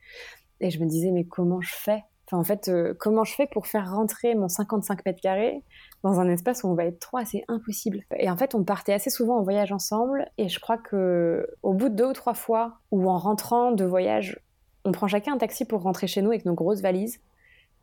Et 0.61 0.69
je 0.69 0.79
me 0.79 0.85
disais, 0.85 1.09
mais 1.09 1.23
comment 1.23 1.61
je 1.61 1.73
fais? 1.73 2.03
Enfin, 2.29 2.37
en 2.37 2.43
fait, 2.43 2.67
euh, 2.67 2.93
comment 2.99 3.23
je 3.23 3.33
fais 3.33 3.47
pour 3.47 3.65
faire 3.65 3.91
rentrer 3.91 4.35
mon 4.35 4.47
55 4.47 5.03
mètres 5.03 5.19
carrés 5.19 5.63
dans 6.03 6.19
un 6.19 6.29
espace 6.29 6.63
où 6.63 6.67
on 6.67 6.75
va 6.75 6.85
être 6.85 6.99
trois, 6.99 7.25
c'est 7.25 7.43
impossible. 7.47 8.01
Et 8.17 8.29
en 8.29 8.37
fait, 8.37 8.53
on 8.53 8.63
partait 8.63 8.93
assez 8.93 9.09
souvent 9.09 9.39
en 9.39 9.41
voyage 9.41 9.71
ensemble, 9.71 10.29
et 10.37 10.47
je 10.47 10.59
crois 10.59 10.77
que 10.77 11.47
au 11.63 11.73
bout 11.73 11.89
de 11.89 11.95
deux 11.95 12.05
ou 12.05 12.13
trois 12.13 12.35
fois, 12.35 12.77
ou 12.91 13.09
en 13.09 13.17
rentrant 13.17 13.71
de 13.71 13.83
voyage, 13.83 14.39
on 14.85 14.91
prend 14.91 15.07
chacun 15.07 15.33
un 15.33 15.37
taxi 15.39 15.65
pour 15.65 15.81
rentrer 15.81 16.05
chez 16.05 16.21
nous 16.21 16.29
avec 16.29 16.45
nos 16.45 16.53
grosses 16.53 16.81
valises. 16.81 17.19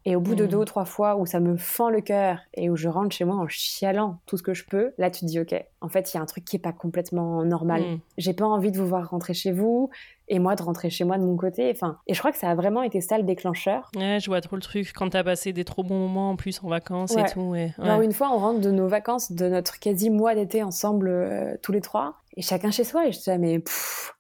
Et 0.08 0.14
au 0.14 0.20
bout 0.20 0.36
de 0.36 0.44
mmh. 0.44 0.48
deux 0.48 0.56
ou 0.58 0.64
trois 0.64 0.84
fois 0.84 1.16
où 1.16 1.26
ça 1.26 1.40
me 1.40 1.56
fend 1.56 1.90
le 1.90 2.00
cœur 2.00 2.38
et 2.54 2.70
où 2.70 2.76
je 2.76 2.88
rentre 2.88 3.14
chez 3.14 3.24
moi 3.24 3.34
en 3.34 3.48
chialant 3.48 4.20
tout 4.26 4.36
ce 4.36 4.42
que 4.44 4.54
je 4.54 4.64
peux, 4.64 4.92
là 4.98 5.10
tu 5.10 5.20
te 5.20 5.26
dis 5.26 5.40
ok, 5.40 5.52
en 5.80 5.88
fait 5.88 6.14
il 6.14 6.16
y 6.16 6.20
a 6.20 6.22
un 6.22 6.26
truc 6.26 6.44
qui 6.44 6.54
est 6.54 6.60
pas 6.60 6.72
complètement 6.72 7.44
normal. 7.44 7.82
Mmh. 7.82 8.00
J'ai 8.16 8.32
pas 8.32 8.46
envie 8.46 8.70
de 8.70 8.78
vous 8.78 8.86
voir 8.86 9.10
rentrer 9.10 9.34
chez 9.34 9.50
vous 9.50 9.90
et 10.28 10.38
moi 10.38 10.54
de 10.54 10.62
rentrer 10.62 10.90
chez 10.90 11.02
moi 11.02 11.18
de 11.18 11.24
mon 11.24 11.36
côté. 11.36 11.70
Enfin, 11.72 11.98
et 12.06 12.14
je 12.14 12.20
crois 12.20 12.30
que 12.30 12.38
ça 12.38 12.48
a 12.48 12.54
vraiment 12.54 12.82
été 12.82 13.00
ça 13.00 13.18
le 13.18 13.24
déclencheur. 13.24 13.90
Ouais, 13.96 14.18
je 14.20 14.26
vois 14.30 14.40
trop 14.40 14.54
le 14.54 14.62
truc 14.62 14.92
quand 14.94 15.10
t'as 15.10 15.24
passé 15.24 15.52
des 15.52 15.64
trop 15.64 15.82
bons 15.82 15.98
moments 15.98 16.30
en 16.30 16.36
plus 16.36 16.62
en 16.62 16.68
vacances 16.68 17.16
et 17.16 17.24
tout. 17.32 17.40
Ouais. 17.40 17.74
Alors 17.78 18.00
une 18.00 18.12
fois 18.12 18.30
on 18.32 18.38
rentre 18.38 18.60
de 18.60 18.70
nos 18.70 18.86
vacances, 18.86 19.32
de 19.32 19.48
notre 19.48 19.80
quasi 19.80 20.10
mois 20.10 20.36
d'été 20.36 20.62
ensemble 20.62 21.08
euh, 21.08 21.56
tous 21.62 21.72
les 21.72 21.80
trois 21.80 22.14
et 22.36 22.42
chacun 22.42 22.70
chez 22.70 22.84
soi. 22.84 23.06
Et 23.06 23.12
je 23.12 23.18
disais 23.18 23.38
mais 23.38 23.62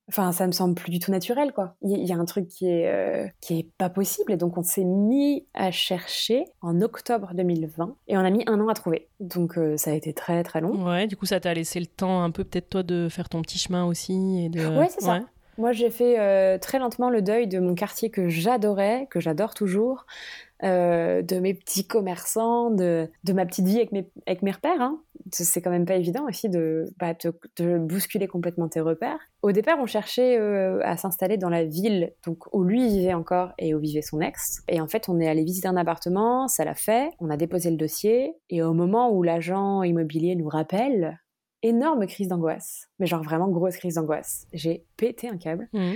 enfin 0.08 0.32
ça 0.32 0.46
me 0.46 0.52
semble 0.52 0.74
plus 0.74 0.90
du 0.90 0.98
tout 0.98 1.10
naturel 1.10 1.52
quoi. 1.52 1.76
Il 1.82 2.06
y, 2.06 2.12
a 2.12 2.16
un 2.16 2.24
truc 2.24 2.48
qui 2.48 2.68
est 2.68 2.88
euh, 2.88 3.26
qui 3.40 3.58
est 3.58 3.70
pas 3.78 3.90
possible. 3.90 4.32
Et 4.32 4.36
donc 4.36 4.56
on 4.58 4.62
s'est 4.62 4.84
mis 4.84 5.46
à 5.54 5.70
chercher 5.70 6.44
en 6.62 6.80
octobre 6.80 7.32
2020 7.34 7.96
et 8.08 8.16
on 8.16 8.20
a 8.20 8.30
mis 8.30 8.44
un 8.46 8.60
an 8.60 8.68
à 8.68 8.74
trouver. 8.74 9.08
Donc 9.20 9.58
euh, 9.58 9.76
ça 9.76 9.90
a 9.90 9.94
été 9.94 10.12
très 10.12 10.42
très 10.42 10.60
long. 10.60 10.84
Ouais 10.84 11.06
du 11.06 11.16
coup 11.16 11.26
ça 11.26 11.40
t'a 11.40 11.54
laissé 11.54 11.80
le 11.80 11.86
temps 11.86 12.22
un 12.22 12.30
peu 12.30 12.44
peut-être 12.44 12.70
toi 12.70 12.82
de 12.82 13.08
faire 13.10 13.28
ton 13.28 13.42
petit 13.42 13.58
chemin 13.58 13.84
aussi 13.84 14.44
et 14.44 14.48
de 14.48 14.66
ouais 14.78 14.88
c'est 14.88 15.02
ça 15.02 15.20
moi, 15.58 15.72
j'ai 15.72 15.90
fait 15.90 16.18
euh, 16.18 16.58
très 16.58 16.78
lentement 16.78 17.10
le 17.10 17.22
deuil 17.22 17.46
de 17.46 17.58
mon 17.58 17.74
quartier 17.74 18.10
que 18.10 18.28
j'adorais, 18.28 19.06
que 19.10 19.20
j'adore 19.20 19.54
toujours, 19.54 20.06
euh, 20.62 21.20
de 21.20 21.38
mes 21.38 21.52
petits 21.52 21.86
commerçants, 21.86 22.70
de, 22.70 23.10
de 23.24 23.32
ma 23.34 23.44
petite 23.44 23.66
vie 23.66 23.76
avec 23.76 23.92
mes, 23.92 24.08
avec 24.26 24.42
mes 24.42 24.52
repères. 24.52 24.80
Hein. 24.80 25.02
C'est 25.30 25.60
quand 25.60 25.70
même 25.70 25.84
pas 25.84 25.96
évident 25.96 26.24
aussi 26.26 26.48
de, 26.48 26.92
bah, 26.98 27.14
de 27.58 27.78
bousculer 27.78 28.26
complètement 28.26 28.68
tes 28.68 28.80
repères. 28.80 29.18
Au 29.42 29.52
départ, 29.52 29.76
on 29.80 29.86
cherchait 29.86 30.38
euh, 30.38 30.80
à 30.82 30.96
s'installer 30.96 31.36
dans 31.36 31.50
la 31.50 31.64
ville 31.64 32.12
donc 32.24 32.44
où 32.54 32.64
lui 32.64 32.88
vivait 32.88 33.12
encore 33.12 33.52
et 33.58 33.74
où 33.74 33.78
vivait 33.78 34.02
son 34.02 34.20
ex. 34.20 34.62
Et 34.68 34.80
en 34.80 34.88
fait, 34.88 35.08
on 35.08 35.20
est 35.20 35.28
allé 35.28 35.44
visiter 35.44 35.68
un 35.68 35.76
appartement, 35.76 36.48
ça 36.48 36.64
l'a 36.64 36.74
fait, 36.74 37.10
on 37.20 37.28
a 37.28 37.36
déposé 37.36 37.70
le 37.70 37.76
dossier. 37.76 38.34
Et 38.48 38.62
au 38.62 38.72
moment 38.72 39.10
où 39.10 39.22
l'agent 39.22 39.82
immobilier 39.82 40.36
nous 40.36 40.48
rappelle, 40.48 41.18
énorme 41.62 42.06
crise 42.06 42.28
d'angoisse, 42.28 42.88
mais 42.98 43.06
genre 43.06 43.22
vraiment 43.22 43.48
grosse 43.48 43.76
crise 43.76 43.94
d'angoisse. 43.94 44.46
J'ai 44.52 44.84
pété 44.96 45.28
un 45.28 45.36
câble. 45.36 45.68
Mmh. 45.72 45.94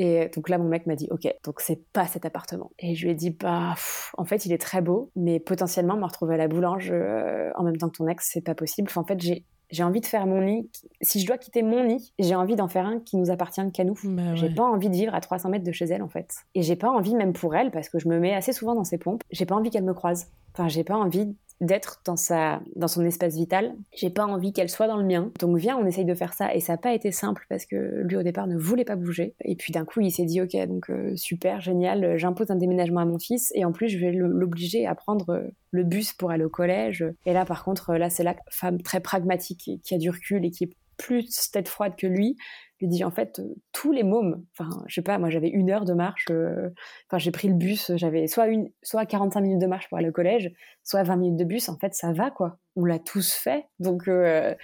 Et 0.00 0.30
donc 0.34 0.48
là, 0.48 0.58
mon 0.58 0.68
mec 0.68 0.86
m'a 0.86 0.94
dit, 0.94 1.08
ok, 1.10 1.26
donc 1.44 1.60
c'est 1.60 1.82
pas 1.92 2.06
cet 2.06 2.24
appartement. 2.24 2.70
Et 2.78 2.94
je 2.94 3.04
lui 3.04 3.10
ai 3.10 3.14
dit, 3.14 3.30
bah, 3.30 3.74
en 4.16 4.24
fait, 4.24 4.46
il 4.46 4.52
est 4.52 4.58
très 4.58 4.80
beau, 4.80 5.10
mais 5.16 5.40
potentiellement 5.40 5.96
me 5.96 6.04
retrouver 6.04 6.34
à 6.34 6.38
la 6.38 6.46
boulange 6.46 6.90
euh, 6.92 7.50
en 7.56 7.64
même 7.64 7.76
temps 7.76 7.88
que 7.88 7.96
ton 7.96 8.06
ex, 8.06 8.30
c'est 8.32 8.40
pas 8.40 8.54
possible. 8.54 8.90
en 8.94 9.04
fait, 9.04 9.20
j'ai 9.20 9.44
j'ai 9.70 9.82
envie 9.82 10.00
de 10.00 10.06
faire 10.06 10.26
mon 10.26 10.40
lit. 10.40 10.70
Si 11.02 11.20
je 11.20 11.26
dois 11.26 11.36
quitter 11.36 11.62
mon 11.62 11.82
lit, 11.82 12.14
j'ai 12.18 12.34
envie 12.34 12.56
d'en 12.56 12.68
faire 12.68 12.86
un 12.86 13.00
qui 13.00 13.16
nous 13.16 13.30
appartient 13.30 13.60
qu'à 13.72 13.84
nous. 13.84 13.98
Bah 14.02 14.34
j'ai 14.34 14.48
pas 14.48 14.64
envie 14.64 14.88
de 14.88 14.94
vivre 14.94 15.14
à 15.14 15.20
300 15.20 15.50
mètres 15.50 15.64
de 15.64 15.72
chez 15.72 15.84
elle, 15.86 16.02
en 16.02 16.08
fait. 16.08 16.36
Et 16.54 16.62
j'ai 16.62 16.76
pas 16.76 16.88
envie, 16.88 17.14
même 17.14 17.32
pour 17.32 17.54
elle, 17.54 17.70
parce 17.70 17.88
que 17.90 17.98
je 17.98 18.08
me 18.08 18.18
mets 18.18 18.34
assez 18.34 18.52
souvent 18.52 18.74
dans 18.74 18.84
ses 18.84 18.96
pompes, 18.96 19.22
j'ai 19.30 19.44
pas 19.44 19.54
envie 19.54 19.68
qu'elle 19.68 19.84
me 19.84 19.94
croise. 19.94 20.30
Enfin, 20.54 20.68
j'ai 20.68 20.84
pas 20.84 20.96
envie 20.96 21.36
d'être 21.60 22.00
dans 22.04 22.16
sa 22.16 22.60
dans 22.76 22.88
son 22.88 23.04
espace 23.04 23.34
vital. 23.34 23.74
J'ai 23.94 24.10
pas 24.10 24.24
envie 24.24 24.52
qu'elle 24.52 24.68
soit 24.68 24.86
dans 24.86 24.96
le 24.96 25.04
mien. 25.04 25.32
Donc 25.40 25.56
viens, 25.56 25.76
on 25.76 25.86
essaye 25.86 26.04
de 26.04 26.14
faire 26.14 26.34
ça. 26.34 26.54
Et 26.54 26.60
ça 26.60 26.74
n'a 26.74 26.78
pas 26.78 26.94
été 26.94 27.12
simple 27.12 27.46
parce 27.48 27.66
que 27.66 28.02
lui 28.02 28.16
au 28.16 28.22
départ 28.22 28.46
ne 28.46 28.56
voulait 28.56 28.84
pas 28.84 28.96
bouger. 28.96 29.34
Et 29.44 29.56
puis 29.56 29.72
d'un 29.72 29.84
coup, 29.84 30.00
il 30.00 30.10
s'est 30.10 30.24
dit 30.24 30.40
ok, 30.40 30.56
donc 30.66 30.90
euh, 30.90 31.14
super, 31.16 31.60
génial, 31.60 32.16
j'impose 32.16 32.50
un 32.50 32.56
déménagement 32.56 33.00
à 33.00 33.04
mon 33.04 33.18
fils 33.18 33.52
et 33.54 33.64
en 33.64 33.72
plus 33.72 33.88
je 33.88 33.98
vais 33.98 34.12
l'obliger 34.12 34.86
à 34.86 34.94
prendre 34.94 35.30
euh, 35.30 35.48
le 35.70 35.84
bus 35.84 36.12
pour 36.12 36.30
aller 36.30 36.44
au 36.44 36.50
collège. 36.50 37.04
Et 37.26 37.32
là, 37.32 37.44
par 37.44 37.64
contre, 37.64 37.94
là, 37.94 38.10
c'est 38.10 38.24
la 38.24 38.36
femme 38.50 38.80
très 38.80 39.00
pragmatique 39.00 39.70
qui 39.82 39.94
a 39.94 39.98
du 39.98 40.10
recul 40.10 40.44
et 40.44 40.50
qui 40.50 40.64
est 40.64 40.70
plus 40.96 41.50
tête 41.52 41.68
froide 41.68 41.94
que 41.96 42.06
lui 42.06 42.36
lui 42.80 42.88
dis 42.88 43.04
en 43.04 43.10
fait 43.10 43.38
euh, 43.38 43.54
tous 43.72 43.92
les 43.92 44.02
mômes 44.02 44.44
enfin 44.52 44.68
je 44.86 44.94
sais 44.94 45.02
pas 45.02 45.18
moi 45.18 45.30
j'avais 45.30 45.48
une 45.48 45.70
heure 45.70 45.84
de 45.84 45.94
marche 45.94 46.26
euh, 46.30 46.70
enfin 47.08 47.18
j'ai 47.18 47.30
pris 47.30 47.48
le 47.48 47.54
bus 47.54 47.90
j'avais 47.96 48.26
soit 48.26 48.46
une 48.46 48.70
soit 48.82 49.06
45 49.06 49.40
minutes 49.40 49.60
de 49.60 49.66
marche 49.66 49.88
pour 49.88 49.98
aller 49.98 50.08
au 50.08 50.12
collège 50.12 50.52
soit 50.84 51.02
20 51.02 51.16
minutes 51.16 51.38
de 51.38 51.44
bus 51.44 51.68
en 51.68 51.76
fait 51.76 51.94
ça 51.94 52.12
va 52.12 52.30
quoi. 52.30 52.58
On 52.76 52.84
l'a 52.84 53.00
tous 53.00 53.32
fait. 53.32 53.66
Donc 53.80 54.06
euh, 54.06 54.54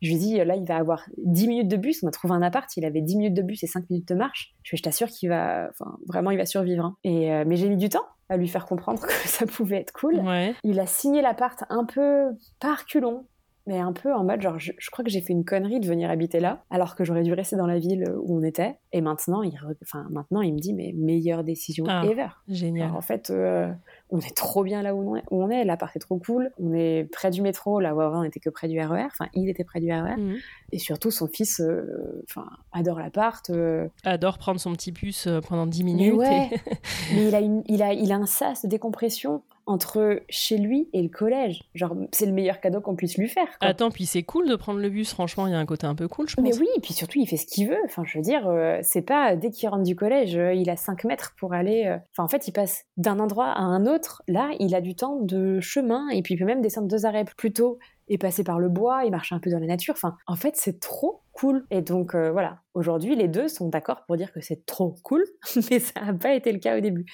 je 0.00 0.08
lui 0.08 0.16
dis 0.16 0.36
là 0.38 0.56
il 0.56 0.66
va 0.66 0.76
avoir 0.76 1.04
10 1.18 1.48
minutes 1.48 1.68
de 1.68 1.76
bus. 1.76 2.02
On 2.02 2.08
a 2.08 2.10
trouvé 2.10 2.34
un 2.34 2.42
appart 2.42 2.68
il 2.76 2.84
avait 2.84 3.02
10 3.02 3.16
minutes 3.16 3.34
de 3.34 3.42
bus 3.42 3.62
et 3.62 3.66
5 3.66 3.88
minutes 3.90 4.08
de 4.08 4.14
marche. 4.14 4.54
Je, 4.62 4.76
je 4.76 4.82
t'assure 4.82 5.08
qu'il 5.08 5.28
va 5.28 5.68
enfin 5.70 5.98
vraiment 6.06 6.30
il 6.30 6.38
va 6.38 6.46
survivre 6.46 6.84
hein. 6.84 6.96
et 7.04 7.30
mais 7.44 7.56
j'ai 7.56 7.68
mis 7.68 7.76
du 7.76 7.88
temps 7.88 8.06
à 8.28 8.36
lui 8.36 8.48
faire 8.48 8.66
comprendre 8.66 9.00
que 9.06 9.28
ça 9.28 9.46
pouvait 9.46 9.80
être 9.80 9.92
cool. 9.92 10.20
Il 10.64 10.80
a 10.80 10.86
signé 10.86 11.22
l'appart 11.22 11.62
un 11.70 11.84
peu 11.84 12.30
par 12.60 12.86
culon 12.86 13.26
mais 13.68 13.78
un 13.78 13.92
peu 13.92 14.14
en 14.14 14.24
mode 14.24 14.40
genre 14.40 14.58
je, 14.58 14.72
crois 14.90 15.04
que 15.04 15.10
j'ai 15.10 15.20
fait 15.20 15.34
une 15.34 15.44
connerie 15.44 15.78
de 15.78 15.86
venir 15.86 16.10
habiter 16.10 16.40
là 16.40 16.64
alors 16.70 16.96
que 16.96 17.04
j'aurais 17.04 17.22
dû 17.22 17.34
rester 17.34 17.54
dans 17.54 17.66
la 17.66 17.78
ville 17.78 18.10
où 18.22 18.38
on 18.38 18.42
était. 18.42 18.78
Et 18.92 19.02
maintenant 19.02 19.42
il 19.42 19.60
enfin 19.82 20.06
maintenant 20.10 20.40
il 20.40 20.54
me 20.54 20.58
dit 20.58 20.72
mais 20.72 20.94
meilleure 20.96 21.44
décision 21.44 21.84
ah, 21.86 22.02
ever. 22.06 22.28
génial. 22.48 22.90
En 22.92 23.02
fait 23.02 23.28
euh, 23.28 23.70
on 24.08 24.20
est 24.20 24.34
trop 24.34 24.64
bien 24.64 24.80
là 24.80 24.94
où 24.94 25.18
on 25.30 25.50
est, 25.50 25.64
l'appart 25.66 25.94
est 25.94 26.00
trop 26.00 26.16
cool. 26.18 26.50
On 26.58 26.72
est 26.72 27.04
près 27.12 27.30
du 27.30 27.42
métro 27.42 27.78
là 27.78 27.94
où 27.94 28.00
avant 28.00 28.20
on 28.20 28.24
était 28.24 28.40
que 28.40 28.48
près 28.48 28.68
du 28.68 28.80
RER 28.80 29.02
e 29.02 29.06
enfin 29.06 29.26
il 29.34 29.50
était 29.50 29.64
près 29.64 29.80
du 29.80 29.92
RER 29.92 30.14
e 30.14 30.16
mhm. 30.16 30.36
et 30.72 30.78
surtout 30.78 31.10
son 31.10 31.26
fils 31.26 31.60
euh, 31.60 32.24
enfin 32.24 32.48
adore 32.72 32.98
l'appart 32.98 33.50
euh. 33.50 33.86
adore 34.04 34.38
prendre 34.38 34.58
son 34.58 34.72
petit 34.72 34.92
bus 34.92 35.28
pendant 35.46 35.66
10 35.66 35.84
minutes 35.84 36.14
mais, 36.16 36.50
mais 37.14 37.28
il 37.28 37.34
a 37.34 37.40
une, 37.40 37.62
il 37.66 37.82
a 37.82 37.92
il 37.92 38.12
a 38.12 38.16
un 38.16 38.26
sas 38.26 38.62
de 38.62 38.68
décompression 38.68 39.42
entre 39.68 40.22
chez 40.28 40.56
lui 40.56 40.88
et 40.92 41.02
le 41.02 41.08
collège. 41.08 41.62
Genre, 41.74 41.94
c'est 42.10 42.26
le 42.26 42.32
meilleur 42.32 42.60
cadeau 42.60 42.80
qu'on 42.80 42.96
puisse 42.96 43.18
lui 43.18 43.28
faire. 43.28 43.46
Attends, 43.60 43.90
puis 43.90 44.06
c'est 44.06 44.22
cool 44.22 44.48
de 44.48 44.56
prendre 44.56 44.80
le 44.80 44.88
bus, 44.88 45.12
franchement, 45.12 45.46
il 45.46 45.52
y 45.52 45.54
a 45.54 45.58
un 45.58 45.66
côté 45.66 45.86
un 45.86 45.94
peu 45.94 46.08
cool, 46.08 46.28
je 46.28 46.36
pense. 46.36 46.44
Mais 46.44 46.58
oui, 46.58 46.66
et 46.76 46.80
puis 46.80 46.94
surtout, 46.94 47.18
il 47.18 47.26
fait 47.26 47.36
ce 47.36 47.46
qu'il 47.46 47.68
veut. 47.68 47.78
Enfin, 47.84 48.02
je 48.06 48.16
veux 48.16 48.22
dire, 48.22 48.48
euh, 48.48 48.78
c'est 48.82 49.02
pas 49.02 49.36
dès 49.36 49.50
qu'il 49.50 49.68
rentre 49.68 49.84
du 49.84 49.94
collège, 49.94 50.36
euh, 50.36 50.54
il 50.54 50.70
a 50.70 50.76
5 50.76 51.04
mètres 51.04 51.34
pour 51.38 51.52
aller. 51.52 51.84
Euh, 51.86 51.98
enfin, 52.12 52.24
en 52.24 52.28
fait, 52.28 52.48
il 52.48 52.52
passe 52.52 52.86
d'un 52.96 53.20
endroit 53.20 53.50
à 53.50 53.60
un 53.60 53.86
autre. 53.86 54.22
Là, 54.26 54.50
il 54.58 54.74
a 54.74 54.80
du 54.80 54.94
temps 54.94 55.20
de 55.20 55.60
chemin, 55.60 56.08
et 56.08 56.22
puis 56.22 56.34
il 56.34 56.38
peut 56.38 56.46
même 56.46 56.62
descendre 56.62 56.88
deux 56.88 57.04
arrêts 57.04 57.26
plus 57.36 57.52
tôt 57.52 57.78
et 58.10 58.16
passer 58.16 58.42
par 58.42 58.58
le 58.58 58.70
bois, 58.70 59.04
il 59.04 59.10
marche 59.10 59.32
un 59.32 59.38
peu 59.38 59.50
dans 59.50 59.58
la 59.58 59.66
nature. 59.66 59.92
Enfin, 59.94 60.16
en 60.26 60.34
fait, 60.34 60.56
c'est 60.56 60.80
trop 60.80 61.20
cool. 61.32 61.66
Et 61.70 61.82
donc, 61.82 62.16
voilà, 62.16 62.60
aujourd'hui, 62.72 63.14
les 63.16 63.28
deux 63.28 63.48
sont 63.48 63.68
d'accord 63.68 64.06
pour 64.06 64.16
dire 64.16 64.32
que 64.32 64.40
c'est 64.40 64.64
trop 64.64 64.94
cool, 65.02 65.22
mais 65.70 65.78
ça 65.78 66.00
n'a 66.00 66.14
pas 66.14 66.32
été 66.32 66.50
le 66.50 66.58
cas 66.58 66.78
au 66.78 66.80
début 66.80 67.04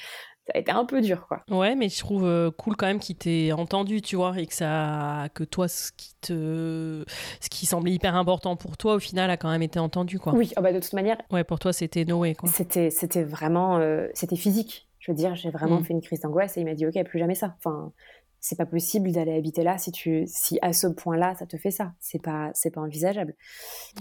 ça 0.46 0.52
a 0.54 0.58
été 0.58 0.70
un 0.70 0.84
peu 0.84 1.00
dur, 1.00 1.26
quoi. 1.26 1.42
Ouais, 1.50 1.74
mais 1.74 1.88
je 1.88 1.98
trouve 1.98 2.24
euh, 2.26 2.50
cool 2.50 2.76
quand 2.76 2.86
même 2.86 2.98
qu'il 2.98 3.16
t'ait 3.16 3.52
entendu, 3.52 4.02
tu 4.02 4.16
vois, 4.16 4.38
et 4.38 4.46
que 4.46 4.52
ça, 4.52 5.28
que 5.32 5.42
toi, 5.42 5.68
ce 5.68 5.90
qui 5.96 6.14
te, 6.20 7.04
ce 7.40 7.48
qui 7.48 7.64
semblait 7.64 7.92
hyper 7.92 8.14
important 8.14 8.54
pour 8.54 8.76
toi, 8.76 8.94
au 8.94 8.98
final, 8.98 9.30
a 9.30 9.38
quand 9.38 9.50
même 9.50 9.62
été 9.62 9.78
entendu, 9.78 10.18
quoi. 10.18 10.34
Oui, 10.34 10.52
oh 10.58 10.60
bah 10.60 10.72
de 10.72 10.80
toute 10.80 10.92
manière. 10.92 11.16
Ouais, 11.30 11.44
pour 11.44 11.58
toi, 11.58 11.72
c'était 11.72 12.04
Noé, 12.04 12.34
quoi. 12.34 12.50
C'était, 12.50 12.90
c'était 12.90 13.22
vraiment, 13.22 13.78
euh, 13.78 14.08
c'était 14.12 14.36
physique. 14.36 14.86
Je 14.98 15.12
veux 15.12 15.16
dire, 15.16 15.34
j'ai 15.34 15.50
vraiment 15.50 15.80
mm. 15.80 15.84
fait 15.84 15.92
une 15.94 16.02
crise 16.02 16.20
d'angoisse 16.20 16.56
et 16.58 16.60
il 16.60 16.66
m'a 16.66 16.74
dit, 16.74 16.86
ok, 16.86 17.02
plus 17.04 17.18
jamais 17.18 17.34
ça. 17.34 17.54
Enfin, 17.58 17.92
c'est 18.40 18.56
pas 18.56 18.66
possible 18.66 19.10
d'aller 19.12 19.34
habiter 19.34 19.62
là 19.62 19.78
si 19.78 19.92
tu, 19.92 20.24
si 20.26 20.58
à 20.60 20.74
ce 20.74 20.86
point-là, 20.86 21.34
ça 21.36 21.46
te 21.46 21.56
fait 21.56 21.70
ça. 21.70 21.94
C'est 22.00 22.22
pas, 22.22 22.50
c'est 22.52 22.70
pas 22.70 22.82
envisageable. 22.82 23.34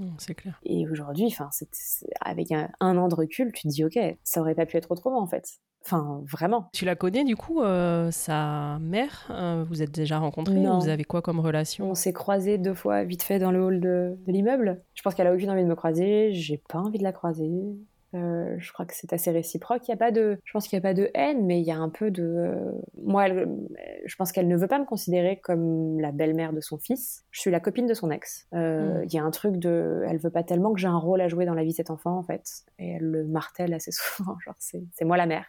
Mm, 0.02 0.10
c'est 0.18 0.36
clair. 0.36 0.60
Et 0.64 0.86
aujourd'hui, 0.90 1.28
enfin, 1.28 1.50
avec 2.20 2.52
un, 2.52 2.70
un, 2.82 2.98
an 2.98 3.08
de 3.08 3.16
recul, 3.16 3.54
tu 3.54 3.64
te 3.64 3.68
dis, 3.70 3.86
ok, 3.86 3.98
ça 4.26 4.42
aurait 4.42 4.56
pas 4.56 4.66
pu 4.66 4.76
être 4.76 4.92
autrement, 4.92 5.22
en 5.22 5.28
fait. 5.28 5.62
Enfin, 5.86 6.22
vraiment. 6.32 6.70
Tu 6.74 6.86
la 6.86 6.96
connais 6.96 7.24
du 7.24 7.36
coup, 7.36 7.62
euh, 7.62 8.10
sa 8.12 8.80
mère 8.80 9.28
euh, 9.32 9.66
Vous 9.68 9.82
êtes 9.82 9.92
déjà 9.92 10.18
rencontrés 10.18 10.56
Vous 10.56 10.88
avez 10.88 11.04
quoi 11.04 11.22
comme 11.22 11.40
relation? 11.40 11.90
On 11.90 11.96
s'est 11.96 12.14
croisés 12.14 12.58
deux 12.58 12.74
fois 12.74 13.04
vite 13.04 13.24
fait 13.24 13.40
dans 13.40 13.52
le 13.52 13.62
hall 13.62 13.82
de, 13.82 14.18
de 14.26 14.32
l'immeuble. 14.32 14.82
Je 14.94 15.02
pense 15.02 15.14
qu'elle 15.14 15.28
a 15.28 15.34
aucune 15.34 15.50
envie 15.50 15.64
de 15.64 15.68
me 15.68 15.76
croiser. 15.76 16.32
J'ai 16.34 16.62
pas 16.70 16.80
envie 16.80 17.00
de 17.00 17.04
la 17.04 17.12
croiser. 17.12 17.50
Euh, 18.16 18.56
je 18.60 18.72
crois 18.72 18.86
que 18.86 18.94
c'est 18.96 19.12
assez 19.14 19.32
réciproque. 19.32 19.88
Il 19.88 19.92
y 19.92 19.94
a 19.94 19.98
pas 19.98 20.12
de, 20.12 20.40
je 20.44 20.52
pense 20.52 20.68
qu'il 20.68 20.78
n'y 20.78 20.86
a 20.86 20.90
pas 20.90 20.94
de 20.94 21.10
haine, 21.14 21.46
mais 21.46 21.60
il 21.60 21.66
y 21.66 21.72
a 21.72 21.78
un 21.78 21.90
peu 21.90 22.12
de. 22.12 22.24
Euh, 22.24 22.72
moi, 23.02 23.28
je 23.28 24.16
pense 24.16 24.32
qu'elle 24.32 24.48
ne 24.48 24.56
veut 24.56 24.68
pas 24.68 24.80
me 24.80 24.86
considérer 24.86 25.40
comme 25.40 26.00
la 26.00 26.12
belle-mère 26.12 26.54
de 26.54 26.62
son 26.62 26.78
fils. 26.78 27.24
Je 27.32 27.40
suis 27.40 27.52
la 27.52 27.60
copine 27.60 27.88
de 27.88 27.94
son 27.94 28.12
ex. 28.12 28.48
Euh, 28.54 29.02
hmm. 29.02 29.06
Il 29.06 29.14
y 29.14 29.20
a 29.20 29.24
un 29.24 29.32
truc 29.32 29.58
de, 29.58 30.04
elle 30.08 30.18
veut 30.18 30.30
pas 30.30 30.44
tellement 30.44 30.74
que 30.74 30.80
j'ai 30.80 30.88
un 30.88 30.98
rôle 30.98 31.22
à 31.22 31.28
jouer 31.28 31.46
dans 31.46 31.56
la 31.56 31.64
vie 31.64 31.72
de 31.72 31.76
cet 31.76 31.90
enfant 31.90 32.18
en 32.18 32.24
fait, 32.24 32.48
et 32.80 32.92
elle 32.92 33.10
le 33.10 33.26
martèle 33.26 33.74
assez 33.74 33.92
souvent. 33.92 34.38
Genre 34.46 34.56
c'est 34.60 35.06
moi 35.06 35.18
la 35.18 35.26
mère, 35.26 35.46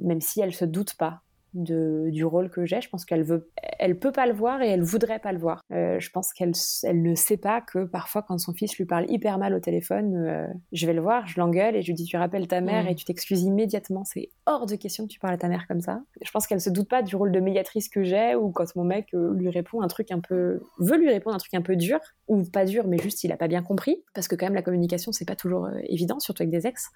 même 0.00 0.20
si 0.20 0.40
elle 0.40 0.54
se 0.54 0.64
doute 0.64 0.94
pas 0.96 1.22
de, 1.54 2.08
du 2.10 2.24
rôle 2.24 2.50
que 2.50 2.64
j'ai. 2.64 2.80
Je 2.80 2.88
pense 2.88 3.04
qu'elle 3.04 3.22
veut, 3.22 3.50
elle 3.78 3.98
peut 3.98 4.12
pas 4.12 4.26
le 4.26 4.32
voir 4.32 4.62
et 4.62 4.68
elle 4.68 4.82
voudrait 4.82 5.18
pas 5.18 5.32
le 5.32 5.38
voir. 5.38 5.62
Euh, 5.72 5.98
je 5.98 6.10
pense 6.10 6.32
qu'elle 6.32 6.52
elle 6.82 7.02
ne 7.02 7.14
sait 7.14 7.36
pas 7.36 7.60
que 7.60 7.84
parfois 7.84 8.22
quand 8.22 8.38
son 8.38 8.52
fils 8.52 8.76
lui 8.76 8.84
parle 8.84 9.10
hyper 9.10 9.38
mal 9.38 9.54
au 9.54 9.60
téléphone, 9.60 10.14
euh, 10.16 10.46
je 10.72 10.86
vais 10.86 10.92
le 10.92 11.00
voir, 11.00 11.26
je 11.26 11.40
l'engueule 11.40 11.76
et 11.76 11.82
je 11.82 11.88
lui 11.88 11.94
dis 11.94 12.04
tu 12.04 12.16
rappelles 12.16 12.48
ta 12.48 12.60
mère 12.60 12.84
mm. 12.84 12.88
et 12.88 12.94
tu 12.94 13.04
t'excuses 13.04 13.42
immédiatement. 13.42 14.04
C'est 14.04 14.30
hors 14.46 14.66
de 14.66 14.76
question 14.76 15.04
que 15.04 15.10
tu 15.10 15.18
parles 15.18 15.34
à 15.34 15.38
ta 15.38 15.48
mère 15.48 15.66
comme 15.66 15.80
ça. 15.80 16.00
Je 16.20 16.30
pense 16.30 16.46
qu'elle 16.46 16.60
se 16.60 16.70
doute 16.70 16.88
pas 16.88 17.02
du 17.02 17.16
rôle 17.16 17.32
de 17.32 17.40
médiatrice 17.40 17.88
que 17.88 18.02
j'ai 18.02 18.34
ou 18.34 18.50
quand 18.50 18.74
mon 18.76 18.84
mec 18.84 19.08
euh, 19.14 19.34
lui 19.34 19.50
répond 19.50 19.80
un 19.82 19.88
truc 19.88 20.10
un 20.10 20.20
peu, 20.20 20.60
veut 20.78 20.98
lui 20.98 21.08
répondre 21.08 21.34
un 21.34 21.38
truc 21.38 21.54
un 21.54 21.62
peu 21.62 21.76
dur 21.76 21.98
ou 22.26 22.42
pas 22.44 22.64
dur 22.64 22.86
mais 22.86 22.98
juste 22.98 23.24
il 23.24 23.32
a 23.32 23.36
pas 23.36 23.48
bien 23.48 23.62
compris 23.62 24.04
parce 24.14 24.28
que 24.28 24.34
quand 24.34 24.46
même 24.46 24.54
la 24.54 24.62
communication 24.62 25.12
c'est 25.12 25.24
pas 25.24 25.36
toujours 25.36 25.68
évident 25.84 26.20
surtout 26.20 26.42
avec 26.42 26.50
des 26.50 26.66
ex. 26.66 26.90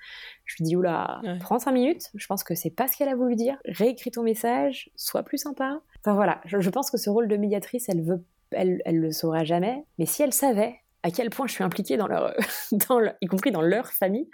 Je 0.44 0.56
lui 0.58 0.64
dis 0.64 0.76
oula, 0.76 1.20
prends 1.40 1.58
cinq 1.58 1.72
minutes. 1.72 2.10
Je 2.14 2.26
pense 2.26 2.44
que 2.44 2.54
c'est 2.54 2.70
pas 2.70 2.88
ce 2.88 2.96
qu'elle 2.96 3.08
a 3.08 3.14
voulu 3.14 3.36
dire. 3.36 3.56
Réécris 3.64 4.10
ton 4.10 4.22
message 4.22 4.42
soit 4.96 5.22
plus 5.22 5.38
sympa. 5.38 5.80
Enfin 6.00 6.14
voilà, 6.14 6.40
je, 6.44 6.70
pense 6.70 6.90
que 6.90 6.96
ce 6.96 7.10
rôle 7.10 7.28
de 7.28 7.36
médiatrice, 7.36 7.88
elle 7.88 8.02
veut, 8.02 8.24
elle, 8.50 8.82
elle 8.84 8.98
le 8.98 9.12
saura 9.12 9.44
jamais. 9.44 9.84
Mais 9.98 10.06
si 10.06 10.22
elle 10.22 10.32
savait 10.32 10.76
à 11.02 11.10
quel 11.10 11.30
point 11.30 11.46
je 11.46 11.52
suis 11.52 11.64
impliquée 11.64 11.96
dans 11.96 12.06
leur, 12.06 12.34
dans 12.88 13.00
y 13.20 13.26
compris 13.26 13.52
dans 13.52 13.62
leur 13.62 13.88
famille, 13.92 14.28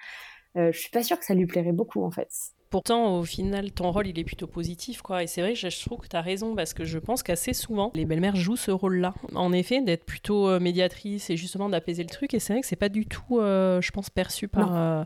euh, 0.57 0.73
je 0.73 0.79
suis 0.79 0.91
pas 0.91 1.03
sûre 1.03 1.19
que 1.19 1.25
ça 1.25 1.35
lui 1.35 1.47
plairait 1.47 1.73
beaucoup 1.73 2.03
en 2.05 2.11
fait. 2.11 2.31
Pourtant, 2.71 3.17
au 3.19 3.25
final, 3.25 3.73
ton 3.73 3.91
rôle, 3.91 4.09
il 4.09 4.19
est 4.19 4.25
plutôt 4.25 4.47
positif, 4.47 5.01
quoi. 5.01 5.23
Et 5.23 5.27
c'est 5.27 5.41
vrai, 5.41 5.55
je, 5.55 5.85
trouve 5.87 6.01
que 6.01 6.09
tu 6.09 6.17
as 6.17 6.21
raison, 6.21 6.55
parce 6.55 6.75
que 6.75 6.85
je 6.85 6.99
pense 6.99 7.23
qu'assez 7.23 7.55
souvent, 7.55 7.93
les 7.95 8.05
belles-mères 8.05 8.37
jouent 8.37 8.57
ce 8.57 8.71
rôle-là. 8.71 9.15
En 9.35 9.53
effet, 9.53 9.81
d'être 9.81 10.05
plutôt 10.05 10.49
euh, 10.49 10.61
médiatrice 10.61 11.31
et 11.31 11.37
justement 11.39 11.71
d'apaiser 11.71 12.03
le 12.03 12.11
truc. 12.11 12.35
Et 12.35 12.41
c'est 12.41 12.53
vrai 12.53 12.61
que 12.61 12.67
c'est 12.67 12.77
pas 12.77 12.91
du 12.91 13.07
tout, 13.07 13.39
euh, 13.39 13.81
je 13.81 13.91
pense, 13.91 14.11
perçu 14.11 14.49
par. 14.49 14.77
Euh, 14.77 15.05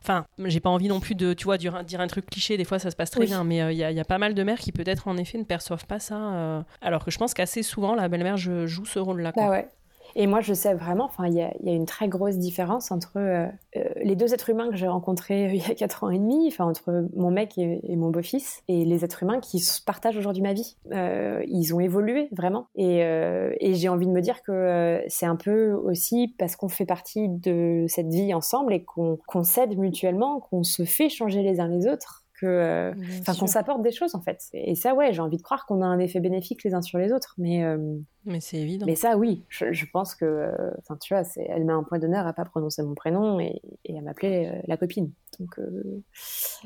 enfin, 0.00 0.24
j'ai 0.38 0.60
pas 0.60 0.70
envie 0.70 0.88
non 0.88 1.00
plus 1.00 1.14
de, 1.14 1.34
tu 1.34 1.44
vois, 1.44 1.58
dire 1.58 1.74
un 1.76 2.06
truc 2.06 2.26
cliché, 2.30 2.56
des 2.56 2.64
fois 2.64 2.78
ça 2.78 2.90
se 2.90 2.96
passe 2.96 3.10
très 3.10 3.26
bien, 3.26 3.44
mais 3.44 3.58
il 3.74 3.78
y, 3.78 4.00
a 4.00 4.04
pas 4.04 4.18
mal 4.18 4.34
de 4.34 4.42
mères 4.42 4.58
qui 4.58 4.72
peut-être 4.72 5.06
en 5.06 5.16
effet 5.18 5.36
ne 5.36 5.44
perçoivent 5.44 5.86
pas 5.86 5.98
ça. 5.98 6.64
alors 6.80 7.04
que 7.04 7.10
je 7.10 7.18
pense 7.18 7.34
qu'assez 7.34 7.62
souvent, 7.62 7.94
la 7.94 8.08
belle-mère 8.08 8.36
joue 8.38 8.86
ce 8.86 8.98
rôle-là. 8.98 9.32
Bah 9.36 9.50
ouais. 9.50 9.68
Et 10.14 10.26
moi, 10.26 10.40
je 10.40 10.52
sais 10.54 10.74
vraiment, 10.74 11.04
enfin, 11.04 11.26
il 11.26 11.34
y, 11.34 11.42
a, 11.42 11.52
une 11.64 11.86
très 11.86 12.08
grosse 12.08 12.36
différence 12.36 12.90
entre 12.90 13.12
euh, 13.16 13.46
euh, 13.76 13.84
les 14.02 14.16
deux 14.16 14.34
êtres 14.34 14.50
humains 14.50 14.70
que 14.70 14.76
j'ai 14.76 14.88
rencontrés 14.88 15.46
euh, 15.46 15.52
il 15.54 15.68
y 15.68 15.70
a 15.70 15.74
4 15.74 16.04
ans 16.04 16.10
et 16.10 16.18
demi, 16.18 16.46
enfin, 16.48 16.64
entre 16.64 17.06
mon 17.14 17.30
mec 17.30 17.56
et, 17.58 17.96
mon 17.96 18.10
beau-fils, 18.10 18.62
et 18.68 18.84
les 18.84 19.04
êtres 19.04 19.22
humains 19.22 19.40
qui 19.40 19.62
partagent 19.86 20.16
aujourd'hui 20.16 20.42
ma 20.42 20.52
vie. 20.52 20.76
ils 20.90 21.74
ont 21.74 21.80
évolué, 21.80 22.28
vraiment. 22.32 22.66
Et, 22.74 22.98
et 22.98 23.74
j'ai 23.74 23.88
envie 23.88 24.06
de 24.06 24.12
me 24.12 24.20
dire 24.20 24.42
que 24.42 25.02
c'est 25.08 25.26
un 25.26 25.36
peu 25.36 25.72
aussi 25.72 26.34
parce 26.38 26.56
qu'on 26.56 26.68
fait 26.68 26.86
partie 26.86 27.28
de 27.28 27.84
cette 27.88 28.08
vie 28.08 28.34
ensemble 28.34 28.72
et 28.72 28.84
qu'on 28.84 29.18
s'aide 29.42 29.78
mutuellement, 29.78 30.40
qu'on 30.40 30.62
se 30.62 30.84
fait 30.84 31.08
changer 31.08 31.42
les 31.42 31.60
uns 31.60 31.68
les 31.68 31.86
autres 31.86 32.22
euh, 32.44 32.92
enfin 33.20 33.34
qu'on 33.34 33.46
s'apporte 33.46 33.82
des 33.82 33.92
choses 33.92 34.14
en 34.14 34.20
fait. 34.20 34.40
Et 34.52 34.74
ça, 34.74 34.94
ouais, 34.94 35.12
j'ai 35.12 35.20
envie 35.20 35.36
de 35.36 35.42
croire 35.42 35.66
qu'on 35.66 35.82
a 35.82 35.86
un 35.86 35.98
effet 35.98 36.20
bénéfique 36.20 36.64
les 36.64 36.74
uns 36.74 36.82
sur 36.82 36.98
les 36.98 37.12
autres, 37.12 37.34
mais 37.38 37.64
euh, 37.64 37.96
mais 38.24 38.40
c'est 38.40 38.58
évident. 38.58 38.86
Mais 38.86 38.94
ça, 38.94 39.16
oui, 39.16 39.44
je, 39.48 39.84
pense 39.92 40.14
que, 40.14 40.50
enfin, 40.78 40.96
tu 41.00 41.14
vois, 41.14 41.22
elle 41.36 41.64
met 41.64 41.72
un 41.72 41.82
point 41.82 41.98
d'honneur 41.98 42.26
à 42.26 42.32
pas 42.32 42.44
prononcer 42.44 42.82
mon 42.82 42.94
prénom 42.94 43.40
et, 43.40 43.60
à 43.88 44.00
m'appeler 44.00 44.46
euh, 44.46 44.60
la 44.66 44.76
copine. 44.76 45.10
Donc 45.40 45.58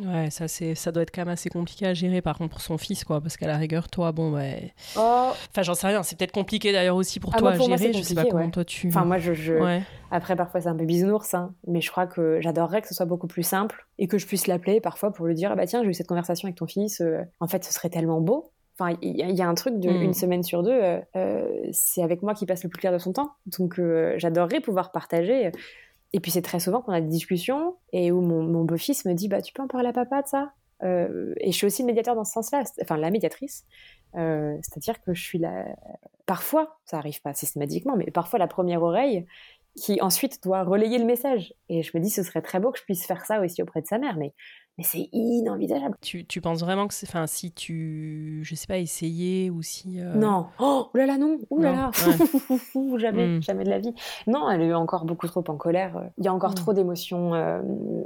ouais, 0.05 0.29
ça 0.31 0.49
c'est, 0.49 0.75
ça 0.75 0.91
doit 0.91 1.05
être 1.05 1.13
quand 1.15 1.21
même 1.21 1.33
assez 1.33 1.49
compliqué 1.49 1.87
à 1.87 1.95
gérer. 1.95 2.21
Par 2.21 2.37
contre, 2.37 2.51
pour 2.51 2.61
son 2.61 2.79
fils, 2.79 3.05
quoi, 3.05 3.21
parce 3.21 3.37
qu'à 3.37 3.47
la 3.47 3.57
rigueur, 3.57 3.89
toi, 3.89 4.11
bon, 4.11 4.35
ouais. 4.35 4.75
Oh. 4.97 5.31
Enfin, 5.51 5.63
j'en 5.63 5.75
sais 5.75 5.87
rien. 5.87 6.03
C'est 6.03 6.19
peut-être 6.19 6.33
compliqué 6.33 6.73
d'ailleurs 6.73 6.97
aussi 6.97 7.21
pour 7.21 7.33
ah, 7.35 7.39
toi 7.39 7.51
à 7.53 7.59
gérer. 7.59 7.93
je 7.93 8.03
sais 8.03 8.15
pas 8.15 8.25
comment 8.25 8.51
toi 8.51 8.65
tu. 8.65 8.89
Enfin, 8.89 9.05
moi, 9.05 9.19
je. 9.19 9.55
Après, 10.11 10.37
parfois, 10.37 10.61
c'est 10.61 10.69
un 10.69 10.77
peu 10.77 10.85
bisounours, 10.85 11.35
hein, 11.35 11.55
mais 11.67 11.81
je 11.81 11.91
crois 11.91 12.07
que 12.07 12.41
j'adorerais 12.41 12.83
que 12.83 12.89
ce 12.89 12.95
soit 12.95 13.07
beaucoup 13.07 13.27
plus 13.27 13.43
simple 13.43 13.87
et 13.99 14.07
que 14.07 14.19
je 14.19 14.27
puisse 14.27 14.47
l'appeler 14.47 14.81
parfois 14.81 15.13
pour 15.13 15.27
lui 15.27 15.35
dire 15.35 15.51
ah 15.53 15.57
bah 15.57 15.67
tiens, 15.67 15.83
j'ai 15.83 15.91
eu 15.91 15.95
cette 15.95 16.07
conversation 16.07 16.47
avec 16.47 16.57
ton 16.57 16.67
fils. 16.67 17.01
Euh, 17.01 17.23
en 17.41 17.49
fait, 17.49 17.65
ce 17.65 17.73
serait 17.73 17.91
tellement 17.91 18.21
beau. 18.21 18.53
Enfin, 18.79 18.97
il 19.01 19.17
y, 19.17 19.41
a 19.41 19.49
un 19.49 19.55
truc 19.55 19.81
de 19.81 19.89
hmm. 19.89 20.13
semaine 20.13 20.43
sur 20.43 20.63
deux, 20.63 20.71
euh, 20.71 21.01
euh, 21.17 21.49
c'est 21.73 22.03
avec 22.03 22.23
moi 22.23 22.35
qui 22.35 22.45
passe 22.45 22.63
le 22.63 22.69
plus 22.69 22.79
clair 22.79 22.93
de 22.93 22.99
son 22.99 23.13
temps. 23.13 23.33
Donc, 23.47 23.81
j'adorerais 24.17 24.61
pouvoir 24.61 24.93
partager. 24.93 25.51
Et 26.13 26.21
puis, 26.21 26.31
c'est 26.31 26.43
très 26.43 26.61
souvent 26.61 26.83
qu'on 26.83 26.93
a 26.93 27.01
des 27.01 27.09
discussions 27.09 27.77
et 27.93 28.13
où 28.13 28.21
mon, 28.21 28.65
beau-fils 28.65 29.07
me 29.07 29.15
dit 29.15 29.29
bah 29.29 29.41
tu 29.41 29.55
peux 29.55 29.63
en 29.63 29.67
parler 29.67 29.89
à 29.89 29.93
papa 29.93 30.23
de 30.23 30.29
ça? 30.29 30.53
Et 30.83 31.53
je 31.53 31.57
suis 31.57 31.67
aussi 31.67 31.83
le 31.83 31.87
médiateur 31.87 32.15
dans 32.15 32.25
ce 32.25 32.33
sens-là, 32.33 32.65
enfin 32.83 32.99
la 32.99 33.11
médiatrice. 33.11 33.65
C'est-à-dire 34.13 35.03
que 35.03 35.15
je 35.15 35.23
suis 35.23 35.39
la... 35.39 35.65
Parfois, 36.27 36.79
ça 36.85 36.99
arrive 36.99 37.23
pas 37.23 37.33
systématiquement, 37.33 37.97
mais 37.97 38.11
parfois 38.11 38.39
la 38.39 38.47
première 38.47 38.83
oreille 38.83 39.27
qui 39.77 40.01
ensuite 40.01 40.43
doit 40.43 40.65
relayer 40.65 40.99
le 40.99 41.05
message. 41.05 41.55
Et 41.69 41.83
je 41.83 41.97
me 41.97 42.03
dis, 42.03 42.11
ce 42.11 42.23
serait 42.23 42.43
très 42.43 42.61
beau 42.61 42.73
que 42.73 42.79
je 42.79 42.85
puisse 42.85 43.07
faire 43.07 43.25
ça 43.25 43.41
aussi 43.41 43.63
auprès 43.63 43.83
de 43.83 43.87
sa 43.87 43.99
mère, 43.99 44.17
mais 44.17 44.33
mais 44.79 44.85
c'est 44.85 45.09
inenvisageable. 45.13 45.97
Tu, 46.03 46.27
tu, 46.27 46.43
penses 46.43 46.61
vraiment 46.61 46.87
que 46.87 46.93
c'est. 46.93 47.09
Enfin, 47.09 47.27
si 47.27 47.51
tu. 47.51 48.41
Je 48.43 48.55
sais 48.55 48.67
pas, 48.67 48.77
essayer 48.77 49.49
ou 49.49 49.63
si. 49.63 50.01
Euh, 50.01 50.15
non. 50.15 50.47
Oh, 50.59 50.89
là 50.93 51.07
là, 51.07 51.17
non. 51.17 51.39
Ouh 51.49 51.63
là 51.63 51.73
là. 51.73 51.91
jamais, 52.99 53.27
hmm. 53.27 53.43
jamais 53.43 53.65
de 53.65 53.71
la 53.71 53.79
vie. 53.79 53.95
Non, 54.27 54.51
elle 54.51 54.61
est 54.61 54.75
encore 54.75 55.07
beaucoup 55.07 55.27
trop 55.29 55.43
en 55.49 55.57
colère. 55.57 56.11
Il 56.19 56.25
y 56.25 56.29
a 56.29 56.35
encore 56.35 56.51
hmm. 56.51 56.57
trop 56.57 56.73
d'émotions. 56.75 57.35
Euh, 57.35 57.63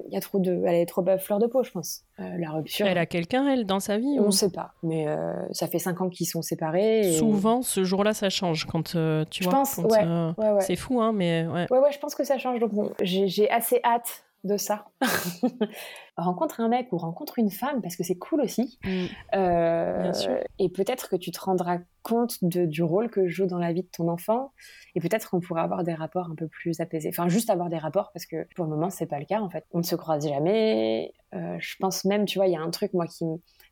il 0.09 0.15
y 0.15 0.17
a 0.17 0.21
trop 0.21 0.39
de. 0.39 0.63
Elle 0.65 0.77
est 0.77 0.87
trop 0.87 1.05
fleur 1.19 1.41
de 1.41 1.49
peau, 1.49 1.65
je 1.65 1.73
pense. 1.73 2.05
Euh, 2.21 2.37
la 2.39 2.51
rupture. 2.53 2.87
Elle 2.87 2.99
a 2.99 3.07
quelqu'un, 3.07 3.49
elle, 3.49 3.67
dans 3.67 3.81
sa 3.81 3.99
vie 3.99 4.19
On 4.21 4.27
ne 4.27 4.31
sait 4.31 4.51
pas. 4.51 4.75
Mais 4.85 5.07
ça 5.51 5.67
fait 5.67 5.81
cinq 5.81 6.01
ans 6.01 6.09
qu'ils 6.09 6.29
sont 6.29 6.43
séparés. 6.43 7.13
Souvent, 7.13 7.63
ce 7.63 7.83
jour-là, 7.83 8.15
ça 8.15 8.31
change 8.31 8.67
quand 8.67 8.93
tu 8.93 9.43
je 9.43 9.45
vois. 9.45 9.53
Pense, 9.53 9.79
ouais, 9.79 10.05
ouais, 10.39 10.51
ouais. 10.53 10.61
C'est 10.61 10.77
fou, 10.77 11.01
hein, 11.01 11.13
mais. 11.13 11.47
Ouais. 11.47 11.67
ouais, 11.69 11.79
ouais, 11.79 11.93
je 11.93 11.99
pense 11.99 12.15
que 12.15 12.23
ça 12.23 12.39
change. 12.39 12.61
Donc, 12.61 12.73
bon, 12.73 12.93
j'ai 13.03 13.51
assez 13.51 13.81
hâte 13.83 14.25
de 14.45 14.57
ça. 14.57 14.87
rencontre 16.17 16.61
un 16.61 16.69
mec 16.69 16.93
ou 16.93 16.99
rencontre 16.99 17.39
une 17.39 17.51
femme 17.51 17.81
parce 17.83 17.97
que 17.97 18.03
c'est 18.03 18.17
cool 18.17 18.41
aussi. 18.41 18.79
Mm. 18.85 19.07
Euh, 19.35 20.13
et 20.59 20.69
peut-être 20.69 21.09
que 21.09 21.17
tu 21.17 21.31
te 21.31 21.41
rendras 21.41 21.79
compte 22.03 22.43
de, 22.43 22.67
du 22.67 22.83
rôle 22.83 23.11
que 23.11 23.27
je 23.27 23.35
joue 23.35 23.47
dans 23.47 23.59
la 23.59 23.73
vie 23.73 23.83
de 23.83 23.89
ton 23.89 24.09
enfant. 24.09 24.53
Et 24.95 25.01
peut-être 25.01 25.31
qu'on 25.31 25.41
pourra 25.41 25.63
avoir 25.63 25.85
des 25.85 25.95
rapports 25.95 26.29
un 26.31 26.35
peu 26.35 26.49
plus 26.49 26.81
apaisés. 26.81 27.11
Enfin, 27.13 27.29
juste 27.29 27.51
avoir 27.51 27.69
des 27.69 27.79
rapports 27.79 28.11
parce 28.13 28.27
que 28.27 28.47
pour 28.55 28.65
le 28.65 28.71
moment, 28.71 28.91
c'est 28.91 29.07
pas 29.07 29.19
le 29.19 29.27
cas 29.27 29.41
en 29.41 29.51
fait. 29.51 29.65
On 29.73 29.79
ne 29.79 29.85
se 29.85 29.97
croise 29.97 30.27
jamais. 30.27 31.13
Euh, 31.35 31.57
je 31.59 31.77
pense 31.79 32.05
même, 32.05 32.25
tu 32.25 32.39
vois, 32.39 32.47
il 32.47 32.53
y 32.53 32.57
a 32.57 32.61
un 32.61 32.71
truc, 32.71 32.93
moi, 32.95 33.07
qui, 33.07 33.25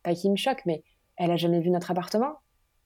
pas 0.03 0.15
qui 0.15 0.31
me 0.31 0.37
choque, 0.37 0.63
mais 0.67 0.83
elle 1.17 1.31
a 1.31 1.37
jamais 1.37 1.61
vu 1.61 1.71
notre 1.71 1.91
appartement. 1.91 2.37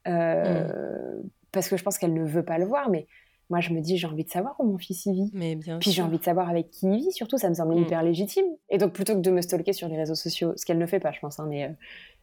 Euh, 0.09 1.19
mm. 1.19 1.31
Parce 1.53 1.69
que 1.69 1.77
je 1.77 1.83
pense 1.83 1.99
qu'elle 1.99 2.15
ne 2.15 2.25
veut 2.25 2.45
pas 2.45 2.59
le 2.59 2.65
voir, 2.65 2.89
mais 2.89 3.07
moi, 3.51 3.61
je 3.61 3.71
me 3.71 3.81
dis, 3.81 3.99
j'ai 3.99 4.07
envie 4.07 4.25
de 4.25 4.31
savoir 4.31 4.55
où 4.59 4.65
mon 4.65 4.79
fils 4.79 5.05
y 5.07 5.13
vit. 5.13 5.31
Mais 5.35 5.57
bien 5.57 5.79
Puis 5.79 5.91
j'ai 5.91 6.03
envie 6.03 6.19
de 6.19 6.25
savoir 6.25 6.49
avec 6.49 6.71
qui 6.71 6.87
il 6.87 6.97
vit, 6.97 7.13
surtout, 7.13 7.39
ça 7.39 7.49
me 7.49 7.55
semble 7.55 7.75
mm. 7.75 7.83
hyper 7.83 8.03
légitime. 8.03 8.47
Et 8.71 8.79
donc, 8.79 8.93
plutôt 8.93 9.15
que 9.15 9.21
de 9.21 9.31
me 9.31 9.43
stalker 9.43 9.73
sur 9.73 9.89
les 9.89 9.97
réseaux 9.97 10.15
sociaux, 10.15 10.53
ce 10.57 10.65
qu'elle 10.65 10.79
ne 10.79 10.87
fait 10.87 11.01
pas, 11.01 11.13
je 11.13 11.21
pense, 11.21 11.39
hein, 11.39 11.47
mais, 11.49 11.65
euh, 11.65 11.69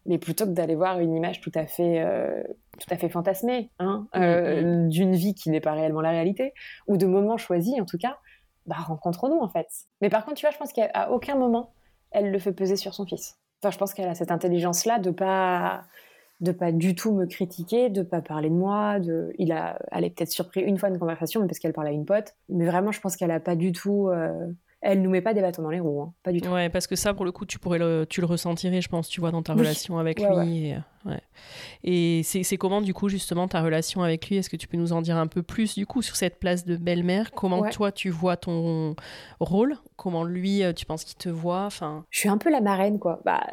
mais 0.05 0.17
plutôt 0.17 0.45
que 0.45 0.51
d'aller 0.51 0.75
voir 0.75 0.99
une 0.99 1.13
image 1.13 1.41
tout 1.41 1.51
à 1.55 1.65
fait, 1.65 2.01
euh, 2.01 2.41
tout 2.79 2.87
à 2.89 2.97
fait 2.97 3.09
fantasmée 3.09 3.69
hein, 3.79 4.07
mm, 4.15 4.19
euh, 4.19 4.61
mm. 4.85 4.89
d'une 4.89 5.15
vie 5.15 5.35
qui 5.35 5.49
n'est 5.49 5.61
pas 5.61 5.73
réellement 5.73 6.01
la 6.01 6.11
réalité, 6.11 6.53
ou 6.87 6.97
de 6.97 7.05
moments 7.05 7.37
choisis, 7.37 7.79
en 7.79 7.85
tout 7.85 7.97
cas, 7.97 8.17
bah, 8.65 8.77
rencontre-nous, 8.77 9.39
en 9.39 9.49
fait. 9.49 9.67
Mais 10.01 10.09
par 10.09 10.25
contre, 10.25 10.37
tu 10.37 10.45
vois, 10.45 10.51
je 10.51 10.57
pense 10.57 10.73
qu'à 10.73 11.11
aucun 11.11 11.35
moment, 11.35 11.73
elle 12.11 12.31
le 12.31 12.39
fait 12.39 12.53
peser 12.53 12.75
sur 12.75 12.93
son 12.93 13.05
fils. 13.05 13.37
Enfin, 13.61 13.71
je 13.71 13.77
pense 13.77 13.93
qu'elle 13.93 14.07
a 14.07 14.15
cette 14.15 14.31
intelligence-là 14.31 14.99
de 14.99 15.11
pas 15.11 15.83
de 16.41 16.51
pas 16.51 16.71
du 16.71 16.95
tout 16.95 17.13
me 17.13 17.25
critiquer, 17.25 17.89
de 17.89 18.01
pas 18.01 18.21
parler 18.21 18.49
de 18.49 18.55
moi. 18.55 18.99
De... 18.99 19.33
Il 19.37 19.51
a, 19.51 19.79
elle 19.91 20.05
est 20.05 20.09
peut-être 20.09 20.31
surpris 20.31 20.61
une 20.61 20.77
fois 20.77 20.89
une 20.89 20.99
conversation, 20.99 21.45
parce 21.47 21.59
qu'elle 21.59 21.73
parle 21.73 21.87
à 21.87 21.91
une 21.91 22.05
pote. 22.05 22.35
Mais 22.49 22.65
vraiment, 22.65 22.91
je 22.91 23.01
pense 23.01 23.15
qu'elle 23.15 23.31
a 23.31 23.39
pas 23.39 23.55
du 23.55 23.71
tout. 23.71 24.07
Euh... 24.09 24.47
Elle 24.81 25.01
nous 25.01 25.09
met 25.09 25.21
pas 25.21 25.33
des 25.33 25.41
bâtons 25.41 25.61
dans 25.61 25.71
les 25.71 25.81
roues, 25.81 26.01
hein. 26.03 26.13
pas 26.23 26.31
du 26.31 26.39
tout. 26.39 26.49
Ouais, 26.49 26.69
parce 26.69 26.87
que 26.87 26.95
ça, 26.95 27.13
pour 27.13 27.25
le 27.25 27.33
coup, 27.33 27.45
tu 27.45 27.59
pourrais 27.59 27.79
le, 27.79 28.05
tu 28.09 28.21
le 28.21 28.27
ressentirais, 28.27 28.79
je 28.79 28.87
pense, 28.87 29.09
tu 29.09 29.19
vois, 29.19 29.29
dans 29.31 29.41
ta 29.41 29.53
relation 29.53 29.97
avec 29.97 30.21
lui. 30.21 30.73
Et, 31.83 32.23
c'est 32.23 32.55
comment, 32.55 32.79
du 32.79 32.93
coup, 32.93 33.09
justement, 33.09 33.49
ta 33.49 33.61
relation 33.61 34.03
avec 34.03 34.29
lui? 34.29 34.37
Est-ce 34.37 34.49
que 34.49 34.55
tu 34.55 34.69
peux 34.69 34.77
nous 34.77 34.93
en 34.93 35.01
dire 35.01 35.17
un 35.17 35.27
peu 35.27 35.43
plus, 35.43 35.75
du 35.75 35.85
coup, 35.85 36.01
sur 36.01 36.15
cette 36.15 36.39
place 36.39 36.63
de 36.63 36.77
belle-mère? 36.77 37.31
Comment 37.31 37.67
toi, 37.69 37.91
tu 37.91 38.09
vois 38.09 38.37
ton 38.37 38.95
rôle? 39.41 39.75
Comment 39.97 40.23
lui, 40.23 40.63
euh, 40.63 40.71
tu 40.71 40.85
penses 40.85 41.03
qu'il 41.03 41.17
te 41.17 41.27
voit? 41.27 41.65
Enfin... 41.65 42.05
Je 42.09 42.19
suis 42.19 42.29
un 42.29 42.37
peu 42.37 42.49
la 42.49 42.61
marraine, 42.61 42.99
quoi. 42.99 43.19
Bah, 43.25 43.45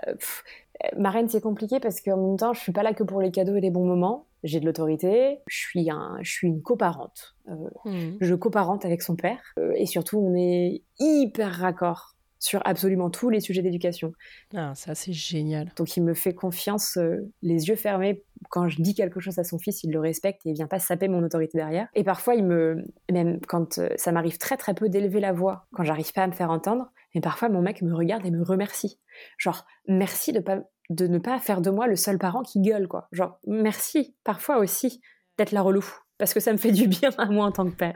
Marraine, 0.96 1.28
c'est 1.28 1.40
compliqué 1.40 1.80
parce 1.80 2.00
qu'en 2.00 2.16
même 2.16 2.36
temps, 2.36 2.52
je 2.52 2.60
suis 2.60 2.72
pas 2.72 2.82
là 2.82 2.92
que 2.92 3.02
pour 3.02 3.20
les 3.20 3.30
cadeaux 3.30 3.56
et 3.56 3.60
les 3.60 3.70
bons 3.70 3.86
moments. 3.86 4.26
J'ai 4.42 4.60
de 4.60 4.66
l'autorité. 4.66 5.40
Je 5.48 5.58
suis 5.58 5.90
un, 5.90 6.18
je 6.22 6.30
suis 6.30 6.46
une 6.46 6.62
coparente. 6.62 7.34
Euh, 7.48 7.54
hmm. 7.84 8.16
Je 8.20 8.34
coparente 8.34 8.84
avec 8.84 9.02
son 9.02 9.16
père. 9.16 9.40
Euh, 9.58 9.72
et 9.74 9.86
surtout, 9.86 10.18
on 10.18 10.34
est 10.36 10.82
hyper 10.98 11.52
raccord 11.52 12.14
sur 12.38 12.60
absolument 12.64 13.10
tous 13.10 13.30
les 13.30 13.40
sujets 13.40 13.62
d'éducation. 13.62 14.12
Ah, 14.54 14.74
ça 14.74 14.94
c'est 14.94 15.12
génial. 15.12 15.72
Donc 15.74 15.96
il 15.96 16.04
me 16.04 16.14
fait 16.14 16.34
confiance, 16.34 16.96
euh, 16.96 17.28
les 17.42 17.68
yeux 17.68 17.76
fermés. 17.76 18.22
Quand 18.50 18.68
je 18.68 18.80
dis 18.82 18.94
quelque 18.94 19.20
chose 19.20 19.38
à 19.38 19.44
son 19.44 19.58
fils, 19.58 19.82
il 19.82 19.90
le 19.90 19.98
respecte 19.98 20.44
et 20.44 20.50
il 20.50 20.54
vient 20.54 20.68
pas 20.68 20.78
saper 20.78 21.08
mon 21.08 21.24
autorité 21.24 21.58
derrière. 21.58 21.88
Et 21.94 22.04
parfois, 22.04 22.34
il 22.34 22.44
me, 22.44 22.84
même 23.10 23.40
quand 23.48 23.80
ça 23.96 24.12
m'arrive 24.12 24.38
très 24.38 24.56
très 24.56 24.74
peu 24.74 24.88
d'élever 24.88 25.18
la 25.18 25.32
voix, 25.32 25.66
quand 25.72 25.82
j'arrive 25.82 26.12
pas 26.12 26.22
à 26.22 26.26
me 26.26 26.32
faire 26.32 26.50
entendre, 26.50 26.92
mais 27.16 27.22
parfois 27.22 27.48
mon 27.48 27.62
mec 27.62 27.80
me 27.80 27.94
regarde 27.94 28.26
et 28.26 28.30
me 28.30 28.44
remercie. 28.44 29.00
Genre, 29.38 29.64
merci 29.88 30.34
de, 30.34 30.40
pas, 30.40 30.58
de 30.90 31.06
ne 31.06 31.18
pas 31.18 31.38
faire 31.38 31.62
de 31.62 31.70
moi 31.70 31.86
le 31.86 31.96
seul 31.96 32.18
parent 32.18 32.42
qui 32.42 32.60
gueule, 32.60 32.88
quoi. 32.88 33.08
Genre, 33.10 33.38
merci, 33.46 34.14
parfois 34.22 34.58
aussi, 34.58 35.00
d'être 35.38 35.52
la 35.52 35.62
relou. 35.62 35.82
Parce 36.18 36.34
que 36.34 36.40
ça 36.40 36.52
me 36.52 36.58
fait 36.58 36.72
du 36.72 36.88
bien 36.88 37.08
à 37.16 37.24
moi 37.24 37.46
en 37.46 37.52
tant 37.52 37.64
que 37.64 37.74
père. 37.74 37.94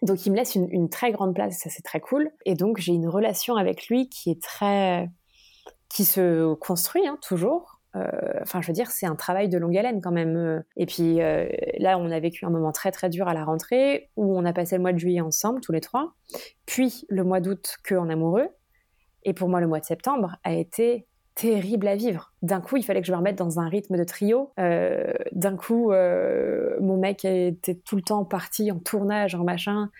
Donc, 0.00 0.24
il 0.24 0.32
me 0.32 0.36
laisse 0.36 0.54
une, 0.54 0.88
très 0.88 1.12
grande 1.12 1.34
place, 1.34 1.58
ça 1.58 1.68
c'est 1.68 1.82
très 1.82 2.00
cool. 2.00 2.30
Et 2.46 2.54
donc, 2.54 2.78
j'ai 2.78 2.92
une 2.92 3.06
relation 3.06 3.56
avec 3.56 3.88
lui 3.88 4.08
qui 4.08 4.30
est 4.30 4.42
très. 4.42 5.10
qui 5.90 6.06
se 6.06 6.54
construit, 6.54 7.06
hein, 7.06 7.18
toujours. 7.20 7.77
Euh, 7.98 8.40
enfin, 8.42 8.60
je 8.60 8.66
veux 8.66 8.72
dire, 8.72 8.90
c'est 8.90 9.06
un 9.06 9.14
travail 9.14 9.48
de 9.48 9.58
longue 9.58 9.76
haleine 9.76 10.00
quand 10.00 10.12
même. 10.12 10.62
Et 10.76 10.86
puis 10.86 11.20
euh, 11.20 11.48
là, 11.78 11.98
on 11.98 12.10
a 12.10 12.20
vécu 12.20 12.44
un 12.44 12.50
moment 12.50 12.72
très 12.72 12.90
très 12.90 13.08
dur 13.08 13.28
à 13.28 13.34
la 13.34 13.44
rentrée 13.44 14.10
où 14.16 14.36
on 14.36 14.44
a 14.44 14.52
passé 14.52 14.76
le 14.76 14.82
mois 14.82 14.92
de 14.92 14.98
juillet 14.98 15.20
ensemble, 15.20 15.60
tous 15.60 15.72
les 15.72 15.80
trois. 15.80 16.14
Puis 16.66 17.04
le 17.08 17.24
mois 17.24 17.40
d'août 17.40 17.76
que 17.84 17.94
en 17.94 18.08
amoureux. 18.08 18.48
Et 19.24 19.34
pour 19.34 19.48
moi, 19.48 19.60
le 19.60 19.66
mois 19.66 19.80
de 19.80 19.84
septembre 19.84 20.36
a 20.44 20.54
été 20.54 21.06
terrible 21.34 21.86
à 21.86 21.96
vivre. 21.96 22.32
D'un 22.42 22.60
coup, 22.60 22.76
il 22.76 22.82
fallait 22.82 23.00
que 23.00 23.06
je 23.06 23.12
me 23.12 23.16
remette 23.16 23.36
dans 23.36 23.60
un 23.60 23.68
rythme 23.68 23.96
de 23.96 24.04
trio. 24.04 24.52
Euh, 24.58 25.12
d'un 25.32 25.56
coup, 25.56 25.92
mon 25.92 26.96
mec 26.96 27.24
était 27.24 27.74
tout 27.74 27.96
le 27.96 28.02
temps 28.02 28.24
parti 28.24 28.70
en 28.72 28.78
tournage, 28.78 29.34
en 29.34 29.44
machin 29.44 29.90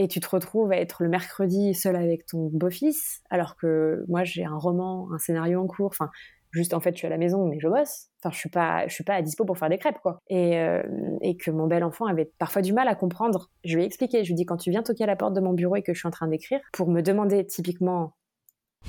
et 0.00 0.08
tu 0.08 0.18
te 0.18 0.28
retrouves 0.30 0.72
à 0.72 0.78
être 0.78 1.02
le 1.02 1.10
mercredi 1.10 1.74
seul 1.74 1.94
avec 1.94 2.24
ton 2.24 2.48
beau-fils, 2.50 3.20
alors 3.28 3.54
que 3.56 4.02
moi 4.08 4.24
j'ai 4.24 4.46
un 4.46 4.56
roman, 4.56 5.12
un 5.12 5.18
scénario 5.18 5.60
en 5.60 5.66
cours. 5.66 5.88
Enfin, 5.88 6.10
juste 6.50 6.74
en 6.74 6.80
fait 6.80 6.92
je 6.92 6.98
suis 6.98 7.06
à 7.06 7.10
la 7.10 7.18
maison 7.18 7.46
mais 7.46 7.58
je 7.60 7.68
bosse. 7.68 8.08
Enfin 8.22 8.32
je 8.32 8.38
suis 8.38 8.50
pas 8.50 8.86
je 8.86 8.94
suis 8.94 9.04
pas 9.04 9.14
à 9.14 9.22
dispo 9.22 9.44
pour 9.44 9.58
faire 9.58 9.68
des 9.68 9.78
crêpes 9.78 10.00
quoi. 10.02 10.18
Et, 10.28 10.58
euh, 10.58 10.82
et 11.20 11.36
que 11.36 11.50
mon 11.50 11.66
bel 11.66 11.84
enfant 11.84 12.06
avait 12.06 12.30
parfois 12.38 12.62
du 12.62 12.72
mal 12.72 12.88
à 12.88 12.94
comprendre. 12.94 13.50
Je 13.64 13.76
lui 13.76 13.82
ai 13.82 13.86
expliqué. 13.86 14.24
Je 14.24 14.28
lui 14.28 14.34
dis 14.34 14.44
quand 14.44 14.56
tu 14.56 14.70
viens 14.70 14.82
toquer 14.82 15.04
à 15.04 15.06
la 15.06 15.16
porte 15.16 15.34
de 15.34 15.40
mon 15.40 15.52
bureau 15.52 15.76
et 15.76 15.82
que 15.82 15.94
je 15.94 15.98
suis 15.98 16.08
en 16.08 16.12
train 16.12 16.28
d'écrire 16.28 16.60
pour 16.72 16.88
me 16.88 17.02
demander 17.02 17.46
typiquement 17.46 18.14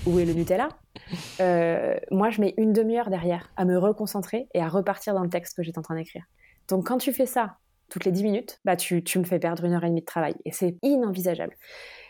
où 0.06 0.20
est 0.20 0.26
le 0.26 0.34
Nutella 0.34 0.70
euh, 1.42 1.98
moi 2.12 2.30
je 2.30 2.42
mets 2.42 2.54
une 2.58 2.74
demi-heure 2.74 3.10
derrière 3.10 3.52
à 3.58 3.66
me 3.66 3.78
reconcentrer 3.78 4.48
et 4.54 4.62
à 4.62 4.68
repartir 4.68 5.14
dans 5.14 5.24
le 5.24 5.30
texte 5.30 5.56
que 5.56 5.64
j'étais 5.64 5.80
en 5.80 5.84
train 5.84 5.96
d'écrire. 5.96 6.24
Donc 6.68 6.88
quand 6.88 6.98
tu 6.98 7.14
fais 7.14 7.26
ça 7.26 7.58
toutes 7.90 8.06
les 8.06 8.12
dix 8.12 8.24
minutes 8.24 8.60
bah 8.64 8.78
tu, 8.78 9.04
tu 9.04 9.20
me 9.20 9.26
fais 9.26 9.40
perdre 9.40 9.66
une 9.66 9.74
heure 9.74 9.84
et 9.84 9.90
demie 9.90 10.02
de 10.02 10.06
travail. 10.06 10.36
Et 10.46 10.52
c'est 10.52 10.78
inenvisageable 10.82 11.56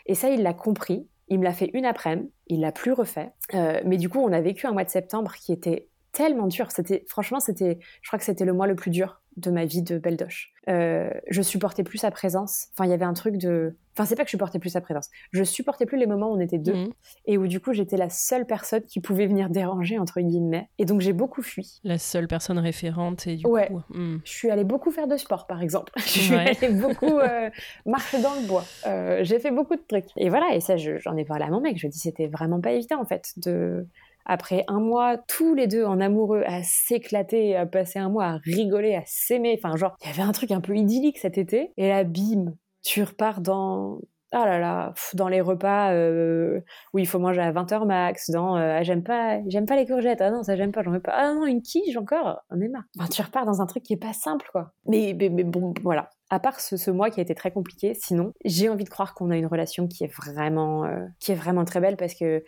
et 0.06 0.14
ça 0.14 0.30
il 0.30 0.42
l'a 0.42 0.54
compris 0.54 1.08
il 1.32 1.38
me 1.38 1.44
l'a 1.44 1.54
fait 1.54 1.70
une 1.72 1.86
après-midi, 1.86 2.30
il 2.48 2.60
l'a 2.60 2.72
plus 2.72 2.92
refait. 2.92 3.32
Euh, 3.54 3.80
mais 3.86 3.96
du 3.96 4.10
coup, 4.10 4.18
on 4.18 4.32
a 4.32 4.40
vécu 4.42 4.66
un 4.66 4.72
mois 4.72 4.84
de 4.84 4.90
septembre 4.90 5.32
qui 5.34 5.52
était 5.52 5.88
tellement 6.12 6.46
dur. 6.46 6.70
C'était, 6.70 7.04
franchement, 7.08 7.40
c'était, 7.40 7.78
je 8.02 8.08
crois 8.08 8.18
que 8.18 8.24
c'était 8.24 8.44
le 8.44 8.52
mois 8.52 8.66
le 8.66 8.74
plus 8.74 8.90
dur 8.90 9.21
de 9.36 9.50
ma 9.50 9.64
vie 9.64 9.82
de 9.82 9.98
Beldoche. 9.98 10.52
Euh, 10.68 11.10
je 11.28 11.42
supportais 11.42 11.82
plus 11.82 11.98
sa 11.98 12.10
présence. 12.10 12.68
Enfin, 12.72 12.84
il 12.84 12.90
y 12.90 12.94
avait 12.94 13.04
un 13.04 13.14
truc 13.14 13.36
de. 13.36 13.74
Enfin, 13.94 14.06
c'est 14.06 14.16
pas 14.16 14.22
que 14.22 14.28
je 14.28 14.32
supportais 14.32 14.58
plus 14.58 14.70
sa 14.70 14.80
présence. 14.80 15.10
Je 15.32 15.44
supportais 15.44 15.86
plus 15.86 15.98
les 15.98 16.06
moments 16.06 16.30
où 16.30 16.36
on 16.36 16.40
était 16.40 16.58
deux 16.58 16.74
mhm. 16.74 16.92
et 17.26 17.36
où 17.36 17.46
du 17.46 17.60
coup 17.60 17.74
j'étais 17.74 17.98
la 17.98 18.08
seule 18.08 18.46
personne 18.46 18.82
qui 18.84 19.00
pouvait 19.00 19.26
venir 19.26 19.50
déranger 19.50 19.98
entre 19.98 20.20
guillemets. 20.20 20.68
Et 20.78 20.84
donc 20.84 21.00
j'ai 21.00 21.12
beaucoup 21.12 21.42
fui. 21.42 21.80
La 21.84 21.98
seule 21.98 22.26
personne 22.26 22.58
référente 22.58 23.26
et 23.26 23.36
du 23.36 23.46
ouais. 23.46 23.68
coup. 23.68 23.82
Hmm. 23.90 24.18
Je 24.24 24.30
suis 24.30 24.50
allée 24.50 24.64
beaucoup 24.64 24.90
faire 24.92 25.08
de 25.08 25.16
sport 25.16 25.46
par 25.46 25.62
exemple. 25.62 25.92
Je 25.98 26.02
suis 26.02 26.34
allée 26.34 26.68
beaucoup 26.70 27.18
euh, 27.18 27.50
marcher 27.84 28.22
dans 28.22 28.34
le 28.34 28.46
bois. 28.46 28.64
Euh, 28.86 29.20
j'ai 29.24 29.40
fait 29.40 29.50
beaucoup 29.50 29.76
de 29.76 29.82
trucs. 29.86 30.08
Et 30.16 30.30
voilà. 30.30 30.54
Et 30.54 30.60
ça, 30.60 30.76
j'en 30.76 31.16
ai 31.16 31.24
parlé 31.24 31.44
à 31.44 31.50
mon 31.50 31.60
mec. 31.60 31.78
Je 31.78 31.86
dis 31.86 31.98
c'était 31.98 32.28
vraiment 32.28 32.60
pas 32.60 32.72
évident 32.72 33.00
en 33.00 33.04
fait 33.04 33.32
de 33.36 33.86
après 34.24 34.64
un 34.68 34.80
mois, 34.80 35.18
tous 35.28 35.54
les 35.54 35.66
deux 35.66 35.84
en 35.84 36.00
amoureux, 36.00 36.42
à 36.46 36.62
s'éclater, 36.62 37.56
à 37.56 37.66
passer 37.66 37.98
un 37.98 38.08
mois 38.08 38.26
à 38.26 38.38
rigoler, 38.44 38.94
à 38.94 39.02
s'aimer. 39.06 39.58
Enfin, 39.62 39.76
genre, 39.76 39.96
il 40.02 40.08
y 40.08 40.10
avait 40.10 40.22
un 40.22 40.32
truc 40.32 40.50
un 40.50 40.60
peu 40.60 40.76
idyllique 40.76 41.18
cet 41.18 41.38
été. 41.38 41.72
Et 41.76 41.88
là, 41.88 42.04
bim, 42.04 42.54
tu 42.82 43.02
repars 43.02 43.40
dans, 43.40 44.00
ah 44.32 44.46
là 44.46 44.58
là, 44.58 44.94
dans 45.14 45.28
les 45.28 45.42
repas 45.42 45.92
euh, 45.92 46.60
où 46.94 46.98
il 46.98 47.06
faut 47.06 47.18
manger 47.18 47.42
à 47.42 47.52
20h 47.52 47.86
max, 47.86 48.30
dans 48.30 48.56
euh, 48.56 48.78
ah, 48.78 48.82
j'aime 48.82 49.02
pas 49.02 49.40
j'aime 49.46 49.66
pas 49.66 49.76
les 49.76 49.86
courgettes, 49.86 50.22
ah 50.22 50.30
non, 50.30 50.42
ça 50.42 50.56
j'aime 50.56 50.72
pas, 50.72 50.82
j'en 50.82 50.90
veux 50.90 51.00
pas. 51.00 51.12
Ah 51.14 51.34
non, 51.34 51.44
une 51.44 51.60
quiche 51.60 51.96
encore, 51.96 52.40
on 52.50 52.60
est 52.60 52.68
marre. 52.68 52.84
Enfin, 52.98 53.08
tu 53.08 53.20
repars 53.20 53.44
dans 53.44 53.60
un 53.60 53.66
truc 53.66 53.82
qui 53.82 53.92
est 53.92 53.98
pas 53.98 54.14
simple 54.14 54.48
quoi. 54.50 54.72
Mais, 54.86 55.12
bon 55.12 55.74
voilà. 55.82 56.08
À 56.30 56.40
part 56.40 56.60
ce, 56.60 56.78
ce, 56.78 56.90
mois 56.90 57.10
qui 57.10 57.20
a 57.20 57.22
été 57.22 57.34
très 57.34 57.50
compliqué, 57.50 57.92
sinon, 57.92 58.32
j'ai 58.46 58.70
envie 58.70 58.84
de 58.84 58.88
croire 58.88 59.12
qu'on 59.12 59.30
a 59.30 59.36
une 59.36 59.46
relation 59.46 59.86
qui 59.86 60.02
est 60.04 60.12
vraiment 60.14 60.86
euh, 60.86 61.04
qui 61.20 61.32
est 61.32 61.34
vraiment 61.36 61.66
très 61.66 61.80
belle 61.80 61.98
parce 61.98 62.14
que 62.14 62.42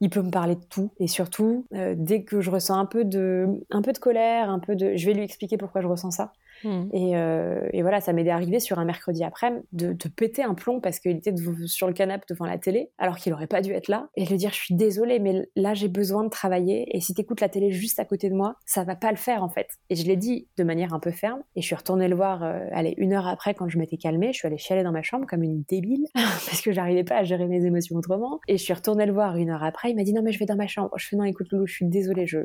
il 0.00 0.10
peut 0.10 0.22
me 0.22 0.30
parler 0.30 0.56
de 0.56 0.64
tout. 0.64 0.92
Et 0.98 1.08
surtout 1.08 1.66
euh, 1.74 1.94
dès 1.96 2.24
que 2.24 2.40
je 2.40 2.50
ressens 2.50 2.78
un 2.78 2.86
peu 2.86 3.04
de 3.04 3.46
un 3.70 3.82
peu 3.82 3.92
de 3.92 3.98
colère 3.98 4.50
un 4.50 4.58
peu 4.58 4.76
de 4.76 4.96
je 4.96 5.06
vais 5.06 5.14
lui 5.14 5.22
expliquer 5.22 5.56
pourquoi 5.56 5.80
je 5.80 5.86
ressens 5.88 6.12
ça 6.12 6.32
Hmm. 6.64 6.88
Et, 6.92 7.82
voilà, 7.82 8.00
ça 8.00 8.12
m'est 8.12 8.28
arrivé 8.28 8.60
sur 8.60 8.78
un 8.78 8.84
mercredi 8.84 9.22
après 9.22 9.52
de, 9.72 9.92
de 9.92 10.08
péter 10.08 10.42
un 10.42 10.54
plomb 10.54 10.80
parce 10.80 10.98
qu'il 10.98 11.16
était 11.16 11.34
sur 11.66 11.86
le 11.86 11.92
canapé 11.92 12.24
devant 12.30 12.46
la 12.46 12.58
télé, 12.58 12.90
alors 12.98 13.16
qu'il 13.16 13.32
aurait 13.32 13.46
pas 13.46 13.60
dû 13.60 13.72
être 13.72 13.88
là, 13.88 14.08
et 14.16 14.24
lui 14.24 14.36
dire 14.36 14.50
je 14.50 14.56
suis 14.56 14.74
désolée, 14.74 15.18
mais 15.18 15.48
là 15.56 15.74
j'ai 15.74 15.88
besoin 15.88 16.24
de 16.24 16.30
travailler, 16.30 16.86
et 16.96 17.00
si 17.00 17.12
t'écoutes 17.14 17.40
la 17.40 17.48
télé 17.48 17.70
juste 17.70 18.00
à 18.00 18.04
côté 18.04 18.30
de 18.30 18.34
moi, 18.34 18.56
ça 18.64 18.84
va 18.84 18.96
pas 18.96 19.10
le 19.10 19.16
faire 19.16 19.42
en 19.42 19.48
fait. 19.48 19.68
Et 19.90 19.96
je 19.96 20.06
l'ai 20.06 20.16
dit 20.16 20.48
de 20.56 20.64
manière 20.64 20.94
un 20.94 21.00
peu 21.00 21.10
ferme, 21.10 21.42
et 21.56 21.60
je 21.60 21.66
suis 21.66 21.74
retournée 21.74 22.08
le 22.08 22.16
voir, 22.16 22.42
allez, 22.72 22.94
une 22.96 23.12
heure 23.12 23.26
après 23.26 23.54
quand 23.54 23.68
je 23.68 23.78
m'étais 23.78 23.96
calmée, 23.96 24.32
je 24.32 24.38
suis 24.38 24.46
allée 24.46 24.58
chialer 24.58 24.82
dans 24.82 24.92
ma 24.92 25.02
chambre 25.02 25.26
comme 25.26 25.42
une 25.42 25.62
débile 25.68 26.06
parce 26.14 26.60
que 26.62 26.72
j'arrivais 26.72 27.04
pas 27.04 27.18
à 27.18 27.24
gérer 27.24 27.46
mes 27.46 27.64
émotions 27.64 27.96
autrement. 27.96 28.40
Et 28.48 28.56
je 28.56 28.62
suis 28.62 28.74
retournée 28.74 29.06
le 29.06 29.12
voir 29.12 29.36
une 29.36 29.50
heure 29.50 29.62
après. 29.62 29.90
Il 29.90 29.96
m'a 29.96 30.04
dit 30.04 30.12
non 30.12 30.22
mais 30.22 30.32
je 30.32 30.38
vais 30.38 30.46
dans 30.46 30.56
ma 30.56 30.66
chambre. 30.66 30.90
Je 30.96 31.06
fais 31.06 31.16
non 31.16 31.24
écoute 31.24 31.48
Loulou, 31.50 31.66
je 31.66 31.74
suis 31.74 31.86
désolée, 31.86 32.26
je 32.26 32.38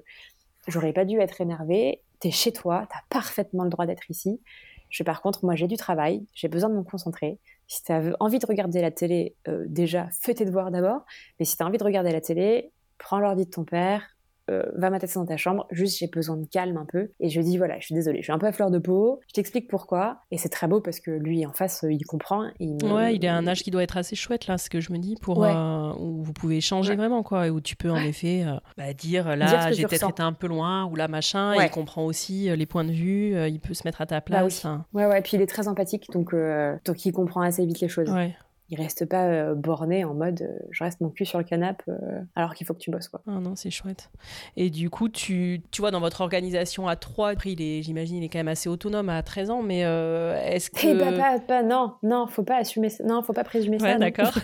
j'aurais 0.67 0.93
pas 0.93 1.05
dû 1.05 1.20
être 1.20 1.41
énervée. 1.41 2.01
T'es 2.20 2.32
chez 2.32 2.51
toi, 2.51 2.88
t'as 2.89 2.99
parfaitement 3.09 3.63
le 3.63 3.70
droit 3.70 3.86
d'être 3.86 4.09
ici. 4.09 4.41
Je 4.89 5.03
par 5.03 5.22
contre 5.22 5.45
moi 5.45 5.55
j'ai 5.55 5.67
du 5.67 5.78
travail, 5.78 6.26
j'ai 6.34 6.47
besoin 6.47 6.70
de 6.70 6.76
me 6.76 6.84
concentrer. 6.84 7.39
Si 7.67 7.84
tu 7.84 7.91
as 7.91 8.01
envie 8.20 8.39
de 8.39 8.45
regarder 8.45 8.82
la 8.82 8.91
télé, 8.91 9.36
euh, 9.47 9.65
déjà 9.67 10.09
fais 10.11 10.34
tes 10.34 10.45
devoirs 10.45 10.72
d'abord. 10.72 11.05
Mais 11.39 11.45
si 11.45 11.55
tu 11.55 11.63
as 11.63 11.65
envie 11.65 11.78
de 11.78 11.84
regarder 11.84 12.11
la 12.11 12.22
télé, 12.22 12.72
prends 12.97 13.20
l'ordi 13.20 13.45
de 13.45 13.49
ton 13.49 13.63
père, 13.63 14.17
euh, 14.50 14.64
va 14.76 14.89
m'attacher 14.89 15.16
dans 15.16 15.26
ta 15.26 15.38
chambre, 15.38 15.68
juste 15.72 15.97
j'ai 16.00 16.08
besoin 16.08 16.38
de 16.38 16.45
calme 16.45 16.78
un 16.78 16.86
peu. 16.86 17.10
Et 17.20 17.30
je 17.30 17.41
dis 17.41 17.58
voilà, 17.58 17.80
je 17.80 17.86
suis 17.86 17.95
désolée, 17.95 18.20
je 18.20 18.24
suis 18.24 18.34
un 18.34 18.39
peu 18.39 18.47
à 18.47 18.52
fleur 18.52 18.72
de 18.72 18.80
peau, 18.80 19.20
je 19.28 19.34
t'explique 19.34 19.68
pourquoi. 19.70 20.22
Et 20.32 20.38
c'est 20.38 20.50
très 20.50 20.68
beau 20.68 20.82
parce 20.82 21.00
que 21.00 21.12
lui 21.12 21.45
en 21.45 21.54
face, 21.54 21.84
euh, 21.84 21.91
il 21.91 22.06
comprend. 22.06 22.50
Il 22.60 22.78
Ouais, 22.84 23.16
il 23.16 23.26
a 23.28 23.36
un 23.36 23.47
âge 23.47 23.64
qui 23.64 23.72
doit 23.72 23.84
être 23.84 23.97
assez 23.97 24.16
chouette 24.16 24.47
là, 24.47 24.58
ce 24.58 24.70
que 24.70 24.80
je 24.80 24.91
me 24.91 24.97
dis, 24.97 25.16
pour 25.22 25.43
euh, 25.43 25.93
où 26.00 26.24
vous 26.24 26.34
pouvez 26.34 26.58
échanger 26.58 26.95
vraiment 26.95 27.24
quoi, 27.24 27.47
et 27.47 27.50
où 27.50 27.62
tu 27.62 27.76
peux 27.76 27.91
en 27.91 27.97
effet 27.97 28.45
bah, 28.78 28.93
dire 28.93 29.36
là 29.36 29.72
j'ai 29.72 29.86
peut-être 29.86 30.10
été 30.10 30.24
un 30.24 30.34
peu 30.34 30.47
loin 30.47 30.86
ou 30.86 30.95
là 30.95 31.08
machin. 31.08 31.56
il 31.56 31.70
comprend 31.70 32.06
aussi 32.06 32.56
les 32.56 32.66
points 32.66 32.84
de 32.84 32.91
vue, 32.91 33.36
il 33.47 33.60
peut 33.60 33.74
se 33.74 33.86
mettre 33.86 34.02
à 34.02 34.06
ta 34.06 34.16
bah 34.16 34.22
place. 34.22 34.66
Ouais 34.93 35.06
ouais, 35.06 35.22
puis 35.22 35.38
il 35.38 35.41
est 35.41 35.47
très 35.47 35.68
empathique 35.68 36.08
donc 36.12 36.34
donc 36.86 37.06
il 37.06 37.12
comprend 37.12 37.41
assez 37.41 37.66
vite 37.66 37.80
les 37.82 37.88
choses. 37.88 38.10
Ouais 38.10 38.36
il 38.72 38.80
reste 38.80 39.05
pas 39.05 39.26
euh, 39.26 39.55
borné 39.55 40.03
en 40.03 40.13
mode 40.13 40.43
euh, 40.43 40.59
je 40.70 40.84
reste 40.84 41.01
mon 41.01 41.09
cul 41.09 41.26
sur 41.26 41.39
le 41.39 41.43
canapé 41.43 41.84
euh, 41.89 42.22
alors 42.36 42.53
qu'il 42.53 42.67
faut 42.67 42.76
que 42.76 42.80
tu 42.80 42.91
bosses 42.91 43.07
quoi. 43.07 43.22
Ah 43.28 43.39
non, 43.39 43.55
c'est 43.55 43.72
chouette. 43.72 44.11
Et 44.57 44.70
du 44.70 44.91
coup, 44.91 45.09
tu, 45.09 45.61
tu 45.72 45.82
vois, 45.82 45.89
dans 45.89 45.99
votre 45.99 46.22
organisation 46.22 46.88
à 46.88 46.95
trois, 46.95 47.34
il 47.45 47.61
est, 47.61 47.82
j'imagine, 47.82 48.17
il 48.17 48.24
est 48.24 48.30
quand 48.30 48.39
même 48.39 48.47
assez 48.47 48.70
autonome 48.70 49.09
à 49.09 49.24
13 49.24 49.49
ans, 49.49 49.63
mais 49.63 49.80
est-ce 49.80 50.70
que. 50.70 50.88
Eh 50.88 50.93
bah, 50.93 51.11
pas, 51.11 51.39
pas, 51.39 51.63
non, 51.63 51.95
non, 52.03 52.28
faut 52.28 52.43
pas 52.43 52.57
assumer 52.57 52.89
ça. 52.89 53.03
Non, 53.03 53.24
faut 53.24 53.34
pas 53.34 53.43
présumer 53.43 53.82
ouais, 53.82 53.93
ça. 53.93 53.97
d'accord. 53.97 54.32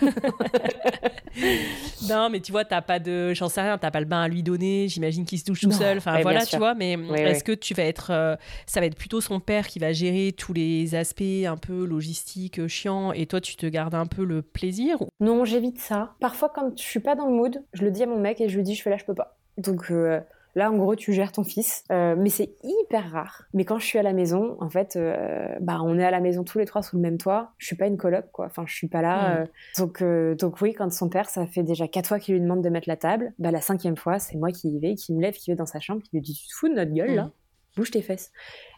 non, 2.08 2.28
mais 2.30 2.40
tu 2.40 2.50
vois, 2.50 2.64
t'as 2.64 2.82
pas 2.82 2.98
de. 2.98 3.32
J'en 3.34 3.48
sais 3.48 3.60
rien, 3.60 3.78
t'as 3.78 3.90
pas 3.90 4.00
le 4.00 4.06
bain 4.06 4.22
à 4.22 4.28
lui 4.28 4.42
donner, 4.42 4.88
j'imagine 4.88 5.24
qu'il 5.24 5.38
se 5.38 5.44
douche 5.44 5.60
tout 5.60 5.70
seul. 5.70 5.98
Enfin 5.98 6.20
voilà, 6.22 6.44
tu 6.44 6.56
vois, 6.56 6.74
mais 6.74 6.98
est-ce 7.14 7.44
que 7.44 7.52
tu 7.52 7.74
vas 7.74 7.84
être. 7.84 8.38
ça 8.66 8.80
va 8.80 8.86
être 8.86 8.96
plutôt 8.96 9.20
son 9.20 9.38
père 9.38 9.68
qui 9.68 9.78
va 9.78 9.92
gérer 9.92 10.32
tous 10.36 10.52
les 10.52 10.94
aspects 10.94 11.22
un 11.46 11.56
peu 11.56 11.84
logistiques, 11.84 12.66
chiants, 12.66 13.12
et 13.12 13.26
toi, 13.26 13.40
tu 13.40 13.56
te 13.56 13.66
gardes 13.66 13.94
un 13.94 14.06
peu 14.06 14.15
le 14.22 14.42
plaisir 14.42 14.98
Non, 15.20 15.44
j'évite 15.44 15.78
ça. 15.78 16.14
Parfois, 16.20 16.50
quand 16.54 16.76
je 16.76 16.82
suis 16.82 17.00
pas 17.00 17.14
dans 17.14 17.26
le 17.26 17.34
mood, 17.34 17.64
je 17.72 17.84
le 17.84 17.90
dis 17.90 18.02
à 18.02 18.06
mon 18.06 18.18
mec 18.18 18.40
et 18.40 18.48
je 18.48 18.56
lui 18.56 18.62
dis 18.62 18.74
je 18.74 18.82
fais 18.82 18.90
là, 18.90 18.96
je 18.96 19.04
peux 19.04 19.14
pas. 19.14 19.36
Donc 19.58 19.90
euh, 19.90 20.20
là, 20.54 20.70
en 20.70 20.76
gros, 20.76 20.94
tu 20.96 21.12
gères 21.12 21.32
ton 21.32 21.44
fils. 21.44 21.84
Euh, 21.90 22.14
mais 22.18 22.28
c'est 22.28 22.54
hyper 22.62 23.10
rare. 23.10 23.44
Mais 23.54 23.64
quand 23.64 23.78
je 23.78 23.86
suis 23.86 23.98
à 23.98 24.02
la 24.02 24.12
maison, 24.12 24.56
en 24.60 24.68
fait, 24.68 24.96
euh, 24.96 25.48
bah, 25.60 25.80
on 25.82 25.98
est 25.98 26.04
à 26.04 26.10
la 26.10 26.20
maison 26.20 26.44
tous 26.44 26.58
les 26.58 26.64
trois 26.66 26.82
sous 26.82 26.96
le 26.96 27.02
même 27.02 27.18
toit. 27.18 27.52
Je 27.58 27.66
suis 27.66 27.76
pas 27.76 27.86
une 27.86 27.96
coloc, 27.96 28.26
quoi. 28.32 28.46
Enfin, 28.46 28.64
je 28.66 28.74
suis 28.74 28.88
pas 28.88 29.02
là. 29.02 29.40
Mm. 29.40 29.48
donc, 29.78 30.04
donc 30.38 30.60
oui, 30.60 30.74
quand 30.74 30.90
son 30.92 31.08
père, 31.08 31.28
ça 31.28 31.46
fait 31.46 31.62
déjà 31.62 31.88
quatre 31.88 32.08
fois 32.08 32.18
qu'il 32.18 32.34
lui 32.34 32.40
demande 32.40 32.62
de 32.62 32.68
mettre 32.68 32.88
la 32.88 32.96
table. 32.96 33.32
Bah, 33.38 33.50
la 33.50 33.60
cinquième 33.60 33.96
fois, 33.96 34.18
c'est 34.18 34.36
moi 34.36 34.50
qui 34.50 34.68
y 34.68 34.78
vais, 34.78 34.94
qui 34.94 35.14
me 35.14 35.20
lève, 35.20 35.34
qui 35.34 35.50
vais 35.50 35.56
dans 35.56 35.66
sa 35.66 35.80
chambre, 35.80 36.02
qui 36.02 36.10
lui 36.12 36.20
dit 36.20 36.34
tu 36.34 36.48
te 36.48 36.54
fous 36.54 36.68
de 36.68 36.74
notre 36.74 36.92
gueule, 36.92 37.14
là? 37.14 37.24
Mm. 37.24 37.30
bouge 37.76 37.90
tes 37.90 38.02
fesses. 38.02 38.30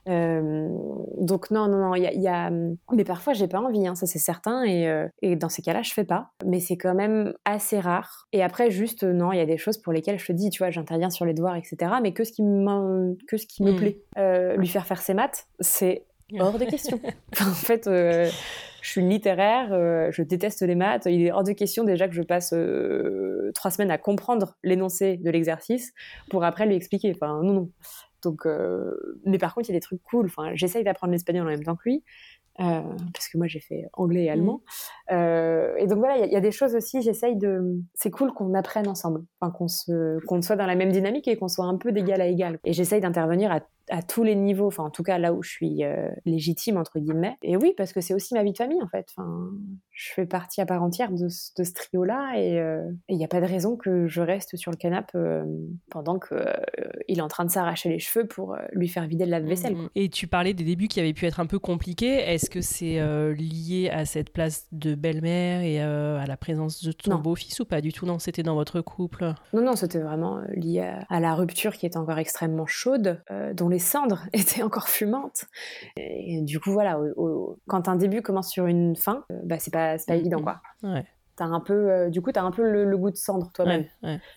Euh, 0.09 0.69
donc 1.19 1.51
non, 1.51 1.69
non, 1.69 1.79
non, 1.79 1.95
il 1.95 2.03
y 2.03 2.29
a, 2.29 2.51
mais 2.51 3.05
parfois 3.05 3.35
j'ai 3.35 3.49
pas 3.49 3.61
envie, 3.61 3.87
hein, 3.87 3.95
ça 3.95 4.07
c'est 4.07 4.19
certain, 4.19 4.65
et, 4.65 4.89
euh, 4.89 5.07
et, 5.21 5.37
dans 5.37 5.49
ces 5.49 5.63
cas-là 5.63 5.83
je 5.83 5.93
fais 5.93 6.05
pas. 6.05 6.31
Mais 6.47 6.61
c'est 6.61 6.77
quand 6.77 6.95
même 6.95 7.35
assez 7.45 7.79
rare. 7.79 8.27
Et 8.33 8.43
après 8.43 8.71
juste 8.71 9.05
non, 9.05 9.33
il 9.33 9.39
y 9.39 9.43
a 9.43 9.47
des 9.47 9.59
choses 9.59 9.79
pour 9.79 9.93
lesquelles 9.93 10.19
je 10.19 10.27
te 10.27 10.33
dis, 10.33 10.51
tu 10.51 10.59
vois, 10.59 10.71
j'interviens 10.71 11.11
sur 11.11 11.25
les 11.25 11.35
devoirs, 11.35 11.57
etc. 11.57 11.93
Mais 12.03 12.13
que 12.13 12.25
ce 12.25 12.33
qui 12.33 12.43
me, 12.43 13.17
que 13.27 13.37
ce 13.37 13.47
qui 13.47 13.63
me 13.63 13.73
hmm. 13.73 13.77
plaît, 13.77 13.99
euh, 14.17 14.57
lui 14.57 14.69
faire 14.69 14.87
faire 14.87 15.01
ses 15.01 15.15
maths, 15.15 15.47
c'est 15.61 16.05
hors 16.39 16.59
de 16.59 16.65
question. 16.65 17.01
en 17.41 17.53
fait, 17.53 17.85
je 17.87 18.31
suis 18.89 19.03
littéraire, 19.03 19.69
je 20.11 20.23
déteste 20.23 20.63
les 20.63 20.75
maths. 20.75 21.07
Il 21.07 21.27
est 21.27 21.33
hors 21.33 21.45
de 21.45 21.53
question 21.53 21.85
déjà 21.85 22.09
que 22.09 22.15
je 22.15 22.23
passe 22.23 22.55
trois 23.55 23.71
semaines 23.71 23.91
à 23.91 23.99
comprendre 23.99 24.57
l'énoncé 24.63 25.19
de 25.19 25.31
l'exercice 25.31 25.93
pour 26.31 26.45
après 26.45 26.67
lui 26.67 26.77
expliquer. 26.77 27.13
Enfin, 27.15 27.41
non, 27.43 27.53
non. 27.53 27.71
Donc, 28.23 28.47
euh, 28.47 28.95
mais 29.25 29.39
par 29.39 29.55
contre, 29.55 29.69
il 29.69 29.73
y 29.73 29.77
a 29.77 29.79
des 29.79 29.83
trucs 29.85 30.03
cool. 30.03 30.27
Enfin, 30.27 30.51
j'essaye 30.55 30.85
d'apprendre 30.85 31.13
l'espagnol 31.13 31.47
en 31.47 31.51
même 31.51 31.63
temps 31.63 31.77
que 31.77 31.89
lui. 31.89 32.05
Euh, 32.61 32.83
parce 33.15 33.29
que 33.29 33.39
moi 33.39 33.47
j'ai 33.47 33.61
fait 33.61 33.85
anglais 33.93 34.25
et 34.25 34.31
allemand. 34.31 34.63
Mmh. 35.11 35.15
Euh, 35.15 35.77
et 35.77 35.87
donc 35.87 35.99
voilà, 35.99 36.27
il 36.27 36.33
y, 36.33 36.37
a 36.37 36.41
des 36.41 36.51
choses 36.51 36.75
aussi, 36.75 37.03
j'essaye 37.03 37.37
de... 37.37 37.81
C'est 37.95 38.11
cool 38.11 38.33
qu'on 38.33 38.53
apprenne 38.55 38.89
ensemble, 38.89 39.23
enfin, 39.41 39.53
qu'on 39.53 39.69
se... 39.69 40.19
qu'on 40.27 40.43
soit 40.43 40.57
dans 40.57 40.67
la 40.67 40.75
même 40.75 40.91
dynamique 40.91 41.29
et 41.29 41.37
qu'on 41.37 41.49
soit 41.49 41.67
un 41.67 41.77
peu 41.77 41.93
d'égal 41.93 42.21
à 42.21 42.27
égal. 42.27 42.59
Et 42.65 42.73
j'essaye 42.73 43.01
d'intervenir 43.01 43.53
à 43.53 43.61
à 43.91 44.03
tous 44.03 44.23
les 44.23 44.35
niveaux, 44.35 44.67
enfin 44.67 44.85
en 44.85 44.91
tout 44.91 45.03
cas 45.03 45.17
là 45.17 45.33
où 45.33 45.43
je 45.43 45.49
suis 45.49 45.83
euh, 45.83 46.11
légitime 46.27 46.77
entre 46.77 46.99
guillemets. 46.99 47.39
Et 47.43 47.57
oui, 47.57 47.73
parce 47.75 47.95
que 47.95 48.03
c'est 48.03 48.13
aussi 48.13 48.35
ma 48.35 48.43
vie 48.43 48.53
de 48.53 48.57
famille 48.59 48.83
en 48.83 48.89
fait. 48.89 49.07
Enfin, 49.17 49.51
je 49.91 50.13
fais 50.13 50.27
partie 50.27 50.61
à 50.61 50.67
part 50.67 50.83
entière 50.83 51.11
de, 51.11 51.25
de 51.25 51.65
ce 51.65 51.73
trio-là 51.73 52.35
et 52.37 52.63
il 53.09 53.17
n'y 53.17 53.25
a 53.25 53.29
pas 53.29 53.41
de 53.41 53.47
raison 53.47 53.77
que 53.77 54.07
je 54.07 54.21
reste 54.21 54.57
sur 54.57 54.71
le 54.71 54.77
canapé 54.77 55.19
pendant 55.91 56.19
que 56.19 56.35
il 57.09 57.19
est 57.19 57.23
en 57.23 57.29
train 57.29 57.47
de 57.47 57.51
s'arracher 57.51 57.89
les 57.89 57.99
cheveux 57.99 58.27
pour 58.27 58.57
lui 58.73 58.89
faire 58.89 59.07
vider 59.07 59.25
de 59.25 59.31
la 59.31 59.41
vaisselle. 59.41 59.75
Mmh. 59.75 59.89
Et 59.95 60.09
tu 60.11 60.27
parlais 60.27 60.53
des 60.53 60.65
débuts 60.65 60.89
qui 60.89 61.01
avaient 61.01 61.15
pu 61.15 61.25
être 61.25 61.41
un 61.41 61.47
peu 61.47 61.59
compliqués. 61.59 62.17
Est-ce 62.17 62.48
que 62.49 62.61
c'est 62.61 62.99
lié 63.35 63.91
à 63.93 64.05
cette 64.05 64.31
place 64.33 64.67
de 64.73 64.95
belle-mère 64.95 65.63
et 65.63 65.81
à 65.81 66.27
la 66.27 66.37
présence 66.37 66.83
de 66.83 66.93
ton 66.93 67.17
beau-fils 67.17 67.61
ou 67.61 67.65
pas 67.65 67.81
du 67.81 67.93
tout? 67.93 68.07
Non, 68.07 68.19
c'était 68.19 68.43
dans 68.43 68.55
votre 68.55 68.81
couple. 68.81 69.35
Non, 69.53 69.63
non, 69.63 69.77
c'était 69.77 70.01
vraiment 70.01 70.41
lié 70.55 70.81
à, 70.81 71.05
à, 71.09 71.21
la 71.21 71.35
rupture 71.35 71.77
qui 71.77 71.87
est 71.87 71.97
encore 71.97 72.19
extrêmement 72.19 72.67
chaude, 72.67 73.23
dont 73.55 73.69
les 73.69 73.79
cendres 73.79 74.25
étaient 74.33 74.63
encore 74.63 74.89
fumantes. 74.89 75.47
Et 75.97 76.43
du 76.43 76.61
coup, 76.61 76.73
voilà, 76.73 76.99
quand 77.67 77.89
un 77.89 77.97
début 77.97 78.23
commence 78.23 78.51
sur 78.51 78.67
une 78.67 78.97
fin, 78.97 79.25
euh, 79.31 79.41
bah, 79.45 79.59
c'est 79.59 79.73
pas, 79.73 79.97
pas 80.07 80.17
évident, 80.17 80.43
quoi. 80.43 80.61
Ouais 80.83 81.05
un 81.45 81.61
peu, 81.61 81.91
euh, 81.91 82.09
du 82.11 82.21
coup, 82.21 82.33
tu 82.33 82.39
as 82.39 82.43
un 82.43 82.51
peu 82.51 82.63
le, 82.63 82.97
goût 82.97 83.11
de 83.11 83.17
cendre 83.17 83.51
toi-même. 83.53 83.85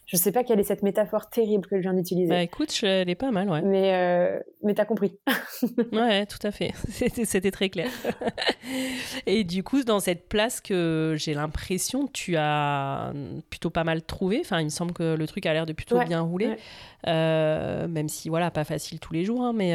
Je 0.06 0.18
sais 0.18 0.32
pas 0.32 0.44
quelle 0.44 0.60
est 0.60 0.64
cette 0.64 0.84
métaphore 0.84 1.30
terrible 1.30 1.68
que 1.68 1.78
je 1.78 1.82
viens 1.82 1.94
d'utiliser. 1.94 2.30
Bah 2.30 2.42
écoute, 2.42 2.78
elle 2.84 3.10
est 3.10 3.16
pas 3.16 3.32
mal, 3.32 3.50
ouais. 3.50 3.62
Mais, 3.62 3.94
euh, 3.96 4.40
mais 4.64 4.74
t'as 4.74 4.86
compris. 4.86 5.20
ouais, 5.92 6.26
tout 6.26 6.40
à 6.44 6.52
fait. 6.52 6.74
C'était 7.26 7.52
très 7.52 7.70
clair. 7.70 7.90
Et 9.26 9.44
du 9.44 9.64
coup, 9.64 9.84
dans 9.84 10.00
cette 10.00 10.30
place 10.30 10.62
que 10.62 11.16
j'ai 11.18 11.34
l'impression 11.34 12.08
tu 12.12 12.36
as 12.38 13.14
plutôt 13.50 13.70
pas 13.70 13.84
mal 13.84 14.04
trouvé, 14.04 14.40
enfin, 14.42 14.60
il 14.60 14.66
me 14.66 14.70
semble 14.70 14.94
que 14.94 15.16
le 15.16 15.28
truc 15.28 15.46
a 15.46 15.54
l'air 15.54 15.66
de 15.66 15.74
plutôt 15.74 16.00
bien 16.04 16.22
rouler. 16.22 16.58
Euh, 17.08 17.88
même 17.88 18.10
si 18.10 18.30
voilà 18.30 18.52
pas 18.52 18.64
facile 18.64 19.00
tous 19.00 19.12
les 19.12 19.26
jours 19.26 19.42
hein, 19.42 19.54
mais 19.54 19.72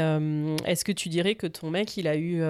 est-ce 0.65 0.85
que 0.85 0.93
tu 0.93 1.09
dirais 1.09 1.35
que 1.35 1.49
ton 1.49 1.71
mec 1.71 1.97
il 1.97 2.07
a 2.07 2.17
eu 2.17 2.41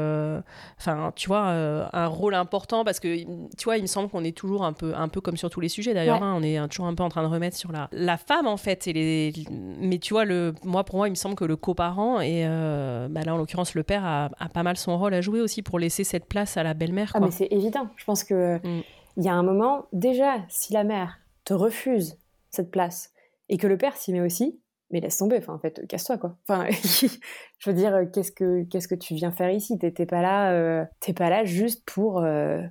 enfin 0.78 1.12
tu 1.16 1.28
vois 1.28 1.48
un 1.92 2.06
rôle 2.06 2.34
important? 2.34 2.84
Parce 2.84 3.00
que 3.00 3.22
tu 3.56 3.64
vois 3.64 3.78
il 3.78 3.82
me 3.82 3.86
semble 3.86 4.10
qu'on 4.10 4.24
est 4.24 4.36
toujours 4.36 4.64
un 4.66 4.72
peu, 4.72 4.94
un 4.94 5.08
peu 5.08 5.20
comme 5.20 5.36
sur 5.36 5.50
tous 5.50 5.60
les 5.60 5.68
sujets 5.68 5.94
d'ailleurs. 5.94 6.22
Hein. 6.22 6.34
on 6.36 6.42
est 6.42 6.66
toujours 6.68 6.86
un 6.86 6.94
peu 6.94 7.02
en 7.02 7.08
train 7.08 7.22
de 7.22 7.32
remettre 7.32 7.56
sur 7.56 7.72
la, 7.72 7.88
la 7.92 8.16
femme 8.16 8.46
en 8.46 8.56
fait. 8.56 8.86
Et 8.86 8.92
les, 8.92 9.32
mais 9.50 9.98
tu 9.98 10.14
vois, 10.14 10.24
le, 10.24 10.54
moi 10.64 10.84
pour 10.84 10.96
moi, 10.96 11.08
il 11.08 11.12
me 11.12 11.16
semble 11.16 11.34
que 11.34 11.44
le 11.44 11.56
coparent 11.56 12.20
et 12.20 12.44
euh, 12.46 13.08
bah 13.10 13.22
là 13.22 13.34
en 13.34 13.38
l'occurrence 13.38 13.74
le 13.74 13.82
père 13.82 14.04
a, 14.04 14.30
pas 14.52 14.62
mal 14.62 14.76
son 14.76 14.98
rôle 14.98 15.14
à 15.14 15.20
jouer 15.20 15.40
aussi 15.40 15.62
pour 15.62 15.78
laisser 15.78 16.04
cette 16.04 16.26
place 16.26 16.56
à 16.56 16.62
la 16.62 16.74
belle-mère. 16.74 17.12
Ah 17.14 17.20
mais 17.20 17.30
c'est 17.30 17.48
évident. 17.50 17.88
Je 17.96 18.04
pense 18.04 18.24
que 18.24 18.56
mm. 18.56 18.82
y 19.18 19.28
a 19.28 19.34
un 19.34 19.42
moment 19.42 19.86
déjà 19.92 20.36
si 20.48 20.72
la 20.72 20.84
mère 20.84 21.18
te 21.44 21.54
refuse 21.54 22.18
cette 22.50 22.70
place 22.70 23.12
et 23.48 23.58
que 23.58 23.66
le 23.66 23.76
père 23.76 23.96
s'y 23.96 24.12
met 24.12 24.20
aussi, 24.20 24.58
mais 24.90 25.00
laisse 25.00 25.16
tomber, 25.16 25.38
enfin, 25.38 25.54
en 25.54 25.58
fait, 25.58 25.86
casse-toi, 25.88 26.18
quoi. 26.18 26.36
Enfin, 26.48 26.66
je 26.70 27.70
veux 27.70 27.74
dire, 27.74 27.94
euh, 27.94 28.04
qu'est-ce 28.12 28.32
que, 28.32 28.64
qu'est-ce 28.64 28.88
que 28.88 28.94
tu 28.94 29.14
viens 29.14 29.32
faire 29.32 29.50
ici? 29.50 29.78
T'es 29.78 30.06
pas 30.06 30.22
là, 30.22 30.52
euh, 30.52 30.84
t'es 31.00 31.12
pas 31.12 31.28
là 31.28 31.44
juste 31.44 31.82
pour 31.86 32.22
euh, 32.22 32.62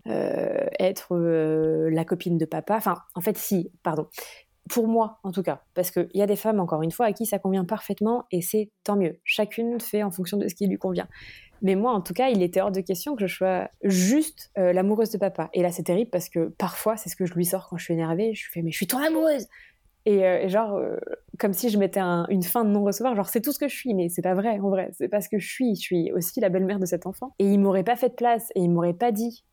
être 0.80 1.18
la 1.18 2.05
copine 2.05 2.38
de 2.38 2.45
papa. 2.45 2.78
Enfin, 2.78 2.95
en 3.16 3.22
fait, 3.22 3.38
si, 3.38 3.72
pardon. 3.84 4.07
Pour 4.70 4.88
moi, 4.88 5.20
en 5.24 5.32
tout 5.32 5.43
cas, 5.43 5.61
parce 5.76 5.91
qu'il 5.91 6.09
y 6.16 6.24
a 6.24 6.26
des 6.26 6.36
femmes, 6.36 6.59
encore 6.59 6.82
une 6.82 6.89
fois, 6.89 7.05
à 7.05 7.13
qui 7.13 7.28
ça 7.28 7.38
convient 7.38 7.66
parfaitement, 7.66 8.26
et 8.32 8.41
c'est 8.41 8.72
tant 8.84 8.95
mieux. 8.95 9.20
Chacune 9.24 9.80
fait 9.80 10.01
en 10.01 10.09
fonction 10.09 10.38
de 10.38 10.47
ce 10.47 10.55
qui 10.55 10.66
lui 10.66 10.78
convient. 10.78 11.07
Mais 11.61 11.76
moi, 11.76 11.91
en 11.91 12.01
tout 12.01 12.13
cas, 12.13 12.30
il 12.30 12.41
était 12.41 12.61
hors 12.61 12.72
de 12.72 12.82
question 12.82 13.16
que 13.16 13.28
je 13.28 13.36
sois 13.36 13.70
juste 13.84 14.51
l'amoureuse 14.55 15.11
de 15.11 15.20
papa. 15.20 15.49
Et 15.53 15.61
là, 15.61 15.72
c'est 15.72 15.84
terrible 15.84 16.09
parce 16.09 16.30
que 16.30 16.47
parfois, 16.57 16.97
c'est 16.97 17.09
ce 17.09 17.16
que 17.16 17.28
je 17.28 17.34
lui 17.36 17.45
sors 17.45 17.70
quand 17.70 17.78
je 17.78 17.84
suis 17.84 17.93
énervée. 17.93 18.34
Je 18.34 18.49
fais, 18.51 18.63
mais 18.63 18.72
je 18.72 18.78
suis 18.78 18.88
ton 18.88 18.97
amoureuse 18.97 19.47
euh, 20.08 20.39
et, 20.39 20.49
genre, 20.49 20.76
euh, 20.76 20.97
comme 21.39 21.53
si 21.53 21.70
je 21.70 21.78
mettais 21.78 21.99
une 21.99 22.43
fin 22.43 22.64
de 22.64 22.70
non-recevoir, 22.70 23.16
genre 23.16 23.30
c'est 23.30 23.41
tout 23.41 23.51
ce 23.51 23.60
que 23.60 23.68
je 23.68 23.76
suis, 23.76 23.93
mais 23.93 24.10
c'est 24.10 24.22
pas 24.22 24.36
vrai 24.36 24.60
en 24.60 24.70
vrai, 24.70 24.91
c'est 24.93 25.08
pas 25.08 25.22
ce 25.22 25.30
que 25.30 25.39
je 25.39 25.47
suis, 25.47 25.76
je 25.76 25.82
suis 25.82 26.12
aussi 26.12 26.39
la 26.39 26.49
belle-mère 26.49 26.80
de 26.80 26.86
cet 26.86 27.08
enfant. 27.08 27.34
Et 27.39 27.45
il 27.45 27.60
m'aurait 27.60 27.84
pas 27.84 27.95
fait 27.95 28.10
de 28.10 28.14
place, 28.16 28.51
et 28.56 28.62
il 28.62 28.70
m'aurait 28.70 28.93
pas 28.93 29.12
dit 29.12 29.43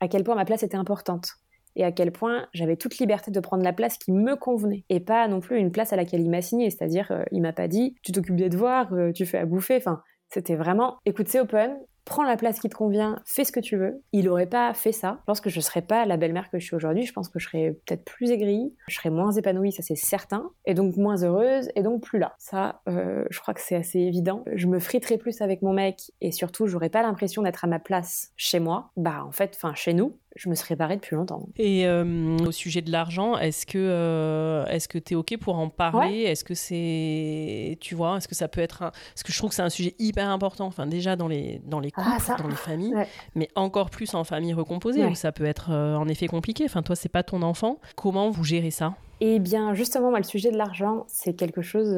à 0.00 0.08
quel 0.08 0.24
point 0.24 0.34
ma 0.34 0.44
place 0.44 0.62
était 0.62 0.76
importante, 0.76 1.32
et 1.76 1.84
à 1.84 1.92
quel 1.92 2.12
point 2.12 2.46
j'avais 2.52 2.76
toute 2.76 2.98
liberté 2.98 3.30
de 3.30 3.40
prendre 3.40 3.64
la 3.64 3.72
place 3.72 3.96
qui 3.96 4.12
me 4.12 4.36
convenait, 4.36 4.84
et 4.90 5.00
pas 5.00 5.26
non 5.28 5.40
plus 5.40 5.58
une 5.58 5.72
place 5.72 5.92
à 5.92 5.96
laquelle 5.96 6.20
il 6.20 6.30
m'a 6.30 6.42
signé, 6.42 6.68
c'est-à-dire 6.70 7.10
euh, 7.10 7.24
il 7.32 7.40
m'a 7.40 7.52
pas 7.52 7.68
dit 7.68 7.94
tu 8.02 8.12
t'occupes 8.12 8.36
des 8.36 8.50
devoirs, 8.50 8.92
tu 9.14 9.24
fais 9.24 9.38
à 9.38 9.46
bouffer, 9.46 9.76
enfin 9.76 10.02
C'était 10.28 10.56
vraiment, 10.56 10.98
écoute, 11.06 11.28
c'est 11.28 11.40
open, 11.40 11.78
prends 12.04 12.24
la 12.24 12.36
place 12.36 12.58
qui 12.58 12.68
te 12.68 12.74
convient, 12.74 13.16
fais 13.24 13.44
ce 13.44 13.52
que 13.52 13.60
tu 13.60 13.76
veux. 13.76 14.02
Il 14.12 14.26
n'aurait 14.26 14.46
pas 14.46 14.74
fait 14.74 14.92
ça. 14.92 15.18
Je 15.20 15.24
pense 15.26 15.40
que 15.40 15.50
je 15.50 15.58
ne 15.58 15.62
serais 15.62 15.82
pas 15.82 16.04
la 16.06 16.16
belle-mère 16.16 16.50
que 16.50 16.58
je 16.58 16.64
suis 16.64 16.76
aujourd'hui. 16.76 17.06
Je 17.06 17.12
pense 17.12 17.28
que 17.28 17.38
je 17.38 17.46
serais 17.46 17.78
peut-être 17.86 18.04
plus 18.04 18.30
aigrie, 18.30 18.74
je 18.88 18.94
serais 18.94 19.10
moins 19.10 19.32
épanouie, 19.32 19.72
ça 19.72 19.82
c'est 19.82 19.96
certain, 19.96 20.50
et 20.64 20.74
donc 20.74 20.96
moins 20.96 21.22
heureuse, 21.22 21.70
et 21.74 21.82
donc 21.82 22.02
plus 22.02 22.18
là. 22.18 22.34
Ça, 22.38 22.82
euh, 22.88 23.24
je 23.30 23.40
crois 23.40 23.54
que 23.54 23.60
c'est 23.60 23.76
assez 23.76 23.98
évident. 23.98 24.44
Je 24.52 24.66
me 24.66 24.78
friterais 24.78 25.18
plus 25.18 25.40
avec 25.40 25.62
mon 25.62 25.72
mec, 25.72 26.12
et 26.20 26.32
surtout, 26.32 26.66
j'aurais 26.66 26.90
pas 26.90 27.02
l'impression 27.02 27.42
d'être 27.42 27.64
à 27.64 27.68
ma 27.68 27.78
place 27.78 28.32
chez 28.36 28.60
moi. 28.60 28.90
Bah, 28.96 29.24
en 29.26 29.32
fait, 29.32 29.52
enfin, 29.56 29.74
chez 29.74 29.94
nous, 29.94 30.18
je 30.36 30.48
me 30.48 30.54
serais 30.54 30.76
barrée 30.76 30.96
depuis 30.96 31.14
longtemps. 31.14 31.48
Et 31.56 31.86
euh, 31.86 32.36
au 32.46 32.52
sujet 32.52 32.80
de 32.80 32.90
l'argent, 32.90 33.36
est-ce 33.36 33.66
que 33.66 33.78
euh, 33.78 34.64
est-ce 34.66 34.88
que 34.88 34.98
tu 34.98 35.12
es 35.12 35.16
OK 35.16 35.36
pour 35.38 35.56
en 35.56 35.68
parler? 35.68 36.22
Est-ce 36.22 36.44
que 36.44 36.54
c'est 36.54 37.76
tu 37.80 37.94
vois, 37.94 38.16
est-ce 38.16 38.28
que 38.28 38.34
ça 38.34 38.48
peut 38.48 38.60
être 38.60 38.82
un 38.82 38.90
parce 38.90 39.22
que 39.24 39.32
je 39.32 39.38
trouve 39.38 39.50
que 39.50 39.56
c'est 39.56 39.62
un 39.62 39.70
sujet 39.70 39.94
hyper 39.98 40.28
important 40.28 40.66
enfin 40.66 40.86
déjà 40.86 41.16
dans 41.16 41.28
les 41.28 41.60
dans 41.66 41.80
les 41.80 41.90
ah, 41.96 42.16
couples, 42.18 42.42
dans 42.42 42.48
les 42.48 42.56
familles, 42.56 42.94
mais 43.34 43.48
encore 43.54 43.90
plus 43.90 44.14
en 44.14 44.24
famille 44.24 44.54
recomposée 44.54 45.04
où 45.04 45.14
ça 45.14 45.32
peut 45.32 45.44
être 45.44 45.70
euh, 45.70 45.96
en 45.96 46.08
effet 46.08 46.26
compliqué. 46.26 46.64
Enfin 46.64 46.82
toi, 46.82 46.96
c'est 46.96 47.08
pas 47.10 47.22
ton 47.22 47.42
enfant. 47.42 47.78
Comment 47.96 48.30
vous 48.30 48.44
gérez 48.44 48.70
ça? 48.70 48.94
Eh 49.20 49.38
bien, 49.38 49.74
justement, 49.74 50.10
moi 50.10 50.18
le 50.18 50.24
sujet 50.24 50.50
de 50.50 50.56
l'argent, 50.56 51.04
c'est 51.08 51.34
quelque 51.34 51.62
chose 51.62 51.96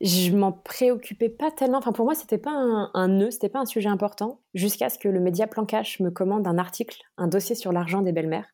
je 0.00 0.30
m'en 0.30 0.52
préoccupais 0.52 1.28
pas 1.28 1.50
tellement. 1.50 1.78
Enfin, 1.78 1.92
pour 1.92 2.04
moi, 2.04 2.14
c'était 2.14 2.38
pas 2.38 2.52
un, 2.52 2.90
un 2.94 3.08
nœud, 3.08 3.30
c'était 3.30 3.48
pas 3.48 3.58
un 3.58 3.64
sujet 3.64 3.88
important, 3.88 4.40
jusqu'à 4.54 4.88
ce 4.88 4.98
que 4.98 5.08
le 5.08 5.20
média 5.20 5.46
Plan 5.46 5.64
Cash 5.64 6.00
me 6.00 6.10
commande 6.10 6.46
un 6.46 6.58
article, 6.58 6.98
un 7.16 7.26
dossier 7.26 7.54
sur 7.54 7.72
l'argent 7.72 8.02
des 8.02 8.12
belles-mères, 8.12 8.46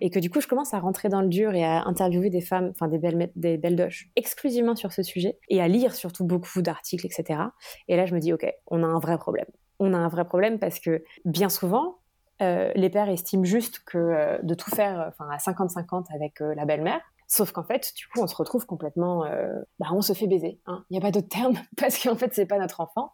et 0.00 0.10
que 0.10 0.18
du 0.18 0.30
coup, 0.30 0.40
je 0.40 0.46
commence 0.46 0.72
à 0.74 0.78
rentrer 0.78 1.08
dans 1.08 1.20
le 1.20 1.28
dur 1.28 1.54
et 1.54 1.64
à 1.64 1.84
interviewer 1.84 2.30
des 2.30 2.40
femmes, 2.40 2.70
enfin 2.70 2.88
des 2.88 2.98
belles 2.98 3.30
des 3.36 3.58
belles 3.58 3.76
doches, 3.76 4.08
exclusivement 4.16 4.74
sur 4.74 4.92
ce 4.92 5.02
sujet, 5.02 5.38
et 5.48 5.60
à 5.60 5.68
lire 5.68 5.94
surtout 5.94 6.24
beaucoup 6.24 6.62
d'articles, 6.62 7.06
etc. 7.06 7.40
Et 7.88 7.96
là, 7.96 8.06
je 8.06 8.14
me 8.14 8.20
dis, 8.20 8.32
ok, 8.32 8.46
on 8.68 8.82
a 8.82 8.86
un 8.86 8.98
vrai 8.98 9.18
problème. 9.18 9.46
On 9.78 9.92
a 9.92 9.98
un 9.98 10.08
vrai 10.08 10.24
problème 10.24 10.58
parce 10.58 10.80
que 10.80 11.04
bien 11.26 11.50
souvent, 11.50 11.98
euh, 12.42 12.70
les 12.74 12.90
pères 12.90 13.08
estiment 13.08 13.44
juste 13.44 13.80
que 13.80 13.98
euh, 13.98 14.38
de 14.42 14.54
tout 14.54 14.70
faire, 14.70 15.06
enfin 15.08 15.28
à 15.30 15.38
50-50 15.38 16.14
avec 16.14 16.40
euh, 16.40 16.54
la 16.54 16.64
belle-mère, 16.64 17.00
Sauf 17.28 17.50
qu'en 17.52 17.64
fait, 17.64 17.92
du 17.96 18.06
coup, 18.06 18.20
on 18.22 18.26
se 18.26 18.36
retrouve 18.36 18.66
complètement, 18.66 19.24
euh, 19.24 19.52
bah, 19.78 19.88
on 19.92 20.00
se 20.00 20.12
fait 20.12 20.26
baiser. 20.26 20.60
Hein. 20.66 20.84
Il 20.90 20.94
n'y 20.94 20.98
a 20.98 21.00
pas 21.00 21.10
d'autre 21.10 21.28
terme 21.28 21.54
parce 21.76 22.02
qu'en 22.02 22.16
fait, 22.16 22.32
c'est 22.32 22.46
pas 22.46 22.58
notre 22.58 22.80
enfant. 22.80 23.12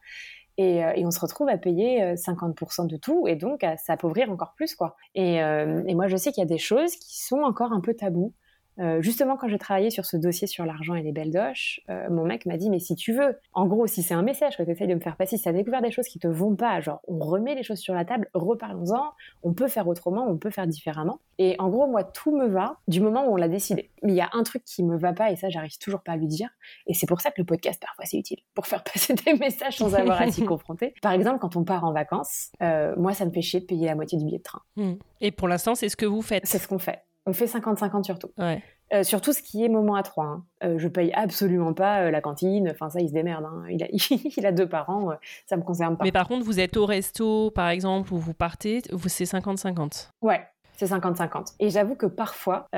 Et, 0.58 0.84
euh, 0.84 0.92
et, 0.94 1.06
on 1.06 1.10
se 1.10 1.18
retrouve 1.18 1.48
à 1.48 1.56
payer 1.56 2.14
50% 2.14 2.82
euh, 2.82 2.86
de 2.86 2.98
tout 2.98 3.26
et 3.26 3.36
donc 3.36 3.64
à 3.64 3.78
s'appauvrir 3.78 4.30
encore 4.30 4.52
plus, 4.54 4.74
quoi. 4.74 4.96
Et, 5.14 5.36
et 5.36 5.94
moi, 5.94 6.08
je 6.08 6.16
sais 6.16 6.30
qu'il 6.30 6.42
y 6.42 6.44
a 6.44 6.48
des 6.48 6.58
choses 6.58 6.94
qui 6.96 7.24
sont 7.24 7.40
encore 7.40 7.72
un 7.72 7.80
peu 7.80 7.94
tabous. 7.94 8.34
Euh, 8.79 9.03
justement, 9.03 9.37
quand 9.37 9.49
j'ai 9.49 9.59
travaillé 9.59 9.91
sur 9.91 10.05
ce 10.05 10.16
dossier 10.16 10.47
sur 10.47 10.64
l'argent 10.64 10.95
et 10.95 11.03
les 11.03 11.12
belles 11.12 11.31
doches, 11.31 11.81
euh, 11.91 12.09
mon 12.11 12.25
mec 12.25 12.47
m'a 12.47 12.57
dit 12.57 12.70
Mais 12.70 12.79
si 12.79 12.95
tu 12.95 13.12
veux, 13.12 13.39
en 13.53 13.66
gros, 13.66 13.87
si 13.87 14.03
c'est 14.03 14.14
un 14.14 14.23
message 14.23 14.57
que 14.57 14.62
tu 14.62 14.70
essayes 14.70 14.87
de 14.87 14.95
me 14.95 15.01
faire 15.01 15.16
passer, 15.16 15.37
si 15.37 15.43
tu 15.43 15.49
as 15.49 15.53
découvert 15.53 15.83
des 15.83 15.91
choses 15.91 16.07
qui 16.07 16.18
te 16.18 16.29
vont 16.29 16.57
pas, 16.57 16.81
genre 16.81 17.01
on 17.07 17.18
remet 17.18 17.55
les 17.55 17.62
choses 17.62 17.79
sur 17.79 17.95
la 17.95 18.05
table, 18.05 18.29
reparlons-en, 18.35 19.12
on 19.43 19.53
peut 19.53 19.68
faire 19.68 19.89
autrement, 19.89 20.27
on 20.29 20.39
peut 20.39 20.51
faire 20.51 20.66
différemment. 20.66 21.20
Et 21.39 21.57
en 21.59 21.68
gros, 21.68 21.87
moi, 21.87 22.05
tout 22.05 22.35
me 22.37 22.47
va 22.47 22.79
du 22.89 23.01
moment 23.01 23.27
où 23.27 23.33
on 23.33 23.37
l'a 23.37 23.49
décidé. 23.49 23.91
Mais 24.03 24.12
il 24.12 24.16
y 24.16 24.20
a 24.20 24.31
un 24.33 24.43
truc 24.43 24.64
qui 24.64 24.83
me 24.83 24.97
va 24.97 25.12
pas 25.12 25.31
et 25.31 25.37
ça, 25.37 25.49
j'arrive 25.49 25.77
toujours 25.79 26.03
pas 26.03 26.12
à 26.12 26.16
lui 26.16 26.27
dire. 26.27 26.49
Et 26.87 26.95
c'est 26.95 27.07
pour 27.07 27.20
ça 27.20 27.31
que 27.31 27.41
le 27.41 27.45
podcast, 27.45 27.81
parfois, 27.81 28.05
c'est 28.07 28.18
utile 28.18 28.39
pour 28.55 28.66
faire 28.66 28.83
passer 28.93 29.14
des 29.14 29.35
messages 29.35 29.77
sans 29.77 29.95
avoir 29.95 30.20
à 30.20 30.31
s'y 30.31 30.45
confronter. 30.47 30.95
Par 31.03 31.12
exemple, 31.12 31.39
quand 31.41 31.57
on 31.57 31.64
part 31.64 31.85
en 31.85 31.93
vacances, 31.93 32.51
euh, 32.62 32.95
moi, 32.97 33.12
ça 33.12 33.25
me 33.27 33.31
fait 33.31 33.43
chier 33.43 33.61
de 33.61 33.66
payer 33.66 33.87
la 33.87 33.95
moitié 33.95 34.18
du 34.18 34.25
billet 34.25 34.39
de 34.39 34.43
train. 34.43 34.62
Hmm. 34.77 34.95
Et 35.20 35.31
pour 35.31 35.49
l'instant, 35.49 35.75
c'est 35.75 35.89
ce 35.89 35.97
que 35.97 36.07
vous 36.07 36.23
faites 36.23 36.47
C'est 36.47 36.59
ce 36.59 36.68
qu'on 36.68 36.79
fait. 36.79 37.03
On 37.27 37.33
fait 37.33 37.47
50-50 37.47 38.05
surtout. 38.05 38.31
Ouais. 38.39 38.62
Euh, 38.93 39.05
surtout 39.05 39.33
ce 39.33 39.41
qui 39.41 39.64
est 39.64 39.68
moment 39.68 39.95
à 39.95 40.03
trois. 40.03 40.25
Hein. 40.25 40.45
Euh, 40.64 40.79
je 40.79 40.87
paye 40.87 41.12
absolument 41.14 41.73
pas 41.73 42.03
euh, 42.03 42.11
la 42.11 42.20
cantine. 42.20 42.68
Enfin, 42.70 42.91
ça, 42.91 43.01
il 43.01 43.09
se 43.09 43.14
démerde. 43.14 43.45
Hein. 43.45 43.64
Il, 43.70 43.83
a, 43.83 43.87
il, 44.37 44.47
a, 44.47 44.53
deux 44.53 44.68
parents. 44.68 45.11
ça 45.47 45.57
me 45.57 45.62
concerne 45.62 45.97
pas. 45.97 46.05
Mais 46.05 46.12
par 46.12 46.29
contre, 46.29 46.45
vous 46.45 46.61
êtes 46.61 46.77
au 46.77 46.85
resto, 46.85 47.51
par 47.53 47.68
exemple, 47.68 48.12
où 48.12 48.18
vous 48.18 48.35
partez, 48.35 48.83
c'est 49.07 49.25
50-50. 49.25 50.11
Ouais, 50.20 50.43
c'est 50.77 50.87
50-50. 50.87 51.55
Et 51.61 51.70
j'avoue 51.70 51.95
que 51.95 52.07
parfois, 52.07 52.68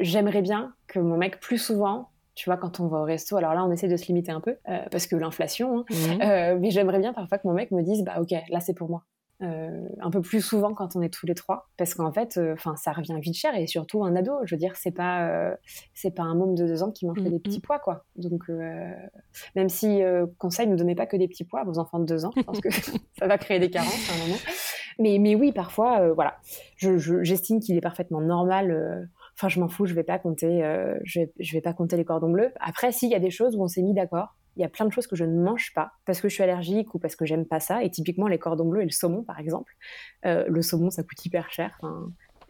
j'aimerais 0.00 0.42
bien 0.42 0.72
que 0.86 0.98
mon 0.98 1.18
mec, 1.18 1.40
plus 1.40 1.58
souvent, 1.58 2.08
tu 2.34 2.48
vois, 2.48 2.56
quand 2.56 2.80
on 2.80 2.86
va 2.86 3.00
au 3.00 3.04
resto, 3.04 3.36
alors 3.36 3.52
là, 3.52 3.64
on 3.64 3.70
essaie 3.70 3.88
de 3.88 3.96
se 3.96 4.06
limiter 4.06 4.32
un 4.32 4.40
peu, 4.40 4.56
parce 4.90 5.06
que 5.06 5.16
l'inflation, 5.16 5.84
hein. 5.90 6.54
mmh. 6.54 6.58
mais 6.60 6.70
j'aimerais 6.70 6.98
bien 6.98 7.12
parfois 7.12 7.36
que 7.36 7.46
mon 7.46 7.52
mec 7.52 7.70
me 7.70 7.82
dise, 7.82 8.02
bah 8.02 8.14
ok, 8.18 8.30
là, 8.48 8.60
c'est 8.60 8.74
pour 8.74 8.88
moi. 8.88 9.04
Euh, 9.42 9.88
un 10.00 10.10
peu 10.10 10.20
plus 10.20 10.40
souvent 10.40 10.72
quand 10.72 10.94
on 10.94 11.02
est 11.02 11.12
tous 11.12 11.26
les 11.26 11.34
trois 11.34 11.68
parce 11.76 11.94
qu'en 11.94 12.12
fait 12.12 12.36
euh, 12.36 12.52
enfin 12.52 12.76
ça 12.76 12.92
revient 12.92 13.18
vite 13.20 13.34
cher 13.34 13.56
et 13.56 13.66
surtout 13.66 14.04
un 14.04 14.14
ado 14.14 14.34
je 14.44 14.54
veux 14.54 14.58
dire 14.58 14.76
c'est 14.76 14.92
pas 14.92 15.26
euh, 15.26 15.56
c'est 15.94 16.12
pas 16.12 16.22
un 16.22 16.36
môme 16.36 16.54
de 16.54 16.64
deux 16.64 16.84
ans 16.84 16.92
qui 16.92 17.06
mange 17.06 17.16
que 17.16 17.28
des 17.28 17.40
petits 17.40 17.58
pois 17.58 17.80
quoi. 17.80 18.04
Donc 18.14 18.48
même 19.56 19.68
si 19.68 20.00
conseil 20.38 20.68
ne 20.68 20.76
donnez 20.76 20.94
pas 20.94 21.06
que 21.06 21.16
des 21.16 21.26
petits 21.26 21.44
pois 21.44 21.62
à 21.62 21.64
vos 21.64 21.78
enfants 21.78 21.98
de 21.98 22.04
deux 22.04 22.24
ans 22.24 22.30
je 22.36 22.42
pense 22.42 22.60
que 22.60 22.68
ça 23.18 23.26
va 23.26 23.36
créer 23.36 23.58
des 23.58 23.70
carences 23.70 24.10
à 24.10 24.14
un 24.14 24.26
moment. 24.26 24.38
Mais 25.00 25.18
mais 25.18 25.34
oui 25.34 25.50
parfois 25.50 26.12
voilà. 26.12 26.36
J'estime 26.76 27.58
qu'il 27.58 27.76
est 27.76 27.82
parfaitement 27.82 28.20
normal 28.20 29.08
Enfin, 29.38 29.48
je 29.48 29.58
m'en 29.60 29.68
fous, 29.68 29.86
je 29.86 29.94
vais 29.94 30.02
pas 30.04 30.18
compter, 30.18 30.60
je, 31.04 31.20
vais, 31.20 31.32
je 31.40 31.52
vais 31.54 31.62
pas 31.62 31.72
compter 31.72 31.96
les 31.96 32.04
cordons 32.04 32.30
bleus. 32.30 32.52
Après, 32.60 32.92
s'il 32.92 33.08
y 33.08 33.14
a 33.14 33.18
des 33.18 33.30
choses 33.30 33.56
où 33.56 33.62
on 33.62 33.66
s'est 33.66 33.80
mis 33.80 33.94
d'accord, 33.94 34.36
il 34.56 34.62
y 34.62 34.64
a 34.64 34.68
plein 34.68 34.86
de 34.86 34.92
choses 34.92 35.06
que 35.06 35.16
je 35.16 35.24
ne 35.24 35.40
mange 35.40 35.72
pas 35.74 35.92
parce 36.04 36.20
que 36.20 36.28
je 36.28 36.34
suis 36.34 36.42
allergique 36.42 36.94
ou 36.94 36.98
parce 36.98 37.16
que 37.16 37.24
j'aime 37.24 37.46
pas 37.46 37.60
ça. 37.60 37.82
Et 37.82 37.90
typiquement, 37.90 38.28
les 38.28 38.38
cordons 38.38 38.66
bleus 38.66 38.82
et 38.82 38.84
le 38.84 38.90
saumon, 38.90 39.22
par 39.22 39.38
exemple. 39.38 39.74
Euh, 40.26 40.44
le 40.48 40.62
saumon, 40.62 40.90
ça 40.90 41.02
coûte 41.02 41.24
hyper 41.24 41.50
cher. 41.50 41.80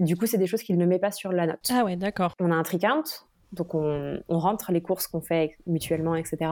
du 0.00 0.16
coup, 0.16 0.26
c'est 0.26 0.38
des 0.38 0.46
choses 0.46 0.62
qu'il 0.62 0.78
ne 0.78 0.86
met 0.86 0.98
pas 0.98 1.12
sur 1.12 1.32
la 1.32 1.46
note. 1.46 1.68
Ah 1.70 1.84
ouais, 1.84 1.96
d'accord. 1.96 2.34
On 2.40 2.50
a 2.50 2.55
un 2.55 2.62
tricount, 2.62 3.05
donc 3.53 3.74
on, 3.74 4.22
rentre 4.28 4.72
les 4.72 4.82
courses 4.82 5.07
qu'on 5.07 5.20
fait 5.20 5.57
mutuellement, 5.66 6.14
etc. 6.14 6.50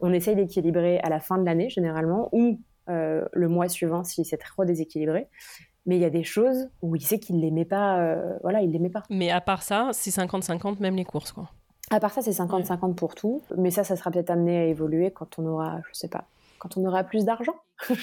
On 0.00 0.12
essaye 0.12 0.36
d'équilibrer 0.36 1.00
à 1.00 1.08
la 1.08 1.20
fin 1.20 1.38
de 1.38 1.44
l'année, 1.44 1.70
généralement, 1.70 2.28
ou 2.32 2.60
euh, 2.90 3.24
le 3.32 3.48
mois 3.48 3.68
suivant 3.68 4.04
si 4.04 4.24
c'est 4.24 4.36
trop 4.36 4.64
déséquilibré. 4.64 5.28
Mais 5.86 5.96
il 5.96 6.02
y 6.02 6.06
a 6.06 6.10
des 6.10 6.24
choses 6.24 6.68
où 6.82 6.96
il 6.96 7.02
sait 7.02 7.18
qu'il 7.18 7.40
les 7.40 7.50
met 7.50 7.64
pas, 7.64 7.98
euh, 8.00 8.38
voilà, 8.42 8.62
il 8.62 8.70
les 8.70 8.78
met 8.78 8.90
pas. 8.90 9.02
Mais 9.10 9.30
à 9.30 9.40
part 9.40 9.62
ça, 9.62 9.90
c'est 9.92 10.10
50-50 10.10 10.80
même 10.80 10.96
les 10.96 11.04
courses, 11.04 11.32
quoi. 11.32 11.50
À 11.94 12.00
part 12.00 12.12
ça, 12.12 12.22
c'est 12.22 12.32
50-50 12.32 12.96
pour 12.96 13.14
tout. 13.14 13.42
Mais 13.56 13.70
ça, 13.70 13.84
ça 13.84 13.94
sera 13.94 14.10
peut-être 14.10 14.30
amené 14.30 14.58
à 14.58 14.64
évoluer 14.64 15.12
quand 15.12 15.38
on 15.38 15.46
aura, 15.46 15.78
je 15.88 15.96
sais 15.96 16.08
pas, 16.08 16.24
quand 16.58 16.76
on 16.76 16.84
aura 16.84 17.04
plus 17.04 17.24
d'argent. 17.24 17.54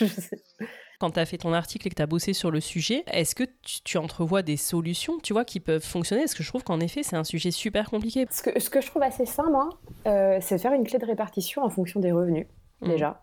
quand 1.00 1.12
tu 1.12 1.20
as 1.20 1.26
fait 1.26 1.40
ton 1.40 1.52
article 1.52 1.88
et 1.88 1.90
que 1.90 1.96
tu 1.96 2.02
as 2.02 2.08
bossé 2.08 2.32
sur 2.32 2.52
le 2.52 2.62
sujet, 2.62 3.04
est-ce 3.12 3.36
que 3.36 3.44
tu, 3.84 3.98
entrevois 3.98 4.44
des 4.44 4.56
solutions, 4.56 5.18
tu 5.22 5.34
vois, 5.34 5.44
qui 5.44 5.60
peuvent 5.60 5.84
fonctionner? 5.84 6.22
Parce 6.22 6.36
que 6.36 6.44
je 6.44 6.48
trouve 6.48 6.64
qu'en 6.64 6.80
effet, 6.80 7.04
c'est 7.04 7.18
un 7.18 7.26
sujet 7.26 7.52
super 7.52 7.90
compliqué. 7.90 8.26
Ce 8.32 8.42
que, 8.42 8.58
ce 8.62 8.70
que 8.70 8.80
je 8.80 8.88
trouve 8.88 9.02
assez 9.02 9.26
sain, 9.26 9.50
moi, 9.52 9.68
euh, 10.08 10.38
c'est 10.40 10.56
de 10.56 10.62
faire 10.62 10.72
une 10.72 10.88
clé 10.88 10.98
de 10.98 11.06
répartition 11.06 11.62
en 11.62 11.70
fonction 11.70 12.00
des 12.00 12.14
revenus, 12.14 12.48
mmh. 12.80 12.88
déjà. 12.88 13.22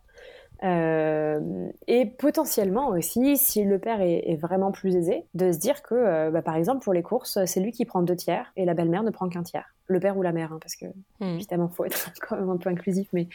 Euh, 0.65 1.71
et 1.87 2.07
potentiellement 2.07 2.89
aussi, 2.89 3.37
si 3.37 3.65
le 3.65 3.79
père 3.79 4.01
est, 4.01 4.37
vraiment 4.37 4.73
plus 4.73 4.97
aisé, 4.97 5.25
de 5.35 5.53
se 5.53 5.59
dire 5.59 5.83
que, 5.83 5.95
euh, 5.95 6.31
bah, 6.31 6.43
par 6.43 6.57
exemple, 6.57 6.83
pour 6.83 6.93
les 6.93 7.03
courses, 7.03 7.45
c'est 7.45 7.61
lui 7.61 7.73
qui 7.73 7.85
prend 7.85 8.03
deux 8.03 8.17
tiers 8.17 8.53
et 8.57 8.65
la 8.65 8.75
belle-mère 8.75 9.03
ne 9.03 9.11
prend 9.11 9.29
qu'un 9.29 9.43
tiers. 9.43 9.75
Le 9.87 10.01
père 10.01 10.19
ou 10.19 10.23
la 10.23 10.33
mère, 10.33 10.53
hein, 10.53 10.59
parce 10.61 10.77
que 10.77 10.87
hmm. 11.21 11.37
évidemment, 11.37 11.69
faut 11.69 11.85
être 11.85 12.13
quand 12.29 12.37
même 12.37 12.51
un 12.51 12.57
peu 12.57 12.69
inclusif, 12.69 13.09
mais 13.13 13.29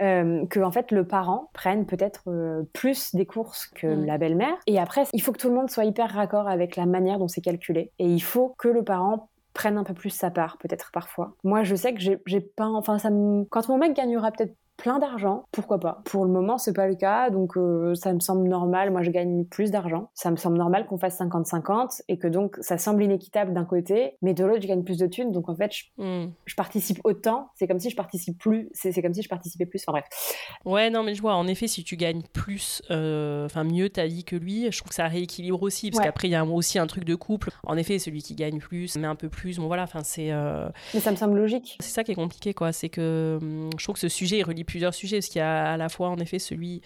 euh, 0.00 0.44
que 0.46 0.60
en 0.60 0.72
fait 0.72 0.90
le 0.90 1.06
parent 1.06 1.50
prenne 1.52 1.86
peut-être 1.86 2.24
euh, 2.28 2.62
plus 2.72 3.14
des 3.14 3.24
courses 3.24 3.66
que 3.66 3.86
hmm. 3.86 4.04
la 4.04 4.18
belle-mère. 4.18 4.56
Et 4.66 4.78
après, 4.78 5.04
il 5.12 5.22
faut 5.22 5.32
que 5.32 5.38
tout 5.38 5.48
le 5.48 5.54
monde 5.54 5.70
soit 5.70 5.84
hyper 5.84 6.10
raccord 6.10 6.48
avec 6.48 6.76
la 6.76 6.86
manière 6.86 7.18
dont 7.18 7.28
c'est 7.28 7.40
calculé. 7.40 7.92
Et 7.98 8.06
il 8.06 8.22
faut 8.22 8.54
que 8.58 8.68
le 8.68 8.82
parent 8.82 9.28
prenne 9.54 9.76
un 9.76 9.84
peu 9.84 9.94
plus 9.94 10.10
sa 10.10 10.30
part, 10.30 10.58
peut-être 10.58 10.90
parfois. 10.92 11.34
Moi, 11.44 11.62
je 11.62 11.74
sais 11.74 11.92
que 11.94 12.00
j'ai 12.00 12.40
pas, 12.40 12.66
enfin, 12.66 12.98
ça 12.98 13.10
me... 13.10 13.44
quand 13.44 13.68
mon 13.68 13.78
mec 13.78 13.94
gagnera 13.94 14.32
peut-être 14.32 14.54
plein 14.82 14.98
d'argent, 14.98 15.44
pourquoi 15.52 15.78
pas 15.78 16.02
Pour 16.06 16.24
le 16.24 16.32
moment, 16.32 16.58
c'est 16.58 16.72
pas 16.72 16.88
le 16.88 16.96
cas, 16.96 17.30
donc 17.30 17.56
euh, 17.56 17.94
ça 17.94 18.12
me 18.12 18.18
semble 18.18 18.48
normal. 18.48 18.90
Moi, 18.90 19.02
je 19.02 19.12
gagne 19.12 19.44
plus 19.44 19.70
d'argent. 19.70 20.10
Ça 20.12 20.32
me 20.32 20.36
semble 20.36 20.58
normal 20.58 20.86
qu'on 20.86 20.98
fasse 20.98 21.20
50-50 21.20 22.02
et 22.08 22.18
que 22.18 22.26
donc 22.26 22.56
ça 22.60 22.78
semble 22.78 23.04
inéquitable 23.04 23.52
d'un 23.52 23.64
côté, 23.64 24.16
mais 24.22 24.34
de 24.34 24.44
l'autre, 24.44 24.60
je 24.62 24.66
gagne 24.66 24.82
plus 24.82 24.98
de 24.98 25.06
thunes. 25.06 25.30
Donc 25.30 25.48
en 25.48 25.54
fait, 25.54 25.72
je, 25.72 25.84
hmm. 25.98 26.32
participe 26.56 26.98
autant. 27.04 27.50
C'est 27.54 27.68
comme 27.68 27.78
si 27.78 27.90
je 27.90 27.96
participe 27.96 28.36
plus. 28.38 28.70
C'est 28.72 29.00
comme 29.00 29.14
si 29.14 29.22
je 29.22 29.28
participais 29.28 29.66
plus. 29.66 29.84
Enfin 29.86 30.00
bref. 30.00 30.34
Ouais, 30.64 30.90
non, 30.90 31.04
mais 31.04 31.14
je 31.14 31.22
vois. 31.22 31.36
En 31.36 31.46
effet, 31.46 31.68
si 31.68 31.84
tu 31.84 31.96
gagnes 31.96 32.22
plus, 32.32 32.82
euh, 32.90 33.46
enfin 33.46 33.62
mieux 33.62 33.88
ta 33.88 34.06
vie 34.06 34.24
que 34.24 34.34
lui, 34.34 34.66
je 34.72 34.78
trouve 34.78 34.88
que 34.88 34.96
ça 34.96 35.06
rééquilibre 35.06 35.62
aussi, 35.62 35.92
parce 35.92 36.02
qu'après 36.02 36.26
il 36.26 36.32
y 36.32 36.34
a 36.34 36.44
aussi 36.44 36.80
un 36.80 36.88
truc 36.88 37.04
de 37.04 37.14
couple. 37.14 37.50
En 37.64 37.76
effet, 37.76 38.00
celui 38.00 38.20
qui 38.20 38.34
gagne 38.34 38.58
plus, 38.58 38.96
met 38.96 39.06
un 39.06 39.14
peu 39.14 39.28
plus. 39.28 39.58
Bon 39.58 39.68
voilà, 39.68 39.84
enfin 39.84 40.00
c'est. 40.02 40.32
Euh, 40.32 40.68
mais 40.92 40.98
ça 40.98 41.12
me 41.12 41.16
semble 41.16 41.38
logique. 41.38 41.76
C'est 41.78 41.92
ça 41.92 42.02
qui 42.02 42.10
est 42.10 42.16
compliqué, 42.16 42.52
quoi. 42.52 42.72
C'est 42.72 42.88
que 42.88 43.38
hum, 43.40 43.70
je 43.78 43.84
trouve 43.84 43.94
que 43.94 44.00
ce 44.00 44.08
sujet 44.08 44.38
il 44.38 44.42
relie 44.42 44.64
plusieurs 44.72 44.94
sujets, 44.94 45.18
parce 45.18 45.26
qu'il 45.26 45.40
y 45.40 45.42
a 45.42 45.72
à 45.72 45.76
la 45.76 45.90
fois 45.90 46.08
en 46.08 46.16
effet 46.16 46.38
celui 46.38 46.80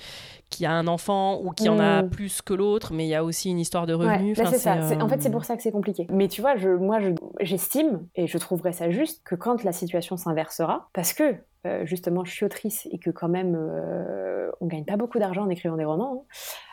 qui 0.50 0.66
a 0.66 0.72
un 0.72 0.88
enfant 0.88 1.40
ou 1.40 1.52
qui 1.52 1.68
en 1.68 1.78
a 1.78 2.02
mm. 2.02 2.10
plus 2.10 2.42
que 2.42 2.52
l'autre, 2.52 2.92
mais 2.92 3.06
il 3.06 3.08
y 3.08 3.14
a 3.14 3.22
aussi 3.22 3.48
une 3.48 3.60
histoire 3.60 3.86
de 3.86 3.94
revenus. 3.94 4.36
c'est 4.36 4.58
ça. 4.58 4.76
En 5.00 5.08
fait, 5.08 5.22
c'est 5.22 5.30
pour 5.30 5.44
ça 5.44 5.56
que 5.56 5.62
c'est 5.62 5.70
compliqué. 5.70 6.08
Mais 6.10 6.26
tu 6.26 6.40
vois, 6.40 6.56
je, 6.56 6.68
moi, 6.68 6.98
j'estime, 7.40 8.06
et 8.16 8.26
je 8.26 8.38
trouverais 8.38 8.72
ça 8.72 8.90
juste, 8.90 9.22
que 9.24 9.36
quand 9.36 9.62
la 9.62 9.70
situation 9.72 10.16
s'inversera, 10.16 10.88
parce 10.92 11.12
que 11.12 11.36
euh, 11.66 11.84
justement 11.86 12.24
je 12.24 12.32
suis 12.32 12.44
autrice 12.44 12.88
et 12.92 12.98
que 12.98 13.10
quand 13.10 13.28
même 13.28 13.56
euh, 13.56 14.50
on 14.60 14.66
gagne 14.66 14.84
pas 14.84 14.96
beaucoup 14.96 15.18
d'argent 15.18 15.42
en 15.42 15.50
écrivant 15.50 15.76
des 15.76 15.84
romans, 15.84 16.26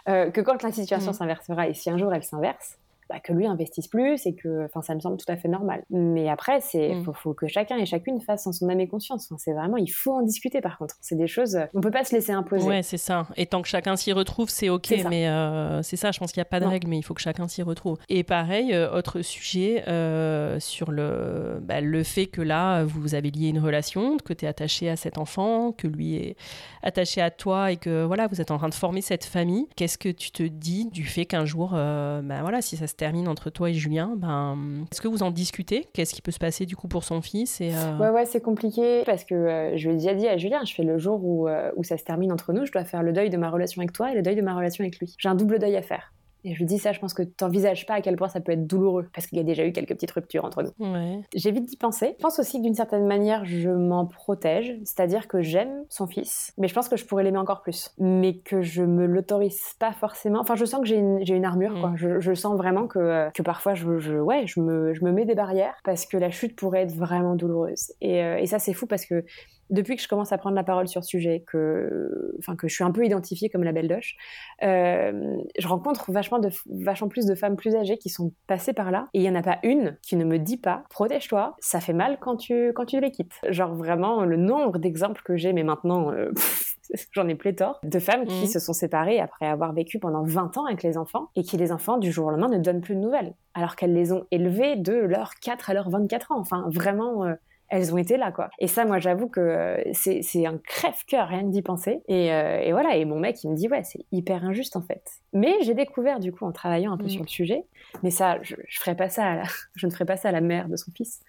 hein, 0.08 0.12
euh, 0.12 0.32
que 0.32 0.42
quand 0.42 0.62
la 0.64 0.72
situation 0.72 1.12
mm. 1.12 1.16
s'inversera 1.16 1.68
et 1.68 1.74
si 1.74 1.90
un 1.90 1.98
jour 1.98 2.14
elle 2.14 2.24
s'inverse, 2.24 2.78
bah, 3.14 3.20
que 3.20 3.32
lui 3.32 3.46
investisse 3.46 3.88
plus 3.88 4.26
et 4.26 4.34
que, 4.34 4.66
enfin, 4.66 4.82
ça 4.82 4.96
me 4.96 5.00
semble 5.00 5.18
tout 5.18 5.32
à 5.32 5.38
fait 5.38 5.48
normal. 5.48 5.84
Mais 5.92 6.30
après, 6.30 6.62
c'est, 6.62 6.96
mm. 6.96 7.14
faut, 7.14 7.36
que 7.36 7.48
chacun 7.48 7.78
et 7.78 7.86
chacune 7.86 8.20
fasse 8.20 8.48
en 8.48 8.52
son 8.52 8.68
âme 8.70 8.80
et 8.80 8.88
conscience. 8.88 9.32
c'est 9.38 9.54
vraiment, 9.54 9.78
il 9.78 9.92
faut 9.92 10.14
en 10.14 10.24
discuter 10.24 10.62
par 10.62 10.80
contre. 10.80 10.96
C'est 11.00 11.16
des 11.16 11.28
choses, 11.28 11.60
on 11.76 11.82
peut 11.82 11.92
pas 11.92 12.04
se 12.04 12.16
laisser 12.16 12.32
imposer. 12.32 12.68
Ouais, 12.68 12.82
c'est 12.82 12.98
ça. 12.98 13.28
Et 13.38 13.46
tant 13.46 13.62
que 13.62 13.68
chacun 13.68 13.96
s'y 13.98 14.14
retrouve, 14.14 14.50
c'est 14.50 14.70
ok. 14.70 14.96
Mais 15.12 15.28
euh, 15.28 15.84
c'est 15.84 15.96
ça, 15.96 16.12
je 16.12 16.18
pense 16.18 16.32
qu'il 16.32 16.40
n'y 16.40 16.48
a 16.48 16.50
pas 16.50 16.60
de 16.60 16.66
règle, 16.66 16.88
mais 16.88 16.98
il 16.98 17.04
faut 17.04 17.14
que 17.14 17.22
chacun 17.22 17.48
s'y 17.48 17.62
retrouve. 17.62 18.00
Et 18.10 18.24
pareil, 18.24 18.74
euh, 18.74 18.92
autre 18.92 19.22
sujet 19.22 19.84
euh, 19.88 20.60
sur 20.60 20.90
le, 20.90 21.60
bah, 21.62 21.82
le 21.82 22.02
fait 22.02 22.26
que 22.26 22.42
là, 22.42 22.84
vous 22.84 23.14
avez 23.14 23.30
lié 23.30 23.50
une 23.50 23.60
relation, 23.60 24.18
que 24.18 24.34
tu 24.34 24.46
es 24.46 24.48
attaché 24.48 24.90
à 24.90 24.96
cet 24.96 25.20
enfant, 25.20 25.72
que 25.72 25.88
lui 25.88 26.16
est 26.16 26.36
attaché 26.82 27.22
à 27.22 27.30
toi 27.30 27.72
et 27.72 27.78
que 27.78 28.04
voilà, 28.06 28.26
vous 28.26 28.42
êtes 28.42 28.50
en 28.50 28.58
train 28.58 28.70
de 28.70 28.74
former 28.74 29.02
cette 29.02 29.26
famille. 29.26 29.68
Qu'est-ce 29.76 30.00
que 30.00 30.10
tu 30.10 30.32
te 30.32 30.42
dis 30.42 30.90
du 30.90 31.04
fait 31.04 31.26
qu'un 31.26 31.46
jour, 31.46 31.74
ben 31.74 32.42
voilà, 32.42 32.64
si 32.64 32.76
ça 32.76 32.88
se 32.88 32.96
termine 33.04 33.28
entre 33.28 33.50
toi 33.50 33.70
et 33.70 33.74
Julien, 33.74 34.14
ben, 34.16 34.86
est-ce 34.90 35.02
que 35.02 35.10
vous 35.10 35.24
en 35.24 35.32
discutez? 35.32 35.88
Qu'est-ce 35.94 36.14
qui 36.14 36.22
peut 36.22 36.32
se 36.32 36.40
passer 36.40 36.66
du 36.66 36.78
coup 36.78 36.88
pour 36.88 37.04
son 37.04 37.22
fils 37.22 37.60
et, 37.60 37.72
Ouais, 38.00 38.10
ouais, 38.10 38.26
c'est 38.26 38.40
compliqué 38.40 39.04
parce 39.06 39.26
que 39.26 39.74
je 39.76 39.90
lui 39.90 39.96
ai 39.96 39.98
déjà 39.98 40.14
dit 40.14 40.28
à 40.28 40.38
Julien, 40.38 40.64
je 40.64 40.74
fais 40.74 40.84
le 40.84 40.98
jour 40.98 41.22
où, 41.22 41.50
où 41.76 41.84
ça 41.84 41.98
se 41.98 42.04
termine 42.06 42.32
entre 42.32 42.54
nous, 42.54 42.66
je 42.66 42.72
dois 42.72 42.86
faire 42.86 43.04
le 43.04 43.12
deuil 43.12 43.30
de 43.30 43.36
ma 43.36 43.50
relation 43.50 43.82
avec 43.82 43.92
toi 43.92 44.12
et 44.12 44.16
le 44.16 44.22
deuil 44.22 44.36
de 44.38 44.42
ma 44.42 44.56
relation 44.56 44.84
avec 44.84 45.00
lui. 45.00 45.16
J'ai 45.18 45.28
un 45.28 45.36
double 45.36 45.60
deuil 45.60 45.76
à 45.76 45.82
faire. 45.82 46.14
Et 46.44 46.54
je 46.54 46.60
lui 46.60 46.66
dis 46.66 46.78
ça, 46.78 46.92
je 46.92 47.00
pense 47.00 47.14
que 47.14 47.24
tu 47.24 47.32
n'envisages 47.42 47.86
pas 47.86 47.96
à 47.96 48.02
quel 48.02 48.16
point 48.16 48.28
ça 48.28 48.42
peut 48.42 48.52
être 48.52 48.68
douloureux, 48.68 49.08
parce 49.14 49.28
qu'il 49.28 49.38
y 49.38 49.42
a 49.42 49.44
déjà 49.44 49.66
eu 49.66 49.72
quelques 49.72 49.94
petites 49.94 50.12
ruptures 50.12 50.46
entre 50.46 50.64
nous. 50.64 51.22
J'évite 51.34 51.66
d'y 51.66 51.78
penser. 51.78 52.16
Je 52.18 52.24
pense 52.24 52.40
aussi 52.40 52.58
que 52.58 52.64
d'une 52.64 52.76
certaine 52.76 53.06
manière, 53.06 53.46
je 53.46 53.70
m'en 53.70 54.06
protège, 54.06 54.76
c'est-à-dire 54.84 55.28
que 55.28 55.42
j'aime 55.42 55.84
son 55.90 56.08
fils, 56.08 56.54
mais 56.58 56.68
je 56.68 56.74
pense 56.74 56.90
que 56.90 56.98
je 56.98 57.06
pourrais 57.06 57.24
l'aimer 57.24 57.38
encore 57.38 57.62
plus, 57.62 57.92
mais 57.98 58.38
que 58.38 58.62
je 58.62 58.84
me 58.84 59.06
l'autorise 59.06 59.62
pas 59.80 59.92
forcément. 59.92 60.40
Enfin, 60.40 60.56
je 60.56 60.66
sens 60.66 60.82
que 60.82 60.88
j'ai 60.88 60.98
une, 60.98 61.24
une, 61.28 61.46
armure, 61.46 61.80
quoi. 61.80 61.92
Mm. 61.92 62.20
Je, 62.20 62.34
sens 62.34 62.58
vraiment 62.58 62.88
que, 62.88 63.32
que 63.32 63.42
parfois, 63.42 63.74
je, 63.74 64.00
je, 64.00 64.16
ouais, 64.16 64.46
je, 64.48 64.60
me, 64.60 64.94
je 64.94 65.04
me 65.06 65.12
mets 65.12 65.26
des 65.26 65.36
barrières, 65.36 65.76
parce 65.84 66.06
que 66.06 66.18
la 66.18 66.30
chute 66.30 66.56
pourrait 66.56 66.82
être 66.82 66.96
vraiment 66.96 67.36
douloureuse. 67.36 67.94
Et, 68.02 68.24
euh, 68.24 68.38
et 68.38 68.48
ça, 68.48 68.60
c'est 68.60 68.74
fou, 68.74 68.86
parce 68.88 69.06
que 69.06 69.24
depuis 69.74 69.96
que 69.96 70.02
je 70.02 70.08
commence 70.08 70.32
à 70.32 70.38
prendre 70.38 70.56
la 70.56 70.64
parole 70.64 70.88
sur 70.88 71.04
ce 71.04 71.10
sujet, 71.10 71.44
que, 71.46 72.36
enfin, 72.40 72.56
que 72.56 72.68
je 72.68 72.74
suis 72.74 72.84
un 72.84 72.92
peu 72.92 73.06
identifiée 73.06 73.50
comme 73.50 73.64
la 73.64 73.72
belle 73.72 73.88
doche, 73.88 74.16
euh, 74.64 75.38
je 75.58 75.68
rencontre 75.68 76.12
vachement, 76.12 76.40
de, 76.40 76.50
vachement 76.68 77.10
plus 77.10 77.26
de 77.26 77.36
femmes 77.36 77.56
plus 77.56 77.76
âgées 77.76 77.98
qui 77.98 78.10
sont 78.10 78.34
passées 78.48 78.74
par 78.74 78.92
là. 78.92 79.08
Et 79.14 79.20
il 79.20 79.22
n'y 79.24 79.30
en 79.30 79.36
a 79.36 79.44
pas 79.44 79.60
une 79.64 79.98
qui 80.02 80.16
ne 80.16 80.26
me 80.26 80.38
dit 80.38 80.58
pas 80.58 80.84
protège-toi, 80.90 81.56
ça 81.60 81.80
fait 81.80 81.94
mal 81.94 82.18
quand 82.22 82.38
tu, 82.38 82.72
quand 82.74 82.86
tu 82.86 83.00
les 83.00 83.12
quittes. 83.12 83.34
Genre 83.50 83.74
vraiment 83.74 84.24
le 84.24 84.38
nombre 84.38 84.78
d'exemples 84.78 85.22
que 85.24 85.36
j'ai, 85.36 85.54
mais 85.54 85.64
maintenant. 85.64 86.12
Euh, 86.12 86.32
j'en 87.12 87.28
ai 87.28 87.34
pléthore, 87.34 87.80
de 87.82 87.98
femmes 87.98 88.26
qui 88.26 88.44
mmh. 88.44 88.48
se 88.48 88.60
sont 88.60 88.74
séparées 88.74 89.20
après 89.20 89.48
avoir 89.48 89.74
vécu 89.74 89.98
pendant 89.98 90.24
20 90.24 90.58
ans 90.58 90.66
avec 90.66 90.84
les 90.84 90.98
enfants 90.98 91.30
et 91.36 91.42
qui 91.42 91.58
les 91.58 91.72
enfants 91.72 91.98
du 91.98 92.12
jour 92.12 92.28
au 92.28 92.30
lendemain 92.30 92.50
ne 92.50 92.60
donnent 92.60 92.82
plus 92.82 92.94
de 92.94 93.00
nouvelles 93.00 93.34
alors 93.54 93.76
qu'elles 93.76 93.94
les 93.94 94.12
ont 94.12 94.26
élevés 94.32 94.76
de 94.76 94.94
leurs 94.94 95.36
4 95.36 95.70
à 95.70 95.74
leurs 95.74 95.90
24 95.90 96.32
ans. 96.32 96.40
Enfin, 96.40 96.66
vraiment, 96.70 97.24
euh, 97.26 97.34
elles 97.74 97.92
ont 97.92 97.98
été 97.98 98.18
là, 98.18 98.32
quoi. 98.32 98.52
Et 98.60 98.68
ça, 98.68 98.86
moi, 98.86 99.00
j'avoue 99.00 99.28
que 99.28 99.40
euh, 99.40 99.82
c'est 99.94 100.46
un 100.46 100.60
crève-cœur, 100.60 101.28
rien 101.28 101.42
que 101.42 101.50
d'y 101.50 101.64
penser. 101.64 102.04
Euh, 102.08 102.60
et, 102.60 102.72
voilà, 102.72 102.96
et 102.96 103.04
mon 103.04 103.20
mec, 103.20 103.44
il 103.44 103.50
me 103.50 103.56
dit, 103.56 103.68
ouais, 103.68 103.84
c'est 103.84 104.06
hyper 104.12 104.46
injuste, 104.46 104.76
en 104.76 104.84
fait. 104.84 105.02
Mais 105.34 105.56
j'ai 105.62 105.74
découvert, 105.74 106.20
du 106.20 106.32
coup, 106.32 106.46
en 106.46 106.52
travaillant 106.52 106.94
un 106.94 106.98
peu 106.98 107.06
mm. 107.06 107.10
sur 107.10 107.24
le 107.24 107.28
sujet, 107.28 107.66
mais 108.04 108.12
ça, 108.12 108.38
je, 108.44 108.56
je 108.68 108.80
ferais 108.80 108.96
pas 108.96 109.10
ça, 109.10 109.42
je 109.76 109.88
ne 109.88 109.92
ferais 109.92 110.06
pas 110.06 110.18
ça 110.18 110.30
à 110.30 110.32
la 110.32 110.42
mère 110.42 110.70
de 110.70 110.76
son 110.76 110.92
fils, 110.92 111.22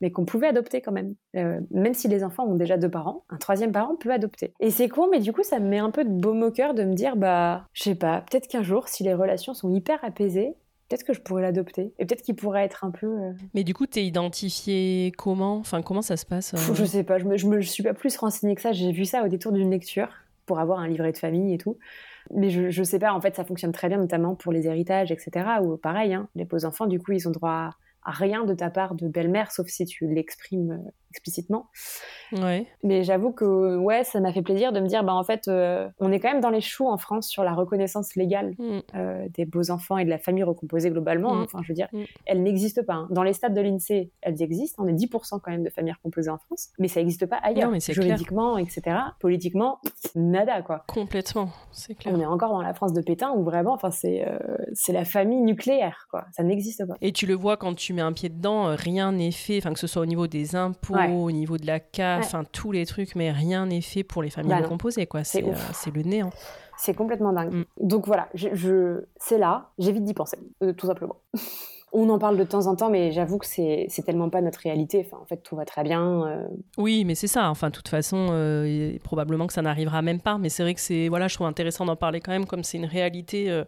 mais 0.00 0.10
qu'on 0.10 0.24
pouvait 0.24 0.46
adopter 0.46 0.80
quand 0.80 0.92
même. 0.92 1.14
Euh, 1.36 1.60
même 1.70 1.92
si 1.92 2.08
les 2.08 2.24
enfants 2.24 2.46
ont 2.46 2.56
déjà 2.56 2.78
deux 2.78 2.90
parents, 2.90 3.24
un 3.28 3.36
troisième 3.36 3.70
parent 3.70 3.94
peut 3.96 4.10
adopter. 4.10 4.54
Et 4.58 4.70
c'est 4.70 4.88
con, 4.88 5.08
mais 5.10 5.20
du 5.20 5.34
coup, 5.34 5.42
ça 5.42 5.60
me 5.60 5.68
met 5.68 5.80
un 5.80 5.90
peu 5.90 6.04
de 6.04 6.10
baume 6.10 6.42
au 6.42 6.50
cœur 6.50 6.72
de 6.72 6.82
me 6.82 6.94
dire, 6.94 7.16
bah, 7.16 7.66
je 7.74 7.82
sais 7.82 7.94
pas, 7.94 8.22
peut-être 8.22 8.48
qu'un 8.48 8.62
jour, 8.62 8.88
si 8.88 9.02
les 9.02 9.12
relations 9.12 9.52
sont 9.52 9.70
hyper 9.70 10.02
apaisées, 10.02 10.54
peut-être 10.90 11.04
que 11.04 11.12
je 11.12 11.20
pourrais 11.20 11.42
l'adopter. 11.42 11.92
Et 11.98 12.04
peut-être 12.04 12.22
qu'il 12.22 12.34
pourrait 12.34 12.64
être 12.64 12.84
un 12.84 12.90
peu. 12.90 13.06
Euh, 13.06 13.32
Mais 13.54 13.62
du 13.62 13.74
coup, 13.74 13.86
t'es 13.86 14.04
identifié 14.04 15.12
comment? 15.16 15.58
Enfin, 15.58 15.82
comment 15.82 16.02
ça 16.02 16.16
se 16.16 16.26
passe 16.26 16.54
euh 16.54 16.74
Je 16.74 16.84
sais 16.84 17.04
pas, 17.04 17.18
je 17.18 17.24
me, 17.24 17.36
je 17.36 17.46
me 17.46 17.60
suis 17.62 17.82
pas 17.82 17.94
plus 17.94 18.16
renseignée 18.16 18.56
que 18.56 18.60
ça. 18.60 18.72
J'ai 18.72 18.90
vu 18.90 19.04
ça 19.04 19.24
au 19.24 19.28
détour 19.28 19.52
d'une 19.52 19.70
lecture 19.70 20.08
pour 20.46 20.58
avoir 20.58 20.80
un 20.80 20.88
livret 20.88 21.12
de 21.12 21.18
famille 21.18 21.54
et 21.54 21.58
tout. 21.58 21.78
Mais 22.34 22.50
je, 22.50 22.70
je 22.70 22.82
sais 22.82 22.98
pas, 22.98 23.12
en 23.12 23.20
fait, 23.20 23.36
ça 23.36 23.44
fonctionne 23.44 23.72
très 23.72 23.88
bien, 23.88 23.98
notamment 23.98 24.34
pour 24.34 24.52
les 24.52 24.66
héritages, 24.66 25.12
etc. 25.12 25.46
Ou 25.62 25.76
pareil, 25.76 26.12
hein, 26.12 26.28
les 26.34 26.44
beaux 26.44 26.64
enfants, 26.64 26.86
du 26.86 27.00
coup, 27.00 27.12
ils 27.12 27.28
ont 27.28 27.32
droit 27.32 27.70
à 28.02 28.10
rien 28.10 28.44
de 28.44 28.54
ta 28.54 28.70
part 28.70 28.94
de 28.94 29.06
belle-mère, 29.06 29.52
sauf 29.52 29.68
si 29.68 29.84
tu 29.84 30.06
l'exprimes 30.06 30.72
euh, 30.72 30.90
explicitement. 31.10 31.66
Ouais. 32.32 32.66
Mais 32.84 33.02
j'avoue 33.02 33.32
que 33.32 33.76
ouais, 33.76 34.04
ça 34.04 34.20
m'a 34.20 34.32
fait 34.32 34.42
plaisir 34.42 34.72
de 34.72 34.80
me 34.80 34.86
dire, 34.86 35.02
bah 35.02 35.14
en 35.14 35.24
fait, 35.24 35.48
euh, 35.48 35.88
on 35.98 36.12
est 36.12 36.20
quand 36.20 36.30
même 36.30 36.40
dans 36.40 36.50
les 36.50 36.60
choux 36.60 36.86
en 36.86 36.96
France 36.96 37.28
sur 37.28 37.42
la 37.42 37.52
reconnaissance 37.52 38.14
légale 38.14 38.54
mm. 38.58 38.78
euh, 38.94 39.26
des 39.30 39.44
beaux 39.44 39.70
enfants 39.70 39.98
et 39.98 40.04
de 40.04 40.10
la 40.10 40.18
famille 40.18 40.44
recomposée 40.44 40.90
globalement. 40.90 41.32
Hein. 41.32 41.40
Mm. 41.40 41.44
Enfin, 41.44 41.58
je 41.62 41.68
veux 41.68 41.74
dire, 41.74 41.88
mm. 41.92 42.02
elle 42.26 42.42
n'existe 42.42 42.82
pas. 42.82 42.94
Hein. 42.94 43.08
Dans 43.10 43.22
les 43.22 43.32
stades 43.32 43.54
de 43.54 43.60
l'INSEE, 43.60 44.10
elles 44.22 44.42
existent. 44.42 44.82
On 44.84 44.88
est 44.88 44.94
10% 44.94 45.40
quand 45.40 45.50
même 45.50 45.64
de 45.64 45.70
familles 45.70 45.94
recomposées 45.94 46.30
en 46.30 46.38
France, 46.38 46.68
mais 46.78 46.88
ça 46.88 47.00
n'existe 47.00 47.26
pas 47.26 47.36
ailleurs. 47.42 47.72
Juridiquement, 47.80 48.56
etc. 48.58 48.96
Politiquement, 49.18 49.80
nada 50.14 50.62
quoi. 50.62 50.84
Complètement, 50.86 51.50
c'est 51.72 51.94
clair. 51.94 52.14
On 52.16 52.20
est 52.20 52.26
encore 52.26 52.50
dans 52.50 52.62
la 52.62 52.74
France 52.74 52.92
de 52.92 53.00
Pétain 53.00 53.32
où 53.32 53.42
vraiment, 53.42 53.72
enfin, 53.72 53.90
c'est 53.90 54.26
euh, 54.26 54.38
c'est 54.72 54.92
la 54.92 55.04
famille 55.04 55.40
nucléaire 55.40 56.06
quoi. 56.10 56.26
Ça 56.32 56.44
n'existe 56.44 56.86
pas. 56.86 56.94
Et 57.00 57.12
tu 57.12 57.26
le 57.26 57.34
vois 57.34 57.56
quand 57.56 57.74
tu 57.74 57.92
mets 57.94 58.02
un 58.02 58.12
pied 58.12 58.28
dedans, 58.28 58.76
rien 58.76 59.12
n'est 59.12 59.32
fait. 59.32 59.58
Enfin, 59.58 59.72
que 59.72 59.80
ce 59.80 59.86
soit 59.88 60.02
au 60.02 60.06
niveau 60.06 60.28
des 60.28 60.54
impôts 60.54 60.94
au 61.08 61.30
niveau 61.30 61.56
de 61.56 61.66
la 61.66 61.80
CAF, 61.80 62.26
enfin 62.26 62.44
tous 62.50 62.72
les 62.72 62.86
trucs, 62.86 63.14
mais 63.14 63.30
rien 63.30 63.66
n'est 63.66 63.80
fait 63.80 64.02
pour 64.02 64.22
les 64.22 64.30
familles 64.30 64.50
bah 64.50 64.62
recomposées, 64.62 65.06
quoi. 65.06 65.24
C'est 65.24 65.44
euh, 65.44 65.54
le 65.94 66.02
néant. 66.02 66.30
C'est 66.76 66.94
complètement 66.94 67.32
dingue. 67.32 67.52
Mm. 67.52 67.64
Donc 67.80 68.06
voilà, 68.06 68.28
je, 68.34 69.02
c'est 69.16 69.38
là, 69.38 69.70
j'évite 69.78 70.04
d'y 70.04 70.14
penser, 70.14 70.38
euh, 70.62 70.72
tout 70.72 70.86
simplement. 70.86 71.16
On 71.92 72.08
en 72.08 72.20
parle 72.20 72.36
de 72.36 72.44
temps 72.44 72.68
en 72.68 72.76
temps, 72.76 72.88
mais 72.88 73.10
j'avoue 73.10 73.38
que 73.38 73.46
c'est 73.46 73.88
tellement 74.06 74.30
pas 74.30 74.40
notre 74.40 74.60
réalité. 74.60 75.04
Enfin, 75.04 75.20
en 75.20 75.24
fait, 75.24 75.38
tout 75.38 75.56
va 75.56 75.64
très 75.64 75.82
bien. 75.82 76.24
Euh. 76.24 76.46
Oui, 76.78 77.04
mais 77.04 77.16
c'est 77.16 77.26
ça. 77.26 77.50
Enfin, 77.50 77.66
de 77.66 77.74
toute 77.74 77.88
façon, 77.88 78.26
probablement 79.02 79.48
que 79.48 79.52
ça 79.52 79.60
n'arrivera 79.62 80.00
même 80.00 80.20
pas. 80.20 80.38
Mais 80.38 80.50
c'est 80.50 80.62
vrai 80.62 80.74
que 80.74 80.80
c'est, 80.80 81.08
voilà, 81.08 81.26
je 81.26 81.34
trouve 81.34 81.48
intéressant 81.48 81.84
d'en 81.84 81.96
parler 81.96 82.20
quand 82.20 82.30
même, 82.30 82.46
comme 82.46 82.62
c'est 82.62 82.78
une 82.78 82.84
réalité 82.84 83.64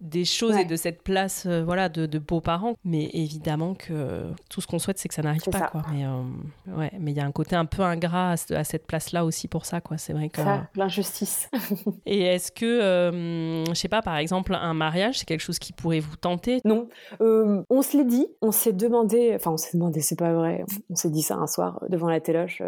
des 0.00 0.24
choses 0.24 0.56
et 0.56 0.64
de 0.64 0.76
cette 0.76 1.02
place 1.02 1.44
euh, 1.46 1.64
voilà 1.64 1.88
de, 1.88 2.06
de, 2.06 2.18
beaux-parents. 2.18 2.74
Mais 2.84 3.10
évidemment 3.12 3.74
que 3.74 4.24
tout 4.50 4.60
ce 4.60 4.66
qu'on 4.66 4.78
souhaite 4.78 4.98
c'est 4.98 5.08
que 5.08 5.14
ça 5.14 5.22
n'arrive 5.22 5.42
pas 5.50 5.68
quoi. 5.68 5.82
Mais 5.92 6.04
euh, 6.04 6.76
ouais 6.76 6.92
mais 6.98 7.12
il 7.12 7.16
y 7.16 7.20
a 7.20 7.24
un 7.24 7.32
côté 7.32 7.56
un 7.56 7.64
peu 7.64 7.82
ingrat 7.82 8.32
à, 8.50 8.64
cette 8.64 8.86
place 8.86 9.12
là 9.12 9.24
aussi 9.24 9.48
pour 9.48 9.64
ça 9.64 9.80
quoi. 9.80 9.98
C'est 9.98 10.12
vrai 10.12 10.28
que 10.28 10.40
l'injustice. 10.74 11.48
Et 12.06 12.22
est-ce 12.22 12.52
que 12.52 12.66
euh, 12.66 13.64
je 13.66 13.74
sais 13.74 13.88
pas 13.88 14.02
par 14.02 14.16
exemple 14.16 14.54
un 14.54 14.74
mariage 14.74 15.18
c'est 15.18 15.26
quelque 15.26 15.40
chose 15.40 15.58
qui 15.58 15.72
pourrait 15.72 16.00
vous 16.00 16.16
tenter? 16.16 16.60
Non. 16.64 16.88
On 17.20 17.82
se 17.82 17.96
l'est 17.96 18.04
dit 18.04 18.26
on 18.42 18.52
s'est 18.52 18.72
demandé 18.72 19.32
enfin 19.34 19.52
on 19.52 19.56
s'est 19.56 19.76
demandé 19.76 20.00
c'est 20.00 20.18
pas 20.18 20.32
vrai. 20.32 20.64
On 20.90 20.96
s'est 20.96 21.10
dit 21.10 21.22
ça 21.22 21.36
un 21.36 21.46
soir 21.46 21.82
devant 21.88 22.08
la 22.08 22.20
téloche 22.20 22.62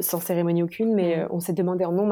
sans 0.00 0.20
cérémonie 0.20 0.62
aucune 0.62 0.94
mais 0.94 1.24
mm. 1.24 1.28
on 1.30 1.40
s'est 1.40 1.52
demandé 1.52 1.84
en 1.84 1.92
non 1.92 2.06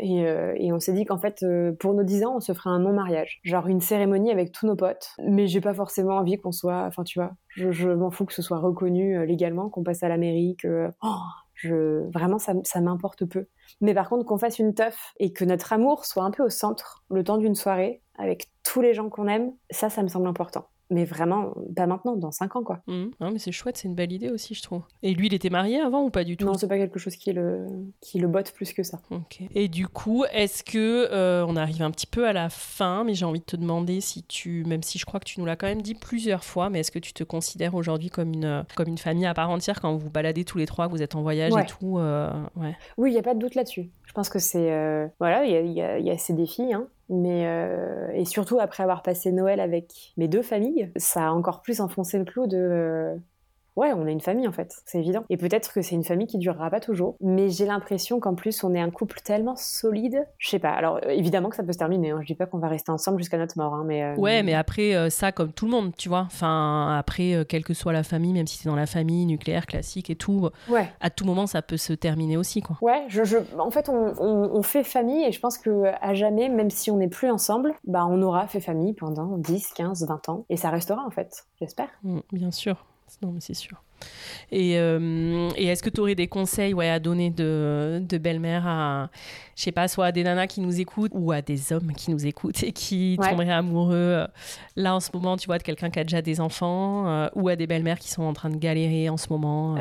euh, 0.00 0.54
et, 0.56 0.72
on 0.72 0.78
s'est 0.78 0.92
dit 0.92 1.04
qu'en 1.04 1.18
fait, 1.18 1.42
euh, 1.42 1.72
pour 1.72 1.94
nos 1.94 2.02
10 2.02 2.24
ans, 2.24 2.36
on 2.36 2.40
se 2.40 2.52
ferait 2.52 2.70
un 2.70 2.80
non-mariage. 2.80 3.40
Genre 3.44 3.66
une 3.66 3.80
cérémonie 3.80 4.30
avec 4.30 4.52
tous 4.52 4.66
nos 4.66 4.76
potes. 4.76 5.10
Mais 5.22 5.46
j'ai 5.46 5.60
pas 5.60 5.74
forcément 5.74 6.16
envie 6.16 6.38
qu'on 6.38 6.52
soit. 6.52 6.84
Enfin, 6.86 7.04
tu 7.04 7.18
vois, 7.18 7.32
je, 7.48 7.88
m'en 7.88 8.10
fous 8.10 8.26
que 8.26 8.34
ce 8.34 8.42
soit 8.42 8.58
reconnu 8.58 9.18
euh, 9.18 9.24
légalement, 9.24 9.68
qu'on 9.68 9.82
passe 9.82 10.02
à 10.02 10.08
l'Amérique. 10.08 10.60
que. 10.62 10.90
Oh, 11.02 11.16
je, 11.54 12.10
vraiment, 12.12 12.38
ça, 12.38 12.52
ça 12.64 12.80
m'importe 12.82 13.24
peu. 13.24 13.46
Mais 13.80 13.94
par 13.94 14.10
contre, 14.10 14.26
qu'on 14.26 14.36
fasse 14.36 14.58
une 14.58 14.74
teuf 14.74 15.14
et 15.18 15.32
que 15.32 15.44
notre 15.44 15.72
amour 15.72 16.04
soit 16.04 16.24
un 16.24 16.30
peu 16.30 16.44
au 16.44 16.50
centre 16.50 17.04
le 17.10 17.24
temps 17.24 17.38
d'une 17.38 17.54
soirée 17.54 18.02
avec 18.18 18.50
tous 18.62 18.82
les 18.82 18.92
gens 18.92 19.08
qu'on 19.08 19.26
aime, 19.26 19.52
ça, 19.70 19.88
ça 19.88 20.02
me 20.02 20.08
semble 20.08 20.26
important 20.26 20.66
mais 20.90 21.04
vraiment 21.04 21.54
pas 21.74 21.86
maintenant, 21.86 22.16
dans 22.16 22.30
5 22.30 22.56
ans 22.56 22.62
quoi. 22.62 22.80
Mmh. 22.86 23.04
Non 23.20 23.30
mais 23.30 23.38
c'est 23.38 23.52
chouette, 23.52 23.76
c'est 23.76 23.88
une 23.88 23.94
belle 23.94 24.12
idée 24.12 24.30
aussi 24.30 24.54
je 24.54 24.62
trouve. 24.62 24.82
Et 25.02 25.14
lui 25.14 25.26
il 25.26 25.34
était 25.34 25.50
marié 25.50 25.80
avant 25.80 26.02
ou 26.04 26.10
pas 26.10 26.24
du 26.24 26.36
tout? 26.36 26.46
Non 26.46 26.54
c'est 26.54 26.68
pas 26.68 26.78
quelque 26.78 26.98
chose 26.98 27.16
qui 27.16 27.32
le, 27.32 27.66
qui 28.00 28.18
le 28.18 28.28
botte 28.28 28.52
plus 28.52 28.72
que 28.72 28.82
ça. 28.82 29.00
Ok. 29.10 29.40
Et 29.54 29.68
du 29.68 29.88
coup 29.88 30.24
est-ce 30.32 30.62
que 30.62 31.08
euh, 31.10 31.44
on 31.46 31.56
arrive 31.56 31.82
un 31.82 31.90
petit 31.90 32.06
peu 32.06 32.26
à 32.26 32.32
la 32.32 32.48
fin, 32.48 33.04
mais 33.04 33.14
j'ai 33.14 33.24
envie 33.24 33.40
de 33.40 33.44
te 33.44 33.56
demander 33.56 34.00
si 34.00 34.22
tu, 34.22 34.64
même 34.64 34.82
si 34.82 34.98
je 34.98 35.06
crois 35.06 35.20
que 35.20 35.24
tu 35.24 35.40
nous 35.40 35.46
l'as 35.46 35.56
quand 35.56 35.66
même 35.66 35.82
dit 35.82 35.94
plusieurs 35.94 36.44
fois, 36.44 36.70
mais 36.70 36.80
est-ce 36.80 36.90
que 36.90 36.98
tu 36.98 37.12
te 37.12 37.24
considères 37.24 37.74
aujourd'hui 37.74 38.10
comme 38.10 38.32
une, 38.32 38.64
comme 38.76 38.88
une 38.88 38.98
famille 38.98 39.26
à 39.26 39.34
part 39.34 39.50
entière 39.50 39.80
quand 39.80 39.96
vous 39.96 40.10
baladez 40.10 40.44
tous 40.44 40.58
les 40.58 40.66
trois, 40.66 40.86
que 40.86 40.92
vous 40.92 41.02
êtes 41.02 41.14
en 41.14 41.22
voyage 41.22 41.52
et 41.56 41.66
tout 41.66 41.98
euh, 41.98 42.30
ouais. 42.56 42.76
Oui 42.96 43.10
il 43.10 43.14
y 43.14 43.18
a 43.18 43.22
pas 43.22 43.34
de 43.34 43.38
doute 43.38 43.54
là-dessus. 43.54 43.90
Je 44.04 44.12
pense 44.12 44.28
que 44.28 44.38
c'est 44.38 44.72
euh, 44.72 45.06
voilà 45.18 45.44
il 45.44 45.52
y 45.52 45.56
a, 45.56 45.60
y, 45.60 45.82
a, 45.82 45.98
y 45.98 46.10
a, 46.10 46.18
ces 46.18 46.32
défis 46.32 46.72
hein. 46.72 46.86
Mais 47.08 47.46
euh, 47.46 48.10
et 48.14 48.24
surtout 48.24 48.58
après 48.58 48.82
avoir 48.82 49.02
passé 49.02 49.30
Noël 49.30 49.60
avec 49.60 50.12
mes 50.16 50.28
deux 50.28 50.42
familles, 50.42 50.90
ça 50.96 51.28
a 51.28 51.30
encore 51.30 51.62
plus 51.62 51.80
enfoncé 51.80 52.18
le 52.18 52.24
clou 52.24 52.46
de 52.46 53.16
ouais, 53.76 53.92
on 53.92 54.06
a 54.06 54.10
une 54.10 54.20
famille 54.20 54.48
en 54.48 54.52
fait, 54.52 54.74
c'est 54.84 54.98
évident. 54.98 55.24
Et 55.30 55.36
peut-être 55.36 55.72
que 55.72 55.82
c'est 55.82 55.94
une 55.94 56.04
famille 56.04 56.26
qui 56.26 56.38
durera 56.38 56.70
pas 56.70 56.80
toujours, 56.80 57.16
mais 57.20 57.50
j'ai 57.50 57.66
l'impression 57.66 58.18
qu'en 58.20 58.34
plus 58.34 58.64
on 58.64 58.74
est 58.74 58.80
un 58.80 58.90
couple 58.90 59.20
tellement 59.22 59.54
solide. 59.56 60.26
Je 60.38 60.48
sais 60.48 60.58
pas. 60.58 60.70
Alors 60.70 60.96
euh, 61.04 61.10
évidemment 61.10 61.50
que 61.50 61.56
ça 61.56 61.62
peut 61.62 61.72
se 61.72 61.78
terminer. 61.78 62.10
Hein. 62.10 62.20
Je 62.22 62.26
dis 62.26 62.34
pas 62.34 62.46
qu'on 62.46 62.58
va 62.58 62.68
rester 62.68 62.90
ensemble 62.90 63.18
jusqu'à 63.18 63.38
notre 63.38 63.56
mort, 63.58 63.74
hein, 63.74 63.84
mais 63.86 64.02
euh, 64.02 64.14
ouais, 64.16 64.42
mais 64.42 64.54
après 64.54 64.94
euh, 64.94 65.10
ça 65.10 65.32
comme 65.32 65.52
tout 65.52 65.66
le 65.66 65.72
monde, 65.72 65.92
tu 65.96 66.08
vois. 66.08 66.24
Enfin 66.26 66.96
après, 66.98 67.44
quelle 67.48 67.64
que 67.64 67.74
soit 67.74 67.92
la 67.92 68.02
famille, 68.02 68.32
même 68.32 68.46
si 68.46 68.58
c'est 68.58 68.68
dans 68.68 68.76
la 68.76 68.86
famille 68.86 69.26
nucléaire 69.26 69.66
classique 69.66 70.10
et 70.10 70.16
tout, 70.16 70.48
ouais. 70.68 70.88
à 71.00 71.10
tout 71.10 71.24
moment 71.24 71.46
ça 71.46 71.62
peut 71.62 71.76
se 71.76 71.92
terminer 71.92 72.36
aussi, 72.36 72.62
quoi. 72.62 72.76
Ouais, 72.80 73.04
je, 73.08 73.24
je... 73.24 73.36
en 73.58 73.70
fait 73.70 73.88
on, 73.88 74.14
on, 74.18 74.62
fait 74.62 74.84
famille 74.84 75.24
et 75.24 75.32
je 75.32 75.40
pense 75.40 75.58
que 75.58 75.92
à 76.00 76.14
jamais, 76.14 76.48
même 76.48 76.70
si 76.70 76.90
on 76.90 76.96
n'est 76.96 77.08
plus 77.08 77.30
ensemble, 77.30 77.74
bah 77.84 78.06
on 78.08 78.20
aura 78.22 78.46
fait 78.46 78.60
famille 78.60 78.94
pendant 78.94 79.36
10, 79.38 79.72
15, 79.74 80.06
20 80.06 80.28
ans 80.28 80.44
et 80.48 80.56
ça 80.56 80.70
restera 80.70 81.04
en 81.06 81.10
fait, 81.10 81.46
j'espère. 81.60 81.88
Mm, 82.02 82.20
bien 82.32 82.50
sûr. 82.50 82.84
Non, 83.22 83.32
mais 83.32 83.40
c'est 83.40 83.54
sûr. 83.54 83.82
Et, 84.52 84.78
euh, 84.78 85.48
et 85.56 85.66
est-ce 85.66 85.82
que 85.82 85.90
tu 85.90 86.00
aurais 86.00 86.14
des 86.14 86.28
conseils 86.28 86.74
ouais, 86.74 86.88
à 86.88 86.98
donner 86.98 87.30
de, 87.30 88.00
de 88.06 88.18
belle-mère 88.18 88.66
à, 88.66 89.10
je 89.56 89.62
sais 89.62 89.72
pas, 89.72 89.88
soit 89.88 90.06
à 90.06 90.12
des 90.12 90.22
nanas 90.22 90.46
qui 90.46 90.60
nous 90.60 90.80
écoutent 90.80 91.12
ou 91.14 91.32
à 91.32 91.42
des 91.42 91.72
hommes 91.72 91.92
qui 91.92 92.10
nous 92.10 92.26
écoutent 92.26 92.62
et 92.62 92.72
qui 92.72 93.18
tomberaient 93.20 93.50
amoureux 93.50 93.94
euh, 93.94 94.26
là 94.76 94.94
en 94.94 95.00
ce 95.00 95.10
moment, 95.14 95.36
tu 95.36 95.46
vois, 95.46 95.58
de 95.58 95.62
quelqu'un 95.62 95.90
qui 95.90 95.98
a 95.98 96.04
déjà 96.04 96.22
des 96.22 96.40
enfants 96.40 97.08
euh, 97.08 97.28
ou 97.34 97.48
à 97.48 97.56
des 97.56 97.66
belles-mères 97.66 97.98
qui 97.98 98.10
sont 98.10 98.22
en 98.22 98.32
train 98.32 98.50
de 98.50 98.56
galérer 98.56 99.08
en 99.08 99.16
ce 99.16 99.28
moment 99.30 99.74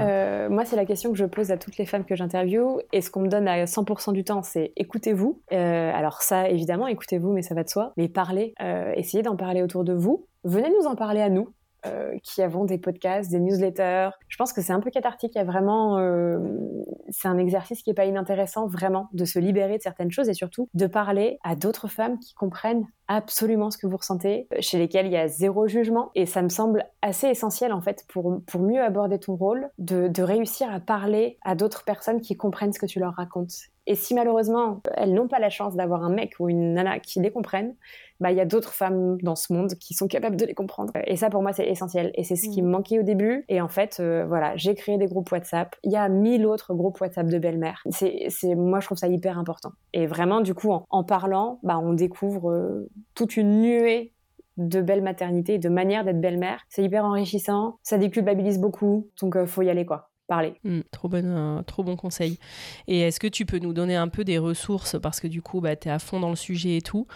Moi, 0.50 0.66
c'est 0.66 0.76
la 0.76 0.86
question 0.86 1.12
que 1.12 1.18
je 1.18 1.26
pose 1.26 1.52
à 1.52 1.58
toutes 1.58 1.78
les 1.78 1.86
femmes 1.86 2.06
que 2.06 2.16
j'interviewe 2.16 2.82
et 2.94 3.02
ce 3.02 3.12
qu'on 3.12 3.22
me 3.22 3.28
donne 3.28 3.48
à 3.48 3.66
100% 3.66 4.14
du 4.14 4.24
temps, 4.24 4.44
c'est 4.44 4.72
écoutez-vous. 4.78 5.42
alors 5.52 6.22
ça, 6.22 6.50
évidemment, 6.50 6.88
écoutez-vous, 6.88 7.34
mais 7.34 7.42
ça 7.42 7.54
va 7.54 7.64
de 7.64 7.70
soi. 7.70 7.94
Mais 7.98 8.08
parlez, 8.08 8.54
essayez 8.96 9.24
d'en 9.24 9.36
parler 9.36 9.62
autour 9.62 9.84
de 9.84 9.94
vous. 9.94 10.28
Venez 10.44 10.70
nous 10.70 10.88
en 10.88 10.96
parler 10.96 11.22
à 11.22 11.30
nous. 11.30 11.50
Euh, 11.86 12.18
qui 12.24 12.42
avons 12.42 12.66
des 12.66 12.78
podcasts, 12.78 13.30
des 13.30 13.40
newsletters. 13.40 14.10
Je 14.28 14.38
pense 14.38 14.54
que 14.54 14.62
c'est 14.62 14.74
un 14.74 14.80
peu 14.80 14.90
cathartique. 14.90 15.34
Il 15.36 15.38
y 15.38 15.42
a 15.42 15.46
vraiment, 15.46 16.00
euh, 16.00 16.40
c'est 17.10 17.28
un 17.28 17.38
exercice 17.38 17.84
qui 17.84 17.90
est 17.90 17.96
pas 17.96 18.06
inintéressant 18.06 18.68
vraiment 18.68 19.10
de 19.14 19.26
se 19.26 19.40
libérer 19.40 19.78
de 19.78 19.84
certaines 19.84 20.12
choses 20.12 20.30
et 20.30 20.34
surtout 20.34 20.70
de 20.74 20.88
parler 20.88 21.38
à 21.44 21.56
d'autres 21.56 21.88
femmes 21.88 22.18
qui 22.20 22.34
comprennent 22.34 22.88
absolument 23.08 23.70
ce 23.70 23.78
que 23.78 23.88
vous 23.88 23.98
ressentez, 23.98 24.48
chez 24.60 24.80
lesquelles 24.80 25.06
il 25.06 25.12
y 25.12 25.18
a 25.18 25.28
zéro 25.28 25.68
jugement. 25.68 26.12
Et 26.16 26.26
ça 26.26 26.42
me 26.42 26.50
semble 26.50 26.86
assez 27.02 27.28
essentiel 27.28 27.72
en 27.72 27.82
fait 27.82 28.06
pour, 28.08 28.42
pour 28.48 28.62
mieux 28.62 28.82
aborder 28.82 29.20
ton 29.20 29.36
rôle, 29.36 29.70
de 29.78 30.24
réussir 30.24 30.72
à 30.72 30.80
parler 30.80 31.38
à 31.44 31.56
d'autres 31.56 31.84
personnes 31.84 32.22
qui 32.22 32.36
comprennent 32.36 32.74
ce 32.74 32.80
que 32.80 32.88
tu 32.88 33.00
leur 33.00 33.14
racontes. 33.14 33.70
Et 33.88 33.96
si 33.96 34.14
malheureusement 34.14 34.82
elles 34.96 35.14
n'ont 35.14 35.28
pas 35.28 35.40
la 35.40 35.50
chance 35.50 35.76
d'avoir 35.76 36.04
un 36.04 36.10
mec 36.10 36.34
ou 36.40 36.50
une 36.50 36.74
nana 36.74 37.00
qui 37.00 37.20
les 37.20 37.32
comprennent, 37.32 37.76
bah 38.20 38.32
il 38.32 38.38
y 38.38 38.42
a 38.42 38.46
d'autres 38.46 38.74
femmes 38.74 39.18
dans 39.22 39.36
ce 39.36 39.52
monde 39.54 39.74
qui 39.76 39.94
sont 39.94 40.08
capables 40.08 40.38
de 40.38 40.46
les 40.46 40.54
comprendre. 40.54 40.94
Et 41.06 41.16
ça 41.16 41.30
pour 41.30 41.42
moi 41.42 41.54
c'est 41.54 41.68
essentiel. 41.68 42.12
Et 42.16 42.24
c'est 42.24 42.36
ce 42.36 42.50
qui 42.50 42.62
me 42.62 42.68
mm. 42.68 42.72
manquait 42.72 43.00
au 43.00 43.04
début. 43.04 43.46
Et 43.50 43.62
en 43.62 43.68
fait 43.68 43.98
euh, 44.00 44.26
voilà 44.28 44.56
j'ai 44.56 44.76
créé 44.76 44.98
des 44.98 45.08
groupes 45.08 45.32
WhatsApp. 45.32 45.76
Il 45.84 45.92
y 45.92 45.98
a 45.98 46.08
mille 46.10 46.46
autres 46.46 46.74
groupes 46.74 47.00
WhatsApp 47.00 47.28
de 47.28 47.38
belle-mère. 47.38 47.82
C'est 47.90 48.28
c'est 48.30 48.56
moi 48.56 48.80
je 48.80 48.86
trouve 48.86 48.98
ça 48.98 49.08
hyper 49.08 49.38
important. 49.38 49.72
Et 49.94 50.08
vraiment 50.08 50.42
du 50.42 50.54
coup 50.54 50.72
en, 50.72 51.04
parlant 51.04 51.60
bah 51.64 51.80
on 51.82 51.94
découvre 51.94 52.52
euh, 52.52 52.90
toute 53.14 53.38
une 53.38 53.62
nuée 53.62 54.14
de 54.58 54.82
belle 54.82 55.02
maternité 55.02 55.58
de 55.58 55.70
manière 55.70 56.04
d'être 56.06 56.22
belle-mère. 56.22 56.62
C'est 56.70 56.84
hyper 56.84 57.06
enrichissant, 57.06 57.78
ça 57.84 57.98
déculpabilise 57.98 58.60
beaucoup, 58.60 59.10
donc 59.22 59.36
euh, 59.36 59.46
faut 59.46 59.62
y 59.62 59.70
aller 59.70 59.86
quoi 59.86 60.10
parler. 60.28 60.56
Mm, 60.64 60.82
trop, 60.92 61.08
bon, 61.08 61.64
trop 61.64 61.84
bon 61.84 61.96
conseil. 61.96 62.40
Et 62.88 63.02
est-ce 63.02 63.20
que 63.20 63.28
tu 63.28 63.46
peux 63.46 63.60
nous 63.60 63.74
donner 63.74 63.96
un 63.96 64.08
peu 64.08 64.24
des 64.24 64.38
ressources 64.38 64.98
parce 65.02 65.20
que 65.20 65.28
du 65.28 65.42
coup, 65.42 65.62
bah, 65.62 65.76
tu 65.76 65.88
es 65.88 65.92
à 65.92 66.00
fond 66.00 66.20
dans 66.20 66.30
le 66.30 66.36
sujet 66.36 66.78
et 66.78 66.82
tout. 66.82 67.08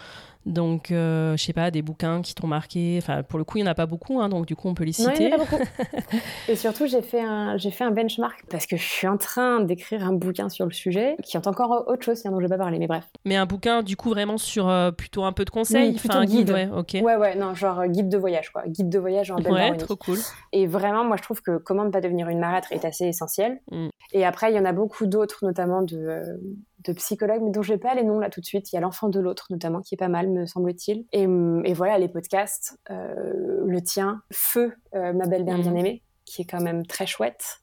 Donc, 0.50 0.90
euh, 0.90 1.38
je 1.38 1.44
sais 1.44 1.54
pas, 1.54 1.70
des 1.70 1.84
bouquins 1.84 2.22
qui 2.24 2.34
t'ont 2.34 2.48
marqué. 2.48 2.98
Enfin, 2.98 3.22
pour 3.22 3.38
le 3.38 3.46
coup, 3.46 3.58
il 3.60 3.62
n'y 3.62 3.68
en 3.68 3.72
a 3.72 3.76
pas 3.76 3.86
beaucoup, 3.86 4.20
hein, 4.20 4.30
donc 4.30 4.48
du 4.48 4.56
coup, 4.56 4.68
on 4.68 4.74
peut 4.74 4.84
les 4.84 4.94
citer. 4.94 5.30
Non, 5.30 5.30
il 5.30 5.34
a 5.34 5.38
pas 5.38 5.46
beaucoup. 5.46 5.64
et 6.50 6.56
surtout, 6.56 6.88
j'ai 6.88 7.04
fait, 7.04 7.22
un, 7.22 7.56
j'ai 7.58 7.70
fait 7.70 7.84
un 7.84 7.92
benchmark 7.92 8.46
parce 8.50 8.66
que 8.66 8.76
je 8.76 8.84
suis 8.84 9.08
en 9.08 9.18
train 9.18 9.62
d'écrire 9.62 10.04
un 10.04 10.14
bouquin 10.14 10.50
sur 10.50 10.66
le 10.66 10.72
sujet 10.72 11.16
qui 11.24 11.38
est 11.38 11.48
encore 11.48 11.86
autre 11.88 12.04
chose 12.04 12.24
dont 12.24 12.40
je 12.40 12.46
vais 12.46 12.50
pas 12.50 12.58
parler, 12.58 12.80
mais 12.80 12.88
bref. 12.88 13.06
Mais 13.26 13.36
un 13.36 13.46
bouquin, 13.46 13.84
du 13.84 13.96
coup, 13.96 14.10
vraiment 14.10 14.40
sur 14.40 14.68
euh, 14.70 14.90
plutôt 14.92 15.24
un 15.24 15.34
peu 15.34 15.46
de 15.46 15.52
conseils 15.52 15.96
enfin, 15.96 16.22
un 16.22 16.26
guide. 16.26 16.50
ouais, 16.50 16.68
ok. 16.76 16.98
Ouais, 17.02 17.16
ouais, 17.16 17.36
non, 17.36 17.54
genre 17.54 17.82
euh, 17.82 17.88
guide 17.88 18.10
de 18.10 18.18
voyage, 18.18 18.50
quoi. 18.50 18.64
Guide 18.68 18.90
de 18.90 19.00
voyage 19.00 19.30
en 19.30 19.38
Ouais, 19.38 19.76
trop 19.78 19.96
cool. 19.96 20.18
Et 20.52 20.68
vraiment, 20.68 21.04
moi, 21.04 21.16
je 21.18 21.24
trouve 21.24 21.42
que 21.42 21.58
comment 21.58 21.86
ne 21.86 21.90
pas 21.90 22.02
devenir 22.02 22.28
une 22.30 22.40
marâtre 22.40 22.72
est 22.72 22.86
assez 22.86 23.06
essentiel. 23.06 23.60
Mm. 23.72 23.90
Et 24.14 24.26
après, 24.26 24.52
il 24.52 24.56
y 24.56 24.60
en 24.60 24.66
a 24.66 24.74
beaucoup 24.74 25.06
d'autres, 25.06 25.46
notamment 25.46 25.82
de 25.82 26.40
de 26.86 26.94
psychologues, 26.94 27.42
mais 27.44 27.52
dont 27.52 27.62
je 27.62 27.74
n'ai 27.74 27.80
pas 27.80 27.94
les 27.94 28.04
noms 28.04 28.20
là 28.20 28.30
tout 28.30 28.42
de 28.42 28.46
suite. 28.46 28.72
Il 28.72 28.76
y 28.76 28.78
a 28.78 28.82
l'enfant 28.82 29.10
de 29.10 29.20
l'autre 29.20 29.48
notamment, 29.50 29.82
qui 29.82 29.96
est 29.96 29.98
pas 29.98 30.08
mal, 30.08 30.30
me 30.30 30.46
semble-t-il. 30.46 31.06
Et, 31.12 31.24
et, 31.24 31.74
voilà, 31.74 31.98
les 31.98 32.08
podcasts, 32.08 32.80
euh, 32.90 33.64
le 33.66 33.82
tien, 33.82 34.22
Feu, 34.32 34.74
euh, 34.96 35.14
ma 35.14 35.28
belle-mère 35.28 35.58
mhm. 35.58 35.64
bien-aimée, 35.64 36.04
qui 36.26 36.42
est 36.42 36.46
quand 36.46 36.62
même 36.62 36.86
très 36.86 37.06
chouette. 37.06 37.60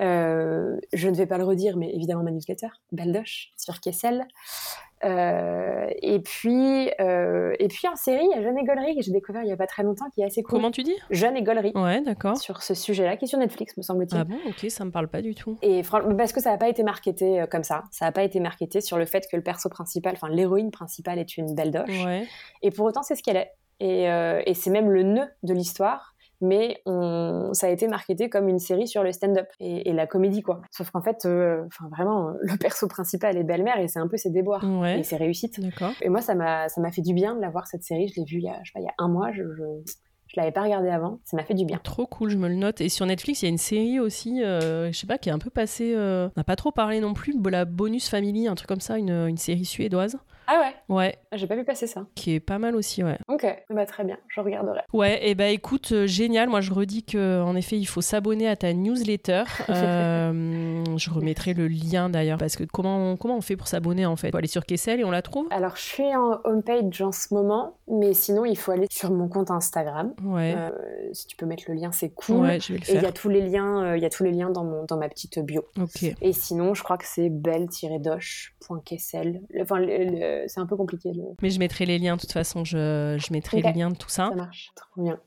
Euh, 0.00 0.78
je 0.92 1.08
ne 1.08 1.14
vais 1.14 1.26
pas 1.26 1.38
le 1.38 1.44
redire, 1.44 1.76
mais 1.76 1.92
évidemment 1.94 2.22
ma 2.22 2.30
newsletter, 2.30 2.68
Beldoche, 2.92 3.52
sur 3.56 3.80
Kessel. 3.80 4.26
Euh, 5.02 5.86
et 6.02 6.20
puis, 6.20 6.90
euh, 7.00 7.54
et 7.58 7.68
puis 7.68 7.88
en 7.88 7.96
série, 7.96 8.24
il 8.24 8.36
y 8.36 8.38
a 8.38 8.42
Jeanne 8.42 8.58
et 8.58 8.64
Gollery 8.64 8.96
que 8.96 9.02
j'ai 9.02 9.12
découvert 9.12 9.42
il 9.42 9.48
y 9.48 9.52
a 9.52 9.56
pas 9.56 9.66
très 9.66 9.82
longtemps, 9.82 10.10
qui 10.14 10.20
est 10.20 10.24
assez 10.24 10.42
cool. 10.42 10.58
Comment 10.58 10.70
tu 10.70 10.82
dis? 10.82 10.94
Jeanne 11.10 11.36
et 11.36 11.42
Gollery. 11.42 11.72
Ouais, 11.74 12.02
d'accord. 12.02 12.36
Sur 12.36 12.62
ce 12.62 12.74
sujet-là, 12.74 13.16
qui 13.16 13.24
est 13.24 13.28
sur 13.28 13.38
Netflix, 13.38 13.76
me 13.76 13.82
semble-t-il. 13.82 14.20
Ah 14.20 14.24
bon, 14.24 14.36
ok, 14.46 14.70
ça 14.70 14.84
me 14.84 14.90
parle 14.90 15.08
pas 15.08 15.22
du 15.22 15.34
tout. 15.34 15.56
Et 15.62 15.82
parce 16.16 16.32
que 16.32 16.40
ça 16.40 16.50
n'a 16.50 16.58
pas 16.58 16.68
été 16.68 16.82
marketé 16.82 17.40
euh, 17.40 17.46
comme 17.46 17.62
ça. 17.64 17.84
Ça 17.90 18.04
n'a 18.04 18.12
pas 18.12 18.24
été 18.24 18.40
marketé 18.40 18.80
sur 18.80 18.98
le 18.98 19.06
fait 19.06 19.26
que 19.30 19.36
le 19.36 19.42
perso 19.42 19.68
principal, 19.68 20.12
enfin 20.14 20.28
l'héroïne 20.28 20.70
principale, 20.70 21.18
est 21.18 21.36
une 21.36 21.54
belle 21.54 21.70
doche. 21.70 22.04
Ouais. 22.04 22.26
Et 22.62 22.70
pour 22.70 22.84
autant, 22.86 23.02
c'est 23.02 23.14
ce 23.14 23.22
qu'elle 23.22 23.36
est. 23.36 23.50
Et, 23.80 24.10
euh, 24.10 24.42
et 24.44 24.52
c'est 24.52 24.70
même 24.70 24.90
le 24.90 25.02
nœud 25.02 25.28
de 25.42 25.54
l'histoire 25.54 26.14
mais 26.40 26.80
on, 26.86 27.50
ça 27.52 27.66
a 27.66 27.70
été 27.70 27.88
marketé 27.88 28.28
comme 28.28 28.48
une 28.48 28.58
série 28.58 28.88
sur 28.88 29.02
le 29.02 29.12
stand-up 29.12 29.48
et, 29.58 29.92
la 29.92 30.06
comédie, 30.06 30.42
quoi. 30.42 30.62
Sauf 30.70 30.90
qu'en 30.90 31.02
fait, 31.02 31.24
euh, 31.26 31.64
enfin 31.66 31.88
vraiment, 31.90 32.32
le 32.40 32.56
perso 32.56 32.88
principal 32.88 33.36
est 33.36 33.44
belle-mère 33.44 33.78
et 33.78 33.88
c'est 33.88 33.98
un 33.98 34.08
peu 34.08 34.16
ses 34.16 34.30
déboires 34.30 34.64
et 34.86 35.02
ses 35.02 35.16
réussites. 35.16 35.60
Et 36.00 36.08
moi, 36.08 36.20
ça 36.20 36.34
m'a, 36.34 36.68
ça 36.68 36.80
m'a 36.80 36.92
fait 36.92 37.02
du 37.02 37.14
bien 37.14 37.34
de 37.34 37.40
la 37.40 37.50
voir 37.50 37.66
cette 37.66 37.82
série. 37.82 38.08
Je 38.08 38.20
l'ai 38.20 38.24
vue 38.24 38.38
il 38.38 38.44
y 38.44 38.48
a, 38.48 38.58
je 38.62 38.70
sais 38.70 38.72
pas, 38.74 38.80
il 38.80 38.84
y 38.84 38.88
a 38.88 38.94
un 38.98 39.08
mois. 39.08 39.32
je, 39.32 39.42
je 40.32 40.38
l'avais 40.38 40.52
pas 40.52 40.62
regardé 40.62 40.88
avant, 40.88 41.18
ça 41.24 41.36
m'a 41.36 41.42
fait 41.42 41.54
du 41.54 41.64
bien. 41.64 41.80
Trop 41.82 42.06
cool, 42.06 42.30
je 42.30 42.36
me 42.36 42.48
le 42.48 42.54
note. 42.54 42.80
Et 42.80 42.88
sur 42.88 43.04
Netflix, 43.04 43.42
il 43.42 43.46
y 43.46 43.48
a 43.48 43.50
une 43.50 43.58
série 43.58 43.98
aussi, 43.98 44.44
euh, 44.44 44.92
je 44.92 44.96
sais 44.96 45.08
pas, 45.08 45.18
qui 45.18 45.28
est 45.28 45.32
un 45.32 45.40
peu 45.40 45.50
passée. 45.50 45.92
Euh, 45.96 46.28
on 46.28 46.40
n'a 46.40 46.44
pas 46.44 46.54
trop 46.54 46.70
parlé 46.70 47.00
non 47.00 47.14
plus, 47.14 47.34
la 47.50 47.64
Bonus 47.64 48.08
Family, 48.08 48.46
un 48.46 48.54
truc 48.54 48.68
comme 48.68 48.80
ça, 48.80 48.96
une, 48.96 49.10
une 49.10 49.36
série 49.36 49.64
suédoise. 49.64 50.18
Ah 50.52 50.58
ouais 50.58 50.74
Ouais. 50.92 51.16
Ah, 51.30 51.36
j'ai 51.36 51.46
pas 51.46 51.54
vu 51.54 51.64
passer 51.64 51.86
ça. 51.86 52.06
Qui 52.16 52.34
est 52.34 52.40
pas 52.40 52.58
mal 52.58 52.74
aussi, 52.74 53.04
ouais. 53.04 53.16
Ok, 53.28 53.46
bah 53.70 53.86
très 53.86 54.02
bien, 54.02 54.18
je 54.26 54.40
regarderai. 54.40 54.80
Ouais, 54.92 55.20
et 55.28 55.36
bah 55.36 55.46
écoute, 55.46 55.92
euh, 55.92 56.08
génial. 56.08 56.48
Moi, 56.48 56.60
je 56.60 56.72
redis 56.72 57.04
que 57.04 57.40
en 57.40 57.54
effet, 57.54 57.76
il 57.76 57.84
faut 57.84 58.00
s'abonner 58.00 58.48
à 58.48 58.56
ta 58.56 58.72
newsletter. 58.72 59.44
Euh, 59.70 60.82
je 60.96 61.10
remettrai 61.10 61.54
le 61.54 61.68
lien 61.68 62.10
d'ailleurs, 62.10 62.38
parce 62.38 62.56
que 62.56 62.64
comment 62.64 63.12
on, 63.12 63.16
comment 63.16 63.36
on 63.36 63.40
fait 63.40 63.56
pour 63.56 63.68
s'abonner 63.68 64.04
en 64.04 64.16
fait? 64.16 64.30
Faut 64.30 64.36
aller 64.36 64.48
sur 64.48 64.66
Kessel 64.66 64.98
et 65.00 65.04
on 65.04 65.10
la 65.12 65.22
trouve? 65.22 65.46
Alors, 65.50 65.76
je 65.76 65.82
suis 65.82 66.16
en 66.16 66.40
homepage 66.44 67.00
en 67.00 67.12
ce 67.12 67.32
moment, 67.32 67.76
mais 67.88 68.12
sinon, 68.12 68.44
il 68.44 68.58
faut 68.58 68.72
aller 68.72 68.86
sur 68.90 69.10
mon 69.12 69.28
compte 69.28 69.50
Instagram. 69.50 70.12
Ouais. 70.24 70.54
Euh, 70.56 70.70
si 71.12 71.28
tu 71.28 71.36
peux 71.36 71.46
mettre 71.46 71.64
le 71.68 71.74
lien, 71.74 71.92
c'est 71.92 72.10
cool. 72.10 72.38
Ouais, 72.38 72.58
je 72.60 72.72
vais 72.72 72.80
le 72.80 72.84
faire. 72.84 72.96
Et 72.96 72.98
il 72.98 73.04
y 73.04 73.06
a 73.06 73.12
tous 73.12 73.28
les 73.28 73.42
liens, 73.42 73.94
il 73.94 74.02
y 74.02 74.06
a 74.06 74.10
tous 74.10 74.24
les 74.24 74.32
liens 74.32 74.50
dans 74.50 74.64
mon 74.64 74.84
dans 74.84 74.96
ma 74.96 75.08
petite 75.08 75.38
bio. 75.38 75.64
Ok. 75.80 76.02
Et 76.20 76.32
sinon, 76.32 76.74
je 76.74 76.82
crois 76.82 76.98
que 76.98 77.06
c'est 77.06 77.28
belle-doche.kessel. 77.30 79.40
Enfin, 79.60 79.78
le 79.78 80.39
c'est 80.46 80.60
un 80.60 80.66
peu 80.66 80.76
compliqué. 80.76 81.12
Mais 81.42 81.50
je 81.50 81.58
mettrai 81.58 81.86
les 81.86 81.98
liens, 81.98 82.16
de 82.16 82.20
toute 82.20 82.32
façon, 82.32 82.64
je, 82.64 83.16
je 83.18 83.32
mettrai 83.32 83.62
les 83.62 83.72
liens 83.72 83.90
de 83.90 83.96
tout 83.96 84.08
ça. 84.08 84.28
Ça 84.30 84.34
marche, 84.34 84.72
trop 84.76 85.02
bien. 85.02 85.18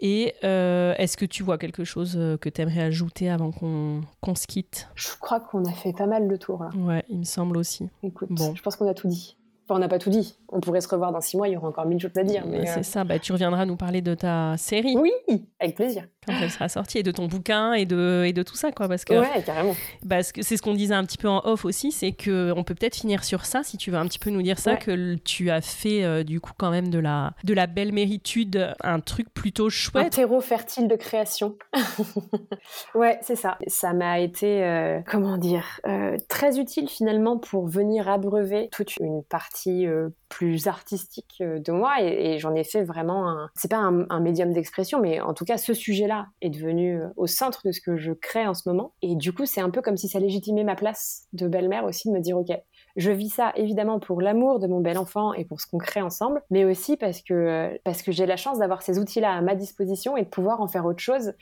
Et 0.00 0.34
euh, 0.44 0.94
est-ce 0.98 1.16
que 1.16 1.24
tu 1.24 1.42
vois 1.42 1.58
quelque 1.58 1.84
chose 1.84 2.16
euh, 2.16 2.36
que 2.36 2.48
tu 2.48 2.60
aimerais 2.60 2.82
ajouter 2.82 3.30
avant 3.30 3.50
qu'on 3.50 4.34
se 4.34 4.46
quitte? 4.46 4.88
Je 4.94 5.08
crois 5.20 5.40
qu'on 5.40 5.64
a 5.64 5.72
fait 5.72 5.92
pas 5.92 6.06
mal 6.06 6.26
le 6.26 6.38
tour 6.38 6.62
là. 6.62 6.70
Ouais, 6.76 7.04
il 7.08 7.18
me 7.18 7.24
semble 7.24 7.56
aussi. 7.56 7.88
Écoute, 8.02 8.28
bon. 8.30 8.54
je 8.54 8.62
pense 8.62 8.76
qu'on 8.76 8.88
a 8.88 8.94
tout 8.94 9.08
dit. 9.08 9.36
Enfin, 9.64 9.76
on 9.76 9.80
n'a 9.80 9.88
pas 9.88 9.98
tout 9.98 10.08
dit. 10.08 10.38
On 10.48 10.60
pourrait 10.60 10.80
se 10.80 10.88
revoir 10.88 11.12
dans 11.12 11.20
six 11.20 11.36
mois, 11.36 11.46
il 11.46 11.52
y 11.52 11.56
aura 11.56 11.68
encore 11.68 11.84
mille 11.84 12.00
choses 12.00 12.16
à 12.16 12.24
dire. 12.24 12.46
Mais 12.46 12.64
C'est 12.64 12.80
euh, 12.80 12.82
ça, 12.82 13.04
bah, 13.04 13.18
tu 13.18 13.32
reviendras 13.32 13.66
nous 13.66 13.76
parler 13.76 14.00
de 14.00 14.14
ta 14.14 14.56
série. 14.56 14.96
Oui, 14.96 15.12
avec 15.60 15.76
plaisir. 15.76 16.06
Quand 16.28 16.40
elle 16.42 16.50
sera 16.50 16.68
sortie, 16.68 16.98
et 16.98 17.02
de 17.02 17.10
ton 17.10 17.26
bouquin, 17.26 17.72
et 17.72 17.86
de, 17.86 18.24
et 18.26 18.32
de 18.32 18.42
tout 18.42 18.56
ça, 18.56 18.72
quoi. 18.72 18.88
Parce 18.88 19.04
que, 19.04 19.14
ouais, 19.14 19.42
carrément. 19.44 19.74
Parce 20.08 20.32
que 20.32 20.42
c'est 20.42 20.56
ce 20.56 20.62
qu'on 20.62 20.74
disait 20.74 20.94
un 20.94 21.04
petit 21.04 21.18
peu 21.18 21.28
en 21.28 21.40
off 21.44 21.64
aussi, 21.64 21.92
c'est 21.92 22.12
qu'on 22.12 22.62
peut 22.64 22.74
peut-être 22.74 22.96
finir 22.96 23.24
sur 23.24 23.44
ça, 23.44 23.62
si 23.62 23.76
tu 23.76 23.90
veux 23.90 23.98
un 23.98 24.06
petit 24.06 24.18
peu 24.18 24.30
nous 24.30 24.42
dire 24.42 24.58
ça, 24.58 24.76
que 24.76 25.14
tu 25.16 25.50
as 25.50 25.60
fait 25.60 26.04
euh, 26.04 26.22
du 26.22 26.40
coup 26.40 26.52
quand 26.56 26.70
même 26.70 26.88
de 26.88 26.98
la, 26.98 27.32
de 27.44 27.54
la 27.54 27.66
belle 27.66 27.92
méritude, 27.92 28.74
un 28.82 29.00
truc 29.00 29.32
plutôt 29.32 29.70
chouette. 29.70 30.06
Un 30.06 30.10
terreau 30.10 30.40
fertile 30.40 30.88
de 30.88 30.96
création. 30.96 31.56
ouais, 32.94 33.18
c'est 33.22 33.36
ça. 33.36 33.58
Ça 33.66 33.92
m'a 33.92 34.20
été, 34.20 34.64
euh, 34.64 35.00
comment 35.06 35.38
dire, 35.38 35.80
très 36.28 36.58
utile 36.58 36.88
finalement 36.88 37.38
pour 37.38 37.66
venir 37.66 38.08
abreuver 38.08 38.68
toute 38.72 38.96
une 38.98 39.22
partie 39.24 39.86
euh, 39.86 40.08
plus 40.28 40.66
artistique 40.66 41.38
euh, 41.40 41.58
de 41.58 41.72
moi 41.72 42.02
et, 42.02 42.38
j'en 42.38 42.54
ai 42.54 42.64
fait 42.64 42.84
vraiment 42.84 43.28
un 43.28 43.50
c'est 43.54 43.70
pas 43.70 43.78
un, 43.78 44.20
médium 44.20 44.52
d'expression 44.52 45.00
mais 45.00 45.20
en 45.20 45.34
tout 45.34 45.44
cas 45.44 45.56
ce 45.56 45.74
sujet-là 45.74 46.26
est 46.40 46.50
devenu 46.50 47.00
euh, 47.00 47.08
au 47.16 47.26
centre 47.26 47.62
de 47.64 47.72
ce 47.72 47.80
que 47.80 47.96
je 47.96 48.12
crée 48.12 48.46
en 48.46 48.54
ce 48.54 48.68
moment. 48.68 48.92
Et 49.02 49.16
du 49.16 49.32
coup 49.32 49.46
c'est 49.46 49.60
un 49.60 49.70
peu 49.70 49.82
comme 49.82 49.96
si 49.96 50.08
ça 50.08 50.20
légitimait 50.20 50.64
ma 50.64 50.76
place 50.76 51.26
de 51.32 51.48
belle-mère 51.48 51.84
aussi 51.84 52.08
de 52.08 52.14
me 52.14 52.20
dire 52.20 52.36
ok 52.36 52.50
je 52.96 53.12
vis 53.12 53.28
ça 53.28 53.52
évidemment 53.54 54.00
pour 54.00 54.20
l'amour 54.20 54.58
de 54.58 54.66
mon 54.66 54.80
bel 54.80 54.98
enfant 54.98 55.32
et 55.32 55.44
pour 55.44 55.60
ce 55.60 55.66
qu'on 55.68 55.78
crée 55.78 56.02
ensemble, 56.02 56.42
mais 56.50 56.64
aussi 56.64 56.96
parce 56.96 57.22
que, 57.22 57.78
parce 57.84 58.02
que 58.02 58.10
j'ai 58.10 58.26
la 58.26 58.36
chance 58.36 58.58
d'avoir 58.58 58.82
ces 58.82 58.98
outils-là 58.98 59.32
à 59.32 59.40
ma 59.40 59.54
disposition 59.54 60.16
et 60.16 60.24
de 60.24 60.28
pouvoir 60.28 60.60
en 60.60 60.66
faire 60.66 60.84
autre 60.84 60.98
chose 60.98 61.32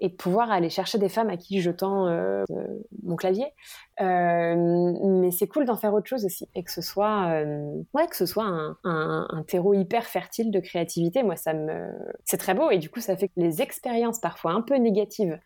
et 0.00 0.08
de 0.08 0.14
pouvoir 0.14 0.50
aller 0.50 0.70
chercher 0.70 0.98
des 0.98 1.08
femmes 1.08 1.30
à 1.30 1.36
qui 1.36 1.60
je 1.60 1.70
tends 1.70 2.06
euh, 2.06 2.44
mon 3.02 3.16
clavier. 3.16 3.46
Euh, 4.00 4.54
mais 5.20 5.30
c'est 5.30 5.48
cool 5.48 5.64
d'en 5.64 5.76
faire 5.76 5.92
autre 5.94 6.06
chose 6.06 6.24
aussi 6.24 6.48
et 6.54 6.62
que 6.62 6.70
ce 6.70 6.80
soit, 6.80 7.30
euh, 7.30 7.82
ouais, 7.94 8.06
que 8.06 8.16
ce 8.16 8.26
soit 8.26 8.44
un, 8.44 8.76
un, 8.84 9.26
un, 9.28 9.42
terreau 9.42 9.74
hyper 9.74 10.04
fertile 10.04 10.50
de 10.50 10.60
créativité. 10.60 11.22
Moi, 11.22 11.36
ça 11.36 11.52
me, 11.52 11.90
c'est 12.24 12.38
très 12.38 12.54
beau 12.54 12.70
et 12.70 12.78
du 12.78 12.90
coup, 12.90 13.00
ça 13.00 13.16
fait 13.16 13.28
que 13.28 13.34
les 13.36 13.60
expériences 13.60 14.20
parfois 14.20 14.52
un 14.52 14.62
peu 14.62 14.76
négatives 14.76 15.38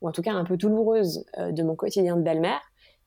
ou 0.00 0.08
en 0.08 0.12
tout 0.12 0.22
cas 0.22 0.32
un 0.32 0.44
peu 0.44 0.56
douloureuses 0.56 1.26
de 1.38 1.62
mon 1.62 1.74
quotidien 1.74 2.16
de 2.16 2.22
belle-mère, 2.22 2.60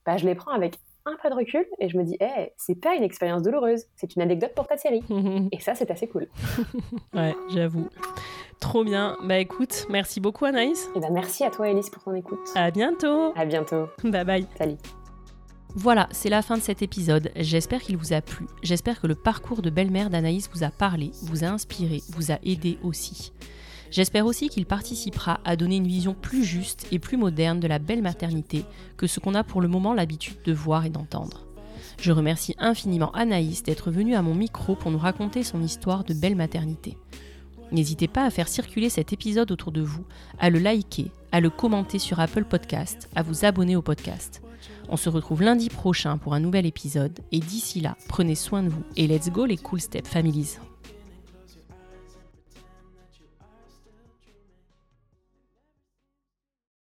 bah, 0.06 0.18
je 0.18 0.26
les 0.26 0.36
prends 0.36 0.52
avec 0.52 0.78
un 1.06 1.16
pas 1.22 1.30
de 1.30 1.36
recul 1.36 1.66
et 1.80 1.90
je 1.90 1.98
me 1.98 2.04
dis, 2.04 2.18
hey, 2.20 2.52
c'est 2.58 2.76
pas 2.76 2.96
une 2.96 3.04
expérience 3.04 3.42
douloureuse, 3.42 3.86
c'est 3.96 4.16
une 4.16 4.22
anecdote 4.22 4.54
pour 4.56 4.68
ta 4.68 4.78
série. 4.78 5.04
et 5.52 5.60
ça, 5.60 5.76
c'est 5.76 5.90
assez 5.90 6.08
cool. 6.08 6.28
ouais, 7.14 7.34
j'avoue. 7.50 7.90
Trop 8.62 8.84
bien. 8.86 9.18
Bah 9.24 9.40
écoute, 9.40 9.88
merci 9.90 10.22
beaucoup 10.22 10.46
Anaïs. 10.46 10.88
Et 10.96 11.00
bah 11.00 11.10
merci 11.12 11.44
à 11.44 11.50
toi 11.50 11.68
Elise 11.68 11.90
pour 11.90 12.04
ton 12.04 12.14
écoute. 12.14 12.40
À 12.56 12.72
bientôt. 12.72 13.34
À 13.36 13.44
bientôt. 13.44 13.88
Bye 14.04 14.24
bye. 14.24 14.48
Salut. 14.58 14.78
Voilà, 15.74 16.08
c'est 16.12 16.30
la 16.30 16.42
fin 16.42 16.58
de 16.58 16.62
cet 16.62 16.82
épisode. 16.82 17.32
J'espère 17.36 17.82
qu'il 17.82 17.98
vous 17.98 18.14
a 18.14 18.22
plu. 18.22 18.46
J'espère 18.62 19.02
que 19.02 19.08
le 19.08 19.16
parcours 19.16 19.62
de 19.62 19.70
belle-mère 19.70 20.10
d'Anaïs 20.10 20.50
vous 20.54 20.64
a 20.64 20.70
parlé, 20.70 21.12
vous 21.24 21.44
a 21.44 21.48
inspiré, 21.48 22.02
vous 22.10 22.32
a 22.32 22.40
aidé 22.44 22.78
aussi. 22.84 23.34
J'espère 23.90 24.26
aussi 24.26 24.48
qu'il 24.48 24.66
participera 24.66 25.40
à 25.44 25.56
donner 25.56 25.78
une 25.78 25.88
vision 25.88 26.14
plus 26.14 26.44
juste 26.44 26.88
et 26.92 27.00
plus 27.00 27.18
moderne 27.18 27.60
de 27.60 27.68
la 27.68 27.80
belle 27.80 28.02
maternité 28.02 28.64
que 28.96 29.08
ce 29.08 29.20
qu'on 29.20 29.36
a 29.36 29.44
pour 29.44 29.60
le 29.60 29.68
moment 29.68 29.94
l'habitude 29.94 30.42
de 30.46 30.54
voir 30.54 30.86
et 30.86 30.90
d'entendre. 30.90 31.48
Je 32.00 32.12
remercie 32.12 32.56
infiniment 32.60 33.12
Anaïs 33.14 33.64
d'être 33.64 33.92
venue 33.92 34.16
à 34.16 34.22
mon 34.22 34.36
micro 34.36 34.76
pour 34.76 34.92
nous 34.92 34.98
raconter 34.98 35.44
son 35.44 35.62
histoire 35.62 36.04
de 36.04 36.14
belle 36.14 36.36
maternité. 36.36 36.98
N'hésitez 37.72 38.08
pas 38.08 38.26
à 38.26 38.30
faire 38.30 38.48
circuler 38.48 38.90
cet 38.90 39.14
épisode 39.14 39.52
autour 39.52 39.72
de 39.72 39.82
vous, 39.82 40.04
à 40.40 40.50
le 40.50 40.60
liker, 40.60 41.12
à 41.32 41.40
le 41.40 41.50
commenter 41.50 42.00
sur 42.00 42.20
Apple 42.20 42.44
Podcast, 42.44 43.10
à 43.16 43.24
vous 43.24 43.46
abonner 43.46 43.76
au 43.76 43.82
podcast. 43.82 44.42
On 44.90 44.98
se 44.98 45.10
retrouve 45.10 45.42
lundi 45.42 45.70
prochain 45.70 46.18
pour 46.18 46.34
un 46.34 46.40
nouvel 46.40 46.66
épisode 46.66 47.20
et 47.32 47.40
d'ici 47.40 47.80
là, 47.80 47.96
prenez 48.08 48.36
soin 48.36 48.64
de 48.64 48.70
vous 48.70 48.84
et 48.98 49.08
let's 49.08 49.30
go 49.30 49.46
les 49.46 49.58
Cool 49.58 49.80
Step 49.80 50.06
Families. 50.06 50.58